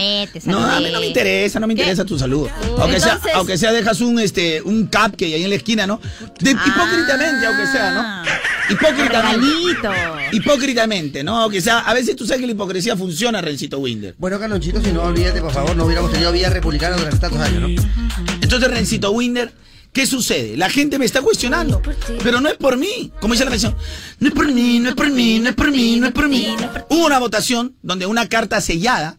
No, 0.46 0.60
a 0.66 0.80
mí 0.80 0.90
no 0.92 1.00
me 1.02 1.08
interesa, 1.08 1.60
no 1.60 1.68
me 1.68 1.76
¿Qué? 1.76 1.82
interesa 1.82 2.06
tu 2.06 2.18
saludo. 2.18 2.50
Aunque 2.80 3.00
sea, 3.02 3.20
aunque 3.34 3.58
sea 3.58 3.74
dejas 3.74 4.00
un 4.00 4.18
este 4.20 4.62
un 4.62 4.86
cupcake 4.86 5.24
ahí 5.34 5.44
en 5.44 5.50
la 5.50 5.56
esquina, 5.58 5.86
¿no? 5.86 6.00
De- 6.40 6.56
Ah. 6.58 6.64
hipócritamente, 6.68 7.46
aunque 7.46 7.68
sea, 7.68 7.92
¿no? 7.92 8.74
Hipócritamente. 8.74 9.46
Regalito. 9.48 9.92
Hipócritamente, 10.32 11.24
¿no? 11.24 11.38
Aunque 11.38 11.60
sea, 11.60 11.80
a 11.80 11.94
veces 11.94 12.16
tú 12.16 12.26
sabes 12.26 12.40
que 12.42 12.48
la 12.48 12.54
hipocresía 12.54 12.96
funciona, 12.96 13.42
Rencito 13.42 13.80
Winder. 13.80 14.16
Bueno, 14.18 14.40
Carlonchito, 14.40 14.82
si 14.82 14.92
no 14.94 15.04
olvídate, 15.04 15.42
por 15.42 15.52
favor, 15.52 15.76
no 15.76 15.84
hubiéramos 15.86 16.12
tenido 16.12 16.32
vía 16.32 16.50
republicana 16.50 16.96
durante 16.96 17.20
tantos 17.20 17.40
años, 17.42 17.62
¿no? 17.62 17.68
Entonces, 18.42 18.70
Rencito 18.70 19.12
Winder, 19.12 19.52
¿qué 19.96 20.06
sucede? 20.06 20.56
La 20.58 20.70
gente 20.70 21.00
me 21.00 21.06
está 21.06 21.22
cuestionando, 21.22 21.82
pero 22.22 22.42
no 22.42 22.50
es 22.50 22.56
por 22.56 22.78
mí. 22.78 23.12
Como 23.22 23.34
dice 23.34 23.46
la 23.46 23.52
canción, 23.52 23.76
no 24.20 24.28
es 24.28 24.34
por 24.34 24.52
mí, 24.52 24.80
no 24.80 24.90
es 24.90 24.96
por 24.96 25.10
mí, 25.10 25.40
no 25.40 25.50
es 25.50 25.56
por 25.56 25.72
mí, 25.72 25.96
no 26.00 26.06
es 26.08 26.14
por 26.14 26.28
mí. 26.30 26.56
Hubo 26.90 27.06
una 27.08 27.18
votación 27.18 27.76
donde 27.82 28.06
una 28.06 28.28
carta 28.30 28.60
sellada 28.62 29.18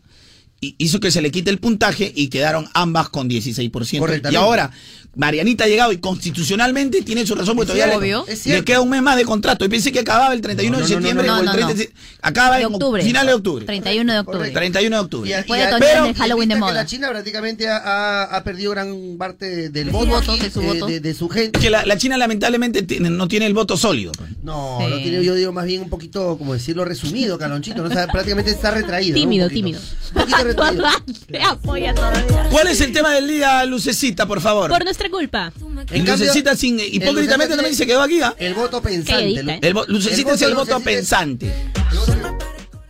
hi- 0.61 0.75
hizo 0.79 1.01
que 1.01 1.11
se 1.11 1.23
le 1.23 1.31
quite 1.31 1.51
el 1.51 1.59
puntaje 1.59 2.13
y 2.15 2.29
quedaron 2.29 2.69
ambas 2.75 3.09
con 3.09 3.29
16%. 3.29 3.99
Y 4.33 4.37
ahora, 4.37 4.71
Marianita 5.17 5.65
ha 5.65 5.67
llegado 5.67 5.93
y 5.93 5.99
constitucionalmente 5.99 7.03
tiene 7.03 7.27
su 7.27 7.35
razón, 7.35 7.57
porque 7.57 7.73
todavía 7.73 7.97
obvio. 7.97 8.25
le, 8.45 8.65
queda 8.65 8.81
un 8.83 8.91
mes 8.91 9.01
más 9.03 9.17
de 9.17 9.25
contrato. 9.25 9.65
Y 9.65 9.69
pensé 9.69 9.91
que 9.91 10.01
acababa 10.01 10.35
el 10.35 10.41
31 10.43 10.71
No, 10.73 10.79
no, 10.83 10.87
de 10.87 10.93
septiembre 10.95 11.27
no, 11.27 11.33
no, 11.33 11.39
o 11.39 11.41
el 11.41 11.47
no, 11.47 11.53
30 11.53 11.73
no. 11.73 11.79
de 11.79 11.93
Acaba 12.23 12.57
De 12.57 12.63
en 12.63 12.75
octubre. 12.75 13.03
finales 13.03 13.29
de 13.29 13.35
octubre. 13.35 13.65
31 13.65 14.13
de 14.13 14.19
octubre. 14.19 14.39
Correcto. 14.39 14.59
31 14.59 14.97
de 14.97 15.01
octubre. 15.03 15.31
Y, 15.31 15.33
Después 15.33 15.61
y- 15.61 15.65
de 15.65 15.79
pero- 15.79 16.15
Halloween 16.15 16.49
de 16.51 16.57
moda. 16.57 16.73
La 16.75 16.87
China 16.87 17.09
prácticamente 17.09 17.67
ha, 17.69 18.43
perdido 18.45 18.73
gran 18.73 19.17
parte 19.19 19.71
del 19.71 19.91
voto, 19.91 20.07
voto, 20.07 20.33
aquí, 20.33 20.43
de 20.43 20.51
su 20.51 20.61
voto. 20.63 20.87
de, 20.87 21.01
de 21.01 21.15
su 21.15 21.29
gente. 21.29 21.59
Que 21.59 21.71
la, 21.71 21.87
la 21.87 21.97
China 21.97 22.19
lamentablemente 22.19 22.83
tiene- 22.83 23.09
no 23.11 23.27
tiene 23.27 23.47
el 23.47 23.55
voto 23.55 23.77
sólido. 23.77 24.13
pues. 24.13 24.31
No, 24.43 24.79
Sí. 24.81 24.87
no 24.91 24.97
tiene, 24.99 25.25
yo 25.25 25.35
digo 25.35 25.53
más 25.53 25.65
bien 25.67 25.83
un 25.83 25.89
poquito, 25.89 26.37
como 26.37 26.53
decirlo, 26.53 26.85
resumido, 26.85 27.39
Calonchito. 27.39 27.83
¿no? 27.83 27.89
O 27.89 27.93
sea, 27.93 28.07
prácticamente 28.13 28.51
está 28.51 28.71
retraído. 28.71 29.15
¿no? 29.17 29.23
Un 29.23 29.29
Tímido, 29.31 29.49
tímido. 29.49 29.81
Un 30.15 30.21
poquito 30.21 30.45
retraído. 30.45 30.85
Te 31.29 31.41
apoya 31.43 31.95
todavía. 31.95 32.49
¿Cuál 32.51 32.69
es 32.69 32.81
el 32.83 32.93
tema 32.93 33.13
del 33.15 33.27
día, 33.29 33.65
Lucecita, 33.65 34.27
por 34.27 34.41
favor? 34.41 34.71
Por 34.71 34.85
nuestra 34.85 35.06
culpa. 35.11 35.53
En 35.91 36.05
cambio, 36.05 36.27
Lucecita 36.27 36.57
sin, 36.57 36.79
el 36.81 36.95
hipócritamente 36.95 37.55
también 37.57 37.75
se 37.75 37.87
quedó 37.87 38.03
aquí, 38.03 38.21
¿ah? 38.23 38.35
El 38.39 38.55
voto 38.55 38.81
pensante. 38.83 39.41
¿eh? 39.41 39.59
El 39.63 39.75
vo- 39.75 39.87
Lucecita 39.89 40.33
es 40.35 40.43
el 40.43 40.55
voto 40.55 40.77
es- 40.79 40.83
pensante. 40.83 41.47
el 41.93 41.99
voto- 41.99 42.36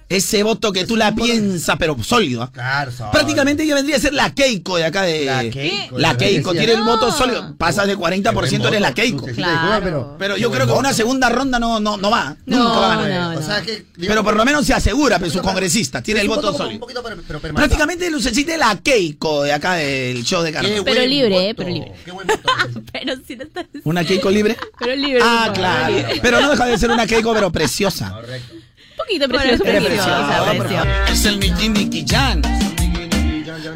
Ese 0.09 0.44
voto 0.44 0.72
que 0.72 0.84
tú 0.86 0.94
la 0.94 1.12
piensas, 1.16 1.76
pero 1.80 1.96
sólido. 2.00 2.42
¿ah? 2.44 2.50
Claro, 2.52 2.92
son- 2.92 3.11
Prácticamente 3.11 3.64
ella 3.64 3.74
vendría 3.74 3.96
a 3.96 4.00
ser 4.00 4.14
la 4.14 4.32
Keiko 4.32 4.76
de 4.76 4.84
acá 4.84 5.02
de. 5.02 5.24
La 5.24 5.40
Keiko, 5.50 5.98
La 5.98 6.16
Keiko, 6.16 6.52
tiene 6.52 6.74
el 6.74 6.82
voto 6.84 7.07
No. 7.09 7.12
sólido. 7.12 7.57
Pasas 7.59 7.88
de 7.88 7.96
40%, 7.96 8.68
eres 8.68 8.80
la 8.80 8.94
Keiko. 8.94 9.26
Claro. 9.26 9.80
pero, 9.82 10.16
Pero 10.16 10.36
yo 10.36 10.50
creo 10.52 10.64
que 10.66 10.72
una 10.74 10.92
segunda 10.92 11.28
ronda 11.28 11.59
no, 11.59 11.80
no, 11.80 11.96
no 11.96 12.09
va. 12.11 12.36
No, 12.46 12.57
Nunca 12.57 12.78
va 12.78 12.92
a 12.92 13.02
ganar. 13.02 13.34
no, 13.34 13.40
O 13.40 13.42
sea 13.42 13.62
que, 13.62 13.72
digamos, 13.96 14.07
Pero 14.07 14.22
por 14.24 14.36
lo 14.36 14.44
menos 14.44 14.64
se 14.64 14.74
asegura, 14.74 15.18
pero 15.18 15.30
su 15.30 15.42
congresista 15.42 16.00
tiene 16.00 16.20
es 16.20 16.22
el 16.22 16.28
voto 16.28 16.52
Un 16.52 16.57
sólido. 16.57 16.78
poquito, 16.80 17.02
pero, 17.02 17.16
pero 17.26 17.40
permanente. 17.40 17.54
Prácticamente 17.76 18.09
Lucecita 18.09 18.52
es 18.52 18.59
la 18.61 18.76
Keiko 18.80 19.42
de 19.42 19.52
acá 19.54 19.74
del 19.74 20.22
show 20.24 20.42
de 20.44 20.52
Carlos. 20.52 20.82
Pero 20.84 21.04
libre, 21.04 21.48
eh, 21.50 21.54
pero 21.57 21.68
libre. 21.68 21.92
Qué 22.04 22.12
buen 22.12 22.28
voto. 22.28 22.40
Pero 22.92 23.14
si 23.26 23.34
no 23.34 23.42
estás. 23.42 23.66
¿Una 23.82 24.04
Keiko 24.04 24.30
libre? 24.30 24.57
Pero 24.78 24.94
libre. 24.94 25.20
Ah, 25.24 25.50
claro. 25.52 25.94
Pero 26.22 26.40
no 26.40 26.50
deja 26.50 26.66
de 26.66 26.78
ser 26.78 26.90
una 26.92 27.07
Keiko, 27.09 27.32
pero 27.34 27.50
preciosa. 27.50 28.12
Correcto. 28.12 28.54
Poquito 28.97 29.28
precioso. 29.28 29.64
Preciosa, 29.64 30.44
preciosa. 30.59 31.05
Es 31.12 31.24
el 31.24 31.38
Niki 31.40 31.68
Niki 31.68 32.05
Jan. 32.07 32.42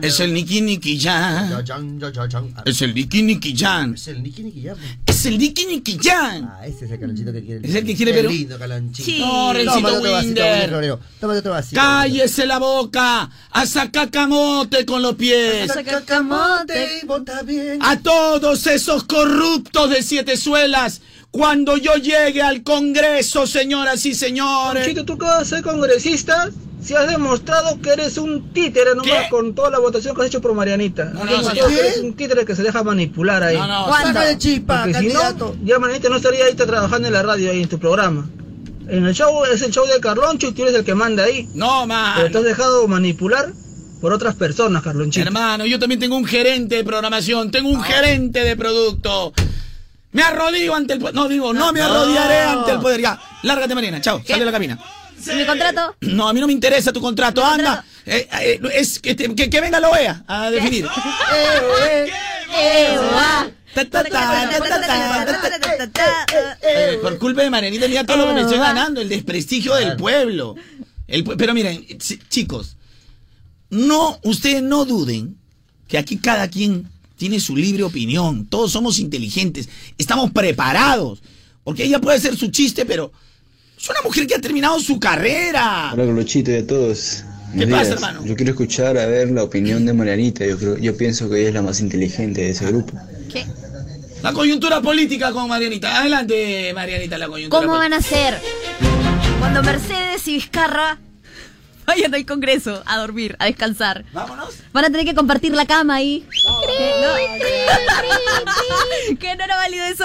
Es 0.03 0.21
el 0.21 0.33
Niki 0.33 0.61
Niki 0.63 0.99
Jan. 0.99 1.65
Es 2.65 2.83
el 2.83 2.95
Niki 2.95 3.23
Niki 3.23 3.55
Jan. 3.57 3.95
Es 3.95 4.09
el 4.09 4.23
Niki 4.23 4.61
ya. 4.63 4.75
pues. 4.75 4.87
Es 5.07 5.27
el 5.27 5.39
Niki 5.39 5.67
Niki 5.67 5.99
Jan. 6.03 6.45
Ah, 6.45 6.67
ese 6.67 6.85
es 6.87 6.91
el 6.91 7.01
calonchito 7.01 7.33
que 7.33 7.45
quiere. 7.45 7.69
Es 7.69 7.75
el 7.75 7.85
que 7.85 7.95
quiere 7.97 8.13
ver- 8.13 8.25
lindo 8.31 8.59
calonchito. 8.59 9.05
Sí. 9.05 9.19
No, 9.21 9.53
Rencito 9.53 9.75
Tómate 9.75 9.97
otro 9.97 10.13
vasito, 10.13 10.27
Winder. 10.41 10.69
Floreo. 10.69 11.01
Tómate 11.21 11.39
otro 11.41 11.53
vasito. 11.53 11.81
Cállese 11.81 12.47
la 12.47 12.59
boca. 12.59 13.31
A 13.51 13.67
sacar 13.67 14.11
camote 14.11 14.87
con 14.87 15.03
los 15.03 15.15
pies. 15.17 15.71
Saca 15.73 16.03
camote 16.05 17.01
y 17.03 17.07
vota 17.07 17.43
bien. 17.43 17.79
A 17.83 17.99
todos 18.01 18.67
esos 18.67 19.05
corruptos 19.05 19.91
de 19.91 20.03
siete 20.03 20.37
suelas. 20.37 21.03
Cuando 21.31 21.77
yo 21.77 21.95
llegue 21.95 22.43
al 22.43 22.63
Congreso, 22.63 23.47
señoras 23.47 24.05
y 24.05 24.15
señores. 24.15 24.87
Chito, 24.87 25.05
tú 25.05 25.17
que 25.17 25.27
vas 25.27 25.43
a 25.43 25.45
ser 25.45 25.63
congresista, 25.63 26.51
si 26.83 26.95
has 26.95 27.09
demostrado 27.09 27.81
que 27.81 27.91
eres 27.91 28.19
un 28.19 28.53
títere 28.53 28.97
nomás 28.97 29.25
¿Qué? 29.25 29.29
con 29.31 29.55
toda 29.55 29.71
la 29.71 29.79
votación 29.79 30.15
que 30.17 30.23
has 30.23 30.29
hecho 30.29 30.41
por 30.41 30.55
Marianita. 30.55 31.05
No, 31.05 31.25
no, 31.25 31.53
que 31.53 31.61
eres 31.61 31.99
un 31.99 32.15
títere 32.15 32.45
que 32.45 32.57
se 32.57 32.63
deja 32.65 32.83
manipular 32.83 33.43
ahí. 33.45 33.57
No, 33.57 33.67
no, 33.87 34.21
de 34.21 34.39
chispa, 34.39 34.83
Porque 34.83 34.99
si 34.99 35.07
candidato. 35.13 35.55
no, 35.57 35.67
ya 35.67 35.79
Marianita 35.79 36.09
no 36.09 36.17
estaría 36.17 36.47
ahí 36.47 36.55
trabajando 36.55 37.07
en 37.07 37.15
la 37.15 37.23
radio 37.23 37.51
ahí 37.53 37.63
en 37.63 37.69
tu 37.69 37.79
programa. 37.79 38.29
En 38.89 39.07
el 39.07 39.15
show 39.15 39.45
es 39.45 39.63
el 39.63 39.71
show 39.71 39.87
de 39.87 40.01
Carloncho 40.01 40.49
y 40.49 40.53
tú 40.53 40.63
eres 40.63 40.75
el 40.75 40.85
que 40.85 40.97
manda 40.97 41.23
ahí. 41.23 41.49
No, 41.55 41.87
Pero 41.87 42.27
te 42.27 42.33
man. 42.33 42.37
has 42.39 42.45
dejado 42.45 42.89
manipular 42.89 43.53
por 44.01 44.13
otras 44.13 44.35
personas, 44.35 44.83
Carlonchito. 44.83 45.25
Hermano, 45.25 45.65
yo 45.65 45.79
también 45.79 46.01
tengo 46.01 46.17
un 46.17 46.25
gerente 46.25 46.75
de 46.75 46.85
programación, 46.85 47.53
tengo 47.53 47.69
un 47.69 47.83
gerente 47.83 48.43
de 48.43 48.57
producto. 48.57 49.33
Me 50.13 50.23
arrodillo 50.23 50.75
ante 50.75 50.95
el 50.95 50.99
poder. 50.99 51.15
No, 51.15 51.29
digo, 51.29 51.53
no 51.53 51.73
me 51.73 51.81
arrodillaré 51.81 52.41
ante 52.43 52.73
el 52.73 52.81
poder. 52.81 53.01
Ya, 53.01 53.21
lárgate, 53.43 53.75
Marina. 53.75 54.01
Chao, 54.01 54.21
sale 54.27 54.41
de 54.41 54.47
la 54.47 54.53
cabina. 54.53 54.79
¿Y 55.27 55.35
mi 55.37 55.45
contrato? 55.47 55.95
No, 56.01 56.29
a 56.29 56.33
mí 56.33 56.41
no 56.41 56.47
me 56.47 56.53
interesa 56.53 56.93
tu 56.93 57.01
contrato. 57.01 57.45
Anda. 57.45 57.85
Eh, 58.07 58.27
eh, 58.41 58.61
es 58.75 58.99
que, 58.99 59.15
que, 59.15 59.51
que 59.51 59.61
venga 59.61 59.79
la 59.79 59.89
OEA 59.91 60.25
a 60.27 60.51
definir. 60.51 60.89
Eh, 66.63 66.99
Por 67.03 67.19
culpa 67.19 67.43
de 67.43 67.51
Marianita, 67.51 67.89
mira 67.89 68.05
todo 68.05 68.17
lo 68.19 68.27
que 68.29 68.33
me 68.35 68.41
estoy 68.43 68.59
ganando, 68.59 69.01
el 69.01 69.09
desprestigio 69.09 69.75
del 69.75 69.97
pueblo. 69.97 70.55
El 71.07 71.25
pero 71.25 71.55
miren, 71.55 71.87
ch- 71.87 72.21
chicos, 72.29 72.77
no, 73.71 74.19
ustedes 74.23 74.63
no 74.63 74.85
duden 74.85 75.37
que 75.89 75.99
aquí 75.99 76.19
cada 76.19 76.49
quien 76.49 76.89
tiene 77.21 77.39
su 77.39 77.55
libre 77.55 77.83
opinión. 77.83 78.47
Todos 78.47 78.73
somos 78.73 78.99
inteligentes, 78.99 79.69
estamos 79.99 80.31
preparados. 80.31 81.23
Porque 81.63 81.85
ella 81.85 82.01
puede 82.01 82.17
hacer 82.17 82.35
su 82.35 82.49
chiste, 82.51 82.87
pero 82.87 83.13
es 83.79 83.91
una 83.91 84.01
mujer 84.03 84.27
que 84.27 84.37
ha 84.37 84.41
terminado 84.41 84.81
su 84.81 84.99
carrera. 84.99 85.91
Hola 85.93 86.07
Carlochito 86.07 86.51
y 86.51 86.55
a 86.55 86.67
todos. 86.67 87.23
¿Qué 87.57 87.67
pasa, 87.67 87.93
hermano? 87.93 88.25
Yo 88.25 88.35
quiero 88.37 88.53
escuchar 88.53 88.97
a 88.97 89.05
ver 89.05 89.31
la 89.33 89.43
opinión 89.43 89.85
de 89.85 89.93
Marianita. 89.93 90.47
Yo 90.47 90.57
creo, 90.59 90.79
yo 90.79 90.97
pienso 90.97 91.29
que 91.29 91.41
ella 91.41 91.49
es 91.49 91.55
la 91.55 91.63
más 91.63 91.81
inteligente 91.81 92.41
de 92.41 92.51
ese 92.51 92.65
grupo. 92.67 92.99
¿Qué? 93.31 93.45
La 94.23 94.33
coyuntura 94.33 94.81
política 94.81 95.31
con 95.33 95.47
Marianita. 95.47 96.01
Adelante, 96.01 96.73
Marianita, 96.75 97.19
la 97.19 97.29
coyuntura 97.29 97.61
¿Cómo 97.61 97.75
política. 97.77 97.97
van 97.97 98.03
a 98.03 98.03
ser? 98.03 98.41
Cuando 99.41 99.63
Mercedes 99.63 100.27
y 100.27 100.35
Vizcarra 100.37 100.99
No 102.11 102.17
hay 102.17 102.25
congreso. 102.25 102.83
A 102.87 102.99
dormir, 102.99 103.37
a 103.39 103.45
descansar. 103.47 104.05
Vámonos. 104.13 104.55
Van 104.73 104.85
a 104.85 104.89
tener 104.89 105.05
que 105.07 105.15
compartir 105.15 105.53
la 105.53 105.67
cama 105.67 105.97
ahí. 105.97 106.25
¿Qué? 106.31 106.37
¿Qué 109.21 109.37
no 109.37 109.45
era 109.45 109.57
válido 109.57 109.85
eso? 109.87 110.05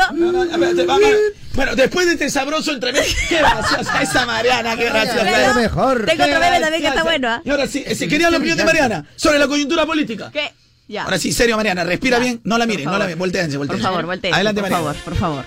Bueno, 1.53 1.75
después 1.75 2.05
de 2.07 2.13
este 2.13 2.29
sabroso 2.29 2.71
entremés, 2.73 3.15
qué 3.29 3.37
graciosa 3.37 4.01
esa 4.01 4.25
Mariana, 4.25 4.75
qué 4.75 4.85
graciosa. 4.85 5.49
Es. 5.51 5.55
mejor. 5.55 6.05
Tengo 6.05 6.23
otro 6.25 6.39
meme 6.39 6.59
también 6.59 6.81
que 6.81 6.87
está 6.89 7.03
bueno, 7.03 7.29
¿ah? 7.29 7.41
Y 7.45 7.49
ahora 7.49 7.67
sí, 7.67 7.83
eh, 7.85 7.95
si 7.95 8.07
quería 8.07 8.29
la 8.29 8.37
opinión 8.37 8.57
de 8.57 8.65
Mariana 8.65 9.05
sobre 9.15 9.39
la 9.39 9.47
coyuntura 9.47 9.85
política. 9.85 10.29
¿Qué? 10.31 10.51
Ya. 10.87 11.03
Ahora 11.03 11.17
sí, 11.17 11.31
serio, 11.31 11.55
Mariana, 11.55 11.83
respira 11.83 12.17
Ya. 12.17 12.23
bien, 12.23 12.41
no 12.43 12.57
la 12.57 12.65
Por 12.65 12.73
miren, 12.73 12.85
no 12.85 12.97
la 12.97 13.05
miren, 13.05 13.19
volteense, 13.19 13.57
Por 13.57 13.67
volteense. 13.67 13.83
favor, 13.83 14.05
volteen. 14.05 14.33
Adelante, 14.33 14.61
por 14.61 14.69
Mariana. 14.69 14.93
favor, 14.93 15.03
por 15.03 15.15
favor. 15.15 15.45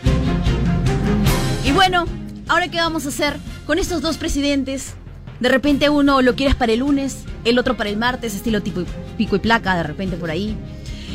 Y 1.65 1.73
bueno, 1.73 2.07
ahora 2.49 2.69
qué 2.69 2.79
vamos 2.79 3.05
a 3.07 3.11
hacer 3.11 3.37
con 3.67 3.79
estos 3.79 4.01
dos 4.03 4.17
presidentes. 4.17 4.95
De 5.41 5.49
repente 5.49 5.89
uno 5.89 6.21
lo 6.23 6.35
quieres 6.35 6.55
para 6.57 6.73
el 6.73 6.81
lunes, 6.81 7.19
el 7.45 7.59
otro 7.59 7.77
para 7.77 7.91
el 7.91 7.97
martes, 7.97 8.35
estilo 8.35 8.61
tipo 8.63 8.83
pico 9.17 9.37
y 9.37 9.39
placa, 9.39 9.77
de 9.77 9.83
repente 9.85 10.17
por 10.17 10.31
ahí. 10.31 10.57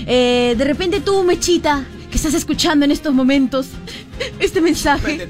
Eh, 0.06 0.56
de 0.58 0.64
repente 0.66 1.02
tú, 1.02 1.24
Mechita, 1.24 1.86
que 2.10 2.18
estás 2.18 2.34
escuchando 2.34 2.86
en 2.86 2.92
estos 2.92 3.14
momentos 3.14 3.68
este 4.40 4.62
mensaje. 4.62 5.28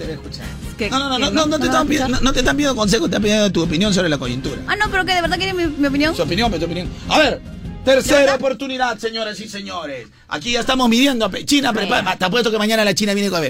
que- 0.77 0.89
No, 0.89 0.99
no, 0.99 1.09
no, 1.09 1.15
que 1.17 1.21
no, 1.23 1.31
no, 1.31 1.45
no 1.47 1.57
te 1.59 1.63
me 1.65 1.67
vas 1.69 1.75
a 1.75 1.81
están 1.81 1.87
pidiendo, 1.87 2.09
no, 2.17 2.21
no 2.21 2.33
te 2.33 2.39
están 2.39 2.55
pidiendo 2.57 2.75
consejos, 2.75 3.09
te 3.09 3.15
están 3.15 3.23
pidiendo 3.23 3.51
tu 3.51 3.63
opinión 3.63 3.93
sobre 3.93 4.09
la 4.09 4.17
coyuntura. 4.17 4.57
Ah, 4.67 4.75
no, 4.75 4.85
pero 4.91 5.05
que 5.05 5.13
de 5.13 5.21
verdad 5.21 5.37
quieren 5.37 5.55
mi, 5.57 5.65
mi 5.67 5.87
opinión. 5.87 6.15
Su 6.15 6.21
opinión, 6.23 6.51
tu 6.51 6.63
opinión. 6.65 6.87
A 7.09 7.19
ver, 7.19 7.41
tercera 7.83 8.35
oportunidad, 8.35 8.97
señoras 8.97 9.39
y 9.39 9.47
señores. 9.49 10.07
Aquí 10.27 10.51
ya 10.53 10.59
estamos 10.61 10.87
midiendo. 10.89 11.29
pe- 11.29 11.45
China, 11.45 11.73
prepara. 11.73 12.15
Te 12.15 12.25
apuesto 12.25 12.51
que 12.51 12.57
mañana 12.57 12.83
la 12.85 12.93
China 12.93 13.13
viene 13.13 13.29
con. 13.29 13.41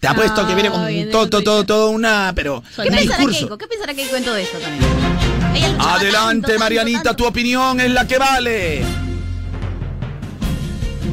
Te 0.00 0.06
apuesto 0.08 0.46
que 0.46 0.54
viene 0.54 0.70
con 0.70 1.10
todo, 1.10 1.28
todo, 1.28 1.42
todo, 1.42 1.64
todo 1.64 1.90
una. 1.90 2.32
Pero. 2.34 2.62
¿Qué 2.82 2.90
pensará. 2.90 3.24
Keiko? 3.26 3.58
¿Qué 3.58 3.66
pensará 3.66 3.94
Keiko 3.94 4.16
en 4.16 4.24
todo 4.24 4.36
esto 4.36 4.58
también? 4.58 4.84
Adelante, 5.78 6.58
Marianita, 6.58 7.14
tu 7.14 7.26
opinión 7.26 7.80
es 7.80 7.90
la 7.90 8.06
que 8.06 8.18
vale. 8.18 8.82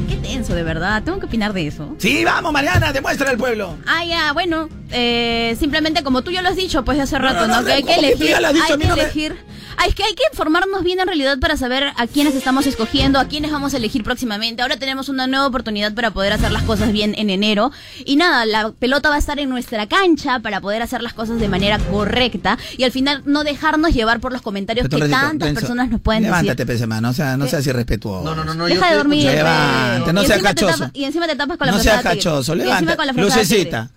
Qué 0.08 0.16
tenso, 0.16 0.54
de 0.54 0.62
verdad. 0.62 1.02
Tengo 1.02 1.18
que 1.20 1.26
opinar 1.26 1.52
de 1.52 1.66
eso. 1.66 1.94
Sí, 1.98 2.24
vamos, 2.24 2.52
Mariana, 2.52 2.92
demuestra 2.92 3.30
al 3.30 3.36
pueblo. 3.36 3.76
Ah, 3.86 4.04
ya, 4.04 4.32
bueno, 4.32 4.68
eh, 4.92 5.56
simplemente 5.58 6.02
como 6.02 6.22
tú 6.22 6.30
ya 6.30 6.42
lo 6.42 6.48
has 6.48 6.56
dicho, 6.56 6.84
pues 6.84 6.96
de 6.98 7.02
hace 7.04 7.18
rato, 7.18 7.46
¿no? 7.46 7.60
no, 7.60 7.66
que 7.66 7.72
hay 7.72 7.82
que 7.82 7.94
¿cómo 7.94 8.00
que 8.08 8.16
tú 8.16 8.24
elegir, 8.24 8.34
hay 8.46 8.78
que 8.78 8.86
no 8.86 8.94
elegir. 8.94 9.36
Ah, 9.82 9.86
es 9.86 9.94
que 9.94 10.02
hay 10.02 10.14
que 10.14 10.24
informarnos 10.30 10.82
bien 10.84 11.00
en 11.00 11.06
realidad 11.06 11.38
para 11.38 11.56
saber 11.56 11.84
a 11.96 12.06
quiénes 12.06 12.34
estamos 12.34 12.66
escogiendo, 12.66 13.18
a 13.18 13.24
quiénes 13.28 13.50
vamos 13.50 13.72
a 13.72 13.78
elegir 13.78 14.04
próximamente. 14.04 14.60
Ahora 14.60 14.76
tenemos 14.76 15.08
una 15.08 15.26
nueva 15.26 15.46
oportunidad 15.46 15.94
para 15.94 16.10
poder 16.10 16.34
hacer 16.34 16.52
las 16.52 16.64
cosas 16.64 16.92
bien 16.92 17.14
en 17.16 17.30
enero. 17.30 17.72
Y 18.04 18.16
nada, 18.16 18.44
la 18.44 18.72
pelota 18.72 19.08
va 19.08 19.14
a 19.14 19.18
estar 19.18 19.38
en 19.38 19.48
nuestra 19.48 19.86
cancha 19.86 20.40
para 20.40 20.60
poder 20.60 20.82
hacer 20.82 21.02
las 21.02 21.14
cosas 21.14 21.40
de 21.40 21.48
manera 21.48 21.78
correcta 21.78 22.58
y 22.76 22.84
al 22.84 22.92
final 22.92 23.22
no 23.24 23.42
dejarnos 23.42 23.94
llevar 23.94 24.20
por 24.20 24.32
los 24.32 24.42
comentarios 24.42 24.86
que 24.86 24.98
tantas 24.98 25.48
Renzo, 25.48 25.60
personas 25.60 25.88
nos 25.88 26.00
pueden 26.02 26.24
Levántate, 26.24 26.66
decir. 26.66 26.86
mano, 26.86 27.08
no 27.08 27.14
sea, 27.14 27.38
no 27.38 27.46
seas 27.46 27.66
irrespetuoso. 27.66 28.22
No, 28.24 28.34
no, 28.34 28.44
no, 28.44 28.52
no. 28.52 28.66
Deja 28.66 28.90
de 28.90 28.96
dormir. 28.96 29.24
Levante, 29.30 30.12
no 30.12 30.24
seas 30.24 30.42
cachoso. 30.42 30.90
y 30.92 31.04
encima 31.04 31.26
te 31.26 31.36
tapas 31.36 31.56
con 31.56 31.68
la 31.68 31.72
No 31.72 31.78
frazada 31.78 32.02
seas 32.02 32.16
cachoso, 32.16 32.54
Y 32.54 32.60
encima 32.60 32.74
levanta. 32.74 32.96
con 32.96 33.06
la 33.06 33.14
frazada 33.14 33.42
Lucecita. 33.42 33.90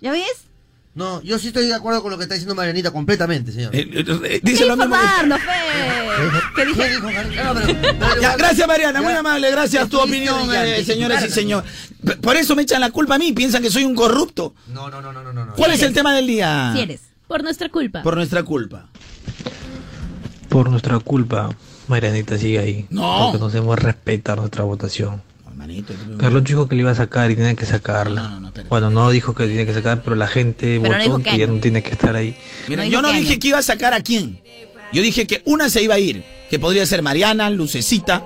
¿Ya 0.00 0.12
ves? 0.12 0.44
No, 0.94 1.20
yo 1.22 1.38
sí 1.38 1.48
estoy 1.48 1.66
de 1.66 1.74
acuerdo 1.74 2.00
con 2.02 2.10
lo 2.10 2.16
que 2.16 2.22
está 2.22 2.34
diciendo 2.36 2.54
Marianita 2.54 2.90
completamente, 2.90 3.52
señor. 3.52 3.74
Eh, 3.76 3.86
eh, 3.92 4.04
eh, 4.24 4.40
dice 4.42 4.64
lo 4.64 4.76
mismo. 4.78 4.94
que- 4.96 5.02
Informarnos, 5.02 5.40
fe. 5.40 5.52
¿Qué 6.56 6.64
dije? 6.66 7.00
No, 7.00 7.08
pero- 7.54 7.80
pero- 7.98 8.20
Ya, 8.22 8.36
gracias 8.36 8.66
Mariana, 8.66 9.02
muy 9.02 9.12
Ya. 9.12 9.18
amable, 9.18 9.50
gracias 9.50 9.88
tu 9.90 10.00
opinión, 10.00 10.48
eh, 10.54 10.82
señoras 10.86 11.22
y 11.26 11.28
señores. 11.30 11.70
Por 12.22 12.36
eso 12.36 12.56
me 12.56 12.62
echan 12.62 12.80
la 12.80 12.90
culpa 12.90 13.16
a 13.16 13.18
mí, 13.18 13.32
piensan 13.32 13.62
que 13.62 13.70
soy 13.70 13.84
un 13.84 13.94
corrupto. 13.94 14.54
No, 14.68 14.88
no, 14.88 15.02
no, 15.02 15.12
no, 15.12 15.22
no, 15.22 15.32
no. 15.34 15.52
¿Cuál 15.54 15.72
es 15.72 15.82
el 15.82 15.92
tema 15.92 16.14
del 16.14 16.26
día? 16.26 16.70
Si 16.74 16.80
eres. 16.80 17.00
Por 17.28 17.42
nuestra 17.42 17.68
culpa. 17.68 18.02
Por 18.02 18.16
nuestra 18.16 18.42
culpa. 18.42 18.88
Por 20.48 20.70
nuestra 20.70 20.98
culpa, 21.00 21.50
Marianita 21.88 22.38
sigue 22.38 22.58
ahí. 22.58 22.86
No. 22.88 23.28
Porque 23.32 23.38
no 23.44 23.50
sabemos 23.50 23.78
respetar 23.78 24.38
nuestra 24.38 24.64
votación. 24.64 25.22
Carlos 26.18 26.44
dijo 26.44 26.68
que 26.68 26.74
le 26.76 26.82
iba 26.82 26.90
a 26.90 26.94
sacar 26.94 27.30
y 27.30 27.36
tiene 27.36 27.54
que 27.56 27.66
sacarla. 27.66 28.40
bueno, 28.68 28.90
no 28.90 29.10
dijo 29.10 29.34
que 29.34 29.46
tiene 29.46 29.66
que 29.66 29.74
sacar, 29.74 30.02
pero 30.02 30.16
la 30.16 30.26
gente 30.28 30.78
Pero 30.82 30.96
no 30.98 31.04
votó 31.08 31.22
que 31.24 31.30
que 31.30 31.38
ya 31.38 31.46
no 31.46 31.58
tiene 31.60 31.82
que 31.82 31.90
estar 31.90 32.14
ahí. 32.16 32.36
Mira, 32.68 32.84
No 32.84 32.90
yo 32.90 33.02
no 33.02 33.08
dije 33.12 33.32
año. 33.32 33.40
que 33.40 33.48
iba 33.48 33.58
a 33.58 33.62
sacar 33.62 33.94
a 33.94 34.00
quién. 34.02 34.40
Yo 34.92 35.02
dije 35.02 35.26
que 35.26 35.42
una 35.44 35.68
se 35.68 35.82
iba 35.82 35.94
a 35.94 35.98
ir, 35.98 36.24
que 36.48 36.58
podría 36.58 36.86
ser 36.86 37.02
Mariana, 37.02 37.50
Lucecita 37.50 38.22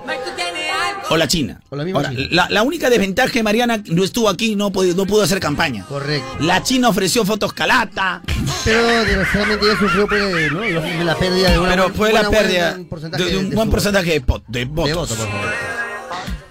o 1.09 1.17
la 1.17 1.27
China. 1.27 1.59
O 1.69 1.75
la 1.75 1.83
misma 1.83 1.99
Ahora, 1.99 2.11
China. 2.11 2.27
la, 2.31 2.49
la 2.49 2.63
única 2.63 2.89
desventaja 2.89 3.25
es 3.27 3.33
que 3.33 3.43
Mariana 3.43 3.83
no 3.87 4.03
estuvo 4.03 4.29
aquí 4.29 4.55
no, 4.55 4.71
pudo- 4.71 4.95
no 4.95 5.05
pudo 5.05 5.23
hacer 5.23 5.39
campaña. 5.41 5.85
Correcto. 5.85 6.25
La 6.39 6.63
China 6.63 6.87
ofreció 6.89 7.25
fotos 7.25 7.51
calata, 7.51 8.21
Pero 8.63 8.87
desgraciadamente 9.03 9.65
ella 9.65 9.77
sufrió 9.79 10.07
pues, 10.07 10.51
¿no? 10.53 10.59
de 10.61 11.03
la 11.03 11.15
pérdida 11.17 11.51
de 11.51 11.59
una 11.59 11.69
pero 11.71 11.83
buena- 11.89 11.97
fue 11.97 12.13
la 12.13 12.21
buena- 12.29 12.37
pérdida 12.39 12.73
de, 13.17 13.25
de 13.25 13.37
un 13.37 13.49
de 13.49 13.55
buen 13.55 13.67
su- 13.67 13.71
porcentaje 13.71 14.09
de, 14.11 14.19
de 14.47 14.65
votos. 14.65 14.87
de 14.87 14.93
voto, 14.93 15.15
por 15.15 15.27
favor. 15.27 15.49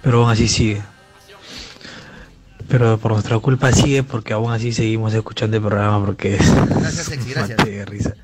Pero 0.03 0.22
aún 0.22 0.30
así 0.30 0.48
sigue. 0.48 0.82
Pero 2.70 2.98
por 2.98 3.12
nuestra 3.12 3.38
culpa 3.40 3.72
sigue 3.72 4.02
porque 4.04 4.32
aún 4.32 4.52
así 4.52 4.72
seguimos 4.72 5.12
escuchando 5.12 5.56
el 5.56 5.62
programa 5.62 6.04
porque 6.04 6.36
es 6.36 6.54
Gracias, 6.54 7.06
Sexy, 7.06 7.30
gracias. 7.32 7.58
de 7.64 7.84
risa. 7.84 8.14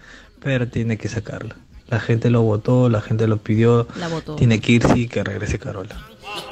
Pero 0.42 0.68
tiene 0.68 0.96
que 0.96 1.08
sacarla. 1.08 1.56
La 1.88 1.98
gente 2.00 2.30
lo 2.30 2.42
votó, 2.42 2.88
la 2.88 3.00
gente 3.00 3.26
lo 3.26 3.38
pidió. 3.38 3.88
La 3.98 4.08
votó. 4.08 4.36
Tiene 4.36 4.60
que 4.60 4.72
irse 4.72 4.96
y 4.96 5.08
que 5.08 5.24
regrese 5.24 5.58
Carola. 5.58 5.96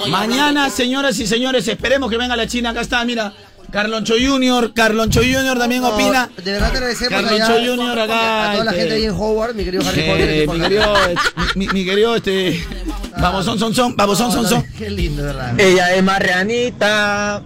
Mañana, 0.08 0.70
señoras 0.70 1.18
y 1.18 1.26
señores, 1.26 1.66
esperemos 1.68 2.10
que 2.10 2.16
venga 2.16 2.36
la 2.36 2.46
China. 2.46 2.70
Acá 2.70 2.80
está, 2.80 3.04
mira. 3.04 3.32
Carloncho 3.70 4.14
Junior, 4.20 4.72
Carloncho 4.72 5.20
Junior 5.20 5.58
también 5.58 5.82
No, 5.82 5.88
opina. 5.88 6.30
De 6.44 6.52
verdad 6.52 6.70
te 6.70 6.76
agradecemos 6.78 7.22
Carloncho 7.22 7.52
allá 7.52 7.70
Junior 7.70 7.98
acá, 7.98 8.50
a 8.50 8.52
toda 8.52 8.64
la 8.64 8.70
este, 8.70 8.80
gente 8.82 8.94
ahí 8.96 9.04
en 9.04 9.10
Howard, 9.12 9.54
mi 9.54 9.64
querido 9.64 9.88
Harry 9.88 10.02
Potter. 10.02 10.28
Eh, 10.28 10.46
mi 10.46 10.54
acá. 10.54 10.62
querido, 10.68 10.96
eh, 11.08 11.14
mi, 11.56 11.68
mi 11.68 11.84
querido, 11.84 12.14
este, 12.16 12.64
vamos, 13.20 13.44
son, 13.44 13.58
son, 13.58 13.74
son, 13.74 13.96
vamos, 13.96 14.18
son, 14.18 14.30
son, 14.30 14.46
son. 14.46 14.64
Qué 14.78 14.90
lindo, 14.90 15.22
de 15.22 15.28
verdad. 15.28 15.60
Ella 15.60 15.94
es 15.94 16.04
Marianita, 16.04 17.42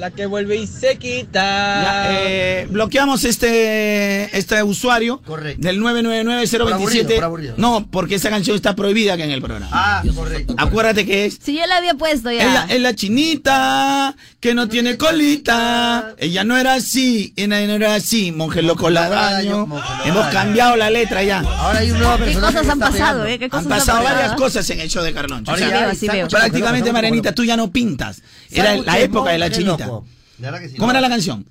la 0.00 0.10
que 0.10 0.24
vuelve 0.26 0.56
y 0.56 0.66
se 0.66 0.96
quita. 0.96 2.06
Eh, 2.22 2.66
bloqueamos 2.70 3.24
este, 3.24 4.36
este 4.36 4.62
usuario 4.62 5.20
Correcto. 5.22 5.60
del 5.62 5.80
999-027. 5.80 6.58
Por 6.62 6.72
aburrido, 6.72 7.08
por 7.14 7.24
aburrido. 7.24 7.54
No, 7.58 7.86
porque 7.90 8.14
esa 8.14 8.30
canción 8.30 8.56
está 8.56 8.74
prohibida 8.74 9.14
acá 9.14 9.24
en 9.24 9.30
el 9.30 9.42
programa. 9.42 9.68
Ah, 9.70 10.02
correcto. 10.14 10.54
Acuérdate 10.56 11.04
que 11.06 11.26
es. 11.26 11.38
Si 11.42 11.54
yo 11.56 11.66
la 11.66 11.76
había 11.76 11.94
puesto 11.94 12.30
ya. 12.32 12.42
Ella 12.50 12.66
es 12.70 12.80
la 12.80 12.94
chinita 12.94 14.16
que 14.40 14.54
no 14.54 14.68
tiene 14.68 14.96
colita. 14.96 16.14
Ella 16.18 16.44
no 16.44 16.56
era 16.56 16.74
así, 16.74 17.32
ella 17.36 17.66
no 17.66 17.74
era 17.74 17.94
así. 17.94 18.32
Monje 18.32 18.62
loco 18.62 18.88
la 18.90 19.08
daño. 19.08 19.68
Hemos 20.06 20.26
cambiado 20.28 20.76
la 20.76 20.88
letra 20.90 21.22
ya. 21.22 21.40
Ahora 21.40 21.80
hay 21.80 21.90
un 21.90 21.98
nuevo 21.98 22.16
¿Qué 22.24 22.34
cosas 22.34 22.68
han 22.68 22.78
pasado, 22.78 22.92
pegando. 22.92 23.24
eh? 23.26 23.38
¿Qué 23.38 23.44
Han 23.44 23.50
cosas 23.50 23.66
pasado 23.66 23.98
han 23.98 24.04
varias 24.04 24.22
pasado? 24.22 24.42
cosas 24.42 24.70
en 24.70 24.80
el 24.80 24.88
show 24.88 25.02
de 25.04 25.12
Carloncho. 25.12 25.50
O 25.50 25.54
Ahora 25.54 25.66
sea, 25.68 25.78
ya 25.80 25.86
veo, 25.86 25.94
sí 25.94 26.08
veo. 26.08 26.28
prácticamente, 26.28 26.92
Marianita, 26.92 27.32
tú 27.34 27.44
ya 27.44 27.56
no 27.56 27.70
pintas. 27.70 28.22
Era 28.50 28.76
la 28.78 28.98
época 28.98 29.30
de 29.30 29.38
la 29.38 29.50
chinita. 29.50 29.89
Que 30.60 30.68
sí. 30.68 30.76
¿Cómo 30.76 30.90
era 30.90 31.00
la 31.00 31.08
canción? 31.08 31.46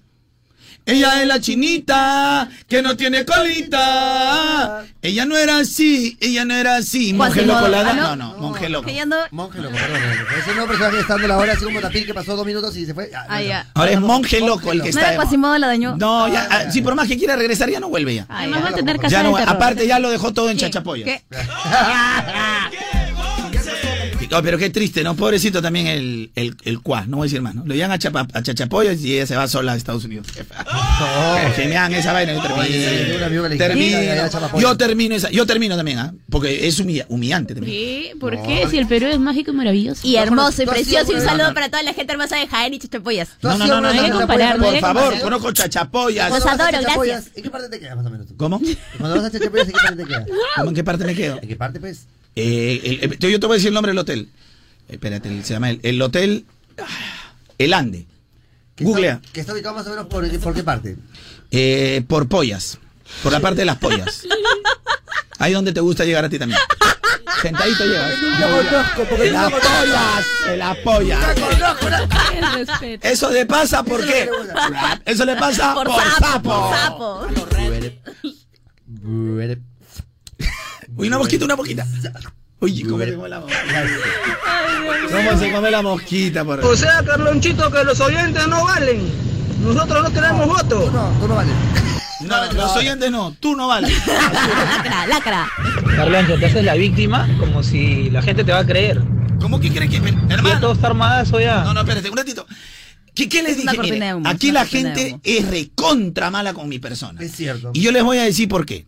Ella 0.85 1.21
es 1.21 1.27
la 1.27 1.39
chinita 1.39 2.49
que 2.67 2.81
no 2.81 2.97
tiene 2.97 3.23
colita. 3.23 4.83
Ella 5.01 5.25
no 5.25 5.37
era 5.37 5.57
así, 5.57 6.17
ella 6.19 6.45
no 6.45 6.55
era 6.55 6.77
así. 6.77 7.13
Monje 7.13 7.45
loco 7.45 7.67
la 7.67 7.81
¿ah, 7.81 7.93
no? 7.93 8.15
No, 8.15 8.37
monje 8.37 8.69
loco. 8.69 8.89
Ya. 8.89 9.05
Monje 9.29 9.59
loco, 9.61 9.75
perdón. 9.75 10.01
Ese 10.39 10.51
nuevo 10.53 10.67
personaje 10.67 10.95
que 10.95 11.01
está 11.01 11.13
dando 11.13 11.27
la 11.27 11.37
hora, 11.37 11.53
así 11.53 11.63
como 11.63 11.79
Tapir 11.79 12.07
que 12.07 12.13
pasó 12.13 12.35
dos 12.35 12.45
minutos 12.45 12.75
y 12.75 12.85
se 12.87 12.93
fue. 12.95 13.11
Ah, 13.13 13.25
Ah, 13.29 13.41
ya. 13.41 13.67
Ahora 13.75 13.91
es 13.91 13.99
monje 14.01 14.39
loco 14.39 14.71
el 14.71 14.79
que 14.81 14.85
¿No 14.85 14.89
está. 14.89 15.01
era 15.01 15.09
de 15.11 15.17
moda. 15.17 15.25
Quasimodo 15.25 15.57
la 15.59 15.67
dañó? 15.67 15.95
No, 15.95 16.27
ya, 16.27 16.47
ah, 16.49 16.71
si 16.71 16.81
por 16.81 16.95
más 16.95 17.07
que 17.07 17.17
quiera 17.17 17.35
regresar, 17.35 17.69
ya 17.69 17.79
no 17.79 17.89
vuelve 17.89 18.15
ya. 18.15 18.25
Además 18.27 18.59
ya. 18.59 18.63
va 18.65 18.69
a 18.71 18.73
tener 18.73 18.99
Ya 19.09 19.21
no, 19.21 19.37
aparte 19.37 19.85
ya 19.85 19.99
lo 19.99 20.09
dejó 20.09 20.33
todo 20.33 20.49
en 20.49 20.57
chachapoya. 20.57 21.05
¿Qué? 21.05 21.21
No, 24.31 24.43
pero 24.43 24.57
qué 24.57 24.69
triste, 24.69 25.03
¿no? 25.03 25.15
Pobrecito 25.15 25.61
también 25.61 25.87
el, 25.87 26.31
el, 26.35 26.55
el 26.63 26.79
cuá, 26.81 27.05
no 27.07 27.17
voy 27.17 27.25
a 27.25 27.27
decir 27.27 27.41
más, 27.41 27.55
¿no? 27.55 27.65
Lo 27.65 27.73
llevan 27.73 27.91
a, 27.91 27.97
Chapa- 27.97 28.27
a 28.31 28.41
Chachapoyas 28.43 28.99
y 29.01 29.15
ella 29.15 29.25
se 29.25 29.35
va 29.35 29.47
sola 29.47 29.73
a 29.73 29.75
Estados 29.75 30.03
Unidos. 30.05 30.27
Genial 31.55 31.93
esa 31.93 32.13
vaina, 32.13 32.33
yo 32.33 32.41
termino. 32.41 32.61
Oye, 32.61 33.49
que 33.49 33.57
Termino. 33.57 34.59
Yo 34.59 34.77
termino 34.77 35.15
esa, 35.15 35.29
yo 35.31 35.45
termino 35.45 35.75
también, 35.75 35.97
¿ah? 35.99 36.13
Porque 36.29 36.67
es 36.67 36.79
humilla- 36.79 37.05
humillante 37.09 37.55
también. 37.55 37.75
¿Qué? 37.75 38.15
¿Por 38.19 38.41
qué? 38.43 38.67
Si 38.69 38.77
el 38.77 38.87
Perú 38.87 39.07
es 39.07 39.19
mágico 39.19 39.51
y 39.51 39.55
maravilloso. 39.55 40.01
Y 40.07 40.15
hermoso 40.17 40.61
y 40.61 40.65
¿Tú 40.65 40.71
has 40.71 40.77
precioso. 40.77 41.11
Y 41.11 41.15
un 41.15 41.21
saludo 41.21 41.53
para 41.53 41.69
toda 41.69 41.83
la 41.83 41.93
gente 41.93 42.13
hermosa 42.13 42.35
de 42.37 42.47
Jaén 42.47 42.73
y 42.73 42.79
Chachapoyas. 42.79 43.29
¿Tú 43.39 43.47
has 43.47 43.57
No, 43.57 43.65
no, 43.67 43.81
no, 43.81 43.93
no, 43.93 43.99
hay 44.01 44.11
que 44.11 44.17
comparar, 44.17 44.57
Por 44.57 44.73
que 44.73 44.79
favor, 44.79 45.19
conozco 45.21 45.51
Chachapoyas. 45.51 46.29
Los 46.29 46.45
adoro, 46.45 46.71
Chachapoyas, 46.71 47.15
gracias. 47.25 47.37
¿En 47.37 47.43
qué 47.43 47.49
parte 47.49 47.69
te 47.69 47.79
quedas 47.79 47.95
más 47.97 48.05
o 48.05 48.09
menos 48.09 48.27
tú? 48.27 48.37
¿Cómo? 48.37 48.61
Cuando 48.99 49.15
vas 49.17 49.25
a 49.25 49.31
Chachapoyas, 49.31 49.67
¿en 49.67 49.73
qué 49.73 49.79
parte 49.81 50.03
te 50.03 50.07
quedas? 50.07 50.25
¿Cómo 50.55 50.69
en 50.69 50.75
qué 50.75 50.83
parte 50.83 51.05
me 51.05 51.15
quedo? 51.15 51.39
¿En 51.41 51.47
qué 51.47 51.55
parte, 51.55 51.79
pues? 51.79 52.05
Eh, 52.41 52.81
el- 53.01 53.03
el- 53.13 53.19
yo 53.19 53.39
te 53.39 53.47
voy 53.47 53.55
a 53.55 53.57
decir 53.57 53.67
el 53.69 53.73
nombre 53.73 53.91
del 53.91 53.99
hotel. 53.99 54.29
Espérate, 54.87 55.43
se 55.43 55.53
llama 55.53 55.69
el, 55.71 55.79
el 55.83 56.01
hotel 56.01 56.45
ah, 56.77 56.85
El 57.57 57.73
Ande. 57.73 58.05
Googlea. 58.79 59.15
Está, 59.15 59.31
que 59.33 59.39
está 59.41 59.53
ubicado 59.53 59.75
más 59.75 59.85
o 59.87 59.89
menos 59.89 60.07
por, 60.07 60.39
por 60.39 60.53
qué 60.53 60.63
parte. 60.63 60.95
Eh, 61.51 62.03
por 62.07 62.27
pollas. 62.29 62.77
Por 63.23 63.31
la 63.33 63.39
parte 63.41 63.59
de 63.61 63.65
las 63.65 63.77
pollas. 63.77 64.23
Ahí 65.39 65.53
donde 65.53 65.73
te 65.73 65.79
gusta 65.81 66.05
llegar 66.05 66.23
a 66.25 66.29
ti 66.29 66.39
también. 66.39 66.59
Sentadito 67.41 67.85
llegas. 67.85 68.13
Yo 68.39 68.47
conozco, 68.47 69.03
porque 69.09 69.31
Las 69.31 69.51
pollas. 69.51 70.57
Las 70.57 70.77
pollas. 70.77 71.19
Eso 73.01 73.29
le 73.31 73.45
pasa 73.45 73.83
por 73.83 74.05
qué. 74.05 74.29
Eso 75.05 75.25
le 75.25 75.35
pasa 75.35 75.73
por, 75.73 75.87
Por 75.87 76.01
sapo, 76.03 76.25
sapo. 76.25 76.49
por 76.49 76.77
sapo. 76.77 77.27
Uy, 80.99 81.07
una 81.07 81.17
mosquita, 81.17 81.45
una 81.45 81.55
mosquita. 81.55 81.87
Uy, 82.59 82.83
¿cómo 82.83 82.99
se 82.99 83.13
come 83.15 83.29
la 83.29 83.39
mosquita? 83.39 83.85
¿Cómo 85.11 85.39
se 85.39 85.51
come 85.53 85.71
la 85.71 85.81
mosquita? 85.81 86.43
Por... 86.43 86.59
O 86.59 86.75
sea, 86.75 87.01
Carlonchito, 87.05 87.71
que 87.71 87.85
los 87.85 88.01
oyentes 88.01 88.45
no 88.49 88.65
valen. 88.65 89.09
Nosotros 89.63 90.03
no 90.03 90.11
tenemos 90.11 90.45
voto. 90.45 90.91
No, 90.91 91.09
tú 91.21 91.27
no 91.27 91.35
vales. 91.35 91.53
No, 92.19 92.51
los 92.51 92.75
oyentes 92.75 93.09
no, 93.11 93.33
tú 93.39 93.55
no 93.55 93.69
vales. 93.69 93.93
Lacra, 94.05 95.07
lacra. 95.07 95.47
Carloncho, 95.95 96.37
te 96.37 96.47
haces 96.47 96.65
la 96.65 96.73
víctima 96.73 97.29
como 97.39 97.63
si 97.63 98.09
la 98.09 98.21
gente 98.21 98.43
te 98.43 98.51
va 98.51 98.59
a 98.59 98.65
creer. 98.65 99.01
¿Cómo 99.39 99.61
que 99.61 99.71
crees 99.71 99.89
que.? 99.89 100.13
Hermano. 100.27 100.59
todo 100.59 100.73
está 100.73 100.87
armadazo 100.87 101.39
ya. 101.39 101.63
No, 101.63 101.73
no, 101.73 101.79
espérate, 101.79 102.09
un 102.09 102.17
ratito. 102.17 102.45
¿Qué, 103.15 103.29
qué 103.29 103.41
les 103.41 103.55
dije? 103.55 104.13
aquí 104.25 104.51
la 104.51 104.65
gente 104.65 105.17
es 105.23 105.47
recontra 105.47 106.29
mala 106.29 106.53
con 106.53 106.67
mi 106.67 106.77
persona. 106.77 107.21
Es 107.21 107.31
cierto. 107.31 107.71
Y 107.73 107.79
yo 107.79 107.93
les 107.93 108.03
voy 108.03 108.17
a 108.17 108.23
decir 108.23 108.49
por 108.49 108.65
qué. 108.65 108.85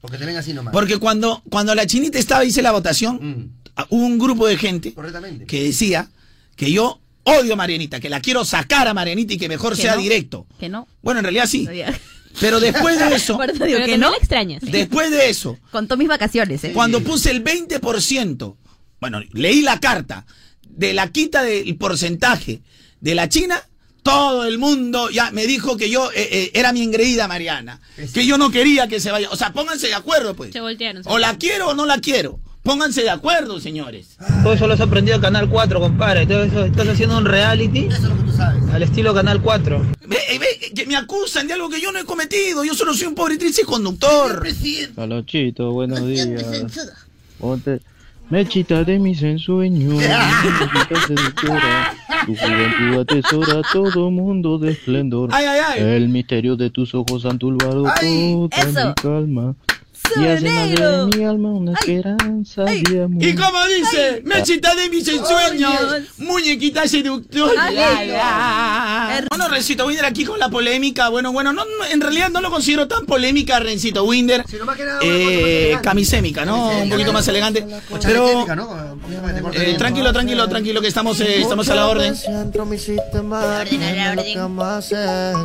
Porque 0.00 0.16
te 0.18 0.24
ven 0.26 0.36
así 0.36 0.52
nomás. 0.52 0.72
Porque 0.72 0.98
cuando, 0.98 1.42
cuando 1.50 1.74
la 1.74 1.86
chinita 1.86 2.18
estaba 2.18 2.44
hice 2.44 2.62
la 2.62 2.72
votación, 2.72 3.16
Mm. 3.20 3.84
hubo 3.90 4.04
un 4.06 4.18
grupo 4.18 4.46
de 4.46 4.56
gente 4.56 4.94
que 5.46 5.64
decía 5.64 6.08
que 6.56 6.70
yo 6.72 7.00
odio 7.24 7.52
a 7.52 7.56
Marianita, 7.56 8.00
que 8.00 8.08
la 8.08 8.20
quiero 8.20 8.44
sacar 8.44 8.88
a 8.88 8.94
Marianita 8.94 9.34
y 9.34 9.38
que 9.38 9.48
mejor 9.48 9.74
Que 9.76 9.82
sea 9.82 9.96
no. 9.96 10.00
directo. 10.02 10.46
Que 10.58 10.68
no. 10.68 10.86
Bueno, 11.02 11.20
en 11.20 11.24
realidad 11.24 11.46
sí. 11.46 11.68
Pero 12.40 12.60
después 12.60 12.98
de 12.98 13.14
eso, 13.16 13.36
Por 13.36 13.50
eso 13.50 13.64
digo 13.64 13.78
Pero 13.78 13.86
que 13.86 13.98
no. 13.98 14.14
extrañas. 14.14 14.62
después 14.62 15.10
de 15.10 15.28
eso, 15.28 15.58
Contó 15.72 15.96
mis 15.96 16.08
vacaciones, 16.08 16.62
¿eh? 16.64 16.72
cuando 16.72 17.00
puse 17.02 17.30
el 17.30 17.42
20%, 17.42 18.56
bueno, 19.00 19.20
leí 19.32 19.62
la 19.62 19.80
carta 19.80 20.24
de 20.68 20.94
la 20.94 21.08
quita 21.10 21.42
del 21.42 21.76
porcentaje 21.76 22.62
de 23.00 23.14
la 23.14 23.28
China, 23.28 23.60
todo 24.02 24.44
el 24.46 24.58
mundo 24.58 25.10
ya 25.10 25.30
me 25.30 25.46
dijo 25.46 25.76
que 25.76 25.90
yo 25.90 26.10
eh, 26.12 26.28
eh, 26.30 26.50
era 26.54 26.72
mi 26.72 26.82
engreída 26.82 27.28
Mariana, 27.28 27.80
que 28.14 28.24
yo 28.26 28.38
no 28.38 28.50
quería 28.50 28.88
que 28.88 29.00
se 29.00 29.10
vaya. 29.10 29.28
O 29.30 29.36
sea, 29.36 29.52
pónganse 29.52 29.88
de 29.88 29.94
acuerdo, 29.94 30.34
pues. 30.34 30.52
Se 30.52 30.60
voltearon. 30.60 31.04
se 31.04 31.10
O 31.10 31.18
la 31.18 31.36
quiero 31.36 31.68
o 31.68 31.74
no 31.74 31.84
la 31.86 31.98
quiero. 31.98 32.38
Pónganse 32.62 33.02
de 33.02 33.08
acuerdo, 33.10 33.60
señores. 33.60 34.16
Todo 34.42 34.52
eso 34.52 34.66
lo 34.66 34.74
has 34.74 34.80
aprendido 34.80 35.16
en 35.16 35.22
Canal 35.22 35.48
4, 35.48 35.80
compadre. 35.80 36.26
Todo 36.26 36.42
eso, 36.44 36.64
estás 36.66 36.86
haciendo 36.88 37.16
un 37.16 37.24
reality 37.24 37.86
Eso 37.86 37.96
es 37.96 38.02
lo 38.02 38.16
que 38.16 38.22
tú 38.24 38.32
sabes. 38.36 38.62
al 38.74 38.82
estilo 38.82 39.14
Canal 39.14 39.40
4. 39.40 39.86
Ve, 40.06 40.18
eh, 40.28 40.38
ve, 40.38 40.72
que 40.74 40.84
me 40.84 40.94
acusan 40.96 41.46
de 41.46 41.54
algo 41.54 41.70
que 41.70 41.80
yo 41.80 41.92
no 41.92 41.98
he 41.98 42.04
cometido. 42.04 42.64
Yo 42.64 42.74
solo 42.74 42.92
soy 42.94 43.06
un 43.06 43.14
pobre 43.14 43.38
triste 43.38 43.64
conductor. 43.64 44.46
Carlonchito, 44.94 45.72
buenos 45.72 46.06
días. 46.06 46.28
Ponte- 47.38 47.80
Mechita 48.30 48.84
de 48.84 48.98
mis 48.98 49.22
ensueños, 49.22 49.94
mechita 49.94 51.06
seductora, 51.06 51.94
tu 52.26 52.34
juventud 52.36 53.00
atesora 53.00 53.62
todo 53.72 54.10
mundo 54.10 54.58
de 54.58 54.72
esplendor. 54.72 55.30
Ay, 55.32 55.46
ay, 55.46 55.60
ay. 55.66 55.82
El 55.94 56.10
misterio 56.10 56.54
de 56.54 56.68
tus 56.68 56.94
ojos 56.94 57.24
han 57.24 57.38
turbado 57.38 57.84
toda 57.84 58.02
mi 58.02 58.94
calma. 59.00 59.54
Y 60.16 60.20
negro. 60.42 61.06
de 61.06 61.16
mi 61.18 61.24
alma 61.24 61.50
una 61.50 61.72
Ay, 61.72 61.96
esperanza 61.96 62.64
ay. 62.66 62.82
de 62.82 63.02
amor. 63.04 63.22
Y 63.24 63.34
como 63.34 63.66
dice, 63.66 64.22
mechita 64.24 64.74
de 64.74 64.88
mis 64.90 65.06
ensueños, 65.08 65.72
muñequita 66.18 66.86
seductora. 66.88 67.64
Ay, 67.64 67.76
ay, 67.78 68.10
ay. 68.20 69.24
Bueno, 69.28 69.48
Rencito 69.48 69.86
Winder 69.86 70.04
aquí 70.04 70.24
con 70.24 70.38
la 70.38 70.48
polémica. 70.48 71.08
Bueno, 71.08 71.32
bueno, 71.32 71.52
no, 71.52 71.64
no, 71.64 71.84
en 71.90 72.00
realidad 72.00 72.30
no 72.30 72.40
lo 72.40 72.50
considero 72.50 72.88
tan 72.88 73.06
polémica, 73.06 73.58
Rencito 73.60 74.04
Winder. 74.04 74.44
Sino 74.48 74.64
más 74.64 74.76
que 74.76 74.84
nada, 74.84 75.00
una 75.02 75.08
cosa 75.08 75.24
más 75.24 75.32
elegante. 75.32 75.82
camisémica, 75.84 76.44
¿no? 76.44 76.52
Camisémica, 76.54 76.84
Un 76.84 76.90
poquito 76.90 77.12
más 77.12 77.28
elegante. 77.28 77.66
Pero 78.02 78.46
eh, 79.52 79.74
tranquilo, 79.78 80.12
tranquilo, 80.12 80.48
tranquilo, 80.48 80.80
que 80.80 80.88
estamos, 80.88 81.20
eh, 81.20 81.40
estamos 81.40 81.68
a 81.68 81.74
la 81.74 81.88
orden. 81.88 82.14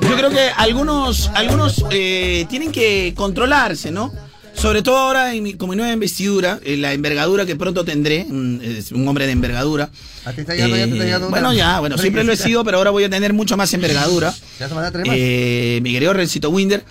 Yo 0.02 0.16
creo 0.18 0.30
que 0.30 0.50
algunos, 0.58 1.30
algunos 1.34 1.86
eh, 1.92 2.46
tienen 2.50 2.72
que 2.72 3.14
controlarse, 3.16 3.92
¿no? 3.92 4.12
Sobre 4.56 4.82
todo 4.82 4.98
ahora 4.98 5.34
en 5.34 5.44
mi, 5.44 5.54
como 5.56 5.74
mi 5.74 5.78
nueva 5.78 5.92
investidura, 5.94 6.60
eh, 6.64 6.78
la 6.78 6.94
envergadura 6.94 7.46
que 7.46 7.56
pronto 7.56 7.84
tendré, 7.84 8.26
mm, 8.30 8.62
es 8.62 8.92
un 8.92 9.06
hombre 9.08 9.26
de 9.26 9.32
envergadura. 9.34 9.90
Ah, 10.26 10.32
te 10.32 10.42
está 10.42 10.54
llegando, 10.56 10.78
ya 10.78 10.86
te 10.86 10.92
está 10.94 11.06
Eh, 11.14 11.18
una- 11.18 11.28
bueno, 11.30 11.54
ya, 11.54 11.80
bueno, 11.80 11.98
siempre 11.98 12.24
lo 12.24 12.32
he 12.32 12.38
sido, 12.38 12.64
pero 12.64 12.78
ahora 12.78 12.92
voy 12.92 13.04
a 13.04 13.10
tener 13.10 13.34
mucho 13.34 13.58
más 13.58 13.74
envergadura. 13.74 14.34
¿Ya 14.60 14.68
te 14.70 14.74
a 14.76 14.92
traer 14.92 15.08
más? 15.08 15.16
Eh, 15.20 15.80
mi 15.84 15.92
querido 15.92 16.14
Rencito 16.14 16.50
Winder, 16.50 16.86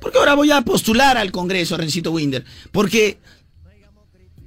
porque 0.00 0.18
ahora 0.18 0.34
voy 0.34 0.50
a 0.50 0.60
postular 0.62 1.16
al 1.16 1.30
Congreso, 1.32 1.76
Rencito 1.76 2.10
Winder, 2.10 2.44
porque 2.72 3.18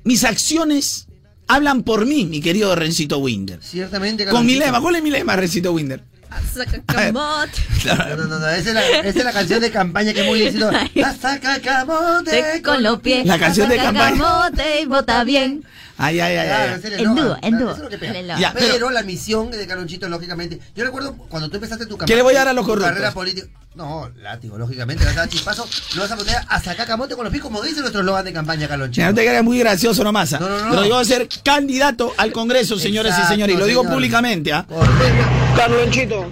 mis 0.04 0.24
acciones 0.24 1.08
hablan 1.48 1.84
por 1.84 2.06
mí, 2.06 2.26
mi 2.26 2.42
querido 2.42 2.76
Rencito 2.76 3.18
Winder. 3.20 3.60
Ciertamente, 3.64 4.26
Con 4.26 4.46
mi 4.46 4.56
lema, 4.56 4.82
¿cuál 4.82 4.98
es 4.98 5.04
mi 5.04 5.10
lema, 5.10 5.36
Rencito 5.36 5.72
Winder? 5.72 6.04
Saca 6.54 6.82
camote. 6.86 7.52
No, 7.86 7.96
no, 7.96 8.26
no, 8.26 8.40
no, 8.40 8.50
esa 8.50 8.70
es, 8.70 8.74
la, 8.76 8.88
esa 9.00 9.20
es 9.20 9.24
la 9.26 9.32
canción 9.32 9.62
de 9.62 9.72
campaña 9.72 10.14
que 10.14 10.22
hemos 10.24 10.36
diciendo. 10.36 10.72
La 10.96 11.16
saca 11.16 11.60
camote 11.62 12.32
Te 12.32 12.62
con 12.62 12.84
los 12.84 13.00
pies. 13.00 13.26
La 13.26 13.40
canción 13.40 13.70
de 13.70 13.78
Saca 13.78 13.94
campaña. 13.94 14.18
camote 14.22 14.82
y 14.82 14.86
bota 14.86 15.24
bien. 15.24 15.64
Ay, 16.00 16.20
ay, 16.20 16.36
ay, 16.38 16.80
es 16.84 17.00
En 17.00 17.16
dúo, 17.16 17.38
en 17.42 17.58
dúo. 17.58 17.72
es 17.72 17.98
pero, 18.00 18.54
pero- 18.54 18.90
la 18.92 19.02
misión 19.04 19.50
de 19.50 19.66
Carlonchito, 19.66 20.08
lógicamente. 20.10 20.60
Yo 20.76 20.84
recuerdo 20.84 21.16
cuando 21.16 21.50
tú 21.50 21.56
empezaste 21.56 21.86
tu 21.86 21.98
campaña. 21.98 22.08
¿Qué 22.08 22.16
le 22.16 22.22
voy 22.22 22.36
a 22.36 22.40
dar 22.40 22.50
a 22.50 22.54
los 22.54 22.66
corruptos? 22.66 22.90
carrera 22.90 23.12
política. 23.14 23.48
No, 23.74 24.10
látigo, 24.22 24.58
lógicamente, 24.58 25.06
la 25.06 25.14
das 25.14 25.30
chispazo. 25.30 25.68
Lo 25.96 26.02
vas 26.02 26.12
a 26.12 26.18
poner 26.18 26.36
a 26.48 26.62
sacar 26.62 26.86
camote 26.88 27.16
con 27.16 27.24
los 27.24 27.32
pies, 27.32 27.42
como 27.44 27.62
dice 27.62 27.80
nuestro 27.80 28.02
eslogan 28.02 28.26
de 28.26 28.34
campaña, 28.34 28.68
Carlonchito. 28.68 29.02
Ya 29.02 29.10
no 29.10 29.16
te 29.16 29.22
creas 29.26 29.44
muy 29.44 29.60
gracioso 29.60 30.04
nomás. 30.04 30.34
¿ah? 30.34 30.40
No, 30.40 30.50
no, 30.50 30.60
no. 30.66 30.70
Pero 30.72 30.84
yo 30.86 30.94
voy 30.96 31.02
a 31.02 31.06
ser 31.06 31.28
candidato 31.44 32.14
al 32.18 32.32
Congreso, 32.32 32.78
señores 32.78 33.12
Exacto, 33.14 33.34
y 33.34 33.36
señores. 33.36 33.56
Y 33.56 33.60
lo 33.60 33.66
digo 33.66 33.82
señor. 33.82 33.94
públicamente. 33.96 34.52
¿ah? 34.54 34.66
Carlonchito, 35.58 36.26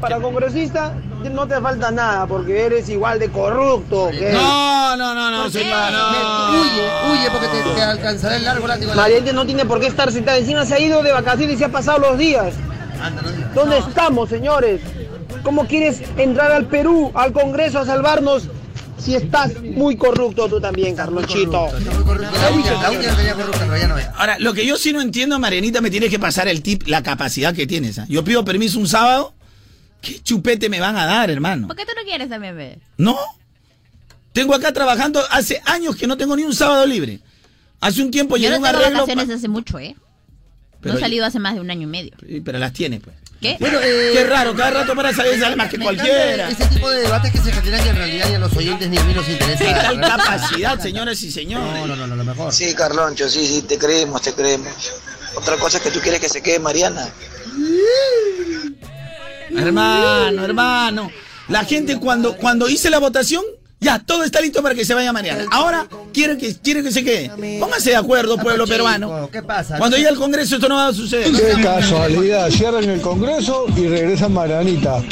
para 0.00 0.20
congresista 0.20 0.92
no 1.30 1.46
te 1.46 1.60
falta 1.60 1.90
nada 1.90 2.26
porque 2.26 2.66
eres 2.66 2.88
igual 2.88 3.18
de 3.18 3.30
corrupto. 3.30 4.10
que. 4.10 4.32
No, 4.32 4.96
no, 4.96 5.14
no, 5.14 5.30
no, 5.30 5.50
señor, 5.50 5.92
no. 5.92 6.60
Huye, 6.60 6.90
huye 7.10 7.30
porque 7.30 7.46
te, 7.48 7.62
te 7.74 7.82
alcanzará 7.82 8.36
el 8.36 8.44
largo 8.44 8.66
látigo. 8.66 8.94
Mariette 8.94 9.32
no 9.32 9.46
tiene 9.46 9.64
por 9.64 9.80
qué 9.80 9.86
estar 9.86 10.10
sentada 10.12 10.36
encima, 10.38 10.64
se 10.66 10.74
ha 10.74 10.80
ido 10.80 11.02
de 11.02 11.12
vacaciones 11.12 11.56
y 11.56 11.58
se 11.58 11.64
ha 11.64 11.70
pasado 11.70 11.98
los 11.98 12.18
días. 12.18 12.54
Anda, 13.00 13.22
no. 13.22 13.54
¿Dónde 13.54 13.78
estamos, 13.78 14.28
señores? 14.28 14.80
¿Cómo 15.42 15.66
quieres 15.66 16.02
entrar 16.16 16.52
al 16.52 16.66
Perú, 16.66 17.10
al 17.14 17.32
Congreso, 17.32 17.78
a 17.78 17.86
salvarnos 17.86 18.48
si 19.04 19.14
estás 19.14 19.62
muy 19.62 19.96
corrupto 19.96 20.48
tú 20.48 20.60
también, 20.60 20.96
Carlonchito? 20.96 21.68
Ahora, 24.16 24.38
lo 24.38 24.54
que 24.54 24.66
yo 24.66 24.76
sí 24.76 24.92
no 24.92 25.00
entiendo, 25.00 25.38
Marianita, 25.38 25.80
me 25.80 25.90
tienes 25.90 26.10
que 26.10 26.18
pasar 26.18 26.48
el 26.48 26.62
tip, 26.62 26.86
la 26.86 27.02
capacidad 27.02 27.54
que 27.54 27.66
tienes. 27.66 27.98
¿ah? 27.98 28.06
Yo 28.08 28.24
pido 28.24 28.44
permiso 28.44 28.78
un 28.78 28.88
sábado. 28.88 29.34
¿Qué 30.00 30.20
chupete 30.20 30.68
me 30.68 30.80
van 30.80 30.96
a 30.96 31.06
dar, 31.06 31.30
hermano? 31.30 31.66
¿Por 31.66 31.76
qué 31.76 31.84
tú 31.86 31.92
no 31.96 32.02
quieres 32.04 32.28
también 32.28 32.54
ver? 32.56 32.78
No. 32.98 33.16
Tengo 34.32 34.54
acá 34.54 34.72
trabajando 34.72 35.20
hace 35.30 35.62
años 35.64 35.96
que 35.96 36.06
no 36.06 36.16
tengo 36.16 36.36
ni 36.36 36.42
un 36.42 36.54
sábado 36.54 36.84
libre. 36.86 37.20
Hace 37.80 38.02
un 38.02 38.10
tiempo 38.10 38.36
Yo 38.36 38.42
llegué 38.42 38.54
a 38.54 38.58
no 38.58 38.58
un 38.58 38.64
tengo 38.70 38.78
arreglo. 38.82 39.00
vacaciones 39.06 39.30
hace 39.36 39.48
mucho, 39.48 39.78
¿eh? 39.78 39.96
Pero- 40.80 40.94
no 40.94 40.98
he 40.98 41.02
salido 41.02 41.24
hace 41.24 41.38
más 41.38 41.54
de 41.54 41.60
un 41.60 41.70
año 41.70 41.82
y 41.82 41.86
medio. 41.90 42.12
Pero 42.44 42.58
las 42.58 42.72
tiene, 42.72 43.00
pues. 43.00 43.16
¿Qué? 43.44 43.58
Bueno, 43.60 43.78
eh, 43.82 44.12
Qué 44.14 44.24
raro, 44.24 44.54
cada 44.56 44.70
rato 44.70 44.94
para 44.94 45.12
saber 45.12 45.38
sale 45.38 45.54
más 45.54 45.68
que 45.68 45.76
me 45.76 45.84
cualquiera. 45.84 46.48
Ese 46.48 46.64
tipo 46.64 46.88
de 46.88 47.02
debates 47.02 47.30
que 47.30 47.38
se 47.40 47.52
generan 47.52 47.84
y 47.84 47.88
en 47.90 47.96
realidad 47.96 48.28
ni 48.30 48.34
a 48.36 48.38
los 48.38 48.56
oyentes 48.56 48.88
ni 48.88 48.96
a 48.96 49.04
mí 49.04 49.12
nos 49.12 49.28
interesa. 49.28 49.62
¿Qué 49.62 49.70
tal 49.70 50.00
capacidad, 50.00 50.80
señores 50.80 51.22
y 51.22 51.30
señores? 51.30 51.80
No, 51.80 51.86
no, 51.86 51.94
no, 51.94 52.06
no, 52.06 52.16
lo 52.16 52.24
mejor. 52.24 52.50
Sí, 52.54 52.74
Carloncho, 52.74 53.28
sí, 53.28 53.46
sí, 53.46 53.60
te 53.60 53.76
creemos, 53.76 54.22
te 54.22 54.32
creemos. 54.32 54.72
Otra 55.34 55.58
cosa 55.58 55.76
es 55.76 55.82
que 55.82 55.90
tú 55.90 56.00
quieres 56.00 56.20
que 56.20 56.28
se 56.30 56.42
quede 56.42 56.58
Mariana. 56.58 57.06
Hermano, 59.50 60.42
hermano. 60.42 61.10
La 61.48 61.66
gente 61.66 61.98
cuando, 61.98 62.38
cuando 62.38 62.70
hice 62.70 62.88
la 62.88 62.98
votación, 62.98 63.44
ya, 63.84 63.98
todo 63.98 64.24
está 64.24 64.40
listo 64.40 64.62
para 64.62 64.74
que 64.74 64.84
se 64.84 64.94
vaya 64.94 65.12
Mariana. 65.12 65.44
Ahora 65.50 65.86
quieren 66.12 66.38
que, 66.38 66.56
quieren 66.56 66.82
que 66.82 66.90
se 66.90 67.04
quede. 67.04 67.30
Pónganse 67.60 67.90
de 67.90 67.96
acuerdo, 67.96 68.38
pueblo 68.38 68.66
peruano. 68.66 69.28
¿Qué 69.30 69.42
pasa? 69.42 69.78
Cuando 69.78 69.96
llegue 69.96 70.08
al 70.08 70.16
Congreso 70.16 70.56
esto 70.56 70.68
no 70.68 70.76
va 70.76 70.88
a 70.88 70.92
suceder. 70.92 71.30
Qué 71.30 71.62
casualidad, 71.62 72.50
cierran 72.50 72.84
el 72.84 73.00
Congreso 73.00 73.66
y 73.76 73.86
regresan 73.86 74.32
Marianita. 74.32 75.02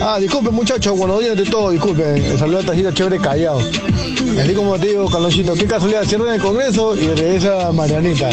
Ah, 0.00 0.18
disculpen 0.18 0.54
muchachos, 0.54 0.96
buenos 0.96 1.20
días 1.20 1.36
de 1.36 1.44
todo, 1.44 1.70
disculpen. 1.70 2.16
El 2.24 2.38
saludo 2.38 2.60
a 2.60 2.62
Tajita 2.62 2.94
Chévere 2.94 3.18
Callao. 3.20 3.60
Así 3.60 4.54
como 4.54 4.78
te 4.78 4.86
digo, 4.88 5.10
Carlosito, 5.10 5.54
qué 5.54 5.66
casualidad, 5.66 6.04
cierran 6.04 6.34
el 6.34 6.40
Congreso 6.40 6.96
y 6.96 7.08
regresa 7.08 7.70
Marianita. 7.70 8.30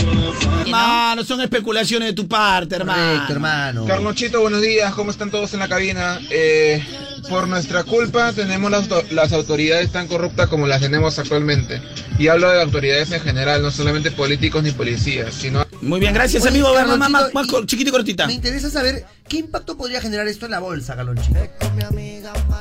Hermano, 0.61 1.23
son 1.25 1.41
especulaciones 1.41 2.09
de 2.09 2.13
tu 2.13 2.27
parte, 2.27 2.75
hermano. 2.75 3.13
Correcto, 3.13 3.33
hermano. 3.33 3.85
Carlonchito, 3.85 4.39
buenos 4.39 4.61
días, 4.61 4.93
¿cómo 4.93 5.11
están 5.11 5.29
todos 5.29 5.53
en 5.53 5.59
la 5.59 5.67
cabina? 5.67 6.19
Eh, 6.31 6.81
por 7.29 7.47
nuestra 7.47 7.83
culpa 7.83 8.33
tenemos 8.33 8.71
las, 8.71 8.89
las 9.11 9.31
autoridades 9.33 9.91
tan 9.91 10.07
corruptas 10.07 10.47
como 10.49 10.65
las 10.67 10.81
tenemos 10.81 11.19
actualmente. 11.19 11.79
Y 12.17 12.27
hablo 12.27 12.49
de 12.49 12.61
autoridades 12.61 13.11
en 13.11 13.21
general, 13.21 13.61
no 13.61 13.71
solamente 13.71 14.11
políticos 14.11 14.63
ni 14.63 14.71
policías, 14.71 15.33
sino... 15.33 15.65
Muy 15.81 15.99
bien, 16.01 16.13
gracias 16.13 16.43
Oye, 16.43 16.49
amigo. 16.49 16.73
Más, 16.73 16.87
más, 17.09 17.09
Carlonchito, 17.09 17.33
más 17.33 17.63
y- 17.63 17.65
chiquito 17.67 17.89
y 17.89 17.91
cortita. 17.93 18.27
Me 18.27 18.33
interesa 18.33 18.69
saber 18.69 19.05
qué 19.29 19.37
impacto 19.37 19.77
podría 19.77 20.01
generar 20.01 20.27
esto 20.27 20.45
en 20.45 20.51
la 20.51 20.59
bolsa, 20.59 20.95
Carlonchito. 20.97 21.39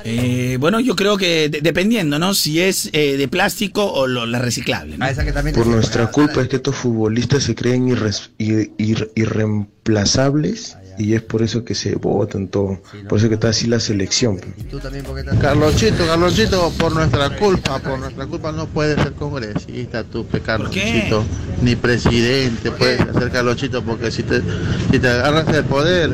Eh, 0.04 0.56
bueno, 0.60 0.78
yo 0.80 0.94
creo 0.94 1.16
que 1.16 1.48
de- 1.48 1.60
dependiendo, 1.60 2.18
¿no? 2.20 2.34
Si 2.34 2.60
es 2.60 2.90
eh, 2.92 3.16
de 3.16 3.26
plástico 3.28 3.84
o 3.90 4.06
lo, 4.06 4.26
la 4.26 4.38
reciclable. 4.38 4.96
¿no? 4.98 5.04
Ah, 5.04 5.10
esa 5.10 5.24
que 5.24 5.32
también 5.32 5.56
Por 5.56 5.66
nuestra 5.66 6.06
culpa 6.10 6.42
es 6.42 6.48
que 6.48 6.56
estos 6.56 6.76
futbolistas 6.76 7.42
se 7.42 7.54
creen 7.54 7.88
irres- 7.88 8.30
ir- 8.38 8.70
ir- 8.78 9.10
irreemplazables 9.16 10.76
y 10.98 11.14
es 11.14 11.22
por 11.22 11.42
eso 11.42 11.64
que 11.64 11.74
se 11.74 11.94
votan 11.94 12.48
todo. 12.48 12.80
Por 13.08 13.18
eso 13.18 13.28
que 13.28 13.34
está 13.34 13.50
así 13.50 13.66
la 13.66 13.80
selección. 13.80 14.38
pues. 14.38 14.68
Tú 14.68 14.78
también, 14.80 15.04
porque 15.04 15.20
estás... 15.20 15.38
Carlonchito, 15.38 16.06
Carlonchito, 16.06 16.72
por 16.78 16.92
nuestra 16.92 17.36
culpa, 17.36 17.78
por 17.78 17.98
nuestra 17.98 18.26
culpa 18.26 18.52
no 18.52 18.66
puedes 18.66 19.00
ser 19.02 19.12
congresista 19.12 20.04
tú, 20.04 20.26
pe, 20.26 20.40
Carlonchito, 20.40 21.24
ni 21.62 21.76
presidente 21.76 22.70
puedes 22.70 22.98
ser 22.98 23.30
Carlonchito, 23.30 23.82
porque 23.82 24.10
si 24.10 24.22
te, 24.22 24.42
si 24.90 24.98
te 24.98 25.08
agarras 25.08 25.48
el 25.54 25.64
poder, 25.64 26.10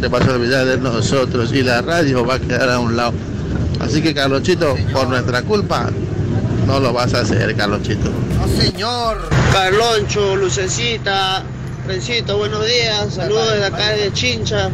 te 0.00 0.08
vas 0.08 0.26
a 0.26 0.32
olvidar 0.34 0.66
de 0.66 0.78
nosotros 0.78 1.52
y 1.52 1.62
la 1.62 1.82
radio 1.82 2.24
va 2.24 2.34
a 2.34 2.40
quedar 2.40 2.70
a 2.70 2.78
un 2.78 2.96
lado. 2.96 3.12
Así 3.80 4.00
que 4.00 4.14
Carlonchito, 4.14 4.76
por 4.92 5.08
nuestra 5.08 5.42
culpa, 5.42 5.90
no 6.66 6.78
lo 6.78 6.92
vas 6.92 7.14
a 7.14 7.20
hacer, 7.20 7.54
Carlonchito. 7.56 8.10
No, 8.38 8.48
señor. 8.62 9.28
Carloncho, 9.52 10.36
Lucecita, 10.36 11.44
Rencito, 11.86 12.38
buenos 12.38 12.64
días, 12.64 13.14
saludos 13.14 13.54
desde 13.54 13.66
acá 13.66 13.90
de 13.90 14.12
Chincha. 14.12 14.70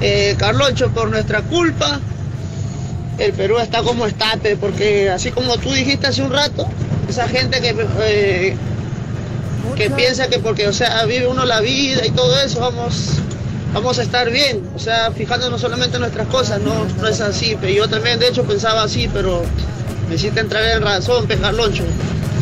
Eh, 0.00 0.34
Carloncho, 0.36 0.90
por 0.90 1.08
nuestra 1.08 1.42
culpa, 1.42 2.00
el 3.18 3.32
Perú 3.32 3.58
está 3.58 3.84
como 3.84 4.06
está, 4.06 4.36
pe, 4.36 4.56
porque 4.56 5.10
así 5.10 5.30
como 5.30 5.56
tú 5.58 5.70
dijiste 5.70 6.08
hace 6.08 6.22
un 6.22 6.32
rato, 6.32 6.66
esa 7.08 7.28
gente 7.28 7.60
que, 7.60 7.76
eh, 8.00 8.56
que 9.76 9.90
piensa 9.90 10.26
que 10.26 10.40
porque, 10.40 10.66
o 10.66 10.72
sea, 10.72 11.04
vive 11.04 11.28
uno 11.28 11.44
la 11.44 11.60
vida 11.60 12.04
y 12.04 12.10
todo 12.10 12.40
eso, 12.40 12.58
vamos, 12.58 13.18
vamos 13.72 14.00
a 14.00 14.02
estar 14.02 14.28
bien, 14.28 14.68
o 14.74 14.80
sea, 14.80 15.12
fijándonos 15.12 15.60
solamente 15.60 15.98
en 15.98 16.00
nuestras 16.00 16.26
cosas, 16.26 16.60
no, 16.62 16.84
no 17.00 17.06
es 17.06 17.20
así, 17.20 17.54
pe. 17.54 17.72
yo 17.72 17.88
también 17.88 18.18
de 18.18 18.26
hecho 18.26 18.42
pensaba 18.42 18.82
así, 18.82 19.08
pero 19.14 19.44
me 20.08 20.16
hiciste 20.16 20.40
entrar 20.40 20.64
en 20.64 20.82
razón, 20.82 21.28
Carloncho. 21.28 21.84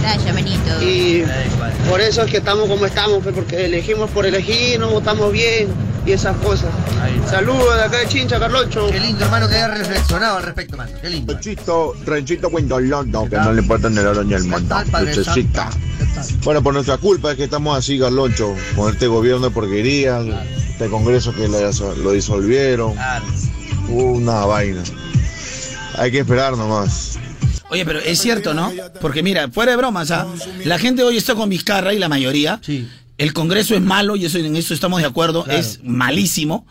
Gracias, 0.01 0.35
Benito. 0.35 0.83
Y 0.83 1.25
por 1.89 2.01
eso 2.01 2.23
es 2.23 2.31
que 2.31 2.39
estamos 2.39 2.69
como 2.69 2.87
estamos, 2.87 3.23
pues, 3.23 3.35
porque 3.35 3.67
elegimos 3.67 4.11
por 4.11 4.27
elegir, 4.27 4.79
no 4.81 4.91
votamos 4.91 5.33
bien 5.33 5.69
y 6.07 6.13
esas 6.13 6.37
cosas. 6.39 6.71
Saludos 7.29 7.77
de 7.77 7.83
acá 7.83 7.99
de 7.99 8.09
Chincha, 8.09 8.39
Carloncho. 8.39 8.89
Qué 8.91 9.01
lindo, 9.01 9.25
hermano, 9.25 9.49
que 9.49 9.57
haya 9.57 9.69
reflexionado 9.69 10.39
al 10.39 10.43
respecto, 10.45 10.77
mano. 10.77 10.91
Qué 11.01 11.11
lindo. 11.11 11.39
Renchito 12.05 12.51
Cuentolando, 12.51 13.29
que 13.29 13.37
no 13.37 13.53
le 13.53 13.63
importa 13.63 13.91
ni 13.91 13.99
el 13.99 14.07
oro 14.07 14.25
ni 14.25 14.35
el 14.35 14.45
mundo. 14.45 14.77
Padre 14.91 15.15
Lucecita. 15.15 15.71
Bueno, 16.45 16.63
por 16.63 16.75
nuestra 16.75 16.99
culpa 16.99 17.33
es 17.33 17.37
que 17.37 17.45
estamos 17.45 17.77
así, 17.77 17.99
Carloncho, 17.99 18.55
con 18.77 18.93
este 18.93 19.07
gobierno 19.07 19.49
de 19.49 19.51
porquería, 19.51 20.21
este 20.71 20.89
congreso 20.89 21.33
que 21.35 21.49
lo 21.49 21.71
lo 21.97 22.13
disolvieron. 22.13 22.95
Una 23.89 24.47
vaina. 24.47 24.83
Hay 25.97 26.11
que 26.11 26.21
esperar 26.21 26.57
nomás. 26.57 27.19
Oye, 27.71 27.85
pero 27.85 27.99
es 28.01 28.19
cierto, 28.21 28.53
¿no? 28.55 28.73
Porque 29.01 29.23
mira, 29.23 29.49
fuera 29.49 29.73
de 29.73 29.77
bromas, 29.77 30.11
¿ah? 30.11 30.27
la 30.65 30.79
gente 30.79 31.03
hoy 31.03 31.17
está 31.17 31.35
con 31.35 31.49
Vizcarra 31.49 31.95
y 31.95 31.99
la 31.99 32.09
mayoría. 32.09 32.61
El 33.19 33.33
Congreso 33.33 33.75
es 33.75 33.81
malo 33.83 34.17
y 34.17 34.25
eso, 34.25 34.39
en 34.39 34.57
eso 34.57 34.73
estamos 34.75 35.01
de 35.01 35.07
acuerdo, 35.07 35.47
es 35.47 35.81
malísimo. 35.83 36.67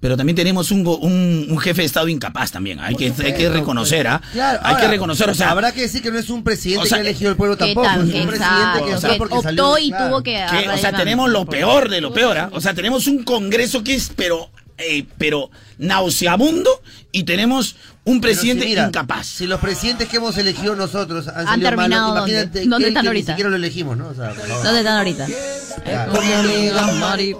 Pero 0.00 0.16
también 0.16 0.34
tenemos 0.34 0.72
un, 0.72 0.82
go- 0.82 0.96
un, 0.98 1.46
un 1.48 1.58
jefe 1.60 1.82
de 1.82 1.86
Estado 1.86 2.08
incapaz 2.08 2.50
también. 2.50 2.80
Hay 2.80 2.96
que, 2.96 3.12
hay 3.24 3.34
que 3.34 3.48
reconocer, 3.48 4.08
¿ah? 4.08 4.20
Claro, 4.32 4.58
hay 4.64 4.74
que 4.74 4.88
reconocer, 4.88 5.30
o 5.30 5.34
sea. 5.34 5.52
Habrá 5.52 5.70
que 5.70 5.82
decir 5.82 6.02
que 6.02 6.10
no 6.10 6.18
es 6.18 6.28
un 6.28 6.42
presidente 6.42 6.82
o 6.82 6.86
sea, 6.88 6.96
que 6.98 7.06
ha 7.06 7.10
elegido 7.10 7.30
el 7.30 7.36
pueblo 7.36 7.56
tampoco. 7.56 7.86
tal, 7.86 8.00
es 8.08 8.14
un 8.16 8.26
presidente 8.26 8.84
que 8.84 8.94
o 8.94 9.00
sea, 9.00 9.12
optó 9.12 9.42
salió. 9.42 9.78
y 9.78 9.90
tuvo 9.92 10.20
que 10.24 10.44
que, 10.50 10.68
o 10.70 10.76
sea, 10.76 10.92
tenemos 10.92 11.30
lo 11.30 11.46
peor 11.46 11.88
de 11.88 12.00
lo 12.00 12.12
peor, 12.12 12.36
¿ah? 12.36 12.50
O 12.52 12.60
sea, 12.60 12.74
tenemos 12.74 13.06
un 13.06 13.22
congreso 13.22 13.84
que 13.84 13.94
es, 13.94 14.10
pero, 14.16 14.50
eh, 14.76 15.04
pero 15.18 15.50
nauseabundo 15.78 16.82
y 17.12 17.22
tenemos 17.22 17.76
un 18.04 18.14
si 18.14 18.20
presidente 18.20 18.64
mira, 18.66 18.86
incapaz. 18.86 19.26
Si 19.26 19.46
los 19.46 19.60
presidentes 19.60 20.08
que 20.08 20.16
hemos 20.16 20.36
elegido 20.36 20.74
nosotros 20.74 21.28
han, 21.28 21.46
Han 21.48 21.60
terminado 21.60 22.14
malos, 22.14 22.20
¿dónde? 22.26 22.32
imagínate 22.40 22.68
¿Dónde 22.68 22.84
que- 22.84 22.88
están 22.88 23.02
que 23.02 23.08
ahorita? 23.08 23.32
Ni 23.32 23.34
siquiera 23.34 23.50
lo 23.50 23.56
elegimos, 23.56 23.96
¿no? 23.96 24.08
O 24.08 24.14
sea, 24.14 24.28
por 24.30 24.36
favor. 24.38 24.64
¿Dónde 24.64 24.78
están 24.80 24.98
ahorita? 24.98 25.26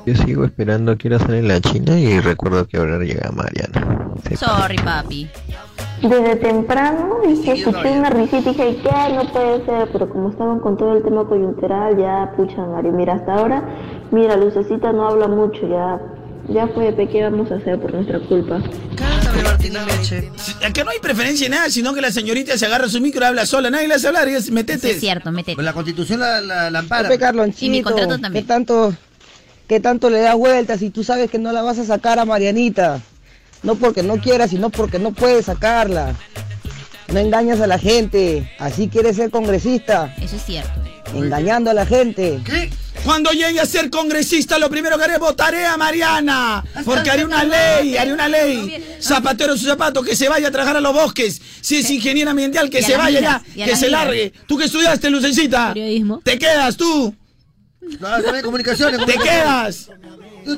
Yo 0.06 0.14
sigo 0.24 0.44
esperando 0.44 0.97
que 0.97 1.09
ahora 1.09 1.18
sale 1.24 1.43
la 1.43 1.60
China 1.60 1.98
y 1.98 2.20
recuerdo 2.20 2.66
que 2.66 2.76
ahora 2.76 2.98
llega 2.98 3.30
Mariana. 3.32 4.09
Sorry, 4.39 4.76
papi. 4.76 5.28
Desde 6.02 6.36
temprano 6.36 7.18
dije, 7.26 7.52
escuché 7.52 7.93
una 7.98 8.10
risita 8.10 8.51
y 8.51 8.55
dije, 8.55 8.76
¿qué? 8.82 9.14
No 9.14 9.32
puede 9.32 9.64
ser, 9.64 9.89
pero 9.93 10.09
como 10.09 10.30
estaban 10.30 10.59
con 10.60 10.76
todo 10.76 10.97
el 10.97 11.02
tema 11.05 11.24
coyuntural, 11.26 11.97
ya, 11.97 12.32
pucha, 12.36 12.56
Mario, 12.66 12.93
mira, 12.93 13.14
hasta 13.14 13.34
ahora, 13.34 13.62
mira, 14.10 14.36
Lucecita 14.36 14.93
no 14.93 15.06
habla 15.09 15.28
mucho, 15.28 15.60
ya, 15.68 16.01
ya 16.52 16.66
fue, 16.68 16.93
¿qué 17.09 17.22
vamos 17.22 17.52
a 17.52 17.55
hacer 17.56 17.78
por 17.80 17.94
nuestra 17.94 18.18
culpa? 18.20 18.60
Acá 20.64 20.85
no 20.85 20.90
hay 20.90 20.98
preferencia 21.01 21.47
en 21.47 21.52
nada, 21.52 21.70
sino 21.70 21.94
que 21.94 22.01
la 22.01 22.10
señorita 22.12 22.56
se 22.56 22.66
agarra 22.66 22.89
su 22.89 23.01
micro 23.01 23.23
y 23.23 23.24
habla 23.24 23.47
sola. 23.47 23.70
Nadie 23.70 23.89
le 23.89 23.94
hace 23.94 24.09
hablar 24.09 24.28
y 24.28 24.35
es 24.35 24.51
metete. 24.51 24.90
Es 24.93 25.01
cierto, 25.01 25.32
metete. 25.32 25.62
La 25.62 25.73
constitución 25.73 26.20
la, 26.20 26.40
la, 26.40 26.70
la 26.70 26.78
ampara. 26.81 27.09
Carlonchito, 27.19 27.64
Y 27.66 27.70
mi 27.70 27.82
contrato 27.82 28.19
también. 28.19 28.44
¿qué 28.44 28.48
tanto, 28.48 28.94
¿Qué 29.69 29.81
tanto 29.81 30.10
le 30.10 30.20
das 30.20 30.36
vueltas 30.36 30.82
y 30.82 30.90
tú 30.90 31.05
sabes 31.05 31.31
que 31.31 31.39
no 31.39 31.52
la 31.52 31.62
vas 31.62 31.78
a 31.78 31.85
sacar 31.85 32.19
a 32.19 32.24
Marianita? 32.24 33.01
No 33.62 33.77
porque 33.77 34.02
no 34.02 34.16
quieras, 34.19 34.51
sino 34.51 34.70
porque 34.70 34.98
no 34.98 35.12
puedes 35.12 35.47
sacarla. 35.47 36.14
No 37.12 37.19
engañas 37.20 37.60
a 37.60 37.66
la 37.66 37.78
gente. 37.78 38.51
Así 38.59 38.89
quieres 38.89 39.16
ser 39.16 39.31
congresista. 39.31 40.14
Eso 40.20 40.36
es 40.36 40.44
cierto. 40.44 40.70
Engañando 41.14 41.70
a 41.70 41.74
la 41.74 41.86
gente. 41.86 42.40
Cuando 43.05 43.32
llegue 43.32 43.59
a 43.60 43.66
ser 43.66 43.90
congresista, 43.90 44.59
lo 44.59 44.70
primero 44.70 44.97
que 44.97 45.05
haré, 45.05 45.18
votaré 45.18 45.66
a 45.66 45.76
Mariana. 45.76 46.64
Porque 46.84 47.10
haré 47.10 47.24
una 47.24 47.43
ley, 47.44 47.97
haré 47.97 48.12
una 48.12 48.28
ley. 48.28 48.97
Zapatero 49.01 49.56
su 49.56 49.66
zapato, 49.66 50.02
que 50.02 50.14
se 50.14 50.28
vaya 50.28 50.48
a 50.48 50.51
trabajar 50.51 50.76
a 50.76 50.80
los 50.80 50.93
bosques. 50.93 51.40
Si 51.60 51.78
es 51.78 51.90
ingeniera 51.90 52.30
ambiental, 52.30 52.70
que 52.70 52.82
se 52.82 52.97
vaya 52.97 53.20
ya, 53.20 53.64
que 53.64 53.76
se 53.76 53.89
largue. 53.89 54.32
¿Tú 54.47 54.56
que 54.56 54.64
estudiaste, 54.64 55.10
Lucencita? 55.10 55.74
Periodismo. 55.74 56.20
¿Te 56.24 56.39
quedas 56.39 56.76
tú? 56.76 57.14
No, 57.98 58.22
también 58.22 58.44
comunicaciones. 58.44 59.05
¿Te 59.05 59.14
quedas? 59.14 59.90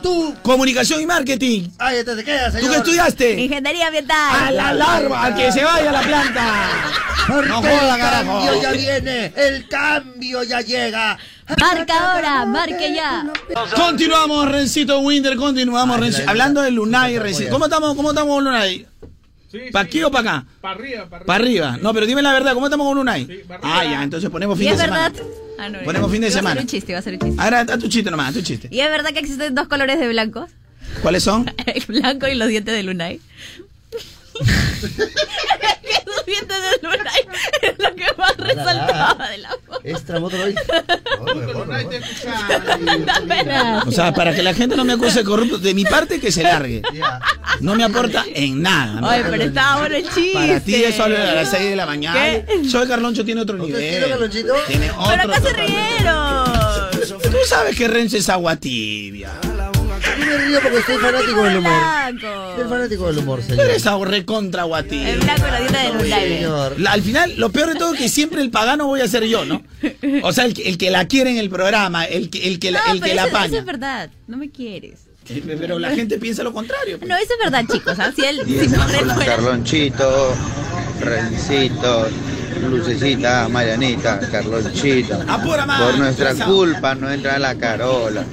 Tú. 0.02 0.34
Comunicación 0.42 1.00
y 1.00 1.06
marketing. 1.06 1.68
Ahí 1.78 1.98
está, 1.98 2.16
te 2.16 2.24
quedas, 2.24 2.54
¿Tú 2.54 2.68
qué 2.70 2.76
estudiaste? 2.76 3.40
Ingeniería 3.42 3.86
ambiental. 3.86 4.44
A 4.46 4.50
la 4.50 4.72
larva, 4.74 5.22
al 5.24 5.34
que 5.36 5.52
se 5.52 5.62
vaya 5.64 5.90
a 5.90 5.92
la 5.92 6.02
planta. 6.02 6.44
Porque 7.26 7.48
No 7.48 7.58
el 7.58 7.78
joda, 7.78 7.96
carajo. 7.98 8.32
cambio 8.44 8.62
ya 8.62 8.72
viene, 8.72 9.32
el 9.36 9.68
cambio 9.68 10.42
ya 10.42 10.60
llega. 10.60 11.18
Marca 11.60 12.12
ahora, 12.12 12.44
marque 12.46 12.94
ya. 12.94 13.26
Continuamos, 13.74 14.50
Rencito 14.50 14.98
Winter, 15.00 15.36
continuamos, 15.36 16.00
Rencito. 16.00 16.28
Hablando 16.30 16.60
de 16.62 16.70
Lunay, 16.70 17.18
Rencito. 17.18 17.50
¿Cómo 17.50 17.66
estamos, 17.66 17.94
cómo 17.94 18.10
estamos 18.10 18.34
con 18.36 18.46
Lunay? 19.54 19.70
¿Para 19.72 19.84
aquí 19.86 20.02
o 20.02 20.10
para 20.10 20.30
acá? 20.38 20.46
Para 20.60 20.74
arriba, 20.74 21.06
para 21.08 21.24
Para 21.24 21.44
arriba. 21.44 21.78
No, 21.80 21.92
pero 21.94 22.06
dime 22.06 22.22
la 22.22 22.32
verdad, 22.32 22.54
¿cómo 22.54 22.66
estamos 22.66 22.86
con 22.86 22.96
Lunay? 22.96 23.42
ah, 23.62 23.84
ya, 23.84 24.02
entonces 24.02 24.28
ponemos 24.30 24.56
Y 24.58 24.60
fin 24.62 24.68
de 24.70 24.74
es 24.74 24.80
semana. 24.80 25.08
verdad. 25.10 25.22
Ah, 25.58 25.68
no, 25.68 25.78
Ponemos 25.84 26.10
fin 26.10 26.20
de 26.20 26.26
iba 26.28 26.34
a 26.34 26.38
semana. 26.38 26.54
ser 26.56 26.62
un 26.62 26.68
chiste, 26.68 26.92
iba 26.92 26.98
a 26.98 27.02
ser 27.02 27.14
un 27.14 27.20
chiste. 27.20 27.42
Ahora, 27.42 27.60
a 27.60 27.66
tu 27.78 27.88
chiste 27.88 28.10
nomás, 28.10 28.30
a 28.30 28.32
tu 28.32 28.42
chiste. 28.42 28.68
¿Y 28.70 28.80
es 28.80 28.90
verdad 28.90 29.10
que 29.12 29.20
existen 29.20 29.54
dos 29.54 29.68
colores 29.68 29.98
de 30.00 30.08
blancos? 30.08 30.50
¿Cuáles 31.02 31.22
son? 31.22 31.50
El 31.66 31.82
blanco 31.88 32.26
y 32.28 32.34
los 32.34 32.48
dientes 32.48 32.74
de 32.74 32.82
Lunay. 32.82 33.20
Los 36.06 36.26
dientes 36.26 36.56
de 36.56 36.78
Lunay 36.82 37.28
es 37.62 37.74
lo 37.78 37.94
que 37.94 38.06
más 38.18 38.36
resaltaba 38.36 39.28
de 39.28 39.38
la 39.38 39.50
foto. 39.50 39.80
Extra. 39.84 40.18
O 43.86 43.92
sea, 43.92 44.12
para 44.12 44.34
que 44.34 44.42
la 44.42 44.54
gente 44.54 44.76
no 44.76 44.84
me 44.84 44.94
acuse 44.94 45.20
de 45.20 45.24
corrupto, 45.24 45.58
de 45.58 45.74
mi 45.74 45.84
parte 45.84 46.20
que 46.20 46.32
se 46.32 46.42
largue. 46.42 46.82
No 47.60 47.74
me 47.74 47.84
aporta 47.84 48.24
en 48.34 48.62
nada. 48.62 49.00
¿no? 49.00 49.08
Ay, 49.08 49.22
pero 49.28 49.42
estaba 49.44 49.80
bueno 49.80 49.96
el 49.96 50.04
chiste. 50.04 50.32
Para 50.34 50.60
ti 50.60 50.74
eso 50.76 51.04
habla 51.04 51.30
a 51.30 51.34
las 51.34 51.50
6 51.50 51.70
de 51.70 51.76
la 51.76 51.86
mañana. 51.86 52.20
¿Qué? 52.20 52.68
Soy 52.68 52.88
Carloncho 52.88 53.24
tiene 53.24 53.42
otro 53.42 53.56
nivel. 53.56 54.04
Tiene 54.66 54.90
otro. 54.90 55.04
Pero 55.08 55.22
acá 55.22 55.40
se 55.40 55.52
rieron. 55.52 56.90
Tú 57.22 57.38
sabes 57.46 57.76
que 57.76 57.88
Renzo 57.88 58.16
es 58.16 58.28
agua 58.28 58.56
tibia. 58.56 59.30
Yo 60.06 60.26
me 60.26 60.38
río 60.38 60.60
porque 60.62 60.82
soy 60.82 60.96
fanático 60.98 61.42
del 61.44 61.56
humor. 61.58 61.72
Soy 62.56 62.68
fanático 62.68 63.06
del 63.08 63.18
humor, 63.18 63.42
señor. 63.42 63.64
eres 63.64 63.86
agua 63.86 64.06
recontra 64.06 64.62
agua 64.62 64.82
tibia. 64.82 65.10
El 65.10 65.20
blanco 65.20 65.42
y 65.46 65.50
los 65.50 65.58
dientes 65.60 65.82
de 65.82 66.04
Lunay. 66.04 66.28
Señor. 66.38 66.80
La- 66.80 66.92
al 66.92 67.02
final, 67.02 67.34
lo 67.36 67.50
peor 67.50 67.68
de 67.72 67.74
todo 67.78 67.94
es 67.94 68.00
que 68.00 68.08
siempre 68.08 68.42
el 68.42 68.50
pagano 68.50 68.86
voy 68.86 69.00
a 69.00 69.08
ser 69.08 69.24
yo, 69.24 69.44
¿no? 69.44 69.62
O 70.22 70.32
sea, 70.32 70.44
el 70.44 70.54
que, 70.54 70.68
el 70.68 70.78
que 70.78 70.90
la 70.90 71.06
quiere 71.08 71.30
en 71.30 71.38
el 71.38 71.50
programa, 71.50 72.04
el 72.04 72.30
que, 72.30 72.48
el 72.48 72.58
que, 72.58 72.70
la, 72.70 72.80
No, 72.86 72.92
el 72.92 73.00
que 73.00 73.10
pero 73.10 73.30
la 73.30 73.44
eso, 73.46 73.56
es 73.56 73.64
verdad. 73.64 74.10
No 74.26 74.36
me 74.36 74.50
quieres. 74.50 75.00
Eh, 75.28 75.42
Pero 75.58 75.78
la 75.78 75.90
gente 75.94 76.18
piensa 76.18 76.42
lo 76.42 76.52
contrario. 76.52 76.98
pues. 76.98 77.08
No, 77.08 77.16
eso 77.16 77.32
es 77.32 77.38
verdad, 77.50 77.64
chicos. 77.72 77.98
¿ah? 77.98 78.12
Si 78.14 78.22
él, 78.26 78.42
Y 78.46 78.58
si 78.60 78.68
la 78.68 78.84
fuera- 78.86 79.24
Carlonchito, 79.24 80.34
Rencito, 81.00 82.08
Lucecita, 82.60 83.48
Marianita, 83.48 84.20
más, 85.66 85.80
Por 85.80 85.98
nuestra 85.98 86.34
culpa 86.34 86.94
no 86.94 87.10
entra 87.10 87.38
la 87.38 87.54
Carola. 87.54 88.24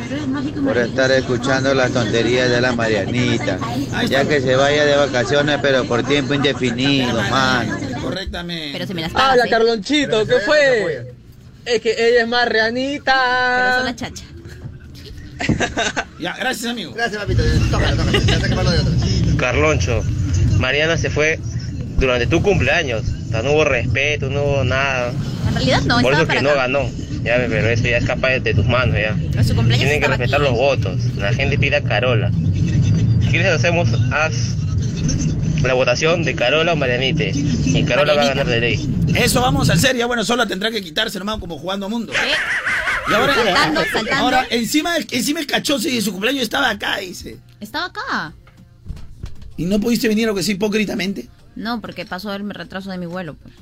Por 0.63 0.77
estar 0.77 1.11
escuchando 1.11 1.73
las 1.73 1.91
tonterías 1.91 2.49
de 2.49 2.61
la 2.61 2.73
Marianita. 2.73 3.57
Ya 4.07 4.25
que 4.25 4.41
se 4.41 4.55
vaya 4.55 4.85
de 4.85 4.95
vacaciones, 4.95 5.59
pero 5.61 5.85
por 5.85 6.03
tiempo 6.03 6.33
indefinido, 6.33 7.21
mano. 7.23 7.77
Correctamente. 8.01 8.69
Pero 8.73 8.87
si 8.87 8.93
me 8.93 9.01
las 9.01 9.11
pagas, 9.11 9.31
Habla 9.31 9.45
¿eh? 9.45 9.49
Carlonchito, 9.49 10.25
¿qué 10.25 10.39
fue? 10.45 11.13
Es 11.65 11.81
que 11.81 11.91
ella 11.91 12.23
es 12.23 12.27
más 12.27 12.47
Pero 12.47 13.77
son 13.77 13.85
chacha. 13.95 14.23
Ya, 16.19 16.35
gracias, 16.37 16.71
amigo. 16.71 16.93
Gracias, 16.93 17.19
papito. 17.19 17.41
Tócalo, 17.71 17.97
tócalo. 17.97 18.71
Carloncho, 19.37 20.03
Mariana 20.59 20.97
se 20.97 21.09
fue 21.09 21.39
durante 21.97 22.27
tu 22.27 22.41
cumpleaños. 22.43 23.03
Sea, 23.31 23.41
no 23.41 23.51
hubo 23.53 23.63
respeto, 23.63 24.29
no 24.29 24.43
hubo 24.43 24.63
nada. 24.63 25.11
En 25.47 25.53
realidad 25.55 25.81
no, 25.83 26.01
Por 26.01 26.13
eso 26.13 26.27
que 26.27 26.41
no 26.41 26.49
acá. 26.51 26.59
ganó. 26.61 26.81
Ya, 27.23 27.35
pero 27.47 27.69
eso 27.69 27.83
ya 27.83 27.97
escapa 27.97 28.29
de, 28.29 28.39
de 28.39 28.53
tus 28.53 28.65
manos, 28.65 28.95
ya. 28.95 29.15
A 29.39 29.43
su 29.43 29.55
cumpleaños 29.55 29.85
Tienen 29.87 30.01
que 30.01 30.07
respetar 30.07 30.41
aquí. 30.41 30.49
los 30.49 30.57
votos. 30.57 30.99
La 31.17 31.33
gente 31.33 31.57
pide 31.57 31.75
a 31.77 31.81
Carola. 31.83 32.31
Si 33.21 33.27
quieres 33.29 33.47
hacemos, 33.53 33.89
haz 34.11 34.55
la 35.63 35.73
votación 35.75 36.23
de 36.23 36.33
Carola 36.35 36.73
o 36.73 36.75
Marianite. 36.75 37.31
Y 37.33 37.83
Carola 37.83 38.15
va 38.15 38.23
a 38.23 38.25
ganar 38.27 38.47
de 38.47 38.59
ley. 38.59 38.89
Eso 39.15 39.41
vamos 39.41 39.69
a 39.69 39.73
hacer, 39.73 39.95
ya 39.95 40.07
bueno, 40.07 40.23
solo 40.25 40.47
tendrá 40.47 40.71
que 40.71 40.81
quitarse 40.81 41.19
nomás 41.19 41.37
como 41.37 41.57
jugando 41.59 41.87
mundo. 41.89 42.11
Y 43.09 43.13
ahora, 43.13 43.33
Saltando, 43.35 43.81
saltando. 43.93 44.13
ahora 44.23 44.47
encima, 44.49 44.95
encima 45.11 45.39
el 45.39 45.47
cachoso 45.47 45.87
y 45.87 45.95
de 45.95 46.01
su 46.01 46.11
cumpleaños 46.11 46.43
estaba 46.43 46.69
acá, 46.69 46.97
dice. 46.97 47.37
Estaba 47.59 47.85
acá. 47.85 48.33
¿Y 49.57 49.65
no 49.65 49.79
pudiste 49.79 50.07
venir 50.07 50.27
o 50.29 50.33
que 50.35 50.41
sí 50.43 50.53
hipócritamente? 50.53 51.27
No, 51.55 51.81
porque 51.81 52.05
pasó 52.05 52.33
el 52.33 52.49
retraso 52.49 52.89
de 52.91 52.97
mi 52.97 53.05
vuelo. 53.05 53.35
Pues. 53.35 53.53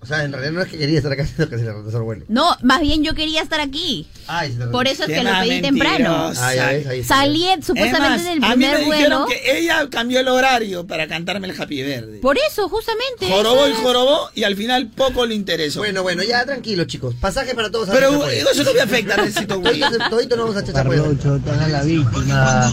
O 0.00 0.06
sea, 0.06 0.22
en 0.22 0.32
realidad 0.32 0.52
no 0.52 0.60
es 0.60 0.68
que 0.68 0.76
quería 0.76 0.98
estar 0.98 1.10
acá, 1.12 1.26
sino 1.34 1.48
que 1.48 1.56
se 1.56 1.64
le 1.64 1.72
retrasó 1.72 1.96
el 1.96 2.02
vuelo. 2.02 2.24
No, 2.28 2.54
más 2.62 2.82
bien 2.82 3.02
yo 3.02 3.14
quería 3.14 3.40
estar 3.40 3.58
aquí. 3.58 4.06
Ay, 4.26 4.52
se 4.52 4.66
Por 4.66 4.86
eso 4.86 5.04
es 5.04 5.08
que 5.08 5.22
lo 5.24 5.30
pedí 5.40 5.62
temprano. 5.62 6.26
mentirosa. 6.28 6.50
Ah. 6.50 7.04
Salí 7.06 7.46
supuestamente 7.62 8.20
Es 8.20 8.22
más, 8.22 8.24
del 8.24 8.44
a 8.44 8.48
mí 8.54 8.64
me 8.66 8.68
primer 8.74 8.84
dijeron 8.84 9.24
vuelo. 9.24 9.26
que 9.26 9.58
ella 9.58 9.88
cambió 9.88 10.20
el 10.20 10.28
horario 10.28 10.86
para 10.86 11.08
cantarme 11.08 11.48
el 11.48 11.58
Happy 11.58 11.82
Verde. 11.82 12.18
Por 12.18 12.36
eso, 12.36 12.68
justamente. 12.68 13.30
Jorobó 13.30 13.66
y 13.66 13.72
eso 13.72 13.80
jorobó 13.82 14.30
y 14.34 14.44
al 14.44 14.56
final 14.56 14.90
poco 14.90 15.24
le 15.24 15.34
interesó. 15.34 15.78
Bueno, 15.80 16.02
bueno, 16.02 16.22
ya 16.22 16.44
tranquilos, 16.44 16.86
chicos. 16.86 17.14
Pasaje 17.18 17.54
para 17.54 17.70
todos. 17.70 17.88
a 17.88 17.92
Pero 17.92 18.10
Chachapoyas. 18.10 18.46
eso 18.52 18.62
no 18.64 18.74
me 18.74 18.80
afecta, 18.82 19.16
necesito 19.16 19.58
güey. 19.60 19.80
Todito, 20.10 20.36
no 20.36 20.46
vamos 20.48 20.62
a. 20.62 20.64
Carloncho, 20.70 21.38
te 21.38 21.50
hagas 21.50 21.70
la 21.70 21.82
víctima. 21.82 22.72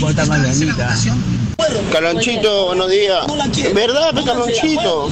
Vota 0.00 0.26
Marianita. 0.26 0.94
Carlonchito, 1.92 2.66
buenos 2.66 2.90
días. 2.90 3.26
¿Verdad, 3.74 4.14
pe, 4.14 4.24
Carlonchito? 4.24 5.10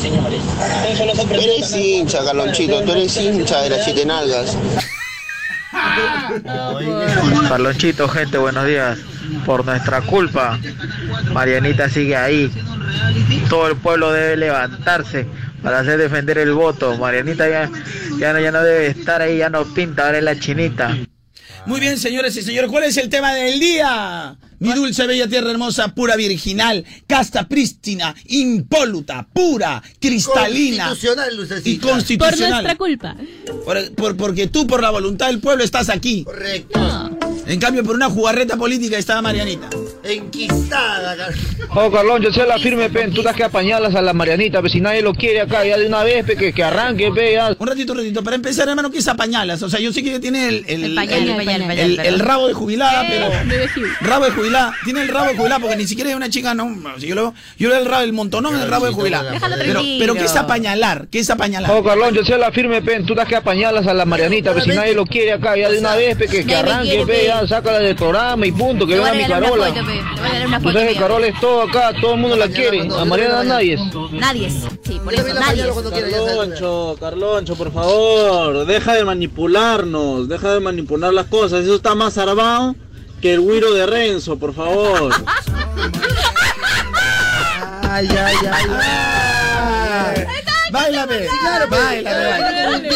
Eres 1.30 1.74
hincha, 1.74 2.24
Carlonchito. 2.24 2.82
Tú 2.82 2.92
eres 2.92 3.16
hincha 3.16 3.62
de 3.62 3.70
las 3.70 3.84
siete 3.84 4.06
nalgas. 4.06 4.56
Carlonchito, 7.48 8.08
gente, 8.08 8.38
buenos 8.38 8.66
días. 8.66 8.98
Por 9.44 9.64
nuestra 9.64 10.00
culpa, 10.02 10.58
Marianita 11.32 11.88
sigue 11.88 12.14
ahí. 12.16 12.50
Todo 13.48 13.68
el 13.68 13.76
pueblo 13.76 14.12
debe 14.12 14.36
levantarse 14.36 15.26
para 15.62 15.80
hacer 15.80 15.98
defender 15.98 16.38
el 16.38 16.52
voto. 16.52 16.96
Marianita 16.96 17.48
ya, 17.48 17.68
ya, 18.18 18.32
no, 18.32 18.40
ya 18.40 18.52
no 18.52 18.62
debe 18.62 18.86
estar 18.86 19.20
ahí, 19.20 19.38
ya 19.38 19.50
no 19.50 19.64
pinta, 19.64 20.06
ahora 20.06 20.18
es 20.18 20.24
la 20.24 20.38
chinita. 20.38 20.96
Muy 21.66 21.80
bien, 21.80 21.98
señores 21.98 22.36
y 22.36 22.42
señores, 22.42 22.70
¿cuál 22.70 22.84
es 22.84 22.96
el 22.96 23.08
tema 23.08 23.34
del 23.34 23.58
día? 23.58 24.36
Mi 24.60 24.72
dulce, 24.72 25.06
bella 25.06 25.26
tierra 25.28 25.50
hermosa, 25.50 25.88
pura 25.94 26.14
virginal, 26.16 26.84
casta 27.06 27.46
prístina, 27.48 28.14
impoluta, 28.26 29.26
pura, 29.32 29.82
cristalina 30.00 30.86
Constitucional, 30.88 31.32
y 31.32 31.36
Lucecita. 31.36 31.82
Por 31.82 31.90
constitucional. 31.90 32.50
nuestra 32.50 32.76
culpa. 32.76 33.16
Por- 33.64 33.92
por- 33.94 34.16
porque 34.16 34.46
tú, 34.46 34.66
por 34.66 34.80
la 34.80 34.90
voluntad 34.90 35.26
del 35.26 35.40
pueblo, 35.40 35.64
estás 35.64 35.88
aquí. 35.90 36.22
Correcto. 36.24 37.15
En 37.46 37.60
cambio, 37.60 37.84
por 37.84 37.94
una 37.94 38.10
jugarreta 38.10 38.56
política 38.56 38.98
estaba 38.98 39.22
Marianita. 39.22 39.68
Enquistada, 40.02 41.16
Car- 41.16 41.34
Oh, 41.78 41.90
Carloncho, 41.90 42.32
sea 42.32 42.46
la 42.46 42.58
firme, 42.58 42.88
pen. 42.90 43.12
Tú 43.12 43.20
estás 43.20 43.36
que 43.36 43.44
apañalas 43.44 43.94
a 43.94 44.02
la 44.02 44.12
Marianita, 44.12 44.60
pero 44.62 44.72
si 44.72 44.80
nadie 44.80 45.02
lo 45.02 45.12
quiere 45.14 45.40
acá, 45.42 45.64
ya 45.64 45.76
de 45.76 45.86
una 45.86 46.02
vez, 46.04 46.24
pe, 46.24 46.36
que, 46.36 46.52
que 46.52 46.62
arranque, 46.64 47.10
pe, 47.12 47.34
ya. 47.34 47.54
Un 47.58 47.66
ratito, 47.66 47.92
un 47.92 47.98
ratito. 47.98 48.22
Para 48.24 48.36
empezar, 48.36 48.68
hermano, 48.68 48.90
¿qué 48.90 48.98
es 48.98 49.08
apañalas? 49.08 49.62
O 49.62 49.68
sea, 49.68 49.78
yo 49.80 49.92
sé 49.92 50.02
que 50.02 50.10
ella 50.10 50.20
tiene 50.20 50.48
el, 50.48 50.64
el, 50.68 50.84
El 50.84 50.94
pañal, 50.94 51.18
el- 51.22 51.28
el 51.30 51.36
pañal, 51.36 51.60
el 51.62 51.66
pañal, 51.68 51.90
el- 51.90 51.96
pero- 51.96 52.08
el 52.08 52.20
rabo 52.20 52.48
de 52.48 52.54
jubilada, 52.54 53.04
Eh, 53.06 53.08
pero... 53.10 53.86
Rabo 54.00 54.24
de 54.24 54.30
jubilada. 54.32 54.72
Tiene 54.84 55.02
el 55.02 55.08
rabo 55.08 55.28
de 55.28 55.36
jubilada 55.36 55.60
porque 55.60 55.76
ni 55.76 55.86
siquiera 55.86 56.10
es 56.10 56.16
una 56.16 56.30
chica, 56.30 56.54
no. 56.54 56.74
Si 56.98 57.06
yo 57.06 57.14
lo 57.14 57.34
yo 57.58 57.68
le 57.68 57.78
el 57.78 57.86
rabo, 57.86 58.02
el 58.04 58.12
montonón 58.12 58.54
el 58.60 58.68
rabo 58.68 58.86
de 58.86 58.92
jubilada. 58.92 59.32
Déjalo 59.32 59.56
Pero, 59.58 59.72
tranquilo. 59.72 59.98
pero 59.98 60.14
¿qué 60.14 60.24
es 60.24 60.36
apañalar? 60.36 61.06
¿Qué 61.10 61.18
es 61.20 61.30
apañalar? 61.30 61.70
Oh, 61.70 61.82
Carloncho, 61.84 62.24
sea 62.24 62.38
la 62.38 62.50
firme, 62.52 62.80
pen. 62.82 63.04
Tú 63.06 63.12
estás 63.12 63.28
que 63.28 63.36
apañalas 63.36 63.86
a 63.86 63.94
la 63.94 64.04
Marianita, 64.04 64.52
pero 64.52 64.64
si 64.64 64.70
nadie 64.70 64.94
lo 64.94 65.04
quiere 65.06 65.32
acá, 65.32 65.56
ya 65.56 65.68
de 65.70 65.78
una 65.78 65.94
vez, 65.96 66.16
pe, 66.16 66.26
que, 66.26 66.44
que 66.44 66.54
arranque, 66.56 67.04
pe, 67.06 67.06
pe. 67.06 67.32
Ya, 67.42 67.46
sácala 67.48 67.78
del 67.80 67.96
programa 67.96 68.46
y 68.46 68.52
punto, 68.52 68.86
que 68.86 68.94
venga 68.94 69.12
mi 69.14 69.24
Carola. 69.26 69.66
foto, 69.66 69.80
regalar 70.22 70.46
una 70.46 70.58
Tú 70.58 70.62
foto. 70.64 70.72
sabes 70.72 70.88
que 70.88 70.92
mía. 70.94 71.00
Carola 71.00 71.26
es 71.26 71.40
todo 71.40 71.62
acá, 71.62 71.92
todo 72.00 72.14
el 72.14 72.20
mundo 72.20 72.36
la 72.36 72.48
quiere. 72.48 72.88
A 72.96 73.04
Mariana 73.04 73.44
nadie. 73.44 73.76
Nadie. 74.12 74.50
Sí, 74.50 75.00
por 75.02 75.14
eso, 75.14 75.34
nadie. 75.34 75.64
Carloncho, 75.90 76.96
Carloncho, 77.00 77.54
por 77.56 77.72
favor, 77.72 78.66
deja 78.66 78.94
de 78.94 79.04
manipularnos, 79.04 80.28
deja 80.28 80.52
de 80.54 80.60
manipular 80.60 81.12
las 81.12 81.26
cosas. 81.26 81.64
Eso 81.64 81.76
está 81.76 81.94
más 81.94 82.16
armado 82.18 82.74
que 83.20 83.34
el 83.34 83.40
güiro 83.40 83.72
de 83.72 83.86
Renzo, 83.86 84.38
por 84.38 84.54
favor. 84.54 85.12
Ay, 87.88 88.08
ay, 88.10 88.36
ay, 88.52 88.66
ay. 88.82 90.24
Báilame. 90.76 91.22
Sí, 91.22 91.28
claro, 91.40 91.66
Báilame, 91.70 92.88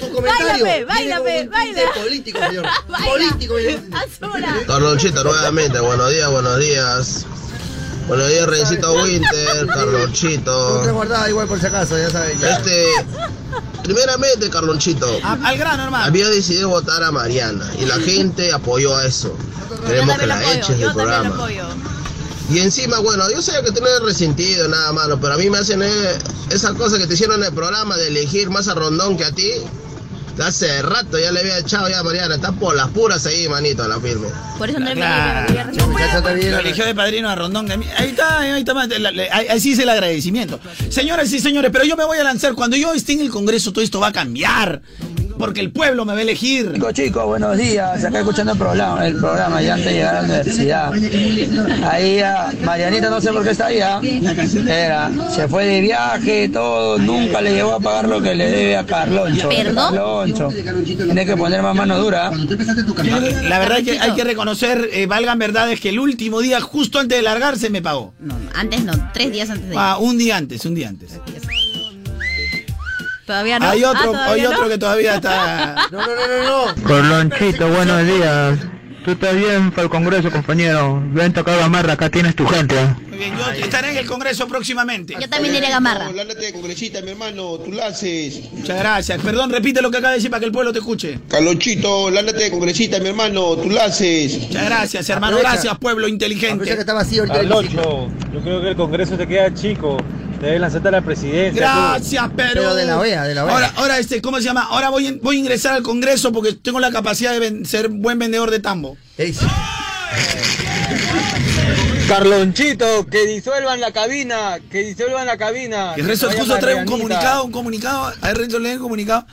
tu 0.00 0.12
comentario. 0.12 0.64
Báilame, 0.86 1.48
báilame, 1.48 1.82
político, 2.00 2.38
señor. 2.38 2.66
Político, 3.04 3.56
señor. 3.56 3.80
Azula. 3.92 4.56
Carlonchito, 4.66 5.24
nuevamente, 5.24 5.80
buenos 5.80 6.10
días, 6.10 6.30
buenos 6.30 6.58
días. 6.58 7.26
Buenos 8.06 8.28
días, 8.28 8.46
Rencito 8.46 8.92
Winter, 8.92 9.60
Tú 9.62 9.66
Carlonchito. 9.68 10.82
te 10.84 10.90
guardaba 10.90 11.28
igual 11.30 11.48
por 11.48 11.58
si 11.58 11.66
acaso, 11.66 11.96
ya 11.98 12.10
sabes. 12.10 12.38
Ya. 12.38 12.56
Este, 12.58 12.86
primeramente, 13.82 14.50
Carlonchito, 14.50 15.18
A- 15.22 15.38
al 15.42 15.56
grano, 15.58 15.84
hermano. 15.84 16.04
había 16.04 16.28
decidido 16.28 16.68
votar 16.68 17.02
a 17.02 17.10
Mariana 17.10 17.68
y 17.80 17.86
la 17.86 17.96
gente 17.96 18.52
apoyó 18.52 18.94
a 18.96 19.06
eso. 19.06 19.36
Queremos 19.86 20.18
que 20.18 20.26
la 20.26 20.52
eches 20.52 20.78
del 20.78 20.92
programa. 20.92 21.34
Y 22.52 22.58
encima, 22.58 22.98
bueno, 22.98 23.24
yo 23.32 23.40
sé 23.40 23.52
que 23.64 23.72
tú 23.72 23.80
no 23.80 23.86
eres 23.86 24.00
resentido, 24.02 24.68
nada 24.68 24.92
malo, 24.92 25.18
pero 25.20 25.34
a 25.34 25.36
mí 25.38 25.48
me 25.48 25.58
hacen 25.58 25.82
eh, 25.82 25.88
esa 26.50 26.74
cosa 26.74 26.98
que 26.98 27.06
te 27.06 27.14
hicieron 27.14 27.40
en 27.40 27.46
el 27.46 27.54
programa 27.54 27.96
de 27.96 28.08
elegir 28.08 28.50
más 28.50 28.68
a 28.68 28.74
Rondón 28.74 29.16
que 29.16 29.24
a 29.24 29.32
ti. 29.32 29.50
Hace 30.42 30.82
rato 30.82 31.16
ya 31.16 31.30
le 31.30 31.40
había 31.40 31.58
echado 31.58 31.88
ya 31.88 32.00
a 32.00 32.02
Mariana, 32.02 32.34
está 32.34 32.50
por 32.50 32.74
las 32.74 32.88
puras 32.88 33.24
ahí, 33.24 33.48
manito, 33.48 33.84
a 33.84 33.88
la 33.88 34.00
firme. 34.00 34.26
Por 34.58 34.68
eso 34.68 34.80
no 34.80 34.86
le 34.86 34.94
Claro. 34.96 35.52
Muchacha, 35.86 36.22
te 36.22 36.50
Lo 36.50 36.58
eligió 36.58 36.84
de 36.84 36.94
padrino 36.94 37.30
a 37.30 37.36
Rondón. 37.36 37.70
Ahí 37.70 38.08
está, 38.08 38.40
ahí 38.40 38.60
está. 38.60 38.74
ahí- 38.80 39.46
Así 39.48 39.72
es 39.72 39.78
el 39.78 39.88
agradecimiento. 39.88 40.58
Señoras 40.90 41.32
y 41.32 41.38
señores, 41.38 41.70
pero 41.72 41.84
yo 41.84 41.96
me 41.96 42.04
voy 42.04 42.18
a 42.18 42.24
lanzar. 42.24 42.54
Cuando 42.54 42.76
yo 42.76 42.92
esté 42.92 43.12
en 43.12 43.20
el 43.20 43.30
Congreso, 43.30 43.72
todo 43.72 43.84
esto 43.84 44.00
va 44.00 44.08
a 44.08 44.12
cambiar. 44.12 44.82
Porque 45.44 45.60
el 45.60 45.72
pueblo 45.72 46.06
me 46.06 46.14
va 46.14 46.20
a 46.20 46.22
elegir. 46.22 46.72
Chicos, 46.72 46.94
chicos, 46.94 47.26
buenos 47.26 47.58
días. 47.58 48.02
Acá 48.02 48.20
escuchando 48.20 48.52
el 48.52 48.58
programa, 48.58 49.06
el 49.06 49.16
programa 49.16 49.60
ya 49.60 49.74
antes 49.74 49.90
de 49.90 49.92
llegar 49.92 50.16
a 50.16 50.22
la 50.22 50.24
universidad. 50.24 50.92
Ahí 51.84 52.20
ah, 52.20 52.50
Marianita 52.64 53.10
no 53.10 53.20
sé 53.20 53.30
por 53.30 53.44
qué 53.44 53.50
está 53.50 53.66
ahí. 53.66 53.78
ah. 53.82 54.00
Era, 54.66 55.10
se 55.28 55.46
fue 55.46 55.66
de 55.66 55.82
viaje, 55.82 56.48
todo, 56.48 56.96
nunca 56.96 57.42
le 57.42 57.56
llegó 57.56 57.74
a 57.74 57.80
pagar 57.80 58.08
lo 58.08 58.22
que 58.22 58.34
le 58.34 58.50
debe 58.50 58.76
a 58.78 58.86
Carloncho. 58.86 59.50
¿Perdón? 59.50 59.94
Carloncho. 59.94 60.48
Tiene 60.48 61.26
que 61.26 61.36
poner 61.36 61.60
más 61.60 61.76
mano 61.76 61.98
dura. 61.98 62.30
La 63.42 63.58
verdad 63.58 63.80
es 63.80 63.84
que 63.84 64.00
hay 64.00 64.12
que 64.12 64.24
reconocer, 64.24 64.88
eh, 64.94 65.04
valgan 65.04 65.38
verdades, 65.38 65.78
que 65.78 65.90
el 65.90 65.98
último 65.98 66.40
día, 66.40 66.62
justo 66.62 66.98
antes 66.98 67.18
de 67.18 67.22
largarse, 67.22 67.68
me 67.68 67.82
pagó. 67.82 68.14
No, 68.18 68.34
antes 68.54 68.82
no, 68.82 68.94
tres 69.12 69.30
días 69.30 69.50
antes 69.50 69.68
de 69.68 69.74
ir. 69.74 69.78
Ah, 69.78 69.98
un 70.00 70.16
día 70.16 70.38
antes, 70.38 70.64
un 70.64 70.74
día 70.74 70.88
antes. 70.88 71.20
Todavía 73.26 73.58
no. 73.58 73.68
Hay 73.70 73.82
Ah, 73.84 73.90
otro, 73.90 74.04
¿todavía 74.12 74.32
hay 74.34 74.42
no? 74.42 74.50
otro 74.50 74.68
que 74.68 74.78
todavía 74.78 75.14
está. 75.16 75.88
No, 75.90 75.98
no, 76.00 76.06
no, 76.06 76.26
no, 76.26 76.74
no. 76.76 76.82
Carlonchito, 76.86 77.68
buenos 77.68 78.06
días. 78.06 78.58
Tú 79.04 79.10
estás 79.10 79.34
bien 79.36 79.70
para 79.70 79.82
el 79.82 79.90
Congreso, 79.90 80.30
compañero. 80.30 81.02
Ven, 81.12 81.30
toca 81.34 81.54
Gamarra, 81.56 81.92
acá 81.92 82.08
tienes 82.08 82.34
tu 82.34 82.46
gente. 82.46 82.74
Muy 83.10 83.18
bien, 83.18 83.34
yo 83.36 83.64
estaré 83.64 83.90
en 83.90 83.98
el 83.98 84.06
Congreso 84.06 84.48
próximamente. 84.48 85.14
Yo 85.20 85.28
también 85.28 85.54
iré 85.54 85.66
a 85.66 85.70
Gamarra. 85.72 86.10
Lándate, 86.10 86.50
congresista, 86.54 87.02
mi 87.02 87.10
hermano, 87.10 87.58
tú 87.58 87.70
la 87.70 87.88
haces. 87.88 88.50
Muchas 88.52 88.78
gracias. 88.78 89.20
Perdón, 89.20 89.50
repite 89.50 89.82
lo 89.82 89.90
que 89.90 89.98
acaba 89.98 90.12
de 90.12 90.16
decir 90.16 90.30
para 90.30 90.40
que 90.40 90.46
el 90.46 90.52
pueblo 90.52 90.72
te 90.72 90.78
escuche. 90.78 91.18
Carlonchito, 91.28 92.10
lándate, 92.10 92.50
congresista, 92.50 92.98
mi 92.98 93.08
hermano, 93.08 93.56
tú 93.56 93.68
la 93.68 93.84
haces. 93.84 94.38
Muchas 94.40 94.64
gracias, 94.64 95.06
hermano. 95.10 95.36
Aprovecha. 95.36 95.52
Gracias, 95.52 95.78
pueblo 95.78 96.06
Aprovecha 96.06 96.26
que 96.26 96.34
inteligente. 96.48 96.80
está 96.80 96.94
vacío 96.94 97.22
ahorita 97.24 97.40
el 97.40 97.52
hemiciclo. 97.52 97.82
Carloncho, 97.82 98.32
yo 98.32 98.40
creo 98.40 98.62
que 98.62 98.68
el 98.70 98.76
Congreso 98.76 99.18
te 99.18 99.26
queda 99.28 99.52
chico. 99.52 99.98
Debes 100.44 100.60
lanzarte 100.60 100.88
a 100.88 100.90
la 100.90 101.00
presidencia. 101.02 101.60
Gracias, 101.60 102.30
pero. 102.36 102.52
Pero 102.54 102.74
de 102.74 102.84
la 102.84 102.98
OEA, 102.98 103.22
de 103.24 103.34
la 103.34 103.44
OEA. 103.44 103.54
Ahora, 103.54 103.72
ahora 103.76 103.98
este, 103.98 104.20
¿cómo 104.20 104.38
se 104.38 104.44
llama? 104.44 104.62
Ahora 104.68 104.90
voy, 104.90 105.18
voy 105.22 105.36
a 105.36 105.38
ingresar 105.38 105.74
al 105.74 105.82
Congreso 105.82 106.32
porque 106.32 106.52
tengo 106.52 106.80
la 106.80 106.90
capacidad 106.92 107.32
de 107.32 107.38
ven- 107.40 107.66
ser 107.66 107.88
buen 107.88 108.18
vendedor 108.18 108.50
de 108.50 108.60
tambo. 108.60 108.96
Carlonchito, 112.08 113.06
que 113.06 113.26
disuelvan 113.26 113.80
la 113.80 113.90
cabina, 113.92 114.58
que 114.70 114.82
disuelvan 114.84 115.26
la 115.26 115.38
cabina. 115.38 115.94
Y 115.96 116.00
el 116.00 116.06
resto 116.06 116.28
Que 116.28 116.34
vaya 116.34 116.44
justo 116.44 116.58
trae 116.60 116.74
un 116.74 116.84
comunicado, 116.84 117.44
un 117.44 117.52
comunicado. 117.52 118.12
A 118.20 118.26
ver, 118.28 118.36
Renzo, 118.38 118.58
lee 118.58 118.70
el 118.72 118.78
comunicado. 118.78 119.26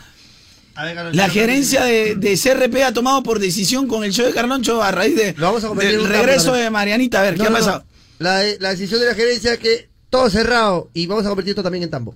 A 0.76 0.86
ver, 0.86 0.96
Carlonchito. 0.96 1.22
La 1.24 1.30
gerencia 1.30 1.84
de, 1.84 2.16
de 2.16 2.38
CRP 2.40 2.84
ha 2.86 2.94
tomado 2.94 3.22
por 3.24 3.40
decisión 3.40 3.88
con 3.88 4.06
el 4.06 4.14
show 4.14 4.26
de 4.26 4.32
Carloncho 4.34 4.82
a 4.82 4.92
raíz 4.92 5.16
de, 5.18 5.34
del 5.34 6.08
regreso 6.08 6.54
de 6.54 6.70
Marianita. 6.70 7.20
A 7.20 7.24
ver, 7.24 7.38
No, 7.38 7.44
¿qué 7.44 7.50
no, 7.50 7.58
ha 7.58 7.60
no. 7.60 7.66
pasado? 7.66 7.84
La, 8.20 8.42
la 8.60 8.70
decisión 8.70 9.02
de 9.02 9.08
la 9.08 9.16
gerencia 9.16 9.54
es 9.54 9.60
que 9.60 9.90
todo 10.12 10.30
cerrado 10.30 10.92
y 10.94 11.08
vamos 11.08 11.26
a 11.26 11.30
convertir 11.30 11.52
esto 11.54 11.64
también 11.64 11.84
en 11.86 11.90
tambo. 11.90 12.14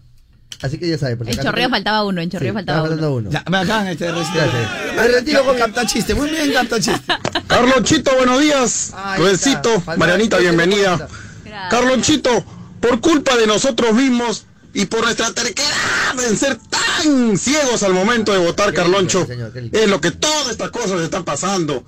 Así 0.62 0.78
que 0.78 0.88
ya 0.88 0.98
sabes. 0.98 1.18
En. 1.26 1.44
Chorreo 1.44 1.70
faltaba 1.70 2.04
uno, 2.06 2.22
en 2.22 2.30
Chorreo 2.30 2.52
Sí, 2.52 2.54
faltaba 2.54 2.84
uno. 2.90 3.12
uno. 3.16 3.30
Ya, 3.32 3.44
bacán 3.50 3.88
este 3.88 4.06
Gracias. 4.06 4.34
recito. 4.54 4.96
Me 4.96 5.08
retiro 5.08 5.44
con 5.46 5.56
mi- 5.56 5.62
Capta 5.62 5.86
chiste, 5.86 6.14
muy 6.16 6.30
bien, 6.30 6.54
capta 6.54 6.80
chiste. 6.80 7.14
Carlonchito, 7.48 8.16
buenos 8.16 8.40
días. 8.40 8.92
Falta- 8.94 9.98
Marianita, 9.98 10.38
bienvenida. 10.38 11.08
Carlonchito, 11.70 12.44
por 12.80 13.00
culpa 13.02 13.36
de 13.38 13.48
nosotros 13.48 13.94
mismos 13.94 14.46
y 14.74 14.86
por 14.86 15.02
nuestra 15.04 15.32
terquedad 15.32 16.24
en 16.30 16.38
ser 16.38 16.58
tan 16.70 17.38
ciegos 17.38 17.84
al 17.84 17.94
momento 17.94 18.32
de 18.34 18.40
votar, 18.40 18.74
Carloncho. 18.74 19.28
Es 19.72 19.90
lo 19.90 20.00
que 20.02 20.12
todas 20.12 20.50
estas 20.52 20.70
cosas 20.72 21.02
están 21.02 21.24
pasando. 21.24 21.84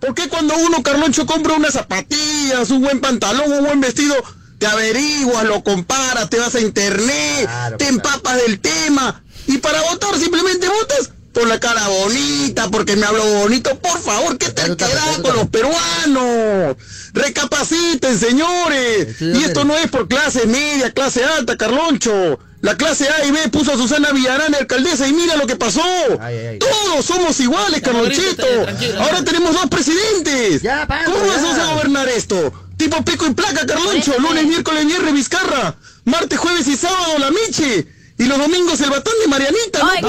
¿Por 0.00 0.14
qué 0.14 0.28
cuando 0.28 0.54
uno, 0.56 0.82
Carloncho, 0.82 1.24
compra 1.26 1.54
unas 1.54 1.72
zapatillas, 1.72 2.70
un 2.70 2.82
buen 2.82 3.00
pantalón, 3.00 3.50
un 3.50 3.64
buen 3.64 3.80
vestido, 3.80 4.14
te 4.58 4.66
averiguas, 4.66 5.44
lo 5.44 5.62
comparas, 5.62 6.28
te 6.30 6.38
vas 6.38 6.54
a 6.54 6.60
internet, 6.60 7.48
te 7.78 7.88
empapas 7.88 8.36
del 8.36 8.60
tema 8.60 9.22
y 9.46 9.58
para 9.58 9.80
votar 9.82 10.16
simplemente 10.18 10.68
votas 10.68 11.10
por 11.32 11.46
la 11.46 11.60
cara 11.60 11.86
bonita, 11.88 12.70
porque 12.70 12.96
me 12.96 13.04
hablo 13.04 13.22
bonito? 13.24 13.78
Por 13.78 14.00
favor, 14.00 14.38
¿qué 14.38 14.48
te 14.48 14.62
has 14.62 14.74
quedado 14.74 15.22
con 15.22 15.36
los 15.36 15.48
peruanos? 15.48 16.76
Recapaciten, 17.12 18.18
señores. 18.18 19.20
Y 19.20 19.44
esto 19.44 19.64
no 19.66 19.76
es 19.76 19.88
por 19.90 20.08
clase 20.08 20.46
media, 20.46 20.90
clase 20.92 21.24
alta, 21.24 21.58
Carloncho. 21.58 22.38
La 22.62 22.74
clase 22.76 23.06
A 23.10 23.26
y 23.26 23.32
B 23.32 23.48
puso 23.50 23.72
a 23.72 23.76
Susana 23.76 24.12
Villarán 24.12 24.50
de 24.50 24.58
alcaldesa 24.58 25.06
y 25.06 25.12
mira 25.12 25.36
lo 25.36 25.46
que 25.46 25.56
pasó. 25.56 25.82
Todos 26.58 27.04
somos 27.04 27.38
iguales, 27.38 27.82
Carlonchito. 27.82 28.46
Ahora 28.98 29.22
tenemos 29.22 29.52
dos 29.52 29.66
presidentes. 29.66 30.62
¿Cómo 31.04 31.26
vamos 31.26 31.58
a 31.58 31.72
gobernar 31.74 32.08
esto? 32.08 32.65
Tipo 32.76 33.02
pico 33.04 33.26
y 33.26 33.34
placa, 33.34 33.64
Carloncho. 33.66 34.18
Lunes, 34.18 34.44
miércoles, 34.46 34.86
viernes, 34.86 35.14
Vizcarra. 35.14 35.76
Martes, 36.04 36.38
jueves 36.38 36.66
y 36.68 36.76
sábado, 36.76 37.18
la 37.18 37.30
Miche. 37.30 37.86
Y 38.18 38.24
los 38.24 38.38
domingos 38.38 38.80
el 38.80 38.88
batán 38.88 39.12
de 39.22 39.28
Marianita. 39.28 39.78
¿no? 40.00 40.08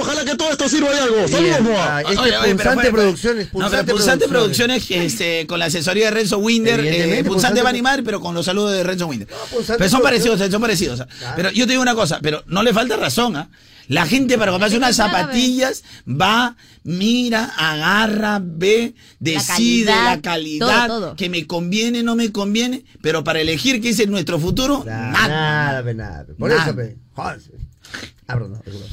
Ojalá 0.00 0.24
que 0.24 0.34
todo 0.36 0.50
esto 0.50 0.68
sirva 0.68 0.90
de 0.90 0.98
algo. 0.98 1.28
Saludos, 1.28 1.60
Moa. 1.60 2.00
Este 2.02 2.18
Oye, 2.18 2.36
oye, 2.36 2.54
pero 2.56 2.56
Punzante 2.56 2.80
fue- 2.82 2.90
fue- 2.90 3.00
Producciones, 3.00 3.44
No, 3.46 3.50
pero 3.52 3.60
Punzante 3.62 3.92
Punzante 3.92 4.28
Producciones. 4.28 4.84
Producciones, 4.86 5.12
este, 5.12 5.46
con 5.46 5.58
la 5.58 5.66
asesoría 5.66 6.06
de 6.06 6.10
Renzo 6.10 6.38
Winder, 6.38 6.80
eh, 6.84 7.22
Punzante 7.24 7.62
va 7.62 7.68
a 7.68 7.70
animar, 7.70 8.02
pero 8.04 8.20
con 8.20 8.34
los 8.34 8.46
saludos 8.46 8.72
de 8.72 8.82
Renzo 8.82 9.06
Winder. 9.06 9.28
Pero 9.78 9.88
son 9.90 10.02
parecidos, 10.02 10.40
son 10.50 10.60
parecidos. 10.60 11.00
¿ah? 11.00 11.06
Pero 11.36 11.50
yo 11.50 11.66
te 11.66 11.72
digo 11.72 11.82
una 11.82 11.94
cosa, 11.94 12.18
pero 12.20 12.42
no 12.46 12.62
le 12.62 12.72
falta 12.72 12.96
razón, 12.96 13.36
¿ah? 13.36 13.48
La 13.88 14.06
gente 14.06 14.38
para 14.38 14.50
comprarse 14.52 14.76
unas 14.76 14.96
zapatillas 14.96 15.82
va, 16.08 16.56
mira, 16.84 17.44
agarra, 17.56 18.40
ve, 18.42 18.94
decide 19.18 19.86
calidad, 19.86 20.04
la 20.16 20.20
calidad, 20.22 20.86
todo, 20.86 21.00
todo. 21.00 21.16
que 21.16 21.28
me 21.28 21.46
conviene, 21.46 22.02
no 22.02 22.14
me 22.16 22.30
conviene, 22.32 22.84
pero 23.00 23.24
para 23.24 23.40
elegir 23.40 23.80
qué 23.80 23.90
es 23.90 24.08
nuestro 24.08 24.38
futuro, 24.38 24.82
nada. 24.86 25.28
Nada, 25.28 25.92
nada. 25.94 26.24
pe. 26.26 26.34
Por 26.34 26.50
Nada. 26.50 26.62
eso, 26.64 26.76
pe. 26.76 26.96
Joder. 27.14 27.40
Ah, 28.28 28.34
perdón, 28.34 28.52
no, 28.52 28.62
disculpa. 28.64 28.86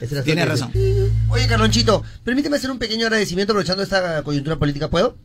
Esa 0.00 0.14
era 0.14 0.24
Tiene 0.24 0.44
suerte. 0.46 0.62
razón. 0.66 1.12
Oye, 1.30 1.46
Carlonchito, 1.48 2.02
permíteme 2.24 2.56
hacer 2.56 2.70
un 2.70 2.78
pequeño 2.78 3.06
agradecimiento 3.06 3.52
aprovechando 3.52 3.82
esta 3.82 4.22
coyuntura 4.22 4.56
política, 4.56 4.88
¿puedo? 4.88 5.16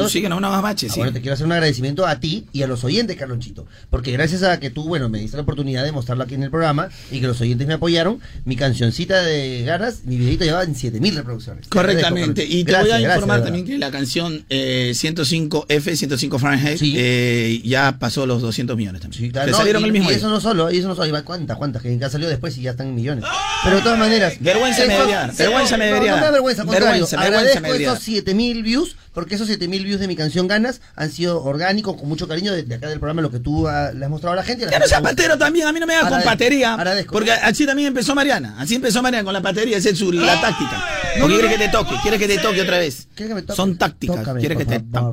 Tú 0.00 0.08
síguenos 0.08 0.38
una 0.38 0.48
más 0.48 0.62
bache, 0.62 0.86
Ah, 0.90 0.94
sí. 0.94 1.00
Bueno, 1.00 1.12
te 1.12 1.20
quiero 1.20 1.34
hacer 1.34 1.46
un 1.46 1.52
agradecimiento 1.52 2.06
a 2.06 2.18
ti 2.18 2.46
y 2.52 2.62
a 2.62 2.66
los 2.66 2.82
oyentes, 2.84 3.16
Carlonchito. 3.16 3.66
Porque 3.90 4.10
gracias 4.12 4.42
a 4.42 4.58
que 4.58 4.70
tú, 4.70 4.84
bueno, 4.84 5.08
me 5.08 5.18
diste 5.18 5.36
la 5.36 5.42
oportunidad 5.42 5.84
de 5.84 5.92
mostrarlo 5.92 6.24
aquí 6.24 6.34
en 6.34 6.42
el 6.42 6.50
programa 6.50 6.88
y 7.10 7.20
que 7.20 7.26
los 7.26 7.40
oyentes 7.40 7.66
me 7.66 7.74
apoyaron, 7.74 8.20
mi 8.44 8.56
cancioncita 8.56 9.22
de 9.22 9.62
ganas, 9.64 10.04
mi 10.04 10.16
videito 10.16 10.44
llevaba 10.44 10.64
en 10.64 10.74
7000 10.74 11.16
reproducciones. 11.16 11.68
Correctamente. 11.68 12.44
Y 12.44 12.64
te 12.64 12.76
voy 12.76 12.90
a 12.90 13.00
informar 13.00 13.40
gracias, 13.40 13.44
también 13.44 13.66
que 13.66 13.78
la 13.78 13.90
canción 13.90 14.44
eh, 14.48 14.92
105F, 14.94 15.96
105 15.96 16.38
Fahrenheit, 16.38 16.80
eh, 16.82 17.60
ya 17.64 17.98
pasó 17.98 18.26
los 18.26 18.42
200 18.42 18.76
millones 18.76 19.02
también. 19.02 19.32
que 19.32 19.50
No, 19.50 19.56
salieron 19.56 19.82
y, 19.82 19.86
el 19.86 19.92
mismo 19.92 20.10
y 20.10 20.14
eso 20.14 20.30
no 20.30 20.40
solo, 20.40 20.70
y 20.70 20.78
eso 20.78 20.88
no 20.88 20.94
solo, 20.94 21.24
cuántas, 21.24 21.56
cuántas, 21.56 21.82
que 21.82 21.96
ya 21.98 22.08
salió 22.08 22.28
después 22.28 22.56
y 22.58 22.62
ya 22.62 22.72
están 22.72 22.88
en 22.88 22.94
millones. 22.94 23.24
Pero 23.64 23.76
de 23.76 23.82
todas 23.82 23.98
maneras. 23.98 24.34
Vergüenza 24.40 24.86
me 24.86 24.94
debería 24.94 25.30
vergüenza 25.36 25.76
me 25.76 25.84
no, 25.86 25.94
debería 25.94 26.10
No, 26.12 26.16
me 26.16 26.24
da 26.24 26.30
vergüenza, 26.30 26.64
contrario. 26.64 26.90
Vergüenza, 26.90 27.16
vergüenza 27.16 27.38
Agradezco 27.38 27.60
me 27.60 27.68
debería 27.68 27.88
esos 27.88 27.98
dar. 27.98 28.14
7000 28.14 28.62
views, 28.62 28.96
porque 29.12 29.34
esos 29.34 29.48
7000 29.48 29.84
views 29.84 30.00
de 30.00 30.08
mi 30.08 30.16
canción 30.16 30.46
Ganas 30.48 30.80
han 30.96 31.10
sido 31.10 31.42
orgánicos, 31.42 31.96
con 31.96 32.08
mucho 32.08 32.26
cariño 32.28 32.52
de, 32.52 32.62
de 32.62 32.74
acá 32.76 32.88
del 32.88 32.98
programa, 32.98 33.22
lo 33.22 33.30
que 33.30 33.40
tú 33.40 33.68
ah, 33.68 33.90
le 33.94 34.04
has 34.04 34.10
mostrado 34.10 34.32
a 34.32 34.36
la 34.36 34.42
gente. 34.42 34.64
la 34.66 34.72
Ya 34.72 34.78
no 34.78 34.86
seas 34.86 35.00
gusta. 35.00 35.16
patero 35.16 35.38
también, 35.38 35.66
a 35.66 35.72
mí 35.72 35.80
no 35.80 35.86
me 35.86 35.94
hagas 35.94 36.10
con 36.12 36.22
patería. 36.22 36.74
agradezco. 36.74 37.12
Porque 37.12 37.32
así 37.32 37.66
también 37.66 37.88
empezó 37.88 38.14
Mariana. 38.14 38.56
Así 38.58 38.74
empezó 38.74 39.02
Mariana 39.02 39.24
con 39.24 39.32
la 39.34 39.42
patería, 39.42 39.76
esa 39.76 39.90
es 39.90 39.98
su, 39.98 40.12
la 40.12 40.40
táctica. 40.40 40.84
Porque 41.20 41.34
quiere 41.34 41.48
que 41.50 41.58
te 41.58 41.68
toque, 41.68 41.94
quiere 42.02 42.18
que 42.18 42.26
te 42.28 42.38
toque 42.38 42.62
otra 42.62 42.78
vez. 42.78 43.08
¿Quieres 43.14 43.30
que 43.30 43.34
me 43.34 43.42
toque? 43.42 43.56
Son 43.56 43.76
tácticas, 43.76 44.16
Tócame, 44.18 44.40
quiere 44.40 44.56
que 44.56 44.64
te 44.64 44.80
pa- 44.80 45.12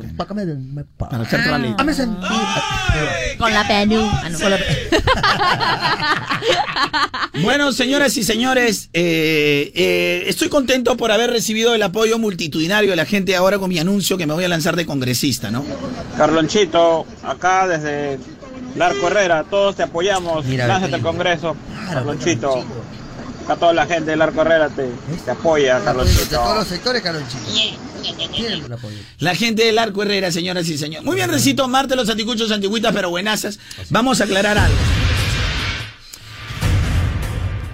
Para 0.97 1.23
hacerte 1.23 1.49
la 1.51 1.57
ley. 1.57 1.73
Hazme 1.77 1.93
sentir. 1.93 2.27
Con 3.37 3.53
la 3.53 3.67
Perú. 3.67 4.09
Ah, 4.11 4.29
no. 4.29 4.39
Bueno, 7.41 7.71
señoras 7.71 8.15
y 8.17 8.23
señores, 8.23 8.89
eh, 8.93 9.71
eh, 9.75 10.23
estoy 10.27 10.49
contento 10.49 10.97
por 10.97 11.11
haber 11.11 11.29
recibido 11.31 11.73
el 11.73 11.81
apoyo 11.83 12.17
multitudinario 12.19 12.89
de 12.89 12.95
la 12.95 13.05
gente 13.05 13.35
ahora 13.35 13.57
con 13.59 13.69
mi 13.69 13.79
anuncio 13.79 13.88
que 14.17 14.25
me 14.27 14.33
voy 14.33 14.43
a 14.43 14.47
lanzar 14.49 14.75
de 14.75 14.85
congresista, 14.85 15.49
¿no? 15.51 15.63
Carlonchito, 16.17 17.05
acá 17.23 17.67
desde 17.67 18.19
Larco 18.75 19.07
Herrera, 19.07 19.43
todos 19.49 19.75
te 19.75 19.83
apoyamos. 19.83 20.45
Mira, 20.45 20.67
Lánzate 20.67 20.95
al 20.95 21.01
Congreso, 21.01 21.55
Carlonchito. 21.87 22.63
Acá 23.45 23.55
toda 23.55 23.73
la 23.73 23.85
gente 23.87 24.11
de 24.11 24.17
Larco 24.17 24.41
Herrera 24.41 24.69
te, 24.69 24.89
te 25.25 25.31
apoya, 25.31 25.79
De 25.79 25.85
todos 25.85 25.95
los 25.97 26.07
Carlonchito. 26.07 26.65
sectores, 26.65 27.01
Carlonchito. 27.01 27.43
La 29.19 29.35
gente 29.35 29.65
del 29.65 29.77
Arco 29.79 30.03
Herrera, 30.03 30.31
señoras 30.31 30.67
y 30.67 30.77
señores. 30.77 31.05
Muy 31.05 31.15
bien, 31.15 31.29
Recito, 31.29 31.67
Marte, 31.67 31.95
los 31.95 32.09
anticuchos, 32.09 32.51
antigüitas, 32.51 32.93
pero 32.93 33.09
buenazas. 33.09 33.59
Vamos 33.89 34.21
a 34.21 34.25
aclarar 34.25 34.57
algo. 34.57 34.77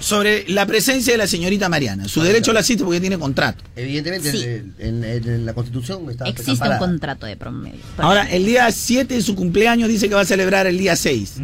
Sobre 0.05 0.45
la 0.49 0.67
presencia 0.67 1.13
de 1.13 1.17
la 1.17 1.25
señorita 1.25 1.67
Mariana. 1.67 2.07
Su 2.07 2.21
derecho 2.21 2.53
la 2.53 2.61
cita 2.61 2.83
porque 2.85 3.01
tiene 3.01 3.17
contrato. 3.17 3.63
Evidentemente, 3.75 4.31
Sí. 4.31 4.43
en, 4.43 5.03
en- 5.03 5.03
en 5.27 5.45
la 5.47 5.53
Constitución 5.55 6.07
está 6.11 6.25
Existe 6.27 6.51
un 6.69 6.77
contrato 6.77 7.25
de 7.25 7.35
promedio. 7.35 7.79
Ahora, 7.97 8.29
el 8.29 8.45
día 8.45 8.71
7 8.71 9.15
de 9.15 9.21
su 9.23 9.33
cumpleaños 9.35 9.89
dice 9.89 10.07
que 10.07 10.13
va 10.13 10.21
a 10.21 10.25
celebrar 10.25 10.67
el 10.67 10.77
día 10.77 10.95
6. 10.95 11.37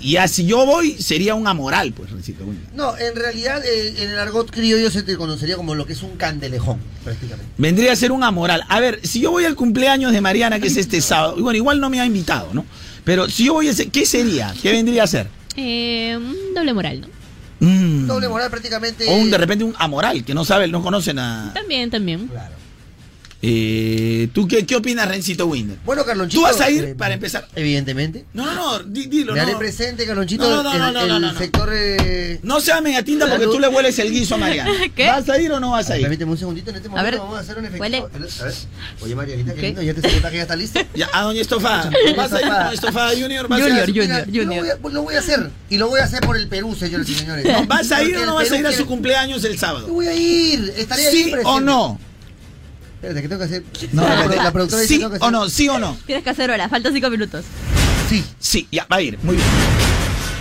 Y 0.00 0.16
así 0.16 0.44
yo 0.46 0.64
voy, 0.66 0.92
sería 1.00 1.34
un 1.36 1.46
amoral, 1.46 1.92
pues, 1.92 2.10
Recito. 2.10 2.44
No, 2.74 2.96
en 2.98 3.14
realidad, 3.16 3.62
eh, 3.64 3.94
en 4.02 4.10
el 4.10 4.18
argot 4.18 4.50
criollo 4.50 4.90
se 4.90 5.02
te 5.04 5.16
conocería 5.16 5.54
como 5.56 5.74
lo 5.76 5.86
que 5.86 5.92
es 5.92 6.02
un 6.02 6.16
candelejón, 6.16 6.78
prácticamente. 7.04 7.50
Vendría 7.58 7.92
a 7.92 7.96
ser 7.96 8.10
un 8.12 8.22
amoral. 8.24 8.62
A 8.68 8.80
ver, 8.80 9.00
si 9.04 9.20
yo 9.20 9.30
voy 9.30 9.44
al 9.44 9.54
cumpleaños 9.54 10.12
de 10.12 10.20
Mariana, 10.20 10.58
que 10.60 10.66
es 10.68 10.76
este 10.76 11.00
sábado, 11.00 11.34
y 11.38 11.42
bueno, 11.42 11.56
igual 11.56 11.80
no 11.80 11.90
me 11.90 12.00
ha 12.00 12.06
invitado, 12.06 12.50
¿no? 12.54 12.64
Pero 13.04 13.28
si 13.28 13.44
yo 13.44 13.54
voy 13.54 13.68
a 13.68 13.70
ese, 13.70 13.88
¿qué 13.88 14.04
sería? 14.04 14.52
¿Qué 14.60 14.72
vendría 14.72 15.04
a 15.04 15.06
ser? 15.08 15.28
Eh, 15.56 16.16
un 16.16 16.54
doble 16.54 16.72
moral, 16.74 17.00
¿no? 17.00 17.17
Mm. 17.60 18.06
Doble 18.06 18.28
moral 18.28 18.50
prácticamente. 18.50 19.08
O 19.08 19.16
un, 19.16 19.30
de 19.30 19.38
repente 19.38 19.64
un 19.64 19.74
amoral, 19.78 20.24
que 20.24 20.34
no 20.34 20.44
sabe, 20.44 20.68
no 20.68 20.82
conoce 20.82 21.14
nada. 21.14 21.52
También, 21.52 21.90
también. 21.90 22.30
Eh, 23.40 24.28
¿Tú 24.32 24.48
qué, 24.48 24.66
qué 24.66 24.74
opinas, 24.74 25.06
Rencito 25.06 25.46
Winder? 25.46 25.78
Bueno, 25.84 26.04
Carlonchito. 26.04 26.40
¿Tú 26.40 26.42
vas 26.44 26.60
a 26.60 26.70
ir 26.70 26.84
eh, 26.84 26.94
para 26.96 27.14
empezar? 27.14 27.46
Evidentemente. 27.54 28.24
No, 28.34 28.44
no, 28.46 28.54
no, 28.54 28.78
di- 28.80 29.06
dilo, 29.06 29.32
Me 29.32 29.40
haré 29.40 29.52
no. 29.52 29.58
presente, 29.58 30.04
Carlonchito, 30.06 30.42
No, 30.48 30.62
no, 30.62 30.76
no, 30.76 30.86
el, 30.88 31.08
no, 31.08 31.16
el 31.16 31.22
no, 31.22 31.38
sector... 31.38 31.70
eh, 31.72 32.40
No 32.42 32.60
seas 32.60 32.82
megatinta 32.82 33.28
porque 33.28 33.44
tú 33.46 33.60
le 33.60 33.68
hueles 33.68 33.96
el 34.00 34.10
guiso 34.10 34.34
a 34.34 34.38
Mariana. 34.38 34.70
¿Qué? 34.96 35.06
¿Vas 35.06 35.28
a 35.28 35.40
ir 35.40 35.52
o 35.52 35.60
no 35.60 35.70
vas 35.70 35.88
a 35.90 35.96
ir? 35.96 36.02
Permíteme 36.02 36.32
un 36.32 36.38
segundito, 36.38 36.70
en 36.70 36.76
este 36.76 36.88
momento 36.88 37.10
ver, 37.10 37.20
vamos 37.20 37.36
a 37.36 37.40
hacer 37.40 37.58
un 37.58 37.64
efecto. 37.66 37.80
huele. 37.80 37.98
A 37.98 38.06
ver. 38.44 38.54
Oye, 39.02 39.14
Marianita, 39.14 39.54
qué 39.54 39.60
¿Qué? 39.60 39.66
lindo, 39.68 39.82
ya 39.82 39.94
te 39.94 40.00
que 40.00 40.20
ya 40.36 40.42
está 40.42 40.56
listo. 40.56 40.80
Ya, 40.94 41.08
¿A 41.12 41.22
doña 41.22 41.40
Estofada? 41.40 41.90
¿Vas 42.16 42.32
a 42.32 42.40
ir 42.40 42.46
a 42.46 42.58
doña 42.64 42.72
Estofada 42.72 43.10
Junior? 43.12 43.46
¿Vas 43.46 43.62
a 43.62 43.68
ir? 43.68 43.86
Junior, 43.86 44.04
Mira, 44.04 44.24
Junior, 44.26 44.46
Lo 44.66 44.78
voy, 44.80 44.90
a, 44.90 44.94
lo 44.94 45.02
voy 45.02 45.14
a 45.14 45.18
hacer. 45.20 45.50
Y 45.70 45.78
lo 45.78 45.88
voy 45.88 46.00
a 46.00 46.04
hacer 46.04 46.20
por 46.20 46.36
el 46.36 46.48
Perú, 46.48 46.74
señores 46.74 47.08
y 47.08 47.14
señores. 47.14 47.46
¿Vas 47.68 47.92
a 47.92 48.02
ir 48.02 48.16
o 48.18 48.26
no 48.26 48.34
vas 48.34 48.50
a 48.50 48.56
ir 48.58 48.66
a 48.66 48.72
su 48.72 48.84
cumpleaños 48.86 49.44
el 49.44 49.52
Yo 49.54 49.58
sábado? 49.60 49.86
voy 49.88 50.08
a 50.08 50.14
ir. 50.14 50.74
Estaré 50.76 51.06
ahí 51.06 51.12
¿Sí 51.24 51.32
o 51.44 51.60
no? 51.60 52.00
Espérate, 52.98 53.22
que 53.22 53.28
tengo 53.28 53.38
que 53.38 53.44
hacer. 53.46 53.62
No, 53.92 54.02
la, 54.02 54.26
la 54.26 54.52
productora 54.52 54.82
dice 54.82 54.94
¿Sí 54.94 55.00
que 55.00 55.04
tengo 55.04 55.10
que 55.12 55.18
o 55.18 55.28
hacer- 55.28 55.32
no? 55.32 55.48
¿Sí 55.48 55.68
o 55.68 55.78
no? 55.78 55.96
Tienes 56.04 56.24
que 56.24 56.30
hacer 56.30 56.50
hora, 56.50 56.68
faltan 56.68 56.92
cinco 56.92 57.10
minutos. 57.10 57.44
Sí. 58.08 58.24
Sí, 58.40 58.66
ya, 58.72 58.86
va 58.90 58.96
a 58.96 59.02
ir. 59.02 59.18
Muy 59.22 59.36
bien. 59.36 59.46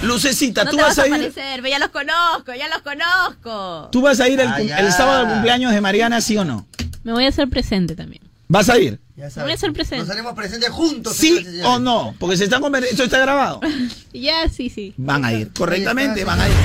Lucecita, 0.03 0.63
No 0.63 0.71
¿tú 0.71 0.77
te 0.77 0.84
vas 0.84 0.95
vas 0.95 1.05
a 1.05 1.07
ir? 1.07 1.13
aparecer, 1.13 1.63
ya 1.69 1.79
los 1.79 1.89
conozco, 1.89 2.53
ya 2.55 2.67
los 2.69 2.81
conozco. 2.81 3.89
¿Tú 3.91 4.01
vas 4.01 4.19
a 4.19 4.27
ir 4.27 4.39
el, 4.39 4.47
Ah, 4.47 4.59
el 4.61 4.91
sábado 4.91 5.25
al 5.25 5.34
cumpleaños 5.34 5.71
de 5.71 5.81
Mariana, 5.81 6.21
sí 6.21 6.38
o 6.38 6.45
no? 6.45 6.67
Me 7.03 7.11
voy 7.13 7.25
a 7.25 7.29
hacer 7.29 7.47
presente 7.49 7.95
también. 7.95 8.21
¿Vas 8.47 8.69
a 8.69 8.77
ir? 8.79 8.99
Ya 9.15 9.25
Me 9.25 9.29
sabes. 9.31 9.43
voy 9.45 9.51
a 9.51 9.55
hacer 9.55 9.73
presente. 9.73 9.97
Nos 10.03 10.09
haremos 10.09 10.34
presentes 10.34 10.69
juntos. 10.69 11.15
¿Sí 11.15 11.45
o 11.63 11.79
no? 11.79 12.15
Porque 12.19 12.38
se 12.38 12.45
están 12.45 12.61
esto 12.84 13.03
está 13.03 13.19
grabado. 13.19 13.59
Ya, 14.13 14.49
sí, 14.49 14.69
sí. 14.69 14.93
Van 14.97 15.23
a 15.25 15.31
ir, 15.34 15.51
correctamente, 15.53 16.23
van 16.23 16.41
a 16.41 16.47
ir. 16.47 16.55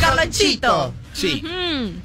Carlonchito. 0.00 0.94
Sí. 1.12 1.42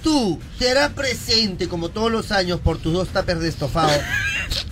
Tú 0.01 0.39
te 0.63 0.69
harás 0.71 0.91
presente 0.93 1.67
como 1.67 1.89
todos 1.89 2.09
los 2.09 2.31
años 2.31 2.59
por 2.61 2.77
tus 2.77 2.93
dos 2.93 3.09
tapers 3.09 3.41
de 3.41 3.49
estofado. 3.49 3.91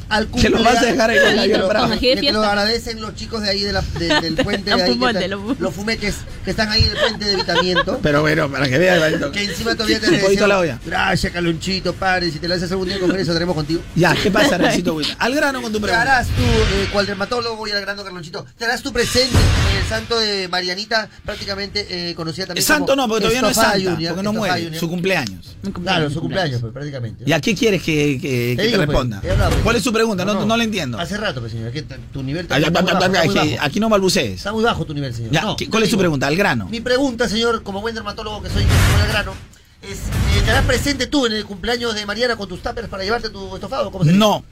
Al 0.08 0.28
Que 0.32 0.50
lo 0.50 0.62
vas 0.64 0.78
a 0.78 0.86
dejar 0.86 1.10
ahí 1.10 1.50
te 1.52 1.58
lo- 1.58 1.68
Bravo. 1.68 1.94
Que 2.00 2.16
te 2.18 2.30
agradecen 2.30 3.02
los 3.02 3.16
chicos 3.16 3.42
de 3.42 3.50
ahí 3.50 3.62
de 3.64 3.74
la- 3.74 3.82
de- 3.82 4.22
del 4.22 4.36
puente 4.44 4.72
Los 4.72 4.80
de 4.80 4.84
ahí, 4.86 4.90
que 4.92 4.96
fumotes, 4.98 5.22
están- 5.24 5.56
los 5.60 5.74
fumeques 5.74 6.16
que 6.46 6.52
están 6.52 6.70
ahí 6.70 6.84
en 6.84 6.92
el 6.92 6.98
puente 6.98 7.26
de 7.26 7.34
evitamiento. 7.34 8.00
Pero 8.02 8.22
bueno, 8.22 8.50
para 8.50 8.68
que 8.70 8.78
veas, 8.78 9.02
que 9.32 9.44
encima 9.44 9.74
todavía 9.76 10.00
te 10.00 10.12
la 10.12 10.18
decían, 10.62 10.80
gracias 10.86 11.32
Calonchito, 11.34 11.94
padre, 11.94 12.32
si 12.32 12.40
te 12.40 12.48
lanzas 12.48 12.72
algún 12.72 12.88
día 12.88 12.96
al 12.96 13.02
congreso, 13.02 13.32
estaremos 13.32 13.56
contigo. 13.56 13.82
Ya, 13.96 14.16
¿qué 14.16 14.32
pasa, 14.32 14.58
Rencito? 14.58 14.98
Al 15.20 15.36
grano 15.36 15.62
con 15.62 15.72
tu 15.72 15.80
Te 15.80 15.84
pregunta. 15.88 16.02
harás 16.02 16.28
tú, 16.28 16.42
eh, 16.44 16.90
cual 16.92 17.06
dermatólogo 17.06 17.68
y 17.68 17.72
al 17.72 17.82
grano 17.82 18.04
Carlonchito, 18.04 18.46
te 18.58 18.66
harás 18.66 18.82
tu 18.82 18.92
presente 18.94 19.38
en 19.72 19.78
el 19.82 19.88
santo 19.90 20.18
de 20.20 20.48
Marianita, 20.48 21.10
prácticamente 21.26 21.86
eh, 21.90 22.16
conocida 22.16 22.48
también 22.48 22.62
Es 22.62 22.68
santo 22.68 22.88
como 22.94 22.96
no, 23.04 23.08
porque 23.08 23.22
todavía 23.24 23.42
no 23.42 23.50
es 23.50 23.56
santa, 23.56 23.72
Junior, 23.92 24.14
porque 24.16 24.24
no 24.24 24.34
muere, 24.34 24.64
Junior. 24.64 24.80
su 24.80 24.90
cumpleaños. 24.90 25.56
Claro, 25.84 26.10
su 26.10 26.20
cumpleaños, 26.22 26.62
pues, 26.62 26.74
prácticamente. 26.74 27.24
¿Y 27.28 27.32
a 27.34 27.40
qué 27.42 27.56
quieres 27.56 27.82
que, 27.84 28.20
que- 28.22 28.22
que 28.22 28.56
te, 28.58 28.62
digo, 28.64 28.78
pues, 28.78 28.88
responda? 28.88 29.18
hablado, 29.20 29.50
pues. 29.52 29.64
¿Cuál 29.64 29.76
es 29.76 29.84
su 29.84 29.92
pregunta? 29.94 30.26
No, 30.26 30.46
no, 30.46 30.58
la 30.58 30.64
entiendo. 30.64 31.00
Hace 31.00 31.18
rato, 31.18 31.40
pues, 31.40 31.52
señor. 31.52 31.72
que 31.72 31.82
tu 31.84 32.24
nivel 32.24 32.44
está, 32.44 32.56
Ay, 32.56 32.64
está 32.64 32.80
ay, 32.80 32.84
muy 32.86 32.92
ay, 32.92 32.96
bajo, 33.00 33.06
ay, 33.06 33.18
está 33.28 33.32
muy 33.42 33.50
ay, 33.50 33.56
bajo. 33.56 33.66
Aquí 33.68 33.80
no 33.80 33.90
balbucees. 33.90 34.32
Está 34.38 34.52
muy 34.54 34.64
bajo 34.64 34.86
tu 34.86 34.94
nivel, 34.94 35.14
señor. 35.14 35.32
Ya, 35.32 35.42
No, 35.42 35.56
¿qué- 35.58 35.66
yo 35.66 35.72
¿Cuál 35.72 35.84
es 35.84 35.90
su 35.90 35.96
digo, 35.96 36.02
pregunta? 36.02 36.28
Al 36.28 36.36
grano. 36.36 36.68
Mi 36.70 36.82
pregunta, 36.82 37.28
señor, 37.30 37.64
como 37.64 37.82
buen 37.82 37.96
dermatólogo 37.96 38.42
que 38.44 38.50
soy, 38.50 38.64
el 38.64 39.08
grano, 39.12 39.34
es, 39.82 39.98
eh, 39.98 40.38
¿estarás 40.40 40.66
presente 40.66 41.08
tú 41.08 41.26
en 41.26 41.34
el 41.34 41.46
cumpleaños 41.46 41.96
de 41.96 42.06
Mariana 42.06 42.36
con 42.36 42.48
tus 42.48 42.62
tuppers 42.62 42.88
para 42.88 43.04
llevarte 43.04 43.30
tu 43.30 43.56
estofado? 43.56 43.92
¿Cómo 43.92 44.04
se 44.06 44.12
No, 44.14 44.44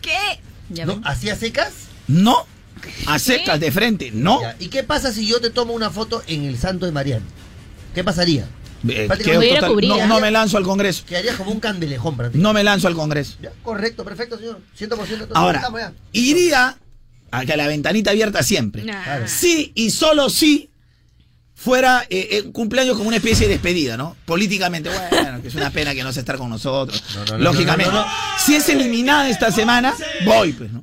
¿Qué? 0.00 0.40
¿No? 0.84 1.00
¿Así 1.04 1.28
a 1.30 1.36
secas? 1.36 1.72
no. 2.08 2.46
A 3.06 3.20
secas 3.20 3.60
de 3.60 3.70
frente, 3.70 4.10
no. 4.12 4.40
Ya, 4.40 4.56
¿Y 4.58 4.66
qué 4.66 4.82
pasa 4.82 5.12
si 5.12 5.24
yo 5.26 5.40
te 5.40 5.50
tomo 5.50 5.72
una 5.72 5.90
foto 5.90 6.20
en 6.26 6.42
el 6.44 6.58
santo 6.58 6.84
de 6.84 6.90
Mariana? 6.90 7.24
¿Qué 7.94 8.02
pasaría? 8.02 8.48
Eh, 8.88 9.08
total- 9.08 9.76
no, 9.88 10.06
no 10.06 10.20
me 10.20 10.30
lanzo 10.30 10.56
al 10.56 10.64
Congreso. 10.64 11.04
Quedaría 11.06 11.36
como 11.36 11.50
un 11.52 11.60
candelejón 11.60 12.16
prácticamente. 12.16 12.42
No 12.42 12.52
me 12.52 12.64
lanzo 12.64 12.88
al 12.88 12.94
Congreso. 12.94 13.36
Ya, 13.42 13.52
correcto, 13.62 14.04
perfecto, 14.04 14.38
señor. 14.38 14.60
100% 14.78 14.82
entonces 14.82 15.28
Ahora, 15.34 15.58
estamos 15.58 15.80
ya. 15.80 15.92
iría 16.12 16.76
a 17.30 17.44
que 17.46 17.56
la 17.56 17.66
ventanita 17.66 18.10
abierta 18.10 18.42
siempre. 18.42 18.82
Claro. 18.82 19.26
Sí 19.28 19.72
y 19.74 19.90
solo 19.90 20.28
si 20.28 20.68
fuera 21.54 22.04
eh, 22.10 22.28
eh, 22.32 22.42
cumpleaños 22.52 22.96
como 22.96 23.06
una 23.08 23.18
especie 23.18 23.46
de 23.46 23.54
despedida, 23.54 23.96
¿no? 23.96 24.16
Políticamente, 24.24 24.90
bueno, 24.90 25.40
que 25.40 25.48
es 25.48 25.54
una 25.54 25.70
pena 25.70 25.94
que 25.94 26.02
no 26.02 26.12
se 26.12 26.20
estar 26.20 26.36
con 26.36 26.50
nosotros. 26.50 27.02
no, 27.30 27.38
Lógicamente. 27.38 27.92
no, 27.92 28.00
no, 28.00 28.06
no. 28.06 28.12
Si 28.44 28.56
es 28.56 28.68
eliminada 28.68 29.28
esta 29.28 29.52
semana, 29.52 29.94
voy, 30.24 30.52
pues, 30.52 30.72
¿no? 30.72 30.82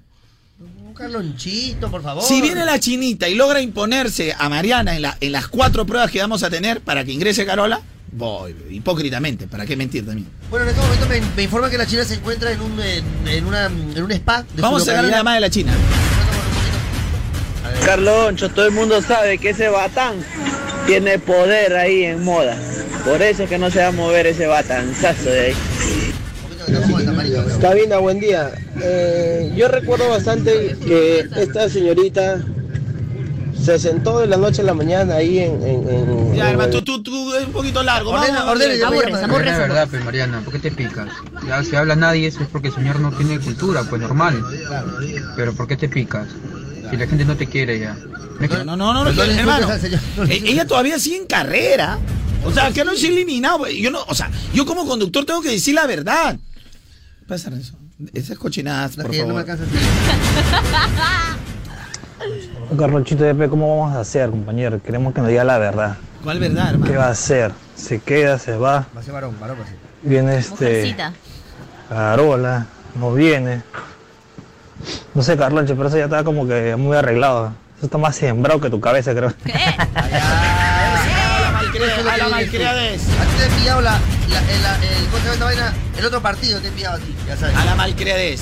Carlonchito, 1.00 1.90
por 1.90 2.04
favor. 2.04 2.22
Si 2.24 2.42
viene 2.42 2.66
la 2.66 2.78
chinita 2.78 3.30
y 3.30 3.36
logra 3.36 3.62
imponerse 3.62 4.36
a 4.38 4.50
Mariana 4.50 4.96
en, 4.98 5.02
la- 5.04 5.18
en 5.22 5.32
las 5.32 5.48
cuatro 5.48 5.86
pruebas 5.86 6.12
que 6.12 6.20
vamos 6.20 6.44
a 6.44 6.50
tener 6.50 6.82
para 6.82 7.06
que 7.06 7.14
ingrese 7.14 7.46
Carola, 7.46 7.80
voy, 8.12 8.54
hipócritamente, 8.70 9.48
¿para 9.48 9.66
qué 9.66 9.78
mentir 9.78 10.06
también? 10.06 10.28
Bueno, 10.50 10.66
en 10.66 10.72
este 10.72 10.82
momento 10.82 11.08
me, 11.08 11.22
me 11.38 11.44
informa 11.44 11.70
que 11.70 11.78
la 11.78 11.86
China 11.88 12.04
se 12.04 12.16
encuentra 12.16 12.52
en 12.52 12.60
un, 12.60 12.78
en, 12.82 13.06
en 13.30 13.46
una, 13.46 13.68
en 13.68 14.04
un 14.04 14.12
spa. 14.12 14.44
de 14.44 14.50
su 14.58 14.62
Vamos 14.62 14.82
a 14.82 14.86
sacar 14.86 14.98
localidad. 15.04 15.18
llamada 15.20 15.36
de 15.36 15.42
la 15.42 15.50
China. 15.50 15.74
Carloncho, 17.86 18.50
todo 18.50 18.66
el 18.66 18.72
mundo 18.74 19.02
sabe 19.02 19.38
que 19.38 19.52
ese 19.52 19.70
batán 19.70 20.16
tiene 20.86 21.18
poder 21.18 21.76
ahí 21.78 22.04
en 22.04 22.24
moda. 22.26 22.58
Por 23.06 23.22
eso 23.22 23.44
es 23.44 23.50
que 23.50 23.58
no 23.58 23.72
se 23.72 23.80
va 23.80 23.88
a 23.88 23.92
mover 23.92 24.28
ese 24.28 24.48
batanzazo 24.48 25.30
de 25.30 25.40
ahí. 25.48 25.54
Cabina, 27.62 27.98
buen 27.98 28.20
día. 28.20 28.52
Eh, 28.82 29.54
yo 29.56 29.68
recuerdo 29.68 30.10
bastante 30.10 30.76
que 30.86 31.28
esta 31.38 31.70
señorita 31.70 32.42
se 33.62 33.78
sentó 33.80 34.20
de 34.20 34.28
la 34.28 34.38
noche 34.38 34.62
a 34.62 34.66
la 34.66 34.74
mañana 34.74 35.16
ahí 35.16 35.40
en... 35.40 35.62
en- 35.64 35.90
en- 35.90 36.36
Ya, 36.36 36.46
en 36.46 36.52
hermano, 36.52 36.78
el- 36.78 36.84
tú, 36.84 37.02
tú, 37.02 37.04
tú, 37.04 37.36
es 37.36 37.46
un 37.46 37.52
poquito 37.52 37.84
largo. 37.84 38.12
Ordena, 38.12 38.46
vamos, 38.86 38.98
ordena. 39.36 39.52
Es 39.52 39.58
verdad, 39.68 39.88
pues 39.90 40.06
Mariana, 40.06 40.42
¿por 40.42 40.54
qué 40.54 40.60
te 40.60 40.72
picas? 40.72 41.10
Ya 41.48 41.64
si 41.64 41.76
habla 41.76 41.96
nadie 41.96 42.28
eso 42.28 42.42
es 42.42 42.48
porque 42.50 42.70
el 42.70 42.74
señor 42.74 43.00
no 43.00 43.12
tiene 43.12 43.40
cultura, 43.40 43.84
pues 43.90 44.02
normal. 44.02 44.44
Pero 45.36 45.54
¿por 45.54 45.68
qué 45.68 45.76
te 45.78 45.90
picas? 45.90 46.28
Si 46.90 46.98
la 46.98 47.06
gente 47.08 47.26
no 47.26 47.36
te 47.36 47.46
quiere 47.48 47.80
ya. 47.80 47.96
No, 48.40 48.64
no, 48.64 48.76
no, 48.78 48.94
no, 48.94 49.12
no 49.12 49.24
hermano. 49.24 49.68
e- 50.30 50.44
Ella 50.46 50.66
todavía 50.66 50.98
sigue 51.00 51.18
en 51.18 51.26
carrera. 51.28 52.00
O 52.46 52.52
sea, 52.54 52.72
que 52.72 52.86
no 52.86 52.94
es 52.94 53.04
eliminado. 53.04 53.68
Yo 53.68 53.92
no, 53.92 54.00
o 54.08 54.16
sea, 54.16 54.32
yo 54.54 54.66
como 54.66 54.88
conductor 54.88 55.26
tengo 55.26 55.42
que 55.42 55.50
decir 55.50 55.76
la 55.76 55.86
verdad. 55.86 56.38
Pasa 57.30 57.52
eso. 57.52 57.76
Esas 58.12 58.40
cochinadas, 58.40 58.96
por 58.96 59.12
que 59.12 59.20
no 59.22 59.36
me 59.36 59.44
favor. 59.44 59.52
alcanza 59.52 59.66
Carlonchito 62.76 63.24
de 63.24 63.50
¿cómo 63.50 63.78
vamos 63.78 63.96
a 63.96 64.00
hacer, 64.00 64.32
compañero? 64.32 64.82
Queremos 64.82 65.14
que 65.14 65.22
nos 65.22 65.30
diga 65.30 65.44
la 65.44 65.60
verdad. 65.60 65.98
¿Cuál 66.24 66.40
verdad, 66.40 66.72
hermano? 66.72 66.92
¿Qué 66.92 66.98
va 66.98 67.06
a 67.06 67.12
hacer? 67.12 67.52
¿Se 67.76 68.00
queda, 68.00 68.40
se 68.40 68.58
va? 68.58 68.88
Va 68.96 69.02
a 69.02 69.04
ser 69.04 69.14
varón, 69.14 69.40
varón, 69.40 69.60
va 69.60 69.64
a 69.64 69.68
ser. 69.68 69.78
Viene 70.02 70.38
este. 70.38 70.96
Carola, 71.88 72.66
no 72.96 73.14
viene. 73.14 73.62
No 75.14 75.22
sé, 75.22 75.38
Carloncho, 75.38 75.76
pero 75.76 75.90
eso 75.90 75.98
ya 76.00 76.06
está 76.06 76.24
como 76.24 76.48
que 76.48 76.76
muy 76.78 76.98
arreglado. 76.98 77.54
Eso 77.78 77.86
está 77.86 78.00
más 78.00 78.16
sembrado 78.16 78.60
que 78.60 78.72
tu 78.72 78.80
cabeza, 78.80 79.14
creo. 79.14 79.32
A 82.12 82.18
la 82.18 82.30
malcriadez. 82.30 83.04
Te 83.40 83.46
he 83.46 83.48
enviado 83.48 83.82
la, 83.82 84.00
la, 84.30 84.54
el, 84.54 84.62
la- 84.64 84.76
el, 84.76 85.06
¿cómo 85.06 85.18
se 85.18 85.24
llama 85.24 85.34
esta 85.34 85.46
vaina? 85.46 85.74
El 85.98 86.06
otro 86.06 86.22
partido 86.22 86.60
te 86.60 86.68
he 86.68 86.70
enviado 86.70 86.96
a 86.98 87.00
ti, 87.00 87.16
ya 87.28 87.38
sabes. 87.38 87.56
A 87.56 87.64
la 87.66 87.76
malcriadez. 87.76 88.42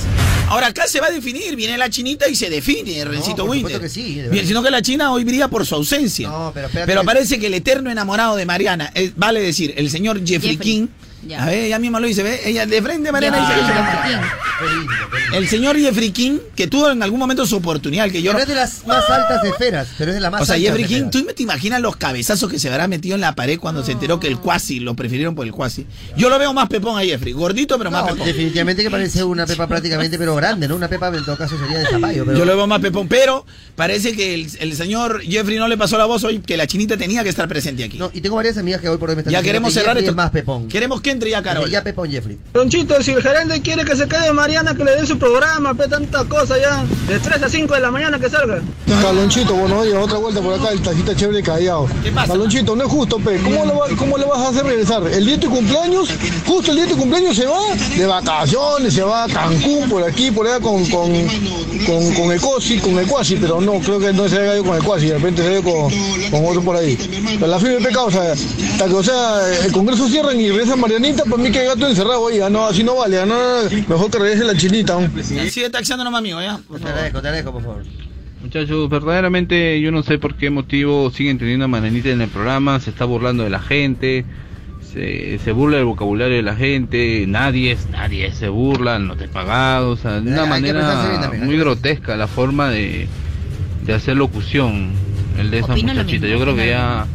Ahora 0.49 0.67
acá 0.67 0.87
se 0.87 0.99
va 0.99 1.07
a 1.07 1.11
definir, 1.11 1.55
viene 1.55 1.77
la 1.77 1.89
chinita 1.89 2.27
y 2.27 2.35
se 2.35 2.49
define, 2.49 3.03
Rencito 3.05 3.37
por 3.43 3.49
Winter. 3.51 3.73
supuesto 3.75 3.81
que 3.81 3.89
sí. 3.89 4.21
Bien, 4.31 4.47
sino 4.47 4.63
que 4.63 4.71
la 4.71 4.81
China 4.81 5.11
hoy 5.11 5.23
brilla 5.23 5.49
por 5.49 5.65
su 5.65 5.75
ausencia. 5.75 6.29
No, 6.29 6.51
pero 6.53 6.67
espérate 6.67 6.87
Pero 6.89 7.01
que- 7.01 7.05
parece 7.05 7.39
que 7.39 7.47
el 7.47 7.53
eterno 7.53 7.91
enamorado 7.91 8.35
de 8.35 8.45
Mariana, 8.45 8.91
es- 8.95 9.15
vale 9.15 9.39
decir, 9.41 9.73
el 9.77 9.89
señor 9.91 10.19
Jeffrey, 10.19 10.53
Jeffrey. 10.53 10.57
King. 10.57 10.87
Ya. 11.25 11.43
A 11.43 11.47
ver, 11.47 11.59
ella 11.65 11.79
misma 11.79 11.99
lo 11.99 12.07
dice, 12.07 12.21
¿ve? 12.23 12.39
Ella 12.45 12.65
de 12.65 12.81
frente 12.81 13.11
Mariana 13.11 13.37
Jeffrey 13.45 13.61
dice. 13.61 15.37
El 15.37 15.47
señor 15.47 15.77
Jeffrey 15.77 16.11
King, 16.11 16.37
que 16.55 16.67
tuvo 16.67 16.89
en 16.89 17.03
algún 17.03 17.19
momento 17.19 17.45
su 17.45 17.57
oportunidad, 17.57 18.09
que 18.09 18.21
yo 18.21 18.31
Pero 18.31 18.37
no- 18.39 18.43
es 18.43 18.47
de 18.49 18.55
las 18.55 18.87
más 18.87 19.09
altas 19.09 19.43
esferas, 19.43 19.87
pero 19.97 20.11
es 20.11 20.15
de 20.15 20.21
la 20.21 20.29
más 20.31 20.41
O 20.41 20.45
sea, 20.45 20.55
altas 20.55 20.67
Jeffrey 20.69 20.85
King, 20.85 21.05
esferas. 21.07 21.27
¿tú 21.27 21.33
te 21.35 21.43
imaginas 21.43 21.81
los 21.81 21.95
cabezazos 21.97 22.49
que 22.49 22.59
se 22.59 22.69
habrá 22.69 22.87
metido 22.87 23.15
en 23.15 23.21
la 23.21 23.35
pared 23.35 23.59
cuando 23.59 23.83
se 23.83 23.91
enteró 23.91 24.19
que 24.19 24.27
el 24.27 24.37
cuasi 24.39 24.79
lo 24.79 24.95
prefirieron 24.95 25.35
por 25.35 25.45
el 25.45 25.51
cuasi? 25.51 25.85
Yo 26.15 26.29
lo 26.29 26.39
veo 26.39 26.53
más 26.53 26.69
pepón 26.69 26.97
a 26.97 27.03
Jeffrey, 27.03 27.33
gordito 27.33 27.77
pero 27.77 27.91
más 27.91 28.03
pepón. 28.09 28.25
definitivamente 28.25 28.83
que 28.83 28.89
parece 28.91 29.23
una 29.23 29.45
pepa 29.45 29.67
prácticamente, 29.67 30.17
pero 30.17 30.35
grande, 30.35 30.67
¿no? 30.67 30.75
Una 30.75 30.87
pepa 30.87 31.07
en 31.09 31.25
todo 31.25 31.37
caso 31.37 31.57
sería 31.59 31.79
de 31.79 31.85
zapallo, 31.87 32.25
pero... 32.25 32.37
Yo 32.37 32.45
lo 32.45 32.55
veo 32.55 32.67
más 32.67 32.79
pepón, 32.79 33.07
pero 33.07 33.45
parece 33.75 34.15
que 34.15 34.33
el, 34.33 34.47
el 34.59 34.75
señor 34.75 35.21
Jeffrey 35.23 35.57
no 35.57 35.67
le 35.67 35.77
pasó 35.77 35.97
la 35.97 36.05
voz 36.05 36.23
hoy, 36.23 36.39
que 36.39 36.57
la 36.57 36.67
chinita 36.67 36.95
tenía 36.97 37.23
que 37.23 37.29
estar 37.29 37.47
presente 37.47 37.83
aquí. 37.83 37.97
No, 37.97 38.09
y 38.13 38.21
tengo 38.21 38.35
varias 38.37 38.57
amigas 38.57 38.81
que 38.81 38.89
hoy 38.89 38.97
por 38.97 39.09
hoy 39.09 39.15
me 39.15 39.21
están 39.21 39.31
ya 39.33 39.39
diciendo 39.39 39.47
queremos 39.49 39.69
que 39.73 39.79
cerrar 39.79 39.95
Jeffrey 39.95 40.05
esto. 40.05 40.11
es 40.11 40.15
más 40.17 40.31
pepón. 40.31 40.67
Queremos 40.67 41.01
ya, 41.15 41.41
Carol. 41.41 41.69
Ya 41.69 41.83
pepón 41.83 42.09
Jeffrey. 42.11 42.37
Ronchito, 42.53 43.01
si 43.01 43.11
el 43.11 43.21
gerente 43.21 43.61
quiere 43.61 43.85
que 43.85 43.95
se 43.95 44.07
quede 44.07 44.33
Mariana, 44.33 44.75
que 44.75 44.83
le 44.83 44.95
dé 44.95 45.05
su 45.05 45.17
programa, 45.17 45.73
pe 45.73 45.87
tanta 45.87 46.25
cosa 46.25 46.57
ya. 46.57 46.83
De 47.07 47.19
3 47.19 47.43
a 47.43 47.49
5 47.49 47.73
de 47.75 47.79
la 47.79 47.91
mañana 47.91 48.19
que 48.19 48.29
salga. 48.29 48.59
Calonchito, 49.01 49.53
buenos 49.53 49.85
días, 49.85 49.97
otra 50.01 50.17
vuelta 50.17 50.41
por 50.41 50.53
acá, 50.53 50.69
el 50.71 50.81
tajita 50.81 51.15
chévere 51.15 51.41
callado. 51.43 51.87
Calonchito, 52.27 52.75
no 52.75 52.83
es 52.83 52.89
justo, 52.91 53.17
pe. 53.19 53.37
¿Cómo 53.39 53.65
le, 53.65 53.71
va- 53.73 53.97
¿Cómo 53.97 54.17
le 54.17 54.25
vas 54.25 54.39
a 54.39 54.49
hacer 54.49 54.65
regresar? 54.65 55.03
El 55.07 55.25
día 55.25 55.35
de 55.37 55.41
tu 55.43 55.49
cumpleaños, 55.49 56.09
justo 56.45 56.71
el 56.71 56.77
día 56.77 56.85
de 56.85 56.91
tu 56.93 56.97
cumpleaños 56.97 57.35
se 57.35 57.45
va 57.45 57.59
de 57.97 58.05
vacaciones, 58.05 58.93
se 58.93 59.03
va 59.03 59.23
a 59.23 59.27
Cancún, 59.27 59.89
por 59.89 60.03
aquí, 60.03 60.31
por 60.31 60.47
allá 60.47 60.59
con, 60.59 60.85
con, 60.89 61.11
con, 61.85 62.13
con 62.13 62.31
el 62.31 62.41
Cosi, 62.41 62.79
con 62.79 62.97
el 62.99 63.07
Cuasi, 63.07 63.35
pero 63.37 63.61
no, 63.61 63.79
creo 63.79 63.99
que 63.99 64.11
no 64.13 64.27
se 64.27 64.37
haya 64.39 64.55
ido 64.55 64.63
con 64.65 64.75
el 64.75 64.83
Cuasi, 64.83 65.07
de 65.07 65.13
repente 65.13 65.41
se 65.43 65.47
ha 65.49 65.51
ido 65.53 65.63
con, 65.63 65.91
con 66.31 66.45
otro 66.45 66.61
por 66.61 66.75
ahí. 66.75 66.97
Pero 67.35 67.47
la 67.47 67.59
firme 67.59 67.77
pecado, 67.85 68.07
o 68.07 68.11
sea, 68.11 68.31
hasta 68.33 68.85
que, 68.87 68.93
o 68.93 69.03
sea, 69.03 69.39
el 69.65 69.71
Congreso 69.71 70.07
cierran 70.09 70.39
y 70.39 70.49
regresa 70.49 70.75
Marianita, 70.99 71.23
para 71.25 71.43
mí 71.43 71.51
que 71.51 71.59
hay 71.59 71.67
gato 71.67 71.87
encerrado, 71.87 72.21
oiga, 72.21 72.49
no, 72.49 72.65
así 72.65 72.83
no 72.83 72.95
vale, 72.95 73.23
no, 73.25 73.35
mejor 73.87 74.09
que 74.09 74.17
regrese 74.17 74.43
la 74.43 74.55
chinita. 74.55 74.99
¿no? 74.99 75.23
Sigue 75.23 75.69
taxando 75.69 76.03
nomás 76.03 76.19
amigo, 76.19 76.41
ya. 76.41 76.59
Te 76.67 76.87
agradezco, 76.87 77.21
te 77.21 77.27
agradezco, 77.27 77.51
por 77.51 77.61
favor. 77.61 77.83
Muchachos, 78.41 78.89
verdaderamente 78.89 79.79
yo 79.81 79.91
no 79.91 80.03
sé 80.03 80.17
por 80.17 80.35
qué 80.35 80.49
motivo 80.49 81.11
siguen 81.11 81.37
teniendo 81.37 81.65
a 81.65 81.67
Marianita 81.67 82.09
en 82.09 82.21
el 82.21 82.29
programa, 82.29 82.79
se 82.79 82.89
está 82.89 83.05
burlando 83.05 83.43
de 83.43 83.49
la 83.49 83.59
gente, 83.59 84.25
se, 84.93 85.39
se 85.39 85.51
burla 85.51 85.77
del 85.77 85.85
vocabulario 85.85 86.35
de 86.35 86.43
la 86.43 86.55
gente, 86.55 87.25
nadie 87.27 87.73
es, 87.73 87.89
nadie 87.89 88.31
se 88.31 88.47
burla, 88.47 88.99
no 88.99 89.15
te 89.15 89.25
he 89.25 89.27
pagado, 89.27 89.91
o 89.91 89.97
sea, 89.97 90.21
de 90.21 90.31
una 90.31 90.43
Hay 90.43 90.49
manera 90.49 91.19
también, 91.21 91.45
muy 91.45 91.57
grotesca 91.57 92.15
la 92.15 92.27
forma 92.27 92.69
de, 92.69 93.07
de 93.85 93.93
hacer 93.93 94.17
locución, 94.17 94.91
el 95.37 95.51
de 95.51 95.59
esa 95.59 95.75
muchachita. 95.75 96.27
Yo 96.27 96.39
creo 96.39 96.55
que 96.55 96.67
ya, 96.67 97.05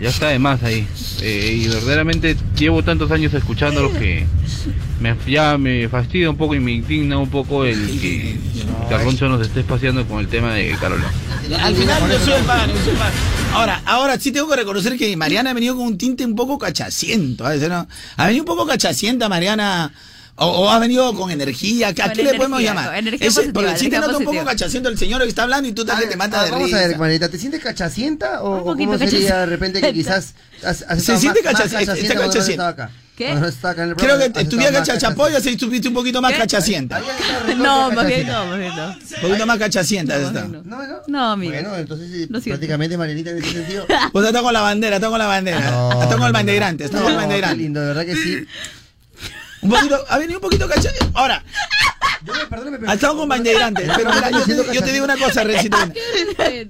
ya 0.00 0.10
está 0.10 0.28
de 0.28 0.38
más 0.38 0.62
ahí. 0.62 0.86
Eh, 1.22 1.60
y 1.62 1.68
verdaderamente 1.68 2.36
llevo 2.56 2.82
tantos 2.82 3.10
años 3.10 3.32
escuchándolo 3.34 3.92
que 3.92 4.26
me, 5.00 5.16
ya 5.26 5.56
me 5.58 5.88
fastidia 5.88 6.30
un 6.30 6.36
poco 6.36 6.54
y 6.54 6.60
me 6.60 6.72
indigna 6.72 7.18
un 7.18 7.30
poco 7.30 7.64
el 7.64 8.00
que 8.00 8.36
Carloncho 8.88 9.28
nos 9.28 9.40
esté 9.46 9.60
espaciando 9.60 10.06
con 10.06 10.20
el 10.20 10.28
tema 10.28 10.54
de 10.54 10.76
Carola. 10.80 11.10
Al 11.60 11.74
final 11.74 12.10
yo 12.10 12.18
soy 12.18 12.34
el 12.34 12.44
pan, 12.44 12.68
yo 12.68 12.80
soy 12.82 12.92
el 12.92 12.98
pan. 12.98 13.12
Ahora, 13.52 13.82
ahora 13.86 14.18
sí 14.18 14.32
tengo 14.32 14.48
que 14.48 14.56
reconocer 14.56 14.96
que 14.98 15.16
Mariana 15.16 15.50
ha 15.50 15.54
venido 15.54 15.76
con 15.76 15.86
un 15.86 15.98
tinte 15.98 16.24
un 16.24 16.34
poco 16.34 16.58
cachaciento. 16.58 17.44
¿no? 17.44 17.88
Ha 18.16 18.26
venido 18.26 18.42
un 18.42 18.46
poco 18.46 18.66
cachacienta 18.66 19.28
Mariana. 19.28 19.92
O, 20.38 20.44
o 20.46 20.68
ha 20.70 20.78
venido 20.78 21.14
con 21.14 21.30
energía, 21.30 21.88
¿a 21.88 21.94
Con 21.94 22.10
qué 22.12 22.22
le 22.22 22.34
podemos 22.34 22.60
llamar? 22.60 22.94
energía 22.94 23.26
Ese- 23.26 23.40
positiva, 23.40 23.52
porque 23.62 23.78
sí 23.78 23.88
te 23.88 23.98
nota 23.98 24.18
un 24.18 24.24
poco 24.24 24.44
cachaciento 24.44 24.88
el 24.90 24.98
señor 24.98 25.22
que 25.22 25.28
está 25.28 25.44
hablando 25.44 25.66
y 25.68 25.72
tú 25.72 25.82
también 25.84 26.10
te 26.10 26.16
matas 26.16 26.44
de 26.44 26.50
vamos 26.50 26.66
risa. 26.66 26.76
a 26.76 26.80
ver, 26.82 26.90
hermanita, 26.90 27.28
¿te 27.30 27.38
sientes 27.38 27.62
cachacienta 27.62 28.42
o, 28.42 28.58
o 28.58 28.64
poquito 28.66 28.92
cómo 28.92 28.98
sería 29.10 29.38
de 29.38 29.46
repente 29.46 29.80
que 29.80 29.94
quizás 29.94 30.34
has, 30.62 30.82
has 30.88 31.02
Se 31.02 31.16
siente 31.16 31.40
más, 31.42 31.52
está 31.52 31.62
cachacienta 31.78 32.14
no 32.14 32.84
has? 32.84 32.90
¿Qué? 33.16 33.24
Cuando 33.28 33.40
no 33.40 33.46
has 33.46 33.54
estado 33.54 33.72
acá 33.72 33.82
en 33.84 33.88
el 33.88 33.96
Creo 33.96 34.18
que 34.18 34.24
has 34.24 34.36
estuviera 34.44 34.72
cachachapoya 34.72 35.40
si 35.40 35.48
estuviste 35.48 35.88
un 35.88 35.94
poquito 35.94 36.20
más 36.20 36.32
¿Qué? 36.34 36.38
cachacienta. 36.40 37.00
No, 37.56 37.90
más 37.92 38.06
bien 38.06 38.26
no, 38.26 38.44
más 38.44 38.58
bien 38.58 38.76
no. 38.76 38.88
Un 38.88 39.22
poquito 39.22 39.46
más 39.46 39.58
cachacienta 39.58 40.18
está. 40.18 40.44
No, 40.44 40.62
no. 40.62 41.02
No, 41.06 41.30
amigo. 41.32 41.54
Bueno, 41.54 41.76
entonces 41.78 42.28
prácticamente 42.44 42.98
Marianita 42.98 43.30
en 43.30 43.38
ese 43.38 43.52
sentido. 43.52 43.86
O 44.12 44.20
sea, 44.20 44.28
está 44.28 44.42
con 44.42 44.52
la 44.52 44.60
bandera, 44.60 44.96
está 44.96 45.08
con 45.08 45.18
la 45.18 45.26
bandera. 45.26 45.60
está 46.02 46.16
con 46.18 46.26
el 46.26 46.32
bandeirante, 46.34 46.84
está 46.84 46.98
con 46.98 47.06
el 47.06 47.12
No, 47.14 47.18
qué 47.20 47.24
bandeirante. 47.26 47.56
lindo, 47.56 47.80
de 47.80 47.86
verdad 47.86 48.04
que 48.04 48.16
sí. 48.16 48.46
Un 49.66 49.72
poquito, 49.72 50.04
ha 50.08 50.18
venido 50.18 50.38
un 50.38 50.42
poquito 50.42 50.68
cachacienta. 50.68 51.10
Ahora, 51.14 51.44
Ha 52.86 52.94
estado 52.94 53.16
con 53.16 53.28
bandeirantes. 53.28 53.88
Pero 53.96 54.10
mira, 54.12 54.30
yo 54.30 54.44
te, 54.44 54.56
yo 54.74 54.82
te 54.82 54.92
digo 54.92 55.04
una 55.04 55.16
cosa, 55.16 55.44
Rencito. 55.44 55.76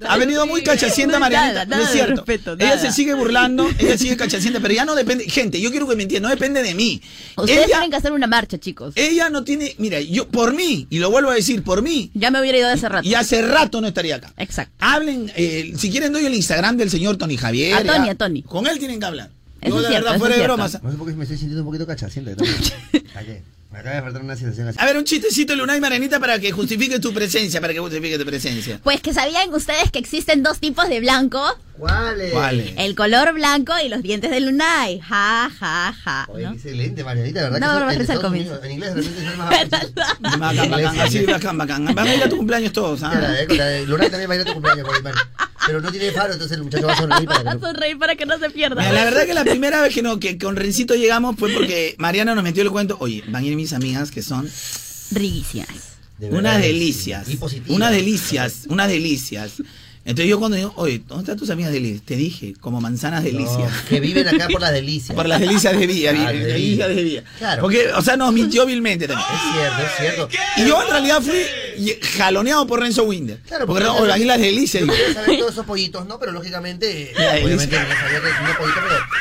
Ha 0.07 0.17
venido 0.17 0.45
muy 0.45 0.63
cachacienta 0.63 1.19
Marianita. 1.19 1.65
No 1.65 1.77
es 1.81 1.89
cierto. 1.89 2.15
respeto, 2.15 2.53
ella 2.53 2.77
se 2.77 2.91
sigue 2.91 3.13
burlando, 3.13 3.69
ella 3.77 3.97
sigue 3.97 4.17
cachacienta, 4.17 4.59
pero 4.59 4.73
ya 4.73 4.85
no 4.85 4.95
depende. 4.95 5.29
Gente, 5.29 5.59
yo 5.61 5.71
quiero 5.71 5.87
que 5.87 5.95
me 5.95 6.03
entiendan, 6.03 6.29
no 6.29 6.35
depende 6.35 6.63
de 6.63 6.73
mí. 6.73 7.01
Ustedes 7.35 7.59
Ella, 7.59 7.67
tienen 7.67 7.89
que 7.91 7.95
hacer 7.97 8.11
una 8.11 8.27
marcha, 8.27 8.57
chicos. 8.57 8.93
ella 8.95 9.29
no 9.29 9.43
tiene. 9.43 9.75
Mira, 9.77 9.99
yo, 10.01 10.27
por 10.27 10.53
mí, 10.53 10.87
y 10.89 10.99
lo 10.99 11.09
vuelvo 11.11 11.29
a 11.31 11.35
decir, 11.35 11.63
por 11.63 11.81
mí. 11.81 12.11
Ya 12.13 12.31
me 12.31 12.39
hubiera 12.41 12.57
ido 12.57 12.67
de 12.67 12.73
hace 12.73 12.89
rato. 12.89 13.07
Y 13.07 13.13
hace 13.15 13.41
rato 13.41 13.81
no 13.81 13.87
estaría 13.87 14.15
acá. 14.17 14.33
Exacto. 14.37 14.73
Hablen, 14.79 15.31
eh, 15.35 15.73
si 15.77 15.91
quieren, 15.91 16.11
doy 16.13 16.25
el 16.25 16.33
Instagram 16.33 16.77
del 16.77 16.89
señor 16.89 17.17
Tony 17.17 17.37
Javier. 17.37 17.73
A 17.75 17.83
Tony, 17.83 18.05
ya. 18.07 18.11
a 18.11 18.15
Tony. 18.15 18.43
Con 18.43 18.67
él 18.67 18.79
tienen 18.79 18.99
que 18.99 19.05
hablar. 19.05 19.36
Eso 19.61 19.79
cierto, 19.79 19.93
verdad, 19.93 20.11
eso 20.11 20.19
fuera 20.19 20.35
de 20.35 20.39
cierto. 20.41 20.55
bromas. 20.55 20.83
No 20.83 20.91
sé 20.91 20.97
por 20.97 21.07
qué 21.07 21.13
me 21.13 21.23
estoy 21.23 21.37
sintiendo 21.37 21.63
un 21.63 21.67
poquito 21.67 21.87
cachaciente. 21.87 22.35
Ayer. 23.15 23.43
Me 23.71 23.79
acaba 23.79 23.95
de 23.97 24.01
faltar 24.01 24.21
una 24.21 24.35
situación 24.35 24.67
así. 24.69 24.79
A 24.79 24.85
ver, 24.85 24.95
un 24.95 25.03
chistecito, 25.03 25.53
Luna 25.53 25.75
y 25.75 25.81
Marianita, 25.81 26.21
para 26.21 26.39
que 26.39 26.51
justifique 26.53 26.99
tu 26.99 27.13
presencia, 27.13 27.59
para 27.59 27.73
que 27.73 27.79
justifique 27.79 28.17
tu 28.17 28.25
presencia. 28.25 28.79
Pues 28.81 29.01
que 29.01 29.13
sabían 29.13 29.53
ustedes 29.53 29.91
que 29.91 29.99
existen 29.99 30.41
dos 30.41 30.59
tipos 30.59 30.87
de 30.87 31.01
blanco. 31.01 31.43
¿Cuáles? 31.77 32.31
¿Cuáles? 32.31 32.71
El 32.77 32.95
color 32.95 33.33
blanco 33.33 33.73
y 33.83 33.89
los 33.89 34.01
dientes 34.01 34.31
de 34.31 34.39
Lunay. 34.39 34.99
Ja, 34.99 35.51
ja, 35.59 35.93
ja. 36.03 36.27
¿no? 36.27 36.53
Excelente, 36.53 37.03
Marianita, 37.03 37.43
¿verdad? 37.49 37.59
No, 37.59 37.87
que 37.87 37.93
no, 37.93 37.99
risa 38.01 38.13
al 38.13 38.21
comienzo. 38.21 38.63
En 38.63 38.71
inglés 38.71 38.95
de 38.95 39.01
repente 39.01 39.21
suena 39.21 39.35
más 39.37 39.49
Bacán, 40.39 40.69
bacán, 40.71 40.99
así, 40.99 41.25
bacán, 41.25 41.57
bacán. 41.57 41.85
Vamos 41.93 42.11
a 42.11 42.15
ir 42.15 42.23
a 42.23 42.29
tu 42.29 42.37
cumpleaños 42.37 42.73
todos, 42.73 43.03
¿ah? 43.03 43.11
Claro, 43.11 43.33
eh, 43.33 43.47
la- 43.55 43.81
Lunay 43.87 44.09
también 44.09 44.29
va 44.29 44.33
a 44.33 44.37
ir 44.37 44.41
a 44.41 44.45
tu 44.45 44.53
cumpleaños 44.53 44.87
hermano. 44.95 45.17
Pero 45.67 45.81
no 45.81 45.91
tiene 45.91 46.11
faro, 46.11 46.33
entonces 46.33 46.57
el 46.57 46.63
muchacho 46.63 46.87
va 46.87 46.93
a 46.93 46.97
sonreír 46.97 47.27
para 47.27 47.39
que 47.39 47.45
no... 47.45 47.59
Sonreír 47.59 47.97
para 47.99 48.15
que 48.15 48.25
no 48.25 48.39
se 48.39 48.49
pierda. 48.49 48.75
Mira, 48.81 48.93
la 48.93 49.03
verdad 49.03 49.25
que 49.25 49.33
la 49.33 49.43
primera 49.43 49.81
vez 49.81 49.93
que, 49.93 50.01
no, 50.01 50.17
que 50.19 50.37
con 50.37 50.55
Rencito 50.55 50.95
llegamos 50.95 51.35
fue 51.37 51.51
porque 51.53 51.95
Mariana 51.97 52.33
nos 52.35 52.43
metió 52.43 52.63
el 52.63 52.71
cuento. 52.71 52.95
Oye, 53.01 53.23
van 53.27 53.43
a 53.43 53.47
ir 53.47 53.55
mis 53.57 53.73
amigas 53.73 54.09
que 54.09 54.21
son 54.23 54.49
Riguísimas. 55.11 55.67
unas 56.19 56.61
delicias. 56.61 57.27
Unas 57.67 57.91
delicias, 57.91 58.63
unas 58.69 58.87
delicias. 58.87 59.51
Entonces 60.07 60.27
yo 60.29 60.39
cuando 60.39 60.55
digo, 60.55 60.71
oye, 60.77 61.01
¿dónde 61.05 61.23
están 61.23 61.37
tus 61.37 61.49
amigas 61.49 61.73
delicias? 61.73 62.01
Te 62.05 62.15
dije, 62.15 62.53
como 62.61 62.79
manzanas 62.79 63.23
delicias. 63.25 63.69
que 63.89 63.99
viven 63.99 64.25
acá 64.27 64.47
por 64.49 64.61
las 64.61 64.71
delicias. 64.71 65.13
Por 65.15 65.27
las 65.27 65.39
delicias 65.41 65.77
de 65.77 65.85
Villa, 65.85 66.13
Ah, 66.17 66.31
de 66.31 66.45
delicias 66.45 66.87
de 66.87 67.03
Villa. 67.03 67.23
Claro. 67.37 67.61
Porque, 67.61 67.89
o 67.91 68.01
sea, 68.01 68.15
nos 68.15 68.31
mintió 68.31 68.65
vilmente 68.65 69.05
también. 69.07 69.27
Es 69.29 69.51
cierto, 69.53 69.81
es 69.83 69.97
cierto. 69.99 70.29
Y 70.57 70.67
yo 70.67 70.81
en 70.81 70.89
realidad 70.89 71.21
fui 71.21 71.41
jaloneado 72.17 72.65
por 72.65 72.79
Renzo 72.79 73.03
Winder. 73.03 73.39
Claro, 73.47 73.65
porque, 73.67 73.83
porque 73.83 74.01
oye, 74.01 74.09
van 74.09 74.17
a 74.17 74.21
ir 74.21 74.27
las 74.27 74.39
delicias. 74.39 74.85
Yo 74.85 74.91
quería 74.93 75.13
saber 75.13 75.39
todos 75.39 75.51
esos 75.51 75.65
pollitos, 75.65 76.05
¿no? 76.07 76.17
Pero 76.19 76.31
lógicamente, 76.31 77.11
eh, 77.11 77.41
obviamente 77.43 77.77
no 77.77 77.95
sabía 77.95 78.21
que 78.21 78.29
es 78.29 78.49
un 78.49 78.57
pollito, 78.57 78.79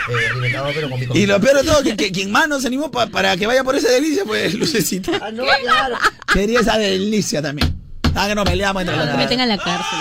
pero 0.09 0.21
eh, 0.21 0.27
alimentado, 0.31 0.69
pero 0.73 0.89
con 0.91 1.01
mi 1.01 1.07
Y 1.21 1.27
lo 1.27 1.41
peor 1.41 1.57
de 1.59 1.65
todo, 1.65 1.83
que, 1.83 1.97
que 1.97 2.13
quien 2.13 2.31
más 2.31 2.49
nos 2.49 2.65
animó 2.65 2.91
pa- 2.93 3.09
para 3.09 3.37
que 3.37 3.47
vaya 3.49 3.65
por 3.65 3.75
esa 3.75 3.91
delicia 3.91 4.23
fue 4.25 4.49
Lucecita. 4.55 5.11
Ah, 5.21 5.33
no, 5.33 5.43
claro. 5.45 5.97
Quería 6.33 6.61
esa 6.61 6.79
delicia 6.79 7.43
también. 7.43 7.75
Ah, 8.19 8.29
que 8.29 8.35
nos 8.35 8.45
peleamos 8.45 8.81
entre 8.83 8.97
los 8.97 9.05
Que 9.05 9.13
tres. 9.13 9.25
meten 9.25 9.41
a 9.41 9.47
la 9.47 9.59
cárcel. 9.59 9.99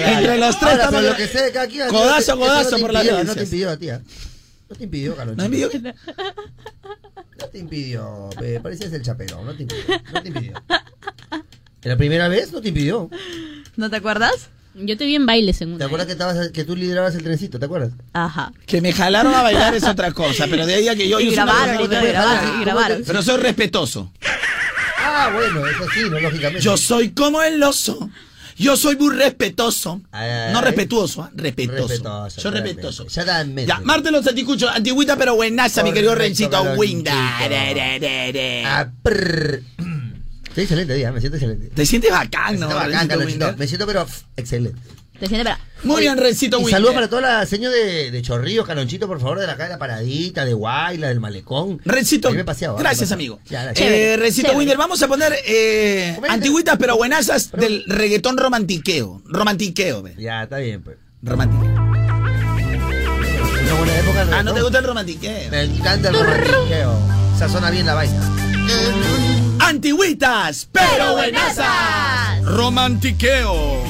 Entre 0.00 0.38
los 0.38 0.58
tres 0.58 0.70
Ahora, 0.72 0.84
estamos- 0.84 1.02
lo 1.02 1.16
que 1.16 1.28
sé 1.28 1.42
de 1.42 1.52
cada 1.52 1.66
quien, 1.66 1.88
Codazo, 1.88 2.36
no 2.36 2.40
te- 2.42 2.46
codazo 2.46 2.70
no 2.70 2.76
te 2.76 2.82
por 2.82 2.92
impidió, 2.92 3.12
No 3.12 3.18
delicias. 3.18 3.36
te 3.36 3.42
impidió, 3.44 3.78
tía. 3.78 4.00
No 4.70 4.76
te 4.76 4.84
impidió, 4.84 5.16
Carlos. 5.16 5.36
¿No 5.36 5.44
impidió 5.44 5.70
No 7.40 7.46
te 7.50 7.58
impidió. 7.58 8.30
pe, 8.38 8.60
Parecías 8.60 8.92
el 8.92 9.02
chaperón, 9.02 9.44
no 9.44 9.54
te 9.54 9.62
impidió. 9.62 9.84
No 10.12 10.22
te 10.22 10.28
impidió. 10.28 10.52
La 11.82 11.96
primera 11.96 12.28
vez 12.28 12.52
no 12.52 12.60
te 12.62 12.68
impidió. 12.68 13.10
¿No 13.76 13.90
te 13.90 13.96
acuerdas? 13.96 14.48
Yo 14.76 14.96
te 14.96 15.04
vi 15.04 15.14
en 15.14 15.26
bailes 15.26 15.60
en 15.60 15.68
¿Te 15.70 15.74
una. 15.76 15.84
acuerdas 15.86 16.06
que, 16.06 16.12
estabas, 16.12 16.48
que 16.48 16.64
tú 16.64 16.74
liderabas 16.74 17.14
el 17.14 17.22
trencito? 17.22 17.58
¿Te 17.60 17.66
acuerdas? 17.66 17.92
Ajá. 18.12 18.52
Que 18.66 18.80
me 18.80 18.92
jalaron 18.92 19.32
a 19.34 19.42
bailar 19.42 19.74
es 19.74 19.84
otra 19.84 20.10
cosa, 20.12 20.46
pero 20.50 20.66
de 20.66 20.74
ahí 20.74 20.88
a 20.88 20.96
que 20.96 21.08
yo... 21.08 21.20
Y 21.20 21.26
yo 21.26 21.32
grabaron, 21.32 21.74
y 21.76 21.88
todo, 21.88 22.04
y 22.04 22.08
grabaron, 22.08 22.60
y 22.60 22.64
grabaron. 22.64 23.02
Pero 23.06 23.22
soy 23.22 23.36
respetuoso. 23.40 24.12
Ah, 25.06 25.30
bueno, 25.34 25.66
eso 25.66 25.84
sí, 25.94 26.00
no 26.10 26.18
lógicamente. 26.20 26.60
Yo 26.60 26.76
soy 26.76 27.10
como 27.10 27.42
el 27.42 27.62
oso. 27.62 28.10
Yo 28.56 28.76
soy 28.76 28.96
muy 28.96 29.14
respetuoso. 29.14 30.00
Ay, 30.12 30.52
No 30.52 30.58
ay. 30.60 30.64
respetuoso, 30.64 31.22
¿ah? 31.24 31.30
respetuoso. 31.34 31.86
Realmente. 32.04 32.28
respetuoso. 32.50 33.06
Ya 33.08 33.24
dan. 33.24 33.56
Ya, 33.56 33.80
Marte 33.80 34.10
los 34.12 34.26
anticuchos, 34.26 34.70
antigüita 34.72 35.16
pero 35.16 35.34
buenaza, 35.34 35.82
mi 35.82 35.92
querido 35.92 36.14
Rencito. 36.14 36.62
Winda. 36.76 37.12
Ah. 38.64 38.88
Estoy 39.04 39.62
excelente, 40.62 40.94
día, 40.94 41.10
me 41.12 41.20
siento 41.20 41.36
excelente. 41.36 41.68
Te 41.74 41.84
sientes 41.84 42.10
bacán, 42.12 42.60
¿no? 42.60 42.68
Me 42.68 42.74
siento 42.74 42.90
bacán, 42.92 43.20
Rencito? 43.20 43.54
Me 43.58 43.66
siento, 43.66 43.86
pero 43.86 44.06
excelente. 44.36 44.80
Para. 45.20 45.58
Muy 45.84 46.00
bien, 46.02 46.16
Rencito 46.18 46.58
Winda. 46.58 46.72
saludos 46.72 46.94
para 46.94 47.08
toda 47.08 47.22
la 47.22 47.46
señor 47.46 47.72
de, 47.72 48.10
de 48.10 48.22
Chorrillos, 48.22 48.66
Calonchito, 48.66 49.06
por 49.06 49.20
favor, 49.20 49.38
de 49.38 49.46
la 49.46 49.54
calle 49.56 49.68
de 49.68 49.74
la 49.74 49.78
Paradita, 49.78 50.44
de 50.44 50.52
Guayla, 50.54 51.08
del 51.08 51.20
Malecón. 51.20 51.80
Rencito, 51.84 52.32
gracias, 52.32 53.10
Me 53.10 53.14
amigo. 53.14 53.38
Ya, 53.46 53.70
Eh, 53.76 54.16
Rencito 54.18 54.48
chévere. 54.48 54.58
Winder, 54.58 54.76
vamos 54.76 55.02
a 55.02 55.08
poner 55.08 55.34
eh, 55.46 56.18
antigüitas 56.28 56.76
pero 56.78 56.96
buenazas 56.96 57.52
del 57.52 57.84
reggaetón 57.86 58.36
romantiqueo. 58.38 59.22
Romantiqueo, 59.26 60.02
ve. 60.02 60.14
Ya, 60.18 60.42
está 60.44 60.58
bien, 60.58 60.82
pues. 60.82 60.96
Romantiqueo. 61.22 61.74
Buena 63.78 63.98
época. 63.98 64.26
Ah, 64.32 64.42
¿no 64.42 64.52
te 64.54 64.62
gusta 64.62 64.78
el 64.78 64.84
romantiqueo? 64.84 65.50
Me 65.50 65.62
encanta 65.62 66.08
el 66.08 66.14
romantiqueo. 66.14 66.98
Sazona 67.38 67.70
bien 67.70 67.86
la 67.86 67.94
vaina. 67.94 68.20
Antigüitas, 69.60 70.68
pero 70.72 71.12
buenazas. 71.14 72.42
Romantiqueo. 72.42 73.82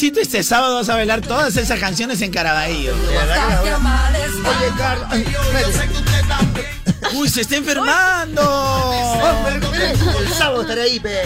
Este 0.00 0.42
sábado 0.42 0.76
vas 0.76 0.88
a 0.88 0.94
bailar 0.94 1.20
todas 1.20 1.56
esas 1.56 1.78
canciones 1.78 2.20
en 2.22 2.30
Caraballo. 2.30 2.94
Oye, 2.94 4.72
Carlos. 4.76 5.06
ay, 5.10 5.22
espérate. 5.22 7.14
Uy, 7.14 7.28
se 7.28 7.42
está 7.42 7.56
enfermando. 7.56 8.42
Oh. 8.42 9.48
El 10.18 10.32
sábado 10.32 10.62
estaré 10.62 10.82
ahí, 10.82 11.00
pe. 11.00 11.20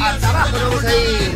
Hasta 0.00 0.28
abajo 0.28 0.58
vamos 0.60 0.84
a 0.84 0.94
ir. 0.94 1.32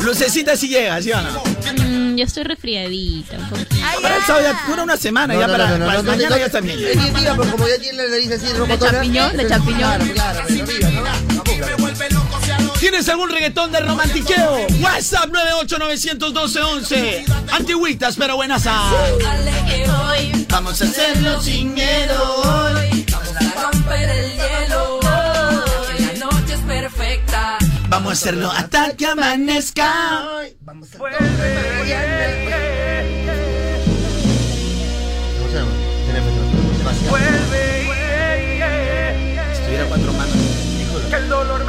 Lucecita 0.00 0.56
si 0.56 0.68
llega, 0.68 1.00
¿sí 1.02 1.12
o 1.12 1.20
no? 1.20 1.42
Mm, 1.84 2.16
yo 2.16 2.24
estoy 2.24 2.44
resfriadita 2.44 3.36
un 3.36 3.48
poquito. 3.50 3.76
Para 4.00 4.16
el 4.16 4.22
sábado 4.22 4.44
ya 4.44 4.66
dura 4.66 4.82
una 4.82 4.96
semana, 4.96 5.34
ya 5.34 5.46
No, 5.46 5.52
para, 5.52 5.68
no, 5.68 5.78
no, 5.78 5.86
para 5.86 5.98
no, 5.98 6.02
no, 6.04 6.10
mañana 6.10 6.30
no, 6.30 6.38
ya. 6.38 6.46
Es 6.46 6.62
bien, 6.62 7.36
como 7.36 7.64
tiene 7.66 8.02
la 8.02 8.08
nariz 8.08 8.32
así, 8.32 8.52
rojo 8.54 8.66
De 8.66 8.78
champiñón, 8.78 9.36
de 9.36 9.46
champiñón. 9.46 10.08
Claro, 10.08 10.46
claro, 10.48 10.99
¿Tienes 12.90 13.08
algún 13.08 13.30
reggaetón 13.30 13.70
de 13.70 13.78
romantiqueo? 13.78 14.66
WhatsApp 14.80 15.30
9891211. 15.30 17.24
Antigüitas, 17.52 18.16
pero 18.16 18.34
buenas 18.34 18.66
a. 18.66 18.90
Dale 19.22 19.52
que 19.68 19.88
hoy 19.88 20.46
Vamos 20.48 20.82
a 20.82 20.84
hacerlo 20.86 21.40
sin 21.40 21.72
miedo 21.72 22.34
hoy. 22.42 23.06
vamos 23.12 23.28
a 23.36 23.70
romper 23.70 24.10
el 24.10 24.32
hielo. 24.32 24.98
La 25.04 26.12
noche 26.18 26.54
es 26.54 26.60
perfecta. 26.66 27.58
Vamos 27.88 28.08
a 28.08 28.12
hacerlo 28.14 28.50
hasta 28.50 28.96
que 28.96 29.06
amanezca. 29.06 30.24
Vamos 30.62 30.88
a 30.88 30.98
Si 39.54 39.62
tuviera 39.62 39.84
cuatro 39.86 40.12
manos. 40.12 40.36
Que 41.08 41.16
el 41.16 41.28
dolor 41.28 41.64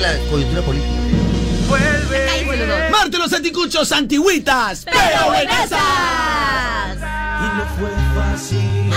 que 0.00 0.06
la 0.06 0.30
coyuntura 0.30 0.62
política. 0.62 0.90
Marte 2.90 3.18
los 3.18 3.32
anticuchos, 3.32 3.92
antigüitas, 3.92 4.84
pero 4.84 5.26
buenas 5.26 5.70
Y 5.70 5.74
no 7.56 7.64
fue 7.78 7.90
fácil 8.14 8.90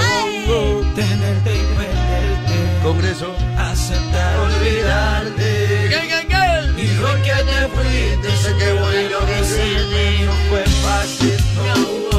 tenerte 0.95 1.55
y 1.55 1.65
perderte. 1.77 2.84
Congreso. 2.84 3.35
Aceptar 3.57 4.39
olvidarte. 4.39 5.89
Y 6.77 6.97
hoy 6.97 7.21
que 7.21 7.31
te 7.31 7.67
fuiste, 7.69 8.38
sé 8.38 8.57
que 8.57 8.73
voy 8.73 8.95
a 8.95 9.01
enloquecerte. 9.01 10.25
No 10.25 10.34
fue 10.49 10.63
fácil, 10.84 11.38
no. 11.55 12.12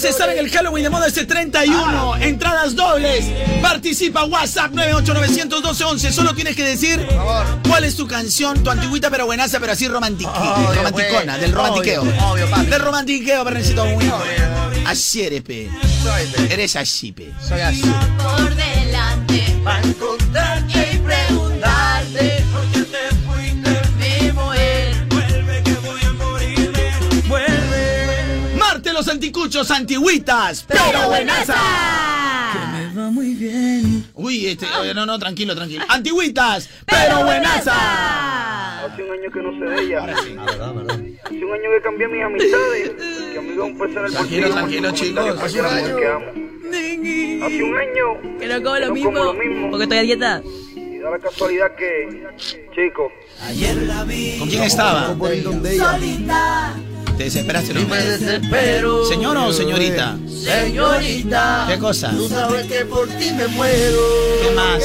Quieres 0.00 0.16
estar 0.16 0.30
en 0.30 0.38
el 0.38 0.50
Halloween 0.50 0.84
de 0.84 0.90
moda 0.90 1.06
este 1.06 1.24
31, 1.26 2.16
entradas 2.16 2.74
dobles, 2.76 3.24
participa 3.60 4.24
WhatsApp 4.24 4.72
9891211. 4.72 6.12
Solo 6.12 6.34
tienes 6.34 6.54
que 6.56 6.64
decir 6.64 7.06
cuál 7.68 7.84
es 7.84 7.96
tu 7.96 8.06
canción, 8.06 8.62
tu 8.62 8.70
antigüita 8.70 9.10
pero 9.10 9.26
buenaza, 9.26 9.58
pero 9.60 9.72
así 9.72 9.88
romantiqui- 9.88 10.28
Obvio, 10.28 10.74
romanticona, 10.74 11.38
del 11.38 11.52
romantiqueo. 11.52 12.02
Obvio, 12.02 12.26
obvio, 12.28 12.50
papi. 12.50 12.66
del 12.66 12.80
romantiqueo, 12.82 13.44
perrecito 13.44 13.84
muy. 13.86 14.10
Así 14.86 15.22
eres, 15.22 15.42
pe. 15.42 15.68
Eres 16.50 16.76
así, 16.76 17.12
pe. 17.12 17.30
Soy 17.46 17.60
así. 17.60 17.82
Por 18.22 18.54
delante, 18.54 19.44
anticuchos, 29.28 29.70
antigüitas, 29.70 30.64
pero 30.66 31.08
buenaza. 31.08 31.54
Me 32.72 32.94
va 32.98 33.10
muy 33.10 33.34
bien. 33.34 34.06
Uy, 34.14 34.46
este, 34.46 34.66
oye, 34.80 34.94
no, 34.94 35.04
no, 35.04 35.18
tranquilo, 35.18 35.54
tranquilo. 35.54 35.84
Antigüitas, 35.86 36.68
pero 36.86 37.24
buenaza. 37.24 38.86
Hace 38.86 39.02
un 39.02 39.10
año 39.12 39.30
que 39.30 39.42
no 39.42 39.50
sé 39.58 39.64
de 39.66 39.82
ella. 39.82 40.04
Hace 40.04 40.30
un 40.32 40.38
año 40.38 41.70
que 41.76 41.82
cambié 41.84 42.08
mis 42.08 42.24
amistades. 42.24 42.90
Que 43.32 43.38
amigo 43.38 43.64
un 43.66 43.78
peso 43.78 43.98
en 44.00 44.06
el 44.06 44.12
Tranquilo, 44.12 44.50
tranquilo, 44.50 44.90
chicos. 44.92 45.42
Hace 45.42 45.60
un 45.60 45.66
año. 45.66 45.96
que 45.96 46.06
amo. 46.06 46.26
Hace 47.46 47.62
un 47.62 47.78
año 47.78 48.38
Que 48.38 48.46
no 48.46 48.62
como 48.62 48.76
lo 48.78 48.86
no 48.88 48.94
mismo, 48.94 49.12
como 49.12 49.24
lo 49.24 49.34
mismo. 49.34 49.70
porque 49.70 49.82
estoy 49.84 49.98
a 49.98 50.02
dieta. 50.02 50.42
Y 50.74 50.98
da 50.98 51.10
la 51.10 51.18
casualidad 51.18 51.76
que, 51.76 52.26
chico. 52.74 53.12
Ayer 53.42 53.76
la 53.82 54.04
vi. 54.04 54.36
¿Con 54.38 54.48
quién 54.48 54.62
estaba? 54.62 55.14
Solita. 55.18 56.74
Te 57.18 57.24
desesperaste, 57.24 57.74
¿no? 57.74 57.80
Y 57.80 57.84
me 57.86 57.96
desespero. 57.96 59.04
¿Señor 59.06 59.36
o 59.38 59.52
señorita? 59.52 60.16
Señorita. 60.28 61.66
¿Qué 61.68 61.76
cosa? 61.76 62.12
Tú 62.12 62.28
sabes 62.28 62.64
que 62.66 62.84
por 62.84 63.08
ti 63.08 63.32
me 63.32 63.48
muero. 63.48 64.00
¿Qué 64.40 64.52
más? 64.54 64.84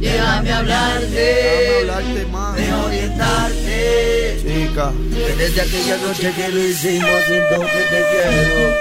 Déjame 0.00 0.52
hablarte. 0.52 1.06
Déjame 1.06 1.92
hablarte 1.92 2.26
más. 2.32 2.56
De 2.56 2.72
orientarte. 2.72 4.40
Chica. 4.42 4.92
Que 5.14 5.36
desde 5.36 5.60
aquella 5.60 5.98
noche 5.98 6.32
que 6.34 6.48
lo 6.48 6.64
hicimos 6.64 7.24
siento 7.26 7.60
que 7.60 7.82
te 7.90 8.04
quiero. 8.10 8.72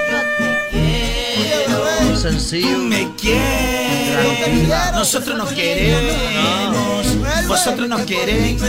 Sencillo. 2.17 2.79
Me 2.79 3.11
quieres. 3.15 4.67
Nosotros 4.95 5.37
nos 5.37 5.53
queremos. 5.53 7.05
Vosotros 7.47 7.87
nos 7.87 8.01
queréis. 8.01 8.59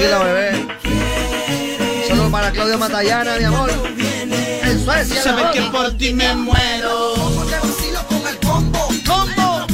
Tranquila, 0.00 0.24
bebé. 0.24 2.08
Solo 2.08 2.30
para 2.30 2.50
Claudio 2.52 2.78
Matallana, 2.78 3.36
mi 3.36 3.44
amor. 3.44 3.70
En 3.92 4.82
Suecia, 4.82 5.22
Sabes 5.22 5.46
que 5.52 5.60
por 5.70 5.92
ti 5.98 6.14
me 6.14 6.34
muero. 6.36 7.14
Con 8.08 8.26
el 8.26 8.38
combo. 8.38 8.88
Combo. 9.06 9.66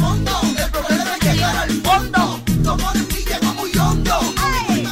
El 0.59 0.71
problema 0.73 1.17
es 1.17 1.25
llegar 1.25 1.57
al 1.59 1.71
fondo. 1.81 2.41
Como 2.65 2.93
de 2.93 2.99
mí 2.99 3.25
llegó 3.25 3.55
muy 3.55 3.79
hondo. 3.79 4.19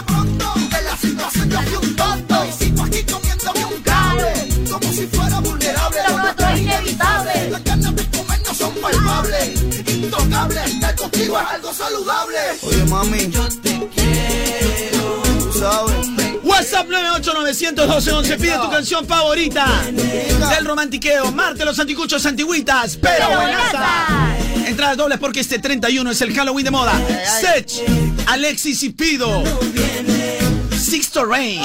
Pronto, 0.07 0.55
de 0.71 0.83
la 0.83 0.97
situación 0.97 1.51
yo 1.51 1.61
fui 1.63 1.89
un 1.89 1.97
tonto. 1.97 2.45
Y 2.45 2.53
sigo 2.53 2.85
aquí 2.85 3.03
comiéndome 3.03 3.65
un 3.65 3.83
cable. 3.83 4.33
Como 4.71 4.93
si 4.93 5.07
fuera 5.09 5.41
vulnerable. 5.41 5.99
Lo 6.39 6.49
es 6.49 6.61
inevitable. 6.61 7.51
Las 7.51 7.65
ganas 7.65 7.97
de 7.97 8.07
comer 8.11 8.41
no 8.47 8.55
son 8.55 8.73
palpables. 8.75 9.63
Intocable. 9.89 10.65
Estar 10.65 10.95
contigo 10.95 11.41
es 11.41 11.47
algo 11.49 11.75
saludable. 11.75 12.39
Oye, 12.63 12.85
mami. 12.85 13.31
Yo 13.31 13.49
te 13.49 13.89
quiero. 13.97 14.74
Sabes. 15.65 16.43
WhatsApp 16.43 16.87
9891211 16.89 18.37
pide 18.37 18.59
tu 18.59 18.71
canción 18.71 19.07
favorita 19.07 19.67
del 19.91 20.65
romantiqueo. 20.67 21.33
Marte 21.33 21.65
los 21.65 21.79
anticuchos 21.79 22.25
antiguitas, 22.27 22.99
pero 22.99 23.31
buenaza. 23.31 24.37
Entradas 24.67 24.99
dobles 24.99 25.19
porque 25.19 25.41
este 25.41 25.59
31 25.59 26.11
es 26.11 26.21
el 26.21 26.35
Halloween 26.35 26.65
de 26.67 26.71
moda. 26.71 26.93
Sech, 27.41 27.83
Alexis 28.27 28.83
y 28.83 28.91
Pido. 28.91 29.43
Sixto 30.79 31.25
Rain. 31.25 31.63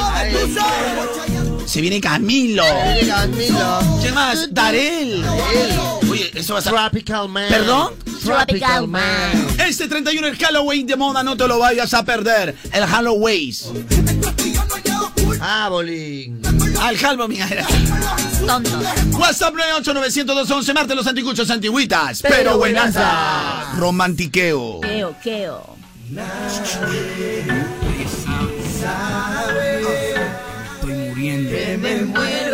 Se 1.66 1.82
viene 1.82 2.00
Camilo. 2.00 2.64
Oye, 2.64 3.06
Camilo. 3.06 3.80
¿Quién 4.02 4.14
más? 4.14 4.48
Darel. 4.54 5.26
Oye, 6.10 6.32
eso 6.34 6.54
va 6.54 6.60
a 6.60 6.62
ser. 6.62 6.74
Tropical 6.74 7.30
Man. 7.30 7.50
¿Perdón? 7.50 7.94
Tropical 8.24 8.88
Man. 8.88 9.48
Este 9.60 9.88
31 9.88 10.28
el 10.28 10.38
Halloween 10.38 10.88
de 10.88 10.96
moda, 10.96 11.24
no 11.24 11.38
te 11.38 11.48
lo 11.48 11.60
vayas 11.60 11.94
a 11.94 12.04
perder. 12.04 12.56
El 12.72 12.86
Halloween. 12.86 13.54
Ah, 15.42 15.70
bolín. 15.70 16.42
Al 16.82 16.98
Halloween. 16.98 17.46
Tonto. 18.46 18.80
WhatsApp 19.18 19.54
9891211 19.56 20.74
Marte 20.74 20.96
los 20.96 21.08
anticuchos 21.08 21.50
antigüitas, 21.50 22.22
pero 22.22 22.58
buenaza. 22.58 23.74
Romantiqueo. 23.78 24.82
Queo, 24.82 25.16
queo. 25.24 25.78
Estoy 30.74 30.94
muriendo. 30.94 31.52
me 31.80 32.02
muero. 32.02 32.49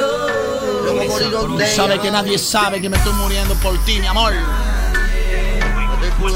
Me 1.08 1.14
morí 1.14 1.30
donde 1.30 1.68
Sabe 1.68 2.00
que 2.00 2.12
nadie 2.12 2.38
sabe 2.38 2.82
que 2.82 2.90
me 2.90 2.98
estoy 2.98 3.14
muriendo 3.14 3.54
por 3.56 3.78
ti, 3.86 4.00
mi 4.00 4.08
amor. 4.08 4.34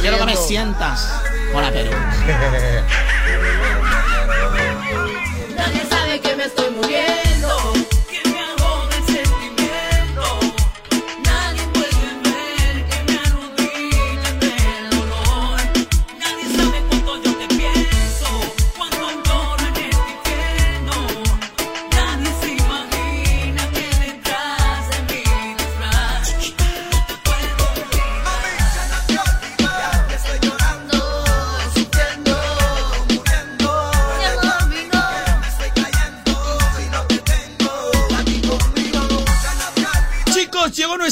Quiero 0.01 0.17
que 0.17 0.25
me 0.25 0.35
sientas. 0.35 1.11
Hola, 1.53 1.71
Perú. 1.71 1.91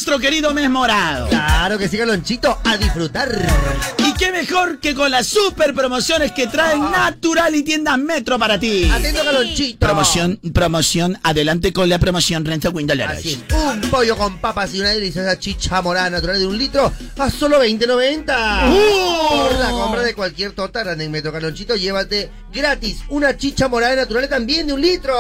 nuestro 0.08 0.20
querido 0.20 0.54
mes 0.54 0.70
morado. 0.70 1.28
Claro 1.28 1.78
que 1.78 1.90
sí, 1.90 1.98
Galonchito, 1.98 2.58
a 2.64 2.78
disfrutar. 2.78 3.97
Qué 4.18 4.32
mejor 4.32 4.80
que 4.80 4.96
con 4.96 5.12
las 5.12 5.28
super 5.28 5.76
promociones 5.76 6.32
que 6.32 6.48
traen 6.48 6.82
Natural 6.92 7.54
y 7.54 7.62
Tiendas 7.62 8.00
Metro 8.00 8.40
para 8.40 8.60
ti. 8.60 8.90
Atento, 8.92 9.24
Galonchito. 9.24 9.78
Promoción, 9.80 10.40
promoción, 10.54 11.20
adelante 11.22 11.72
con 11.72 11.88
la 11.88 12.00
promoción 12.00 12.44
Renzo 12.44 12.72
Windolores. 12.72 13.20
Así 13.20 13.34
es. 13.34 13.56
Un 13.56 13.82
pollo 13.92 14.18
con 14.18 14.40
papas 14.40 14.74
y 14.74 14.80
una 14.80 14.90
deliciosa 14.90 15.38
chicha 15.38 15.84
morada 15.84 16.10
natural 16.10 16.40
de 16.40 16.48
un 16.48 16.58
litro 16.58 16.92
a 17.16 17.30
solo 17.30 17.64
20.90. 17.64 18.72
¡Uh! 18.72 19.50
Por 19.50 19.60
la 19.60 19.70
compra 19.70 20.02
de 20.02 20.16
cualquier 20.16 20.54
grande 20.56 21.06
en 21.06 21.12
Metro 21.12 21.32
Calonchito, 21.32 21.76
llévate 21.76 22.32
gratis 22.52 23.02
una 23.10 23.38
chicha 23.38 23.68
morada 23.68 23.96
natural 23.96 24.28
también 24.28 24.66
de 24.66 24.74
un 24.74 24.82
litro. 24.82 25.16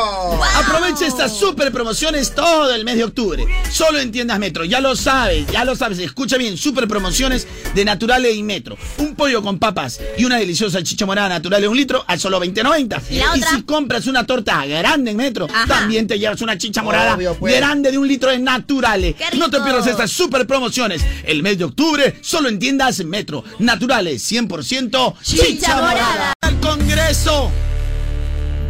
Aprovecha 0.55 1.05
estas 1.05 1.37
super 1.37 1.71
promociones 1.71 2.33
todo 2.33 2.73
el 2.73 2.83
mes 2.83 2.97
de 2.97 3.03
octubre. 3.03 3.45
Solo 3.71 3.99
en 3.99 4.11
tiendas 4.11 4.39
Metro. 4.39 4.65
Ya 4.65 4.79
lo 4.79 4.95
sabes, 4.95 5.45
ya 5.51 5.63
lo 5.65 5.75
sabes. 5.75 5.99
Escucha 5.99 6.37
bien, 6.37 6.57
super 6.57 6.87
promociones 6.87 7.47
de 7.75 7.85
Naturales 7.85 8.35
y 8.35 8.41
Metro. 8.41 8.75
Un 8.97 9.15
pollo 9.15 9.41
con 9.43 9.59
papas 9.59 9.99
y 10.17 10.25
una 10.25 10.37
deliciosa 10.37 10.81
chicha 10.83 11.05
morada 11.05 11.29
natural 11.29 11.61
de 11.61 11.67
un 11.67 11.77
litro 11.77 12.03
a 12.07 12.17
solo 12.17 12.39
20.90. 12.41 13.01
¿Y 13.11 13.19
otra? 13.21 13.49
si 13.51 13.61
compras 13.63 14.07
una 14.07 14.25
torta 14.25 14.65
grande 14.65 15.11
en 15.11 15.17
Metro, 15.17 15.45
Ajá. 15.53 15.67
también 15.67 16.07
te 16.07 16.17
llevas 16.17 16.41
una 16.41 16.57
chicha 16.57 16.81
morada 16.81 17.15
Obvio, 17.15 17.35
pues. 17.35 17.55
grande 17.55 17.91
de 17.91 17.97
un 17.97 18.07
litro 18.07 18.31
de 18.31 18.39
Naturales. 18.39 19.15
No 19.37 19.49
te 19.49 19.59
pierdas 19.61 19.85
estas 19.87 20.11
super 20.11 20.47
promociones. 20.47 21.03
El 21.25 21.43
mes 21.43 21.57
de 21.57 21.65
octubre 21.65 22.17
solo 22.21 22.49
en 22.49 22.57
tiendas 22.59 23.03
Metro. 23.05 23.43
Naturales, 23.59 24.23
100% 24.31 25.13
Chicha 25.21 25.75
morada. 25.75 26.33
Al 26.41 26.59
Congreso. 26.59 27.51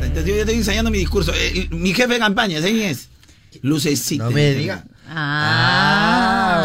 Te- 0.01 0.09
te- 0.09 0.29
Yo 0.29 0.35
estoy 0.35 0.55
ensayando 0.55 0.91
mi 0.91 0.97
discurso. 0.99 1.31
Eh, 1.35 1.67
mi 1.71 1.93
jefe 1.93 2.13
de 2.13 2.19
campaña, 2.19 2.57
¿sabes 2.59 2.73
quién 2.73 2.89
es? 2.89 3.07
Lucecita. 3.61 4.25
No 4.25 4.31
me 4.31 4.53
diga. 4.53 4.83
Ah. 5.09 6.06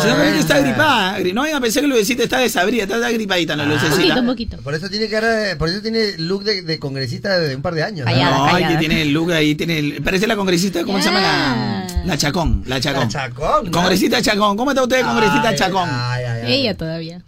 Que 0.03 0.39
está 0.39 0.59
gripada. 0.61 1.19
Gri- 1.19 1.33
No 1.33 1.43
vayan 1.43 1.57
a 1.57 1.61
pensar 1.61 1.83
que 1.83 1.89
Lucecita 1.89 2.23
está 2.25 2.39
desabrida, 2.39 2.85
está 2.85 3.11
gripadita, 3.11 3.57
no, 3.57 3.65
Un 3.65 3.71
poquito, 3.71 3.89
Lucecita. 3.91 4.21
un 4.21 4.27
poquito. 4.27 4.57
Por 4.59 4.75
eso 4.75 4.89
tiene 4.89 5.09
cara, 5.09 5.57
por 5.59 5.69
eso 5.69 5.81
tiene 5.81 6.19
look 6.19 6.45
de, 6.45 6.63
de 6.63 6.79
congresista 6.79 7.39
de 7.39 7.55
un 7.57 7.63
par 7.63 7.75
de 7.75 7.83
años. 7.83 8.07
¿no? 8.07 8.13
Callada, 8.13 8.39
No, 8.39 8.47
callada. 8.53 8.73
que 8.73 8.79
tiene 8.79 9.03
el 9.03 9.13
look 9.13 9.33
ahí, 9.33 9.55
tiene 9.55 9.79
el- 9.79 10.03
parece 10.03 10.27
la 10.27 10.37
congresista, 10.37 10.85
¿cómo 10.85 10.99
se 10.99 11.05
llama 11.07 11.21
la? 11.21 11.87
La 12.05 12.19
Chacón, 12.19 12.65
la 12.67 12.81
Chacón. 12.81 13.03
La 13.05 13.09
Chacón, 13.09 13.65
¿no? 13.67 13.71
Congresista 13.71 14.21
Chacón, 14.23 14.57
¿cómo 14.57 14.71
está 14.73 14.83
usted, 14.83 15.03
congresista 15.03 15.49
Ay, 15.51 15.57
Chacón? 15.57 15.89
ay, 15.91 16.25
ay, 16.25 16.41
ay. 16.47 16.53
Ella 16.55 16.77
todavía. 16.77 17.23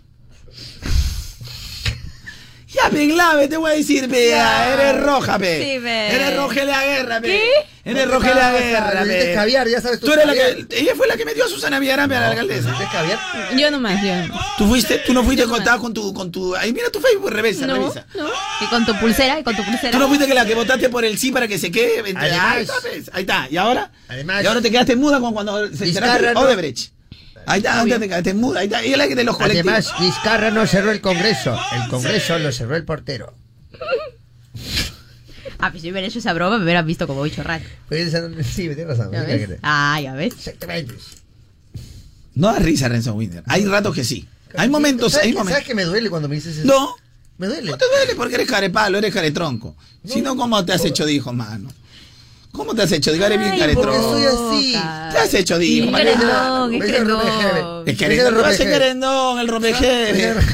Ya 2.68 2.90
Peglabe, 2.90 3.46
te 3.46 3.56
voy 3.56 3.70
a 3.70 3.74
decir, 3.74 4.08
vea, 4.08 4.36
Ya. 4.36 4.74
eres 4.74 5.00
roja, 5.02 5.38
pe. 5.38 5.62
Sí, 5.62 5.78
ve. 5.78 6.08
Eres 6.14 6.36
Rogelio 6.36 6.74
Guerra, 6.74 7.20
pe. 7.20 7.28
¿Qué? 7.28 7.50
Eres 7.84 8.04
¿Qué 8.04 8.10
Rogelio 8.10 8.36
pasa? 8.36 8.52
Guerra, 8.58 9.02
pe. 9.04 9.32
caviar, 9.34 9.68
ya 9.68 9.80
sabes 9.80 10.00
tú 10.00 10.06
Tú 10.06 10.12
eres 10.14 10.26
la 10.26 10.32
que, 10.32 10.66
ella 10.70 10.92
fue 10.96 11.06
la 11.06 11.18
que 11.18 11.24
metió 11.26 11.44
a 11.44 11.48
Susana 11.48 11.78
Villarame 11.78 12.16
a 12.16 12.20
la 12.20 12.28
alcaldesa. 12.30 12.70
¿Es 12.82 12.88
caviar? 12.88 13.18
Yo 13.58 13.70
nomás, 13.70 14.02
yo 14.02 14.16
nomás. 14.16 14.56
Tú 14.56 14.66
fuiste, 14.66 14.98
tú 15.06 15.12
no 15.12 15.22
fuiste 15.22 15.44
contada 15.44 15.76
con 15.78 15.92
tu, 15.92 16.14
con 16.14 16.32
tu, 16.32 16.56
ahí 16.56 16.72
mira 16.72 16.90
tu 16.90 16.98
Facebook, 17.00 17.30
revisa, 17.30 17.66
No, 17.66 17.74
revisa. 17.74 18.06
no. 18.14 18.26
Y 18.62 18.66
con 18.70 18.86
tu 18.86 18.98
pulsera, 18.98 19.38
y 19.38 19.44
con 19.44 19.54
tu 19.54 19.62
pulsera. 19.64 19.90
Tú 19.92 19.98
no 19.98 20.08
fuiste 20.08 20.26
que 20.26 20.32
la 20.34 20.46
que 20.46 20.54
votaste 20.54 20.88
por 20.88 21.04
el 21.04 21.18
sí 21.18 21.30
para 21.30 21.46
que 21.46 21.58
se 21.58 21.70
quede. 21.70 22.00
Además- 22.00 22.24
ahí, 22.24 22.62
está, 22.62 22.74
pues, 22.80 23.10
ahí 23.12 23.20
está. 23.22 23.48
¿Y 23.50 23.56
ahora? 23.58 23.92
Además- 24.08 24.42
y 24.44 24.46
ahora 24.46 24.62
te 24.62 24.70
quedaste 24.70 24.96
muda 24.96 25.20
con 25.20 25.34
cuando 25.34 25.68
se 25.74 25.84
enteraste 25.84 26.32
no- 26.32 26.40
Odebrecht. 26.40 26.92
Ahí 27.46 27.58
está, 27.58 27.80
ahí 27.82 27.90
te 27.90 28.08
quedaste 28.08 28.32
muda. 28.32 28.60
Ahí 28.60 28.66
está. 28.66 28.80
Ella 28.80 28.92
es 28.92 28.98
la 28.98 29.08
que 29.08 29.14
de 29.14 29.24
los 29.24 29.36
colectivos. 29.36 29.72
Además, 29.74 29.92
Vizcarra 30.00 30.50
no 30.50 30.66
cerró 30.66 30.90
el 30.90 31.02
Congreso. 31.02 31.58
El 31.82 31.88
Congreso 31.90 32.38
lo 32.38 32.50
cerró 32.50 32.76
el 32.76 32.84
portero. 32.86 33.34
Ah, 35.66 35.70
pues 35.70 35.82
si 35.82 35.90
hubiera 35.90 36.06
hecho 36.06 36.18
esa 36.18 36.32
broma, 36.34 36.58
me 36.58 36.64
hubieran 36.64 36.86
visto 36.86 37.06
como 37.06 37.22
bicho 37.22 37.42
raro. 37.42 37.64
Pues, 37.88 38.12
sí, 38.54 38.68
me 38.68 38.74
tienes 38.74 38.98
razón. 38.98 39.12
¿Ya 39.12 39.22
ves? 39.22 39.48
que- 39.48 39.58
Ah, 39.62 39.98
ya 40.02 40.12
ves. 40.12 40.34
Exactamente. 40.34 40.94
No 42.34 42.52
da 42.52 42.58
risa, 42.58 42.88
Renzo 42.88 43.14
Winter. 43.14 43.42
Hay 43.46 43.64
ratos 43.64 43.94
que 43.94 44.04
sí. 44.04 44.28
Hay 44.56 44.68
momentos, 44.68 45.12
¿Sabes 45.12 45.26
hay 45.26 45.32
que- 45.32 45.38
momentos. 45.38 45.54
¿Sabes 45.54 45.66
que 45.66 45.74
me 45.74 45.84
duele 45.84 46.10
cuando 46.10 46.28
me 46.28 46.34
dices 46.34 46.58
eso? 46.58 46.66
No. 46.66 46.94
Me 47.38 47.46
duele. 47.46 47.70
No 47.70 47.78
te 47.78 47.86
duele 47.86 48.14
porque 48.14 48.34
eres 48.34 48.46
carepalo, 48.48 48.98
eres 48.98 49.12
caretronco. 49.14 49.74
Si 50.06 50.20
no, 50.20 50.36
¿cómo 50.36 50.62
te 50.64 50.72
has 50.74 50.84
hecho 50.84 51.06
de 51.06 51.12
hijo, 51.14 51.32
mano? 51.32 51.70
¿Cómo 52.52 52.74
te 52.74 52.82
has 52.82 52.92
hecho 52.92 53.10
de 53.10 53.16
hijo? 53.16 53.26
Eres 53.26 53.38
bien 53.40 53.58
caretronco. 53.58 54.02
soy 54.12 54.24
así. 54.26 54.72
Te 55.12 55.18
has 55.18 55.32
hecho 55.34 55.58
de 55.58 55.64
hijo, 55.66 55.86
Sí, 55.86 55.90
Mariana. 55.92 56.20
querendón, 56.20 56.74
es 56.74 56.84
querendón. 56.84 57.88
Es 57.88 57.96
querendón. 57.96 58.56
Querendón, 58.58 59.38
el 59.40 59.48
rompejeve. 59.48 60.34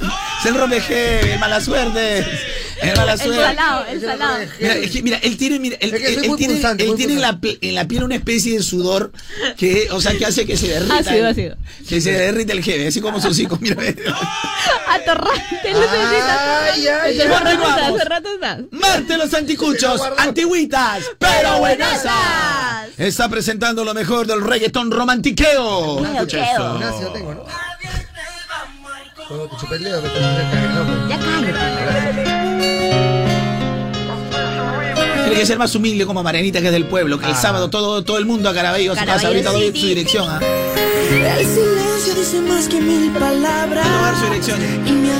Es 0.40 0.46
el 0.46 0.54
rompejeve, 0.54 1.34
el 1.34 1.38
mala 1.40 1.60
suerte. 1.60 2.24
El 2.82 2.96
salado, 2.96 3.86
el 3.86 4.00
salado. 4.00 4.38
Mira, 4.58 4.74
es 4.74 4.90
que, 4.90 5.02
mira, 5.02 5.18
él 5.22 5.36
tiene, 5.36 5.58
mira, 5.58 5.76
él, 5.80 5.94
Es 5.94 6.00
que 6.00 6.14
él 6.14 6.28
muy 6.28 6.38
tiene, 6.38 6.54
punzante, 6.54 6.84
él 6.84 6.94
tiene 6.96 7.14
en, 7.14 7.20
la, 7.20 7.38
en 7.42 7.74
la 7.74 7.86
piel 7.86 8.04
una 8.04 8.14
especie 8.14 8.56
de 8.56 8.62
sudor 8.62 9.12
que, 9.56 9.88
o 9.90 10.00
sea, 10.00 10.16
que 10.16 10.26
hace 10.26 10.46
que 10.46 10.56
se 10.56 10.68
derrita. 10.68 10.98
Ácido, 10.98 11.28
ácido. 11.28 11.56
Que 11.88 12.00
se 12.00 12.12
derrite 12.12 12.52
el 12.52 12.62
jeve, 12.62 12.88
así 12.88 13.00
como 13.00 13.20
sus 13.20 13.38
hijos, 13.38 13.60
mira. 13.60 13.76
Atorrante, 14.88 15.72
lo 15.72 15.78
Ay, 15.80 16.86
ay, 16.86 17.20
Hace 17.20 17.28
rato 17.28 17.50
estás, 17.50 17.82
hace 17.82 18.04
rato 18.04 18.28
estás. 18.34 18.60
Marte 18.70 19.16
los 19.16 19.34
anticuchos, 19.34 20.00
antiguitas, 20.18 21.04
pero 21.18 21.58
buenasas. 21.58 22.88
Está 22.96 23.28
presentando 23.28 23.84
lo 23.84 23.94
mejor 23.94 24.26
del 24.26 24.42
reggaetón 24.42 24.90
romantiqueo. 24.90 26.04
Escucha 26.04 26.52
eso. 26.52 26.74
Ignacio 26.74 27.08
tengo, 27.12 27.34
¿no? 27.34 27.44
Cuando 29.30 29.48
te 29.48 29.60
Tiene 35.30 35.42
que 35.42 35.46
ser 35.46 35.58
más 35.58 35.74
humilde 35.76 36.04
como 36.06 36.22
Marianita, 36.24 36.60
que 36.60 36.66
es 36.66 36.72
del 36.72 36.86
pueblo, 36.86 37.18
que 37.18 37.26
el 37.26 37.32
Ah. 37.32 37.40
sábado 37.40 37.70
todo, 37.70 38.02
todo 38.02 38.18
el 38.18 38.26
mundo 38.26 38.48
a 38.48 38.54
Caraballo, 38.54 38.92
a 38.92 38.96
su 38.96 39.04
casa, 39.04 39.28
ahorita 39.28 39.52
doy 39.52 39.68
su 39.76 39.86
dirección. 39.86 40.26
¿ah? 40.28 40.40
El 40.42 41.46
silencio 41.46 42.14
dice 42.16 42.40
más 42.40 42.66
que 42.68 42.80
mil 42.80 43.10
palabras. 43.12 43.86
Quiero 43.86 44.02
dar 44.02 44.16
su 44.16 44.24
dirección. 44.24 44.60
Y 44.86 44.92
me. 44.92 45.10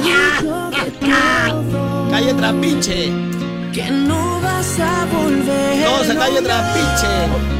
Calle 2.11 2.35
Trapiche. 2.35 3.13
Que 3.73 3.89
no 3.91 4.41
vas 4.41 4.81
a 4.81 5.07
volver. 5.13 5.85
Todos 5.85 6.11
a 6.11 6.15
calle 6.19 6.43
Trapiche. 6.43 7.09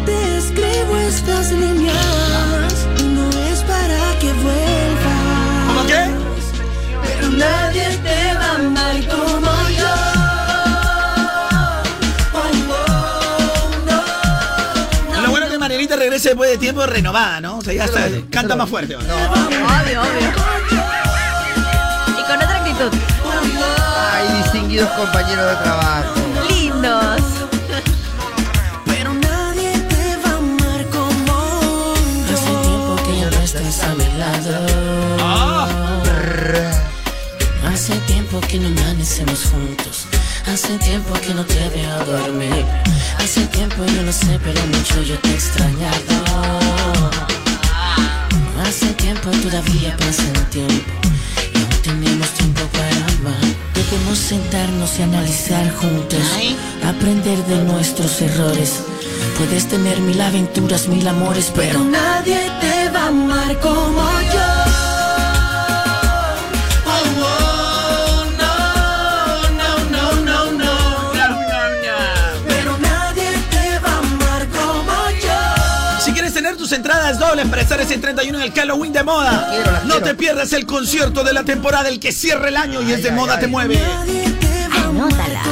Te 0.07 0.39
escribo 0.39 0.97
estas 1.09 1.53
líneas. 1.53 1.97
Y 2.99 3.03
no 3.05 3.29
es 3.31 3.61
para 3.61 4.19
que 4.21 4.33
vuelvas. 4.33 5.67
¿Cómo 5.69 5.87
qué? 5.87 6.11
Pero 7.05 7.29
nadie 7.31 7.99
te 8.03 8.35
va 8.35 8.45
a 8.45 8.55
amar 8.57 9.07
como 9.07 9.30
regrese 16.01 16.31
después 16.31 16.51
de 16.51 16.59
tiempo 16.59 16.85
renovada, 16.87 17.41
¿no? 17.41 17.59
O 17.59 17.63
sea, 17.63 17.75
ya 17.75 17.85
está, 17.85 18.09
canta 18.31 18.57
más 18.57 18.69
fuerte. 18.69 18.95
ahora. 18.95 19.07
Obvio, 19.07 20.01
obvio. 20.03 20.31
Y 22.19 22.23
con 22.25 22.37
otra 22.37 22.57
actitud. 22.57 22.91
Ay, 24.13 24.43
distinguidos 24.43 24.89
compañeros 24.91 25.47
de 25.51 25.57
trabajo. 25.63 26.15
Lindos. 26.49 27.21
Pero 28.87 29.13
nadie 29.15 29.73
te 29.73 30.17
va 30.25 30.31
a 30.31 30.37
amar 30.39 30.87
como 30.87 31.95
yo. 32.27 32.35
Hace 32.35 32.53
tiempo 32.63 32.97
que 33.05 33.13
ya 33.21 33.31
no 33.31 33.41
estás 33.43 33.85
a 33.85 33.95
mi 33.95 34.09
lado. 34.19 34.53
Hace 37.71 37.95
tiempo 38.07 38.41
que 38.41 38.59
no 38.59 38.69
amanecemos 38.69 39.45
juntos. 39.53 40.07
Hace 40.53 40.77
tiempo 40.79 41.15
que 41.15 41.33
no 41.33 41.45
te 41.45 41.69
veo 41.69 42.05
dormir. 42.05 42.67
Hace 43.19 43.47
tiempo 43.47 43.85
yo 43.85 44.03
no 44.03 44.13
sé, 44.13 44.37
pero 44.43 44.61
mucho 44.67 45.01
yo 45.01 45.17
te 45.21 45.29
he 45.31 45.35
extrañado. 45.35 46.15
Hace 48.67 48.87
tiempo 48.95 49.31
todavía 49.31 49.97
pasa 49.97 50.25
el 50.35 50.45
tiempo. 50.47 50.91
Y 51.55 51.57
aún 51.57 51.83
tenemos 51.85 52.29
tiempo 52.31 52.63
para 52.73 52.97
amar. 53.15 53.47
Debemos 53.75 54.19
sentarnos 54.19 54.99
y 54.99 55.03
analizar 55.03 55.73
juntos. 55.77 56.19
Aprender 56.85 57.39
de 57.47 57.63
nuestros 57.63 58.21
errores. 58.21 58.81
Puedes 59.39 59.69
tener 59.69 60.01
mil 60.01 60.21
aventuras, 60.21 60.89
mil 60.89 61.07
amores, 61.07 61.53
pero 61.55 61.79
nadie 61.85 62.51
te 62.61 62.91
va 62.91 63.05
a 63.05 63.07
amar 63.07 63.57
como 63.61 64.03
yo. 64.35 64.90
Entradas 77.11 77.19
dobles 77.19 77.47
para 77.49 77.63
estar 77.63 77.81
ese 77.81 77.99
31 77.99 78.39
en 78.39 78.45
el 78.45 78.53
Halloween 78.53 78.93
de 78.93 79.03
moda, 79.03 79.49
quiero, 79.51 79.73
las 79.73 79.85
no 79.85 79.95
quiero. 79.95 80.07
te 80.07 80.15
pierdas 80.15 80.53
el 80.53 80.67
concierto 80.67 81.25
de 81.25 81.33
la 81.33 81.45
temporada, 81.45 81.89
el 81.89 81.99
que 81.99 82.13
cierra 82.13 82.49
el 82.49 82.57
año 82.57 82.83
y 82.83 82.93
es 82.93 83.03
de 83.03 83.11
ay, 83.11 83.15
moda 83.17 83.35
ay. 83.35 83.41
te 83.41 83.47
mueve. 83.47 83.81
Anótala. 84.85 85.43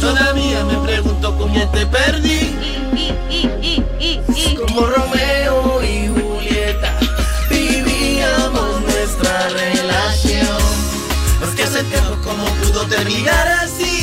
Todavía 0.00 0.64
me 0.64 0.78
pregunto 0.78 1.36
con 1.38 1.52
quién 1.52 1.70
te 1.70 1.86
perdí. 1.86 2.56
Y, 2.94 3.12
y, 3.30 3.84
y. 4.00 4.54
Como 4.56 4.86
Romeo 4.86 5.82
y 5.82 6.08
Julieta 6.08 6.98
vivíamos 7.48 8.80
nuestra 8.82 9.48
relación. 9.48 10.56
Es 11.42 11.50
que 11.54 11.62
hace 11.62 11.84
tiempo 11.84 12.18
como 12.22 12.44
pudo 12.44 12.84
terminar 12.86 13.48
así. 13.48 14.01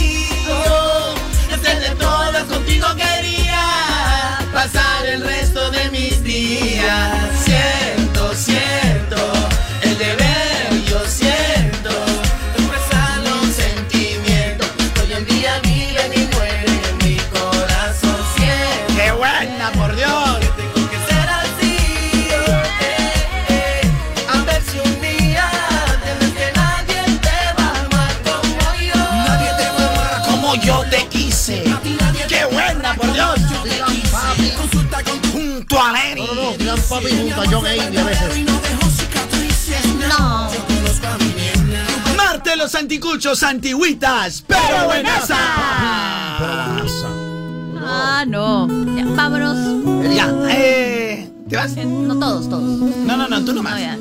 Papi 36.89 37.09
junto 37.15 37.41
a 37.41 37.45
John 37.45 37.65
Ailey 37.65 37.97
a 37.97 38.03
veces. 38.03 38.45
no. 40.09 40.49
No. 40.49 42.15
Marte 42.17 42.55
los 42.55 42.73
anticuchos, 42.75 43.43
antigüitas, 43.43 44.43
pero 44.47 44.85
buenaza. 44.85 45.35
Ah, 47.91 48.23
no. 48.27 48.67
Ya, 48.95 49.05
vámonos. 49.05 50.13
Ya, 50.15 50.31
eh. 50.49 51.29
¿Te 51.49 51.55
vas? 51.55 51.75
No 51.75 52.17
todos, 52.19 52.49
todos. 52.49 52.61
No, 52.61 53.17
no, 53.17 53.27
no, 53.27 53.39
tú 53.43 53.47
No, 53.53 53.63
nomás. 53.63 53.79
ya. 53.79 53.97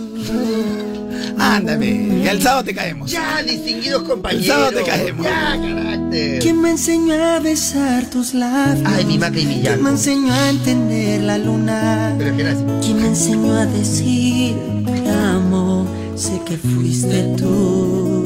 Ándame, 1.39 1.87
y 1.87 2.27
el 2.27 2.43
sábado 2.43 2.65
te 2.65 2.75
caemos. 2.75 3.11
Ya, 3.11 3.43
distinguidos 3.43 4.03
compañeros. 4.03 4.47
El 4.47 4.53
sábado 4.53 4.73
te 4.73 4.83
caemos. 4.83 5.25
Ya, 5.25 5.57
carácter. 5.61 6.39
¿Quién 6.41 6.61
me 6.61 6.71
enseñó 6.71 7.15
a 7.15 7.39
besar 7.39 8.05
tus 8.11 8.35
labios? 8.35 8.87
Ay, 8.87 9.05
mi 9.05 9.19
maca 9.19 9.39
y 9.39 9.47
mi 9.47 9.61
¿Quién 9.61 9.83
me 9.83 9.91
enseñó 9.91 10.33
a 10.33 10.51
entender 10.51 11.23
la 11.23 11.39
luna? 11.39 12.15
Pero 12.19 12.37
que 12.37 12.43
era 12.43 12.55
¿Quién 12.81 12.97
me 13.01 13.09
enseñó 13.09 13.55
a 13.55 13.67
decir 13.67 14.57
te 14.85 15.11
amo? 15.11 15.87
Sé 16.17 16.41
que 16.45 16.57
fuiste 16.57 17.35
tú. 17.37 18.25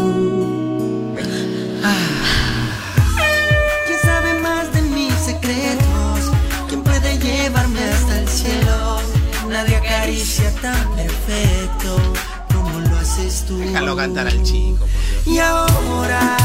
¿Quién 3.86 3.98
sabe 4.02 4.40
más 4.40 4.72
de 4.72 4.82
mis 4.82 5.12
secretos? 5.14 6.32
¿Quién 6.68 6.82
puede 6.82 7.18
llevarme 7.18 7.80
hasta 7.80 8.20
el 8.20 8.28
cielo? 8.28 9.01
Nadie 9.51 9.76
acaricia 9.76 10.51
tan 10.62 10.97
perfecto 10.97 12.22
eres 13.43 13.47
tú. 13.47 13.59
Déjalo 13.59 13.97
cantar 13.97 14.27
al 14.27 14.43
chico. 14.43 14.86
Y 15.27 15.39
ahora 15.39 16.36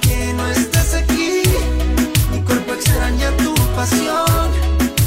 que 0.00 0.32
no 0.34 0.46
estás 0.48 0.94
aquí, 0.94 1.42
mi 2.32 2.40
cuerpo 2.42 2.74
extraña 2.74 3.30
tu 3.36 3.54
pasión 3.74 4.50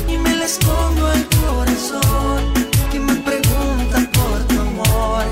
y 0.07 0.17
me 0.17 0.35
la 0.35 0.45
escondo 0.45 1.07
al 1.07 1.25
corazón 1.27 2.53
que 2.91 2.99
me 2.99 3.15
pregunta 3.15 4.09
por 4.13 4.43
tu 4.47 4.59
amor 4.59 5.25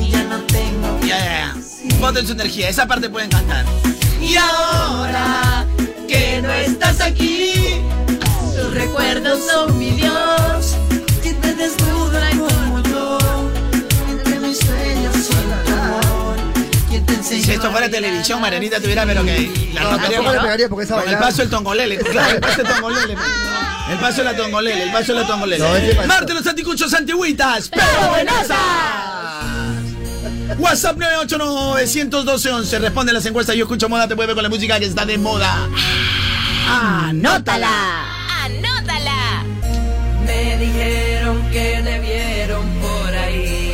y 0.00 0.10
ya 0.10 0.24
no 0.24 0.40
tengo 0.44 1.00
Ya, 1.00 1.18
ya, 1.18 1.54
ya. 1.88 1.96
Ponte 2.00 2.24
su 2.26 2.32
energía, 2.32 2.68
esa 2.68 2.86
parte 2.86 3.08
pueden 3.08 3.30
cantar. 3.30 3.64
Y 4.20 4.36
ahora 4.36 5.66
que 6.08 6.40
no 6.42 6.52
estás 6.52 7.00
aquí, 7.00 7.80
tus 8.54 8.74
recuerdos 8.74 9.40
son 9.50 9.78
mi 9.78 9.90
Dios, 9.92 10.76
enseñó 17.22 17.44
Si 17.44 17.52
esto 17.52 17.70
fuera 17.70 17.88
televisión, 17.88 18.40
Marianita 18.40 18.80
tuviera, 18.80 19.06
pero 19.06 19.24
que 19.24 19.70
la 19.74 19.82
No, 19.82 19.90
rompería 19.92 20.16
tampoco 20.16 20.24
con- 20.24 20.34
le 20.34 20.40
pegaría 20.42 20.68
porque 20.68 20.86
con 20.88 21.08
el 21.08 21.18
paso 21.18 21.36
del 21.42 21.50
tongolele. 21.50 21.98
Claro, 21.98 22.34
el 22.34 22.40
paso 22.40 22.62
del 22.62 22.66
tongolele. 22.72 23.16
El 23.90 23.98
paso 23.98 24.16
de 24.18 24.24
la 24.24 24.36
tongolele, 24.36 24.82
el 24.84 24.92
paso 24.92 25.12
de 25.14 25.20
la 25.20 25.26
tongolele. 25.26 25.64
No. 25.94 26.06
Marte 26.06 26.34
los 26.34 26.46
anticuchos 26.46 26.92
antigüitas, 26.94 27.68
pero 27.68 27.84
buenasas. 28.10 28.56
WhatsApp 30.58 30.96
989-112-11. 30.98 32.78
Responde 32.80 33.12
las 33.12 33.24
encuestas. 33.26 33.56
Yo 33.56 33.64
escucho 33.64 33.88
moda, 33.88 34.06
te 34.08 34.14
mueve 34.14 34.34
con 34.34 34.42
la 34.42 34.48
música 34.48 34.78
que 34.78 34.86
está 34.86 35.04
de 35.06 35.16
moda. 35.18 35.68
Anótala. 36.68 38.04
Anótala. 38.44 39.44
Me 40.26 40.56
dijeron 40.58 41.42
que 41.50 41.80
te 41.84 42.00
vieron 42.00 42.68
por 42.80 43.14
ahí, 43.16 43.72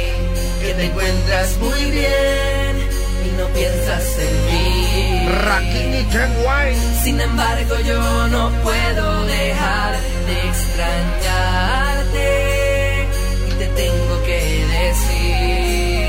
que 0.62 0.74
te 0.74 0.84
encuentras 0.86 1.56
muy 1.58 1.90
bien 1.90 2.57
no 2.57 2.57
piensas 3.58 4.18
en 4.18 4.34
mí. 4.46 5.28
Sin 7.02 7.20
embargo, 7.20 7.74
yo 7.80 8.28
no 8.28 8.50
puedo 8.62 9.24
dejar 9.26 9.92
de 10.26 10.48
extrañarte 10.48 12.28
y 13.48 13.52
te 13.60 13.66
tengo 13.82 14.22
que 14.26 14.40
decir. 14.78 16.08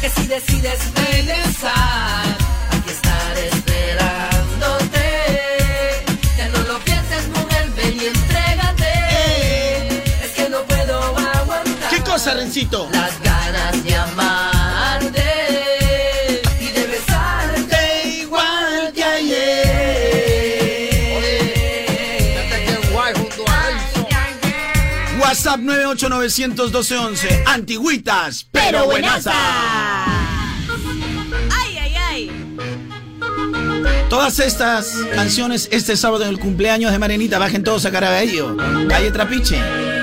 Que 0.00 0.08
si 0.10 0.26
decides 0.26 0.80
regresar, 0.94 2.24
aguantar. 12.30 12.30
¿Qué 12.30 12.30
cosa, 12.30 12.34
Rencito? 12.34 12.88
Las 12.92 13.20
ganas 13.22 13.84
de 13.84 13.94
amarte 13.94 15.22
y 16.60 16.66
de 16.68 16.86
besarte 16.86 18.08
igual 18.20 18.92
que 18.94 19.02
WhatsApp 25.20 25.60
989-112-11. 25.60 27.42
Antigüitas, 27.46 28.46
pero 28.50 28.84
buenasas. 28.86 29.34
Ay, 31.50 31.78
ay, 31.78 31.94
ay. 31.96 32.30
Todas 34.10 34.38
estas 34.40 34.94
canciones 35.14 35.68
este 35.72 35.96
sábado 35.96 36.24
en 36.24 36.30
el 36.30 36.38
cumpleaños 36.38 36.92
de 36.92 36.98
Marianita, 36.98 37.38
bajen 37.38 37.64
todos 37.64 37.86
a 37.86 37.90
Carabello. 37.90 38.56
Calle 38.88 39.10
Trapiche. 39.10 40.01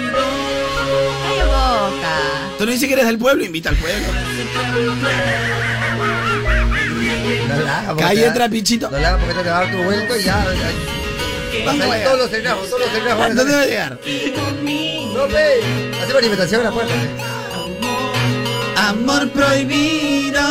Tú 2.60 2.66
no 2.66 2.72
dices 2.72 2.88
que 2.88 2.94
eres 2.94 3.06
del 3.08 3.18
pueblo, 3.18 3.44
invita 3.46 3.70
al 3.70 3.78
pueblo. 3.78 4.06
No 7.48 7.62
la 7.62 7.80
hagas, 7.80 7.96
Calle 7.98 8.22
te 8.22 8.28
da- 8.28 8.34
Trapichito. 8.34 8.90
No 8.92 9.00
la 9.00 9.08
hagas 9.10 9.24
porque 9.26 9.42
te 9.44 9.50
va 9.50 9.58
a 9.58 9.62
dar 9.64 9.72
tu 9.72 9.78
vuelto 9.84 10.18
y 10.18 10.24
ya. 10.24 10.46
ya. 10.46 10.70
A 11.62 11.66
¿Dónde 11.66 11.86
va 11.88 11.94
a 11.94 11.98
salir 11.98 12.04
todos 12.06 12.20
los 12.20 12.30
cenajos, 12.30 12.70
todos 12.70 12.82
los 12.82 12.92
cenajos. 12.92 13.36
¿Dónde 13.36 13.56
va 13.56 13.62
a 13.62 13.66
llegar? 13.66 14.00
No 15.14 15.28
ve. 15.28 15.62
Hace 16.04 16.14
manifestación 16.14 16.62
en 16.62 16.66
la 16.66 16.72
puerta. 16.74 16.94
Amor 18.90 19.30
prohibido. 19.30 20.42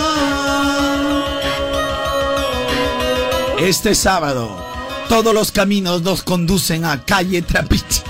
Este 3.59 3.95
sábado, 3.95 4.65
todos 5.09 5.35
los 5.35 5.53
caminos 5.53 6.03
nos 6.03 6.23
conducen 6.23 6.85
a 6.85 7.05
calle 7.05 7.43
Trapiche. 7.43 8.03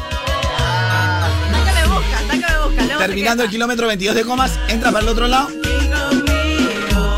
Terminando 2.98 3.44
el 3.44 3.50
kilómetro 3.50 3.86
22 3.86 4.14
de 4.16 4.24
comas, 4.24 4.52
entra 4.68 4.90
para 4.90 5.02
el 5.04 5.08
otro 5.08 5.26
lado. 5.28 5.48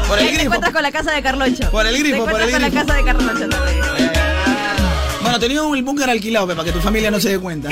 Por 0.09 0.19
el 0.19 0.27
te 0.27 0.33
grifo. 0.33 0.43
encuentras 0.47 0.73
con 0.73 0.83
la 0.83 0.93
casa 0.93 1.13
de 1.13 1.23
Carloncho. 1.23 1.71
Por 1.71 1.87
el 1.87 1.97
grifo, 1.99 2.25
Te 2.25 2.31
por 2.31 2.41
el 2.41 2.51
grifo. 2.51 2.61
con 2.61 2.75
la 2.75 2.81
casa 2.85 2.95
de 2.99 3.05
Carloncho 3.05 3.49
también. 3.49 3.81
Bueno, 5.23 5.39
tenía 5.39 5.63
un 5.63 5.85
búnker 5.85 6.11
alquilado, 6.11 6.49
para 6.49 6.65
que 6.65 6.73
tu 6.73 6.81
familia 6.81 7.11
no 7.11 7.21
se 7.21 7.31
dé 7.31 7.39
cuenta. 7.39 7.69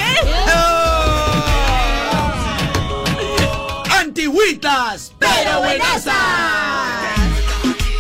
Antigüitas, 4.00 5.12
pero 5.18 5.60
buenasas. 5.60 6.14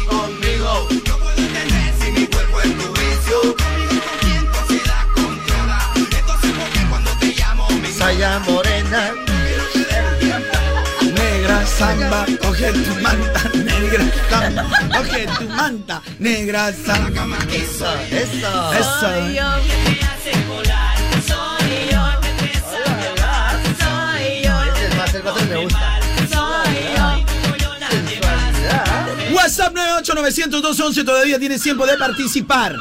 Conmigo 0.08 0.88
no 0.90 1.18
puedo 1.18 1.36
entender 1.36 1.94
si 2.00 2.10
mi 2.12 2.26
cuerpo 2.26 2.60
es 2.60 2.78
tu 2.78 2.92
vicio. 2.92 3.56
Conmigo 3.56 4.02
comienzo 4.20 4.58
si 4.68 4.80
la 4.86 5.06
controla. 5.14 5.90
Entonces, 5.96 6.52
¿por 6.52 6.68
qué 6.72 6.86
cuando 6.88 7.10
te 7.20 7.26
llamo 7.34 7.68
me 7.70 7.88
samba, 11.78 12.26
coge 12.42 12.72
tu 12.72 12.94
manta, 13.00 13.40
negra 13.54 14.04
samba, 14.28 14.64
coge 14.92 15.26
tu 15.38 15.48
manta, 15.48 16.02
negra 16.18 16.72
samba. 16.72 17.38
Eso, 17.52 17.86
eso. 18.10 18.72
Eso. 18.72 19.00
Soy 19.00 19.34
yo 19.34 19.48
que 19.62 19.76
te 19.84 19.94
hace 20.04 20.32
volar. 20.48 20.96
Soy 21.26 21.72
yo 21.92 22.02
que 22.20 22.30
te 22.40 22.48
hace 22.58 22.80
volar. 23.14 23.54
Soy 23.78 24.24
yo. 24.42 24.54
Que. 24.74 24.86
Soy 26.34 26.74
yo. 26.96 27.08
WhatsApp 29.36 29.72
9891211 29.74 31.04
todavía 31.04 31.38
tienes 31.38 31.62
tiempo 31.62 31.86
de 31.86 31.96
participar. 31.96 32.74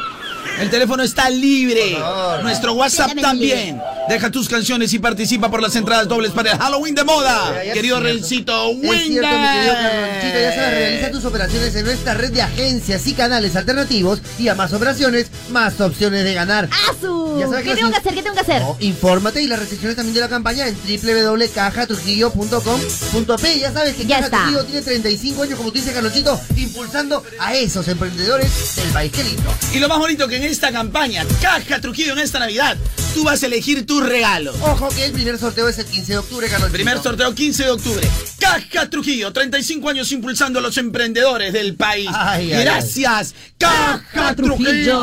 El 0.59 0.69
teléfono 0.69 1.03
está 1.03 1.29
libre. 1.29 1.97
Nuestro 2.41 2.73
WhatsApp 2.73 3.11
también. 3.21 3.81
Deja 4.09 4.31
tus 4.31 4.47
canciones 4.47 4.93
y 4.93 4.99
participa 4.99 5.51
por 5.51 5.61
las 5.61 5.75
entradas 5.75 6.07
dobles 6.07 6.31
para 6.31 6.53
el 6.53 6.57
Halloween 6.57 6.95
de 6.95 7.03
moda. 7.03 7.61
Querido. 7.73 7.99
Rencito, 7.99 8.71
Es 8.71 8.79
cierto, 8.79 9.27
mi 9.27 9.47
querido 9.47 9.73
Carlonchito, 9.73 10.39
ya 10.39 10.55
sabes, 10.55 10.71
realiza 10.71 11.11
tus 11.11 11.25
operaciones 11.25 11.75
en 11.75 11.85
nuestra 11.85 12.13
red 12.13 12.31
de 12.31 12.41
agencias 12.41 13.05
y 13.07 13.13
canales 13.13 13.55
alternativos 13.55 14.21
y 14.37 14.47
a 14.47 14.55
más 14.55 14.71
operaciones, 14.73 15.27
más 15.49 15.79
opciones 15.81 16.23
de 16.23 16.33
ganar. 16.33 16.69
¡Asu! 16.89 17.37
Ya 17.39 17.47
sabes 17.47 17.63
¿Qué 17.65 17.75
tengo 17.75 17.91
que 17.91 17.97
hacer? 17.97 18.13
¿Qué 18.13 18.23
tengo 18.23 18.35
que 18.35 18.41
hacer? 18.41 18.61
Infórmate 18.79 19.41
y 19.41 19.47
las 19.47 19.59
restricciones 19.59 19.95
también 19.95 20.13
de 20.15 20.21
la 20.21 20.29
campaña 20.29 20.67
en 20.67 20.75
www.cajatrujillo.com.p. 20.75 23.59
Ya 23.59 23.71
sabes 23.73 23.95
que 23.95 24.07
Caja. 24.07 24.29
Trujillo 24.29 24.63
tiene 24.65 24.81
35 24.81 25.43
años, 25.43 25.57
como 25.57 25.71
tú 25.71 25.77
dices, 25.79 25.93
Carlonchito, 25.93 26.39
impulsando 26.55 27.23
a 27.39 27.53
esos 27.55 27.87
emprendedores 27.87 28.75
del 28.75 28.89
país. 28.89 29.11
Qué 29.11 29.23
lindo. 29.23 29.51
Y 29.73 29.79
lo 29.79 29.87
más 29.89 29.97
bonito 29.99 30.27
que 30.27 30.37
en 30.37 30.43
esta 30.47 30.71
campaña, 30.71 31.25
Caja 31.41 31.81
Trujillo 31.81 32.13
en 32.13 32.19
esta 32.19 32.39
Navidad, 32.39 32.77
tú 33.13 33.23
vas 33.23 33.43
a 33.43 33.47
elegir 33.47 33.85
tu 33.85 33.99
regalo. 33.99 34.53
Ojo 34.61 34.89
que 34.89 35.05
el 35.05 35.11
primer 35.11 35.37
sorteo 35.37 35.67
es 35.67 35.77
el 35.77 35.85
15 35.85 36.13
de 36.13 36.17
octubre, 36.17 36.47
Carlonchito. 36.47 36.73
Primer 36.73 37.01
sorteo 37.01 37.35
15 37.35 37.63
de 37.63 37.71
octubre. 37.71 38.09
Caja 38.39 38.89
Trujillo, 38.89 39.33
35 39.33 39.89
años 39.89 40.11
impulsando 40.11 40.59
a 40.59 40.61
los 40.61 40.77
emprendedores 40.77 41.51
del 41.53 41.75
país. 41.75 42.09
Ay, 42.13 42.53
ay, 42.53 42.63
Gracias, 42.63 43.35
Caja 43.57 44.35
Trujillo. 44.35 45.01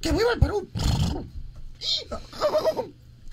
¡Que 0.00 0.12
viva 0.12 0.32
el 0.34 0.40
Perú! 0.40 0.68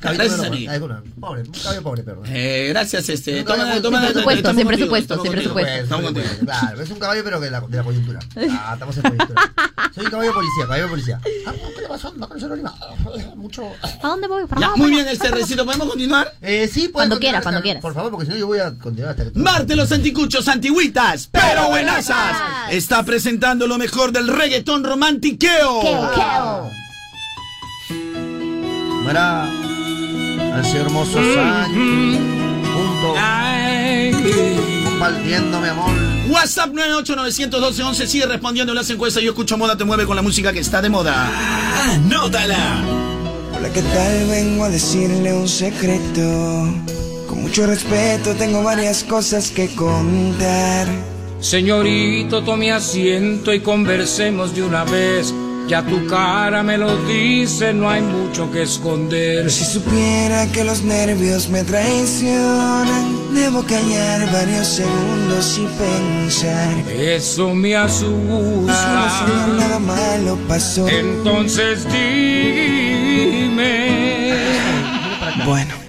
Gracias, 0.04 0.42
ay, 0.42 0.80
bueno, 0.80 1.02
Pobre, 1.20 1.44
pobre, 1.82 2.04
perdón. 2.04 2.26
Eh, 2.28 2.68
gracias, 2.70 3.08
este. 3.10 3.44
Toma, 3.44 3.58
toma, 3.58 3.74
sin 3.74 3.82
toma, 3.82 4.00
presupuesto, 4.02 4.54
sin 4.54 4.68
presupuesto, 4.68 5.14
estamos 5.14 5.24
sin 5.24 5.32
presupuesto. 5.32 5.72
Estamos 5.84 6.06
contigo. 6.06 6.28
Claro, 6.44 6.82
es 6.82 6.90
un 6.90 7.00
caballo, 7.00 7.24
pero 7.24 7.40
de 7.40 7.52
la, 7.52 7.62
de 7.62 7.78
la 7.78 7.84
coyuntura. 7.84 8.20
Ah, 8.52 8.72
estamos 8.74 8.98
en 8.98 9.04
coyuntura. 9.04 9.54
Soy 9.96 10.06
un 10.06 10.12
caballo 10.12 10.34
policía, 10.34 10.64
caballo 10.64 10.84
de 10.84 10.90
policía. 10.90 11.22
Ah, 11.46 11.54
¿qué 11.76 11.82
le 11.82 11.88
pasó? 11.88 12.14
No 12.18 12.28
conocer 12.28 12.52
animado. 12.52 12.96
Mucho. 13.36 13.64
¿A 13.82 14.08
dónde 14.08 14.28
voy? 14.28 14.46
¿Para 14.46 14.62
Ya, 14.62 14.68
dónde 14.68 14.82
muy 14.84 14.92
bien, 14.92 15.08
este 15.08 15.32
recito. 15.32 15.66
¿Podemos 15.66 15.88
continuar? 15.88 16.34
Eh, 16.42 16.70
sí, 16.72 16.90
Cuando 16.90 17.20
quieras, 17.20 17.44
cuando 17.44 17.62
quieras. 17.62 17.82
Por 17.82 17.94
favor, 17.94 18.12
porque 18.12 18.26
si 18.26 18.32
no 18.32 18.38
yo 18.38 18.48
voy 18.48 18.60
a 18.60 18.74
continuar 18.74 19.12
hasta 19.12 19.32
que 19.32 19.40
Marte 19.40 19.76
los 19.76 19.92
anticuchos, 19.92 20.48
antigüitas, 20.48 21.28
pero 21.32 21.70
buenasas. 21.70 22.38
Está 22.72 23.04
presentando 23.04 23.68
lo 23.68 23.78
mejor 23.78 24.12
del 24.12 24.28
reggaetón 24.28 24.84
romantiqueo. 24.84 25.82
Queo, 25.82 26.12
queo. 26.16 26.70
Hace 30.54 30.78
hermosos 30.78 31.38
años, 31.38 32.20
juntos, 32.74 33.18
compartiendo 34.86 35.60
mi 35.60 35.68
amor. 35.68 35.92
WhatsApp 36.30 36.72
9891211 36.74 38.06
sigue 38.08 38.26
respondiendo 38.26 38.72
en 38.72 38.78
las 38.78 38.90
encuestas. 38.90 39.24
Yo 39.24 39.32
escucho 39.32 39.58
moda, 39.58 39.76
te 39.78 39.84
mueve 39.84 40.06
con 40.06 40.16
la 40.16 40.22
música 40.22 40.54
que 40.54 40.60
está 40.60 40.82
de 40.82 40.90
moda. 40.90 41.30
Anótala. 41.94 42.84
Hola, 43.56 43.70
¿qué 43.74 43.82
tal? 43.82 44.28
Vengo 44.30 44.66
a 44.66 44.70
decirle 44.70 45.34
un 45.34 45.48
secreto. 45.48 46.74
Con 47.28 47.42
mucho 47.42 47.66
respeto 47.68 48.34
tengo 48.36 48.64
varias 48.64 49.04
cosas 49.04 49.52
que 49.52 49.74
contar. 49.76 50.88
Señorito, 51.40 52.44
tome 52.44 52.72
asiento 52.72 53.54
y 53.54 53.60
conversemos 53.60 54.56
de 54.56 54.64
una 54.64 54.86
vez. 54.86 55.34
Ya 55.68 55.82
tu 55.82 56.06
cara 56.08 56.62
me 56.62 56.78
lo 56.78 56.96
dice, 57.06 57.74
no 57.74 57.90
hay 57.90 58.02
mucho 58.02 58.52
que 58.52 58.64
esconder. 58.64 59.38
Pero 59.38 59.50
si 59.50 59.64
supiera 59.64 60.46
que 60.52 60.64
los 60.64 60.84
nervios 60.84 61.50
me 61.50 61.64
traicionan, 61.64 63.34
debo 63.34 63.64
callar 63.64 64.32
varios 64.32 64.68
segundos 64.68 65.58
y 65.58 65.66
pensar. 65.82 66.74
Eso 66.92 67.56
me 67.56 67.76
asusta. 67.76 69.26
si 69.26 69.58
nada 69.58 69.80
malo 69.80 70.38
pasó. 70.48 70.88
Entonces 70.88 71.88
dime. 71.92 73.64
Bueno. 75.46 75.84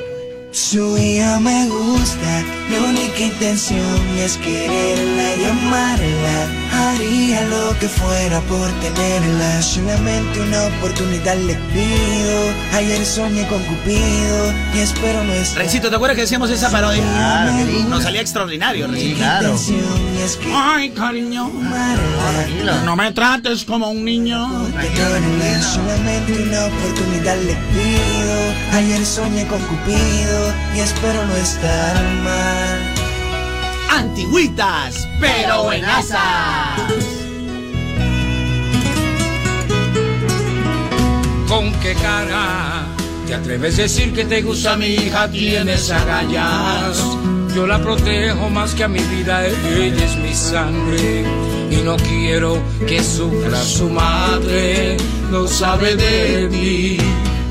Su 0.55 0.97
hija 0.97 1.41
me 1.41 1.69
gusta, 1.69 2.45
mi 2.71 2.77
única 2.77 3.21
intención 3.25 4.19
es 4.19 4.37
quererla 4.37 5.37
y 5.37 5.45
amarla. 5.47 6.64
Haría 6.85 7.41
lo 7.47 7.79
que 7.79 7.89
fuera 7.89 8.41
por 8.43 8.69
tenerla, 8.81 9.63
solamente 9.63 10.41
una 10.41 10.65
oportunidad 10.67 11.37
le 11.37 11.55
pido. 11.55 12.53
Ayer 12.75 13.05
soñé 13.07 13.47
con 13.49 13.63
Cupido 13.65 14.53
y 14.75 14.79
espero 14.81 15.25
no 15.25 15.33
estar. 15.33 15.63
Recito, 15.63 15.89
¿te 15.89 15.97
acuerdas 15.97 16.17
que 16.17 16.23
decíamos 16.23 16.51
esa 16.51 16.71
parodia? 16.71 17.03
Claro. 17.03 17.53
Nos 17.89 18.03
salía 18.03 18.21
extraordinario, 18.21 18.87
Recito. 18.87 19.17
claro. 19.17 19.57
Ay, 20.55 20.91
cariño. 20.91 21.51
No 22.85 22.97
me 22.97 23.13
trates 23.13 23.65
como 23.65 23.91
un 23.91 24.05
niño. 24.05 24.47
Solamente 25.63 26.33
una 26.43 26.67
oportunidad 26.67 27.37
le 27.39 27.55
pido. 27.55 28.79
Ayer 28.79 29.07
soñé 29.07 29.47
con 29.47 29.61
Cupido 29.61 30.53
y 30.77 30.81
espero 30.81 31.25
no 31.27 31.37
estar 31.37 32.03
mal. 32.25 32.74
Antigüitas, 33.97 35.09
pero 35.21 35.63
buenasas. 35.63 36.19
¿Con 41.49 41.73
qué 41.75 41.95
cara 41.95 42.87
te 43.29 43.35
atreves 43.35 43.79
a 43.79 43.83
decir 43.83 44.13
que 44.13 44.25
te 44.25 44.43
gusta 44.43 44.77
mi 44.77 44.87
hija? 44.87 45.31
Tienes 45.31 45.93
agallas. 45.93 46.99
Yo 47.55 47.69
la 47.69 47.79
protejo 47.79 48.51
más 48.51 48.75
que 48.75 48.83
a 48.83 48.89
mi 48.89 48.99
vida, 48.99 49.47
ella 49.47 50.05
es 50.05 50.17
mi 50.17 50.35
sangre. 50.35 51.25
Y 51.71 51.77
no 51.85 51.95
quiero 51.97 52.61
que 52.89 53.01
sufra 53.01 53.63
su 53.63 53.89
madre, 53.91 54.97
no 55.31 55.47
sabe 55.47 55.95
de 55.95 56.49
mí. 56.49 56.97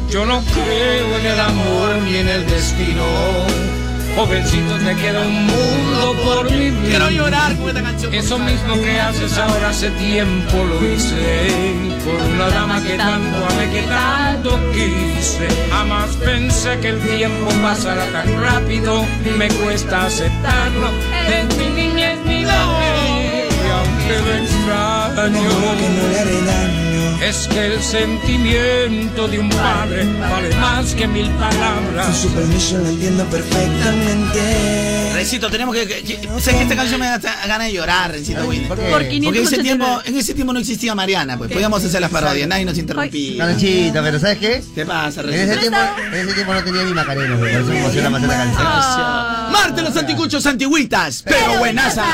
Yo 0.10 0.26
no 0.26 0.44
creo 0.54 1.20
en 1.20 1.26
el 1.26 1.40
amor 1.40 2.02
ni 2.04 2.18
en 2.18 2.28
el 2.28 2.46
destino. 2.48 3.83
Jovencito, 4.16 4.76
te 4.78 4.96
queda 4.96 5.22
un 5.22 5.48
mundo 5.48 6.16
por 6.24 6.52
vivir. 6.52 6.74
Quiero 6.88 7.10
llorar 7.10 7.56
con 7.58 7.70
esta 7.70 7.82
canción. 7.82 8.14
Eso 8.14 8.38
mismo 8.38 8.76
que 8.76 9.00
haces 9.00 9.38
ahora 9.40 9.70
hace 9.70 9.90
tiempo 9.92 10.64
lo 10.64 10.88
hice. 10.88 11.96
Por 12.06 12.16
una 12.16 12.48
dama 12.50 12.82
que 12.84 12.96
tanto 12.96 13.38
amé, 13.50 13.72
que 13.72 13.82
tanto 13.84 14.60
quise. 14.72 15.48
Jamás 15.72 16.16
pensé 16.18 16.80
que 16.80 16.90
el 16.90 17.00
tiempo 17.00 17.50
pasara 17.62 18.06
tan 18.12 18.40
rápido. 18.40 19.04
Me 19.38 19.48
cuesta 19.50 20.06
aceptarlo. 20.06 20.90
Es 21.28 21.58
mi 21.58 21.68
niñez, 21.70 22.20
mi 22.26 22.46
bebé. 22.46 23.48
Y 23.50 23.70
aunque 23.72 24.20
lo 24.26 24.34
extraño. 24.44 25.42
que 25.78 25.90
no 25.90 26.08
le 26.10 26.20
haré 26.20 26.42
daño. 26.42 26.83
Es 27.28 27.48
que 27.48 27.66
el 27.68 27.82
sentimiento 27.82 29.28
de 29.28 29.40
un 29.40 29.50
padre 29.50 30.04
vale 30.20 30.54
más 30.58 30.94
que 30.94 31.08
mil 31.08 31.28
Con 31.28 31.40
palabras. 31.40 32.18
su 32.18 32.28
permiso 32.34 32.78
lo 32.80 32.88
entiendo 32.90 33.24
perfectamente. 33.26 35.12
Recito, 35.14 35.50
tenemos 35.50 35.74
que. 35.76 35.88
que- 35.88 36.04
que- 36.04 36.28
sé 36.42 36.52
que 36.52 36.64
esta 36.64 36.76
canción 36.76 37.00
me 37.00 37.06
da 37.08 37.18
ganas 37.48 37.68
de 37.68 37.74
llorar, 37.74 38.12
Recito 38.12 38.46
Winnie. 38.46 38.68
¿Por 38.68 38.78
qué? 38.78 38.90
Porque 38.92 39.16
en 39.16 39.24
ese, 39.24 39.32
589. 39.32 39.64
tiempo, 39.64 40.02
en 40.06 40.18
ese 40.18 40.34
tiempo 40.34 40.54
no 40.54 40.60
existía 40.60 40.96
Mariana, 40.96 41.38
pues 41.38 41.50
podíamos 41.52 41.84
hacer 41.84 42.02
las 42.02 42.12
parodias, 42.12 42.48
nadie 42.48 42.66
nos 42.66 42.78
interrumpía. 42.78 43.38
Carlonchito, 43.38 44.02
pero 44.04 44.20
¿sabes 44.20 44.38
qué? 44.40 44.64
¿Qué 44.76 44.86
pasa, 44.86 45.22
En 45.22 45.28
Recito? 45.28 45.52
ese, 45.52 45.60
tiempo, 45.62 45.78
en 46.06 46.14
ese 46.14 46.34
tiempo 46.34 46.54
no 46.54 46.64
tenía 46.64 46.84
ni 46.84 46.94
Macarena, 46.94 47.38
por 47.38 47.48
eso 47.48 47.64
me 47.66 47.80
emociona 47.80 48.10
más 48.10 48.22
esta 48.24 48.36
canción. 48.36 49.52
Marte 49.54 49.82
los 49.82 49.96
anticuchos 49.96 50.46
antiguitas, 50.46 51.24
pero 51.24 51.58
buenasas. 51.58 52.06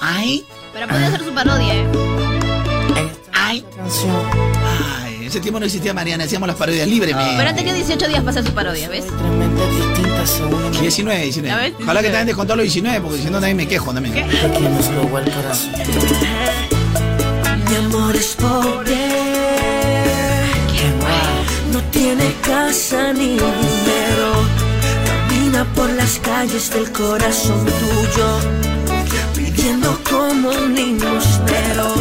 Ay, 0.00 0.44
Pero 0.74 0.88
puede 0.88 1.04
hacer 1.06 1.24
su 1.24 1.32
parodia, 1.32 1.74
¿eh? 1.74 1.86
Ay. 3.52 3.64
Ay, 5.02 5.26
ese 5.26 5.40
tiempo 5.40 5.60
no 5.60 5.66
existía 5.66 5.92
Mariana, 5.92 6.24
hacíamos 6.24 6.46
las 6.46 6.56
parodias 6.56 6.88
libremente. 6.88 7.34
Pero 7.36 7.48
han 7.50 7.56
tenido 7.56 7.74
18 7.76 8.08
días 8.08 8.20
para 8.20 8.30
hacer 8.30 8.46
su 8.46 8.52
parodia, 8.52 8.88
¿ves? 8.88 9.04
19, 10.80 11.18
¿Ya 11.18 11.24
19. 11.24 11.62
ves? 11.62 11.74
Ojalá 11.82 12.00
que 12.00 12.06
también 12.08 12.26
descontó 12.26 12.56
los 12.56 12.64
19, 12.64 13.00
porque 13.00 13.18
si 13.18 13.24
no 13.26 13.32
también 13.32 13.56
me 13.56 13.68
quejo 13.68 13.92
también. 13.92 14.14
Mi 17.68 17.76
amor 17.76 18.16
es 18.16 18.36
pobre. 18.36 18.96
No 21.72 21.80
tiene 21.90 22.34
casa 22.42 23.12
ni 23.12 23.30
dinero. 23.30 24.32
Camina 25.06 25.64
por 25.74 25.90
las 25.90 26.18
calles 26.18 26.70
del 26.70 26.90
corazón 26.92 27.64
tuyo. 27.64 28.38
Pidiendo 29.34 29.98
como 30.08 30.50
un 30.50 30.74
limosnero. 30.74 31.94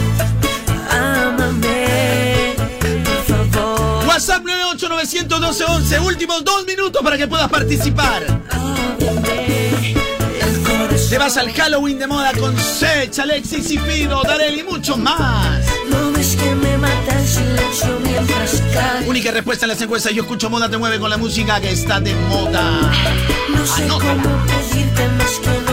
WhatsApp 4.22 4.46
9891211, 4.46 6.06
últimos 6.06 6.44
dos 6.44 6.64
minutos 6.68 7.02
para 7.02 7.18
que 7.18 7.28
puedas 7.28 7.50
participar. 7.50 8.22
Te 11.10 11.18
vas 11.18 11.38
al 11.38 11.52
Halloween 11.52 11.98
de 11.98 12.06
moda 12.06 12.32
con 12.34 12.56
Sech, 12.56 13.18
Alexis 13.18 13.72
y 13.72 13.80
Fido, 13.80 14.22
Darel 14.22 14.60
y 14.60 14.64
mucho 14.64 14.96
más. 14.96 15.66
No 15.90 16.12
ves 16.12 16.36
que 16.36 16.54
me 16.54 16.78
mata 16.78 17.20
el 17.20 17.28
silencio 17.28 18.00
mientras 18.04 18.62
cae. 18.72 19.10
Única 19.10 19.32
respuesta 19.32 19.66
en 19.66 19.70
las 19.70 19.82
encuestas, 19.82 20.14
yo 20.14 20.22
escucho 20.22 20.52
moda 20.52 20.70
te 20.70 20.78
mueve 20.78 21.00
con 21.00 21.10
la 21.10 21.18
música 21.18 21.60
que 21.60 21.72
está 21.72 22.00
de 22.00 22.14
moda. 22.14 22.92
No 23.50 23.66
sé 23.66 23.88
cómo 23.88 24.46
pedirte 24.46 25.08
más 25.18 25.32
que 25.40 25.71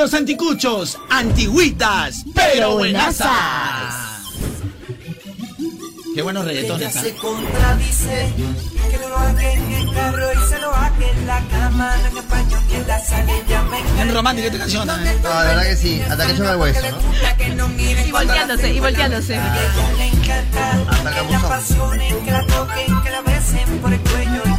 los 0.00 0.14
anticuchos, 0.14 0.98
antiguitas, 1.10 2.24
pero 2.34 2.78
buenasas. 2.78 3.28
Qué 6.14 6.22
buenos 6.22 6.42
reggaetones. 6.46 6.96
¿ah? 6.96 7.02
se 7.02 7.14
contradice 7.16 8.32
Que 8.90 8.98
lo 8.98 9.16
haga 9.16 9.52
en 9.52 9.72
el 9.72 9.92
carro 9.92 10.26
y 10.32 10.48
se 10.48 10.58
lo 10.58 10.74
haga 10.74 11.06
en 11.06 11.26
la 11.26 11.40
cama 11.48 11.96
No 11.98 12.08
en 12.08 12.16
el 12.16 12.22
baño 12.24 12.58
ni 12.68 12.74
en 12.76 12.86
la 12.88 12.98
sala 12.98 13.32
ella 13.32 13.62
me 13.64 13.92
Bien 13.92 14.14
romántica 14.14 14.46
esta 14.46 14.58
canción. 14.58 14.90
¿eh? 14.90 15.18
No, 15.22 15.40
de 15.40 15.46
verdad 15.48 15.62
que 15.64 15.76
sí, 15.76 16.02
hasta 16.08 16.26
que 16.26 16.36
choca 16.36 16.52
el 16.52 16.56
hueso, 16.56 16.80
¿no? 16.90 18.06
Y 18.06 18.10
volteándose, 18.10 18.72
y 18.72 18.80
volteándose. 18.80 19.38
le 19.98 20.06
encanta 20.06 21.24
Que 21.26 21.30
la 21.32 21.38
apasionen, 21.38 22.24
que 22.24 22.30
la 22.30 22.46
toquen, 22.46 23.02
que 23.02 23.10
la 23.10 23.20
besen 23.20 23.78
por 23.80 23.92
el 23.92 24.00
cuello 24.00 24.49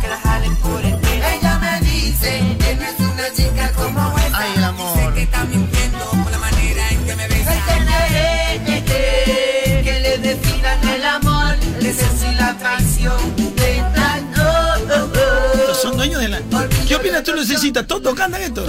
¿Qué 17.24 17.32
opinas 17.32 17.46
tú, 17.46 17.54
Lucecita? 17.54 17.86
¿Todos 17.86 18.16
cantan 18.16 18.42
esto? 18.42 18.66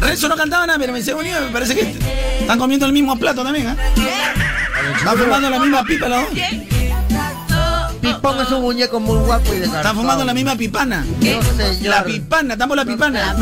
Renzo 0.00 0.28
no 0.28 0.36
cantaba 0.36 0.66
nada, 0.66 0.78
pero 0.78 0.92
me 0.92 1.02
se 1.02 1.14
unió, 1.14 1.40
me 1.40 1.48
parece 1.48 1.74
que 1.74 1.96
están 2.40 2.58
comiendo 2.58 2.86
el 2.86 2.92
mismo 2.92 3.18
plato 3.18 3.42
también, 3.42 3.68
¿eh? 3.68 3.76
Están 4.98 5.16
fumando 5.18 5.48
la 5.50 5.58
misma 5.58 5.84
pipa 5.84 6.08
los 6.08 6.22
dos. 6.22 6.38
Ponga 8.20 8.44
su 8.46 8.60
muñeco 8.60 9.00
muy 9.00 9.18
guapo 9.18 9.52
y 9.54 9.58
de 9.58 9.66
Están 9.66 9.96
fumando 9.96 10.24
la 10.24 10.34
misma 10.34 10.56
pipana. 10.56 11.04
No, 11.20 11.42
señor. 11.56 11.90
La 11.90 12.04
pipana, 12.04 12.56
damos 12.56 12.76
la 12.76 12.84
pipana. 12.84 13.34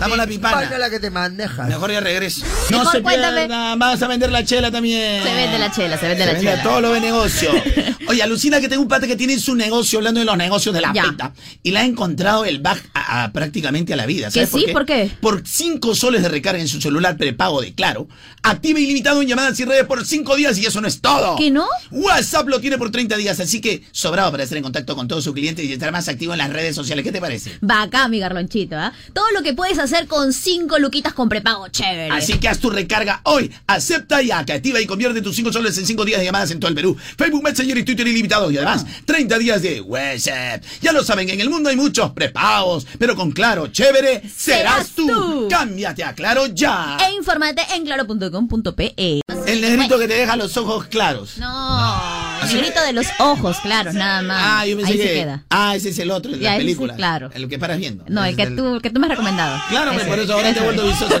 Damos 0.00 0.16
la 0.18 0.26
Pipana 0.26 0.60
pipana. 0.60 0.78
la 0.78 0.90
que 0.90 1.00
te 1.00 1.10
maneja. 1.10 1.64
Mejor 1.64 1.90
ya 1.90 2.00
regreso. 2.00 2.44
No 2.70 2.78
Mejor 2.80 2.92
se 2.96 3.02
cuéntame. 3.02 3.36
pierda, 3.46 3.76
vas 3.76 4.02
a 4.02 4.08
vender 4.08 4.30
la 4.30 4.44
chela 4.44 4.70
también. 4.70 5.22
Se 5.22 5.34
vende 5.34 5.58
la 5.58 5.70
chela, 5.70 5.96
se 5.98 6.08
vende 6.08 6.24
Se 6.24 6.26
la 6.26 6.32
vende 6.38 6.50
chela. 6.50 6.62
todo 6.62 6.80
lo 6.80 6.92
de 6.92 7.00
negocio. 7.00 7.50
Oye, 8.08 8.22
alucina 8.22 8.60
que 8.60 8.68
tengo 8.68 8.82
un 8.82 8.88
pata 8.88 9.06
que 9.06 9.16
tiene 9.16 9.38
su 9.38 9.54
negocio, 9.54 9.98
hablando 9.98 10.20
de 10.20 10.26
los 10.26 10.36
negocios 10.36 10.74
de 10.74 10.80
la 10.80 10.92
Ya. 10.92 11.02
peta, 11.04 11.32
y 11.62 11.70
le 11.72 11.78
ha 11.80 11.84
encontrado 11.84 12.44
el 12.44 12.60
back 12.60 12.88
a, 12.94 13.24
a 13.24 13.32
prácticamente 13.32 13.94
a 13.94 13.96
la 13.96 14.06
vida. 14.06 14.30
¿Sabes 14.30 14.50
¿Que 14.50 14.58
sí? 14.60 14.66
¿Por 14.72 14.84
qué? 14.86 15.10
Por 15.20 15.42
5 15.46 15.94
soles 15.94 16.22
de 16.22 16.28
recarga 16.28 16.60
en 16.60 16.68
su 16.68 16.80
celular 16.80 17.16
prepago 17.16 17.60
de 17.62 17.74
Claro, 17.74 18.06
activa 18.42 18.78
ilimitado 18.78 19.22
en 19.22 19.28
llamadas 19.28 19.58
y 19.58 19.64
redes 19.64 19.84
por 19.86 20.04
5 20.06 20.36
días 20.36 20.56
y 20.58 20.66
eso 20.66 20.80
no 20.80 20.86
es 20.88 21.00
todo. 21.00 21.36
¿Que 21.36 21.50
no? 21.50 21.66
WhatsApp 21.90 22.48
lo 22.48 22.60
tiene 22.60 22.78
por 22.78 22.90
30 22.90 23.16
días, 23.16 23.40
así 23.40 23.60
que 23.60 23.82
para 24.16 24.42
estar 24.42 24.56
en 24.56 24.62
contacto 24.62 24.96
con 24.96 25.08
todos 25.08 25.24
sus 25.24 25.34
clientes 25.34 25.64
y 25.64 25.72
estar 25.72 25.92
más 25.92 26.08
activo 26.08 26.32
en 26.32 26.38
las 26.38 26.50
redes 26.50 26.74
sociales. 26.74 27.04
¿Qué 27.04 27.12
te 27.12 27.20
parece? 27.20 27.58
Va 27.68 27.82
acá, 27.82 28.08
mi 28.08 28.18
garlonchito, 28.18 28.76
¿ah? 28.76 28.92
Todo 29.12 29.30
lo 29.32 29.42
que 29.42 29.52
puedes 29.52 29.78
hacer 29.78 30.06
con 30.06 30.32
cinco 30.32 30.78
luquitas 30.78 31.12
con 31.14 31.28
prepago, 31.28 31.68
chévere. 31.68 32.10
Así 32.10 32.38
que 32.38 32.48
haz 32.48 32.58
tu 32.58 32.70
recarga 32.70 33.20
hoy. 33.24 33.52
Acepta 33.66 34.20
que 34.44 34.52
activa 34.52 34.80
y 34.80 34.86
convierte 34.86 35.22
tus 35.22 35.36
5 35.36 35.52
soles 35.52 35.76
en 35.78 35.86
5 35.86 36.04
días 36.04 36.18
de 36.18 36.26
llamadas 36.26 36.50
en 36.50 36.60
todo 36.60 36.68
el 36.68 36.74
Perú. 36.74 36.96
Facebook, 37.16 37.42
Messenger 37.42 37.78
y 37.78 37.84
Twitter 37.84 38.06
ilimitados. 38.06 38.52
Y 38.52 38.56
además, 38.56 38.86
30 39.04 39.38
días 39.38 39.62
de 39.62 39.80
WhatsApp. 39.80 40.64
Ya 40.80 40.92
lo 40.92 41.04
saben, 41.04 41.28
en 41.30 41.40
el 41.40 41.50
mundo 41.50 41.68
hay 41.68 41.76
muchos 41.76 42.10
prepagos. 42.12 42.86
Pero 42.98 43.14
con 43.14 43.32
Claro, 43.36 43.66
chévere, 43.68 44.22
serás 44.34 44.92
tú. 44.92 45.46
Cámbiate 45.50 46.02
a 46.02 46.14
Claro 46.14 46.46
ya. 46.46 46.96
E 47.06 47.14
infórmate 47.14 47.62
en 47.74 47.84
claro.com.pe. 47.84 49.20
El 49.46 49.60
negrito 49.60 49.98
que 49.98 50.08
te 50.08 50.14
deja 50.14 50.36
los 50.36 50.56
ojos 50.56 50.86
claros. 50.86 51.36
No, 51.38 51.48
el 51.48 52.15
grito 52.54 52.80
de 52.82 52.92
los 52.92 53.06
ojos, 53.18 53.58
claro, 53.62 53.92
nada 53.92 54.22
más. 54.22 54.40
Ah, 54.42 54.66
yo 54.66 54.76
pensé 54.76 54.92
Ahí 54.92 54.98
que. 54.98 55.06
se 55.08 55.14
queda. 55.14 55.44
Ah, 55.50 55.74
ese 55.76 55.88
es 55.90 55.98
el 55.98 56.10
otro, 56.10 56.32
el 56.32 56.38
de 56.38 56.44
la 56.44 56.50
ese 56.52 56.60
sí, 56.60 56.64
película. 56.66 56.94
claro. 56.96 57.30
El 57.34 57.48
que 57.48 57.58
paras 57.58 57.78
viendo. 57.78 58.04
No, 58.08 58.24
el 58.24 58.36
que 58.36 58.46
tú, 58.48 58.80
que 58.82 58.90
tú 58.90 59.00
me 59.00 59.06
has 59.06 59.10
recomendado. 59.10 59.60
Claro, 59.68 59.92
Ese, 59.92 60.06
por 60.06 60.18
eso 60.18 60.32
ahora 60.34 60.52
te 60.52 60.60
he 60.60 60.62
vuelto 60.64 60.86
vistoso. 60.86 61.20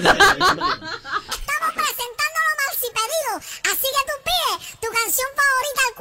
canción 5.06 5.28
favorita 5.36 5.80
al 5.86 5.94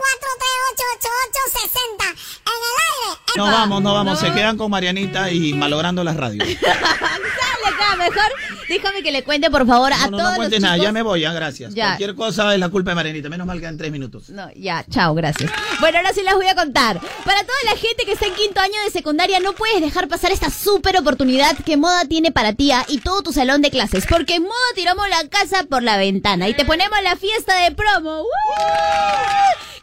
4388860 2.01 2.09
en 2.09 2.59
el 2.65 2.77
aire. 2.89 3.21
No 3.35 3.45
vamos, 3.45 3.81
no 3.83 3.93
vamos. 3.93 4.19
Se 4.19 4.31
quedan 4.33 4.57
con 4.57 4.71
Marianita 4.71 5.29
y 5.29 5.53
malogrando 5.53 6.03
las 6.03 6.15
radios. 6.17 6.47
Dale 6.61 7.67
acá, 7.67 7.95
mejor 7.97 8.31
déjame 8.67 9.03
que 9.03 9.11
le 9.11 9.23
cuente 9.23 9.49
por 9.49 9.65
favor 9.65 9.93
a 9.93 9.97
No, 9.97 10.11
no, 10.11 10.17
todos 10.17 10.29
no 10.31 10.35
cuentes 10.37 10.59
los 10.59 10.61
nada, 10.61 10.75
chicos. 10.75 10.85
ya 10.85 10.91
me 10.91 11.01
voy, 11.01 11.21
ya, 11.21 11.33
gracias. 11.33 11.73
Ya. 11.73 11.87
Cualquier 11.87 12.15
cosa 12.15 12.53
es 12.53 12.59
la 12.59 12.69
culpa 12.69 12.91
de 12.91 12.95
Marianita. 12.95 13.29
Menos 13.29 13.47
mal 13.47 13.59
que 13.59 13.67
en 13.67 13.77
tres 13.77 13.91
minutos. 13.91 14.29
No, 14.29 14.49
ya, 14.55 14.85
chao, 14.89 15.13
gracias. 15.13 15.51
Bueno, 15.79 15.97
ahora 15.97 16.13
sí 16.13 16.21
les 16.23 16.33
voy 16.33 16.47
a 16.47 16.55
contar. 16.55 16.99
Para 16.99 17.41
toda 17.41 17.57
la 17.65 17.77
gente 17.77 18.05
que 18.05 18.13
está 18.13 18.25
en 18.25 18.35
quinto 18.35 18.59
año 18.59 18.81
de 18.85 18.91
secundaria, 18.91 19.39
no 19.39 19.53
puedes 19.53 19.81
dejar 19.81 20.07
pasar 20.07 20.31
esta 20.31 20.49
súper 20.49 20.97
oportunidad 20.97 21.55
que 21.57 21.77
Moda 21.77 22.05
tiene 22.05 22.31
para 22.31 22.53
ti 22.53 22.71
ah, 22.71 22.85
y 22.87 22.99
todo 22.99 23.21
tu 23.21 23.33
salón 23.33 23.61
de 23.61 23.71
clases. 23.71 24.05
Porque 24.07 24.35
en 24.35 24.43
Moda 24.43 24.53
tiramos 24.75 25.07
la 25.09 25.27
casa 25.29 25.63
por 25.69 25.83
la 25.83 25.97
ventana 25.97 26.47
y 26.47 26.53
te 26.53 26.65
ponemos 26.65 26.97
la 27.03 27.15
fiesta 27.15 27.55
de 27.55 27.71
promo. 27.71 28.21
¡Woo! 28.21 28.94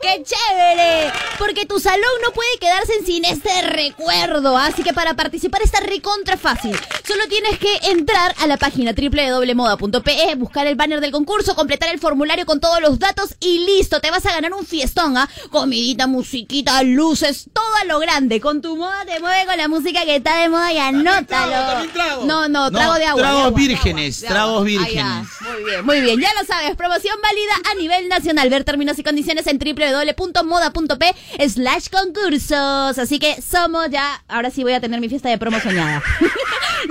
¡Qué 0.00 0.20
chévere! 0.24 1.12
Porque 1.38 1.64
tu 1.64 1.78
salón 1.78 2.00
no 2.24 2.32
puede 2.32 2.48
quedarse 2.60 2.92
sin 3.06 3.24
este 3.24 3.62
recuerdo. 3.62 4.58
Así 4.58 4.82
que 4.82 4.92
para 4.92 5.14
participar 5.14 5.62
está 5.62 5.78
recontra 5.78 6.36
fácil. 6.36 6.76
Solo 7.06 7.28
tienes 7.28 7.56
que 7.58 7.72
entrar 7.90 8.34
a 8.40 8.48
la 8.48 8.56
página 8.56 8.92
www.moda.pe, 8.92 10.34
buscar 10.36 10.66
el 10.66 10.74
banner 10.74 11.00
del 11.00 11.12
concurso, 11.12 11.54
completar 11.54 11.88
el 11.90 12.00
formulario 12.00 12.46
con 12.46 12.58
todos 12.58 12.80
los 12.80 12.98
datos 12.98 13.36
y 13.38 13.60
listo. 13.64 14.00
Te 14.00 14.10
vas 14.10 14.26
a 14.26 14.32
ganar 14.32 14.52
un 14.52 14.66
fiestón, 14.66 15.16
¿ah? 15.16 15.28
Comidita, 15.50 16.08
musiquita, 16.08 16.82
luces, 16.82 17.46
todo 17.52 17.64
a 17.80 17.84
lo 17.84 18.00
grande. 18.00 18.40
Con 18.40 18.60
tu 18.60 18.76
moda 18.76 19.04
te 19.04 19.20
mueve 19.20 19.46
con 19.46 19.56
la 19.56 19.68
música 19.68 20.04
que 20.04 20.16
está 20.16 20.36
de 20.38 20.48
moda 20.48 20.72
y 20.72 20.78
anótalo. 20.78 21.84
No, 22.26 22.48
no, 22.48 22.72
trago 22.72 22.94
de 22.94 23.04
agua. 23.06 23.22
de 23.22 23.28
Tragos 23.28 23.46
agua. 23.46 23.58
vírgenes, 23.58 24.20
tragos 24.20 24.62
Ah, 24.62 24.64
vírgenes. 24.64 25.26
Muy 25.40 25.64
bien, 25.64 25.84
muy 25.86 26.00
bien. 26.00 26.20
Ya 26.20 26.30
lo 26.40 26.44
sabes. 26.44 26.74
Promoción 26.76 27.16
válida 27.22 27.70
a 27.70 27.74
nivel 27.76 28.08
nacional. 28.08 28.50
Ver 28.50 28.64
términos 28.64 28.98
condiciones 29.02 29.46
en 29.46 29.58
www.moda.p 29.58 31.14
slash 31.48 31.88
concursos. 31.88 32.98
Así 32.98 33.18
que 33.18 33.40
somos 33.42 33.90
ya. 33.90 34.22
Ahora 34.28 34.50
sí 34.50 34.62
voy 34.62 34.72
a 34.72 34.80
tener 34.80 35.00
mi 35.00 35.08
fiesta 35.08 35.28
de 35.28 35.38
promo 35.38 35.60
soñada. 35.60 36.02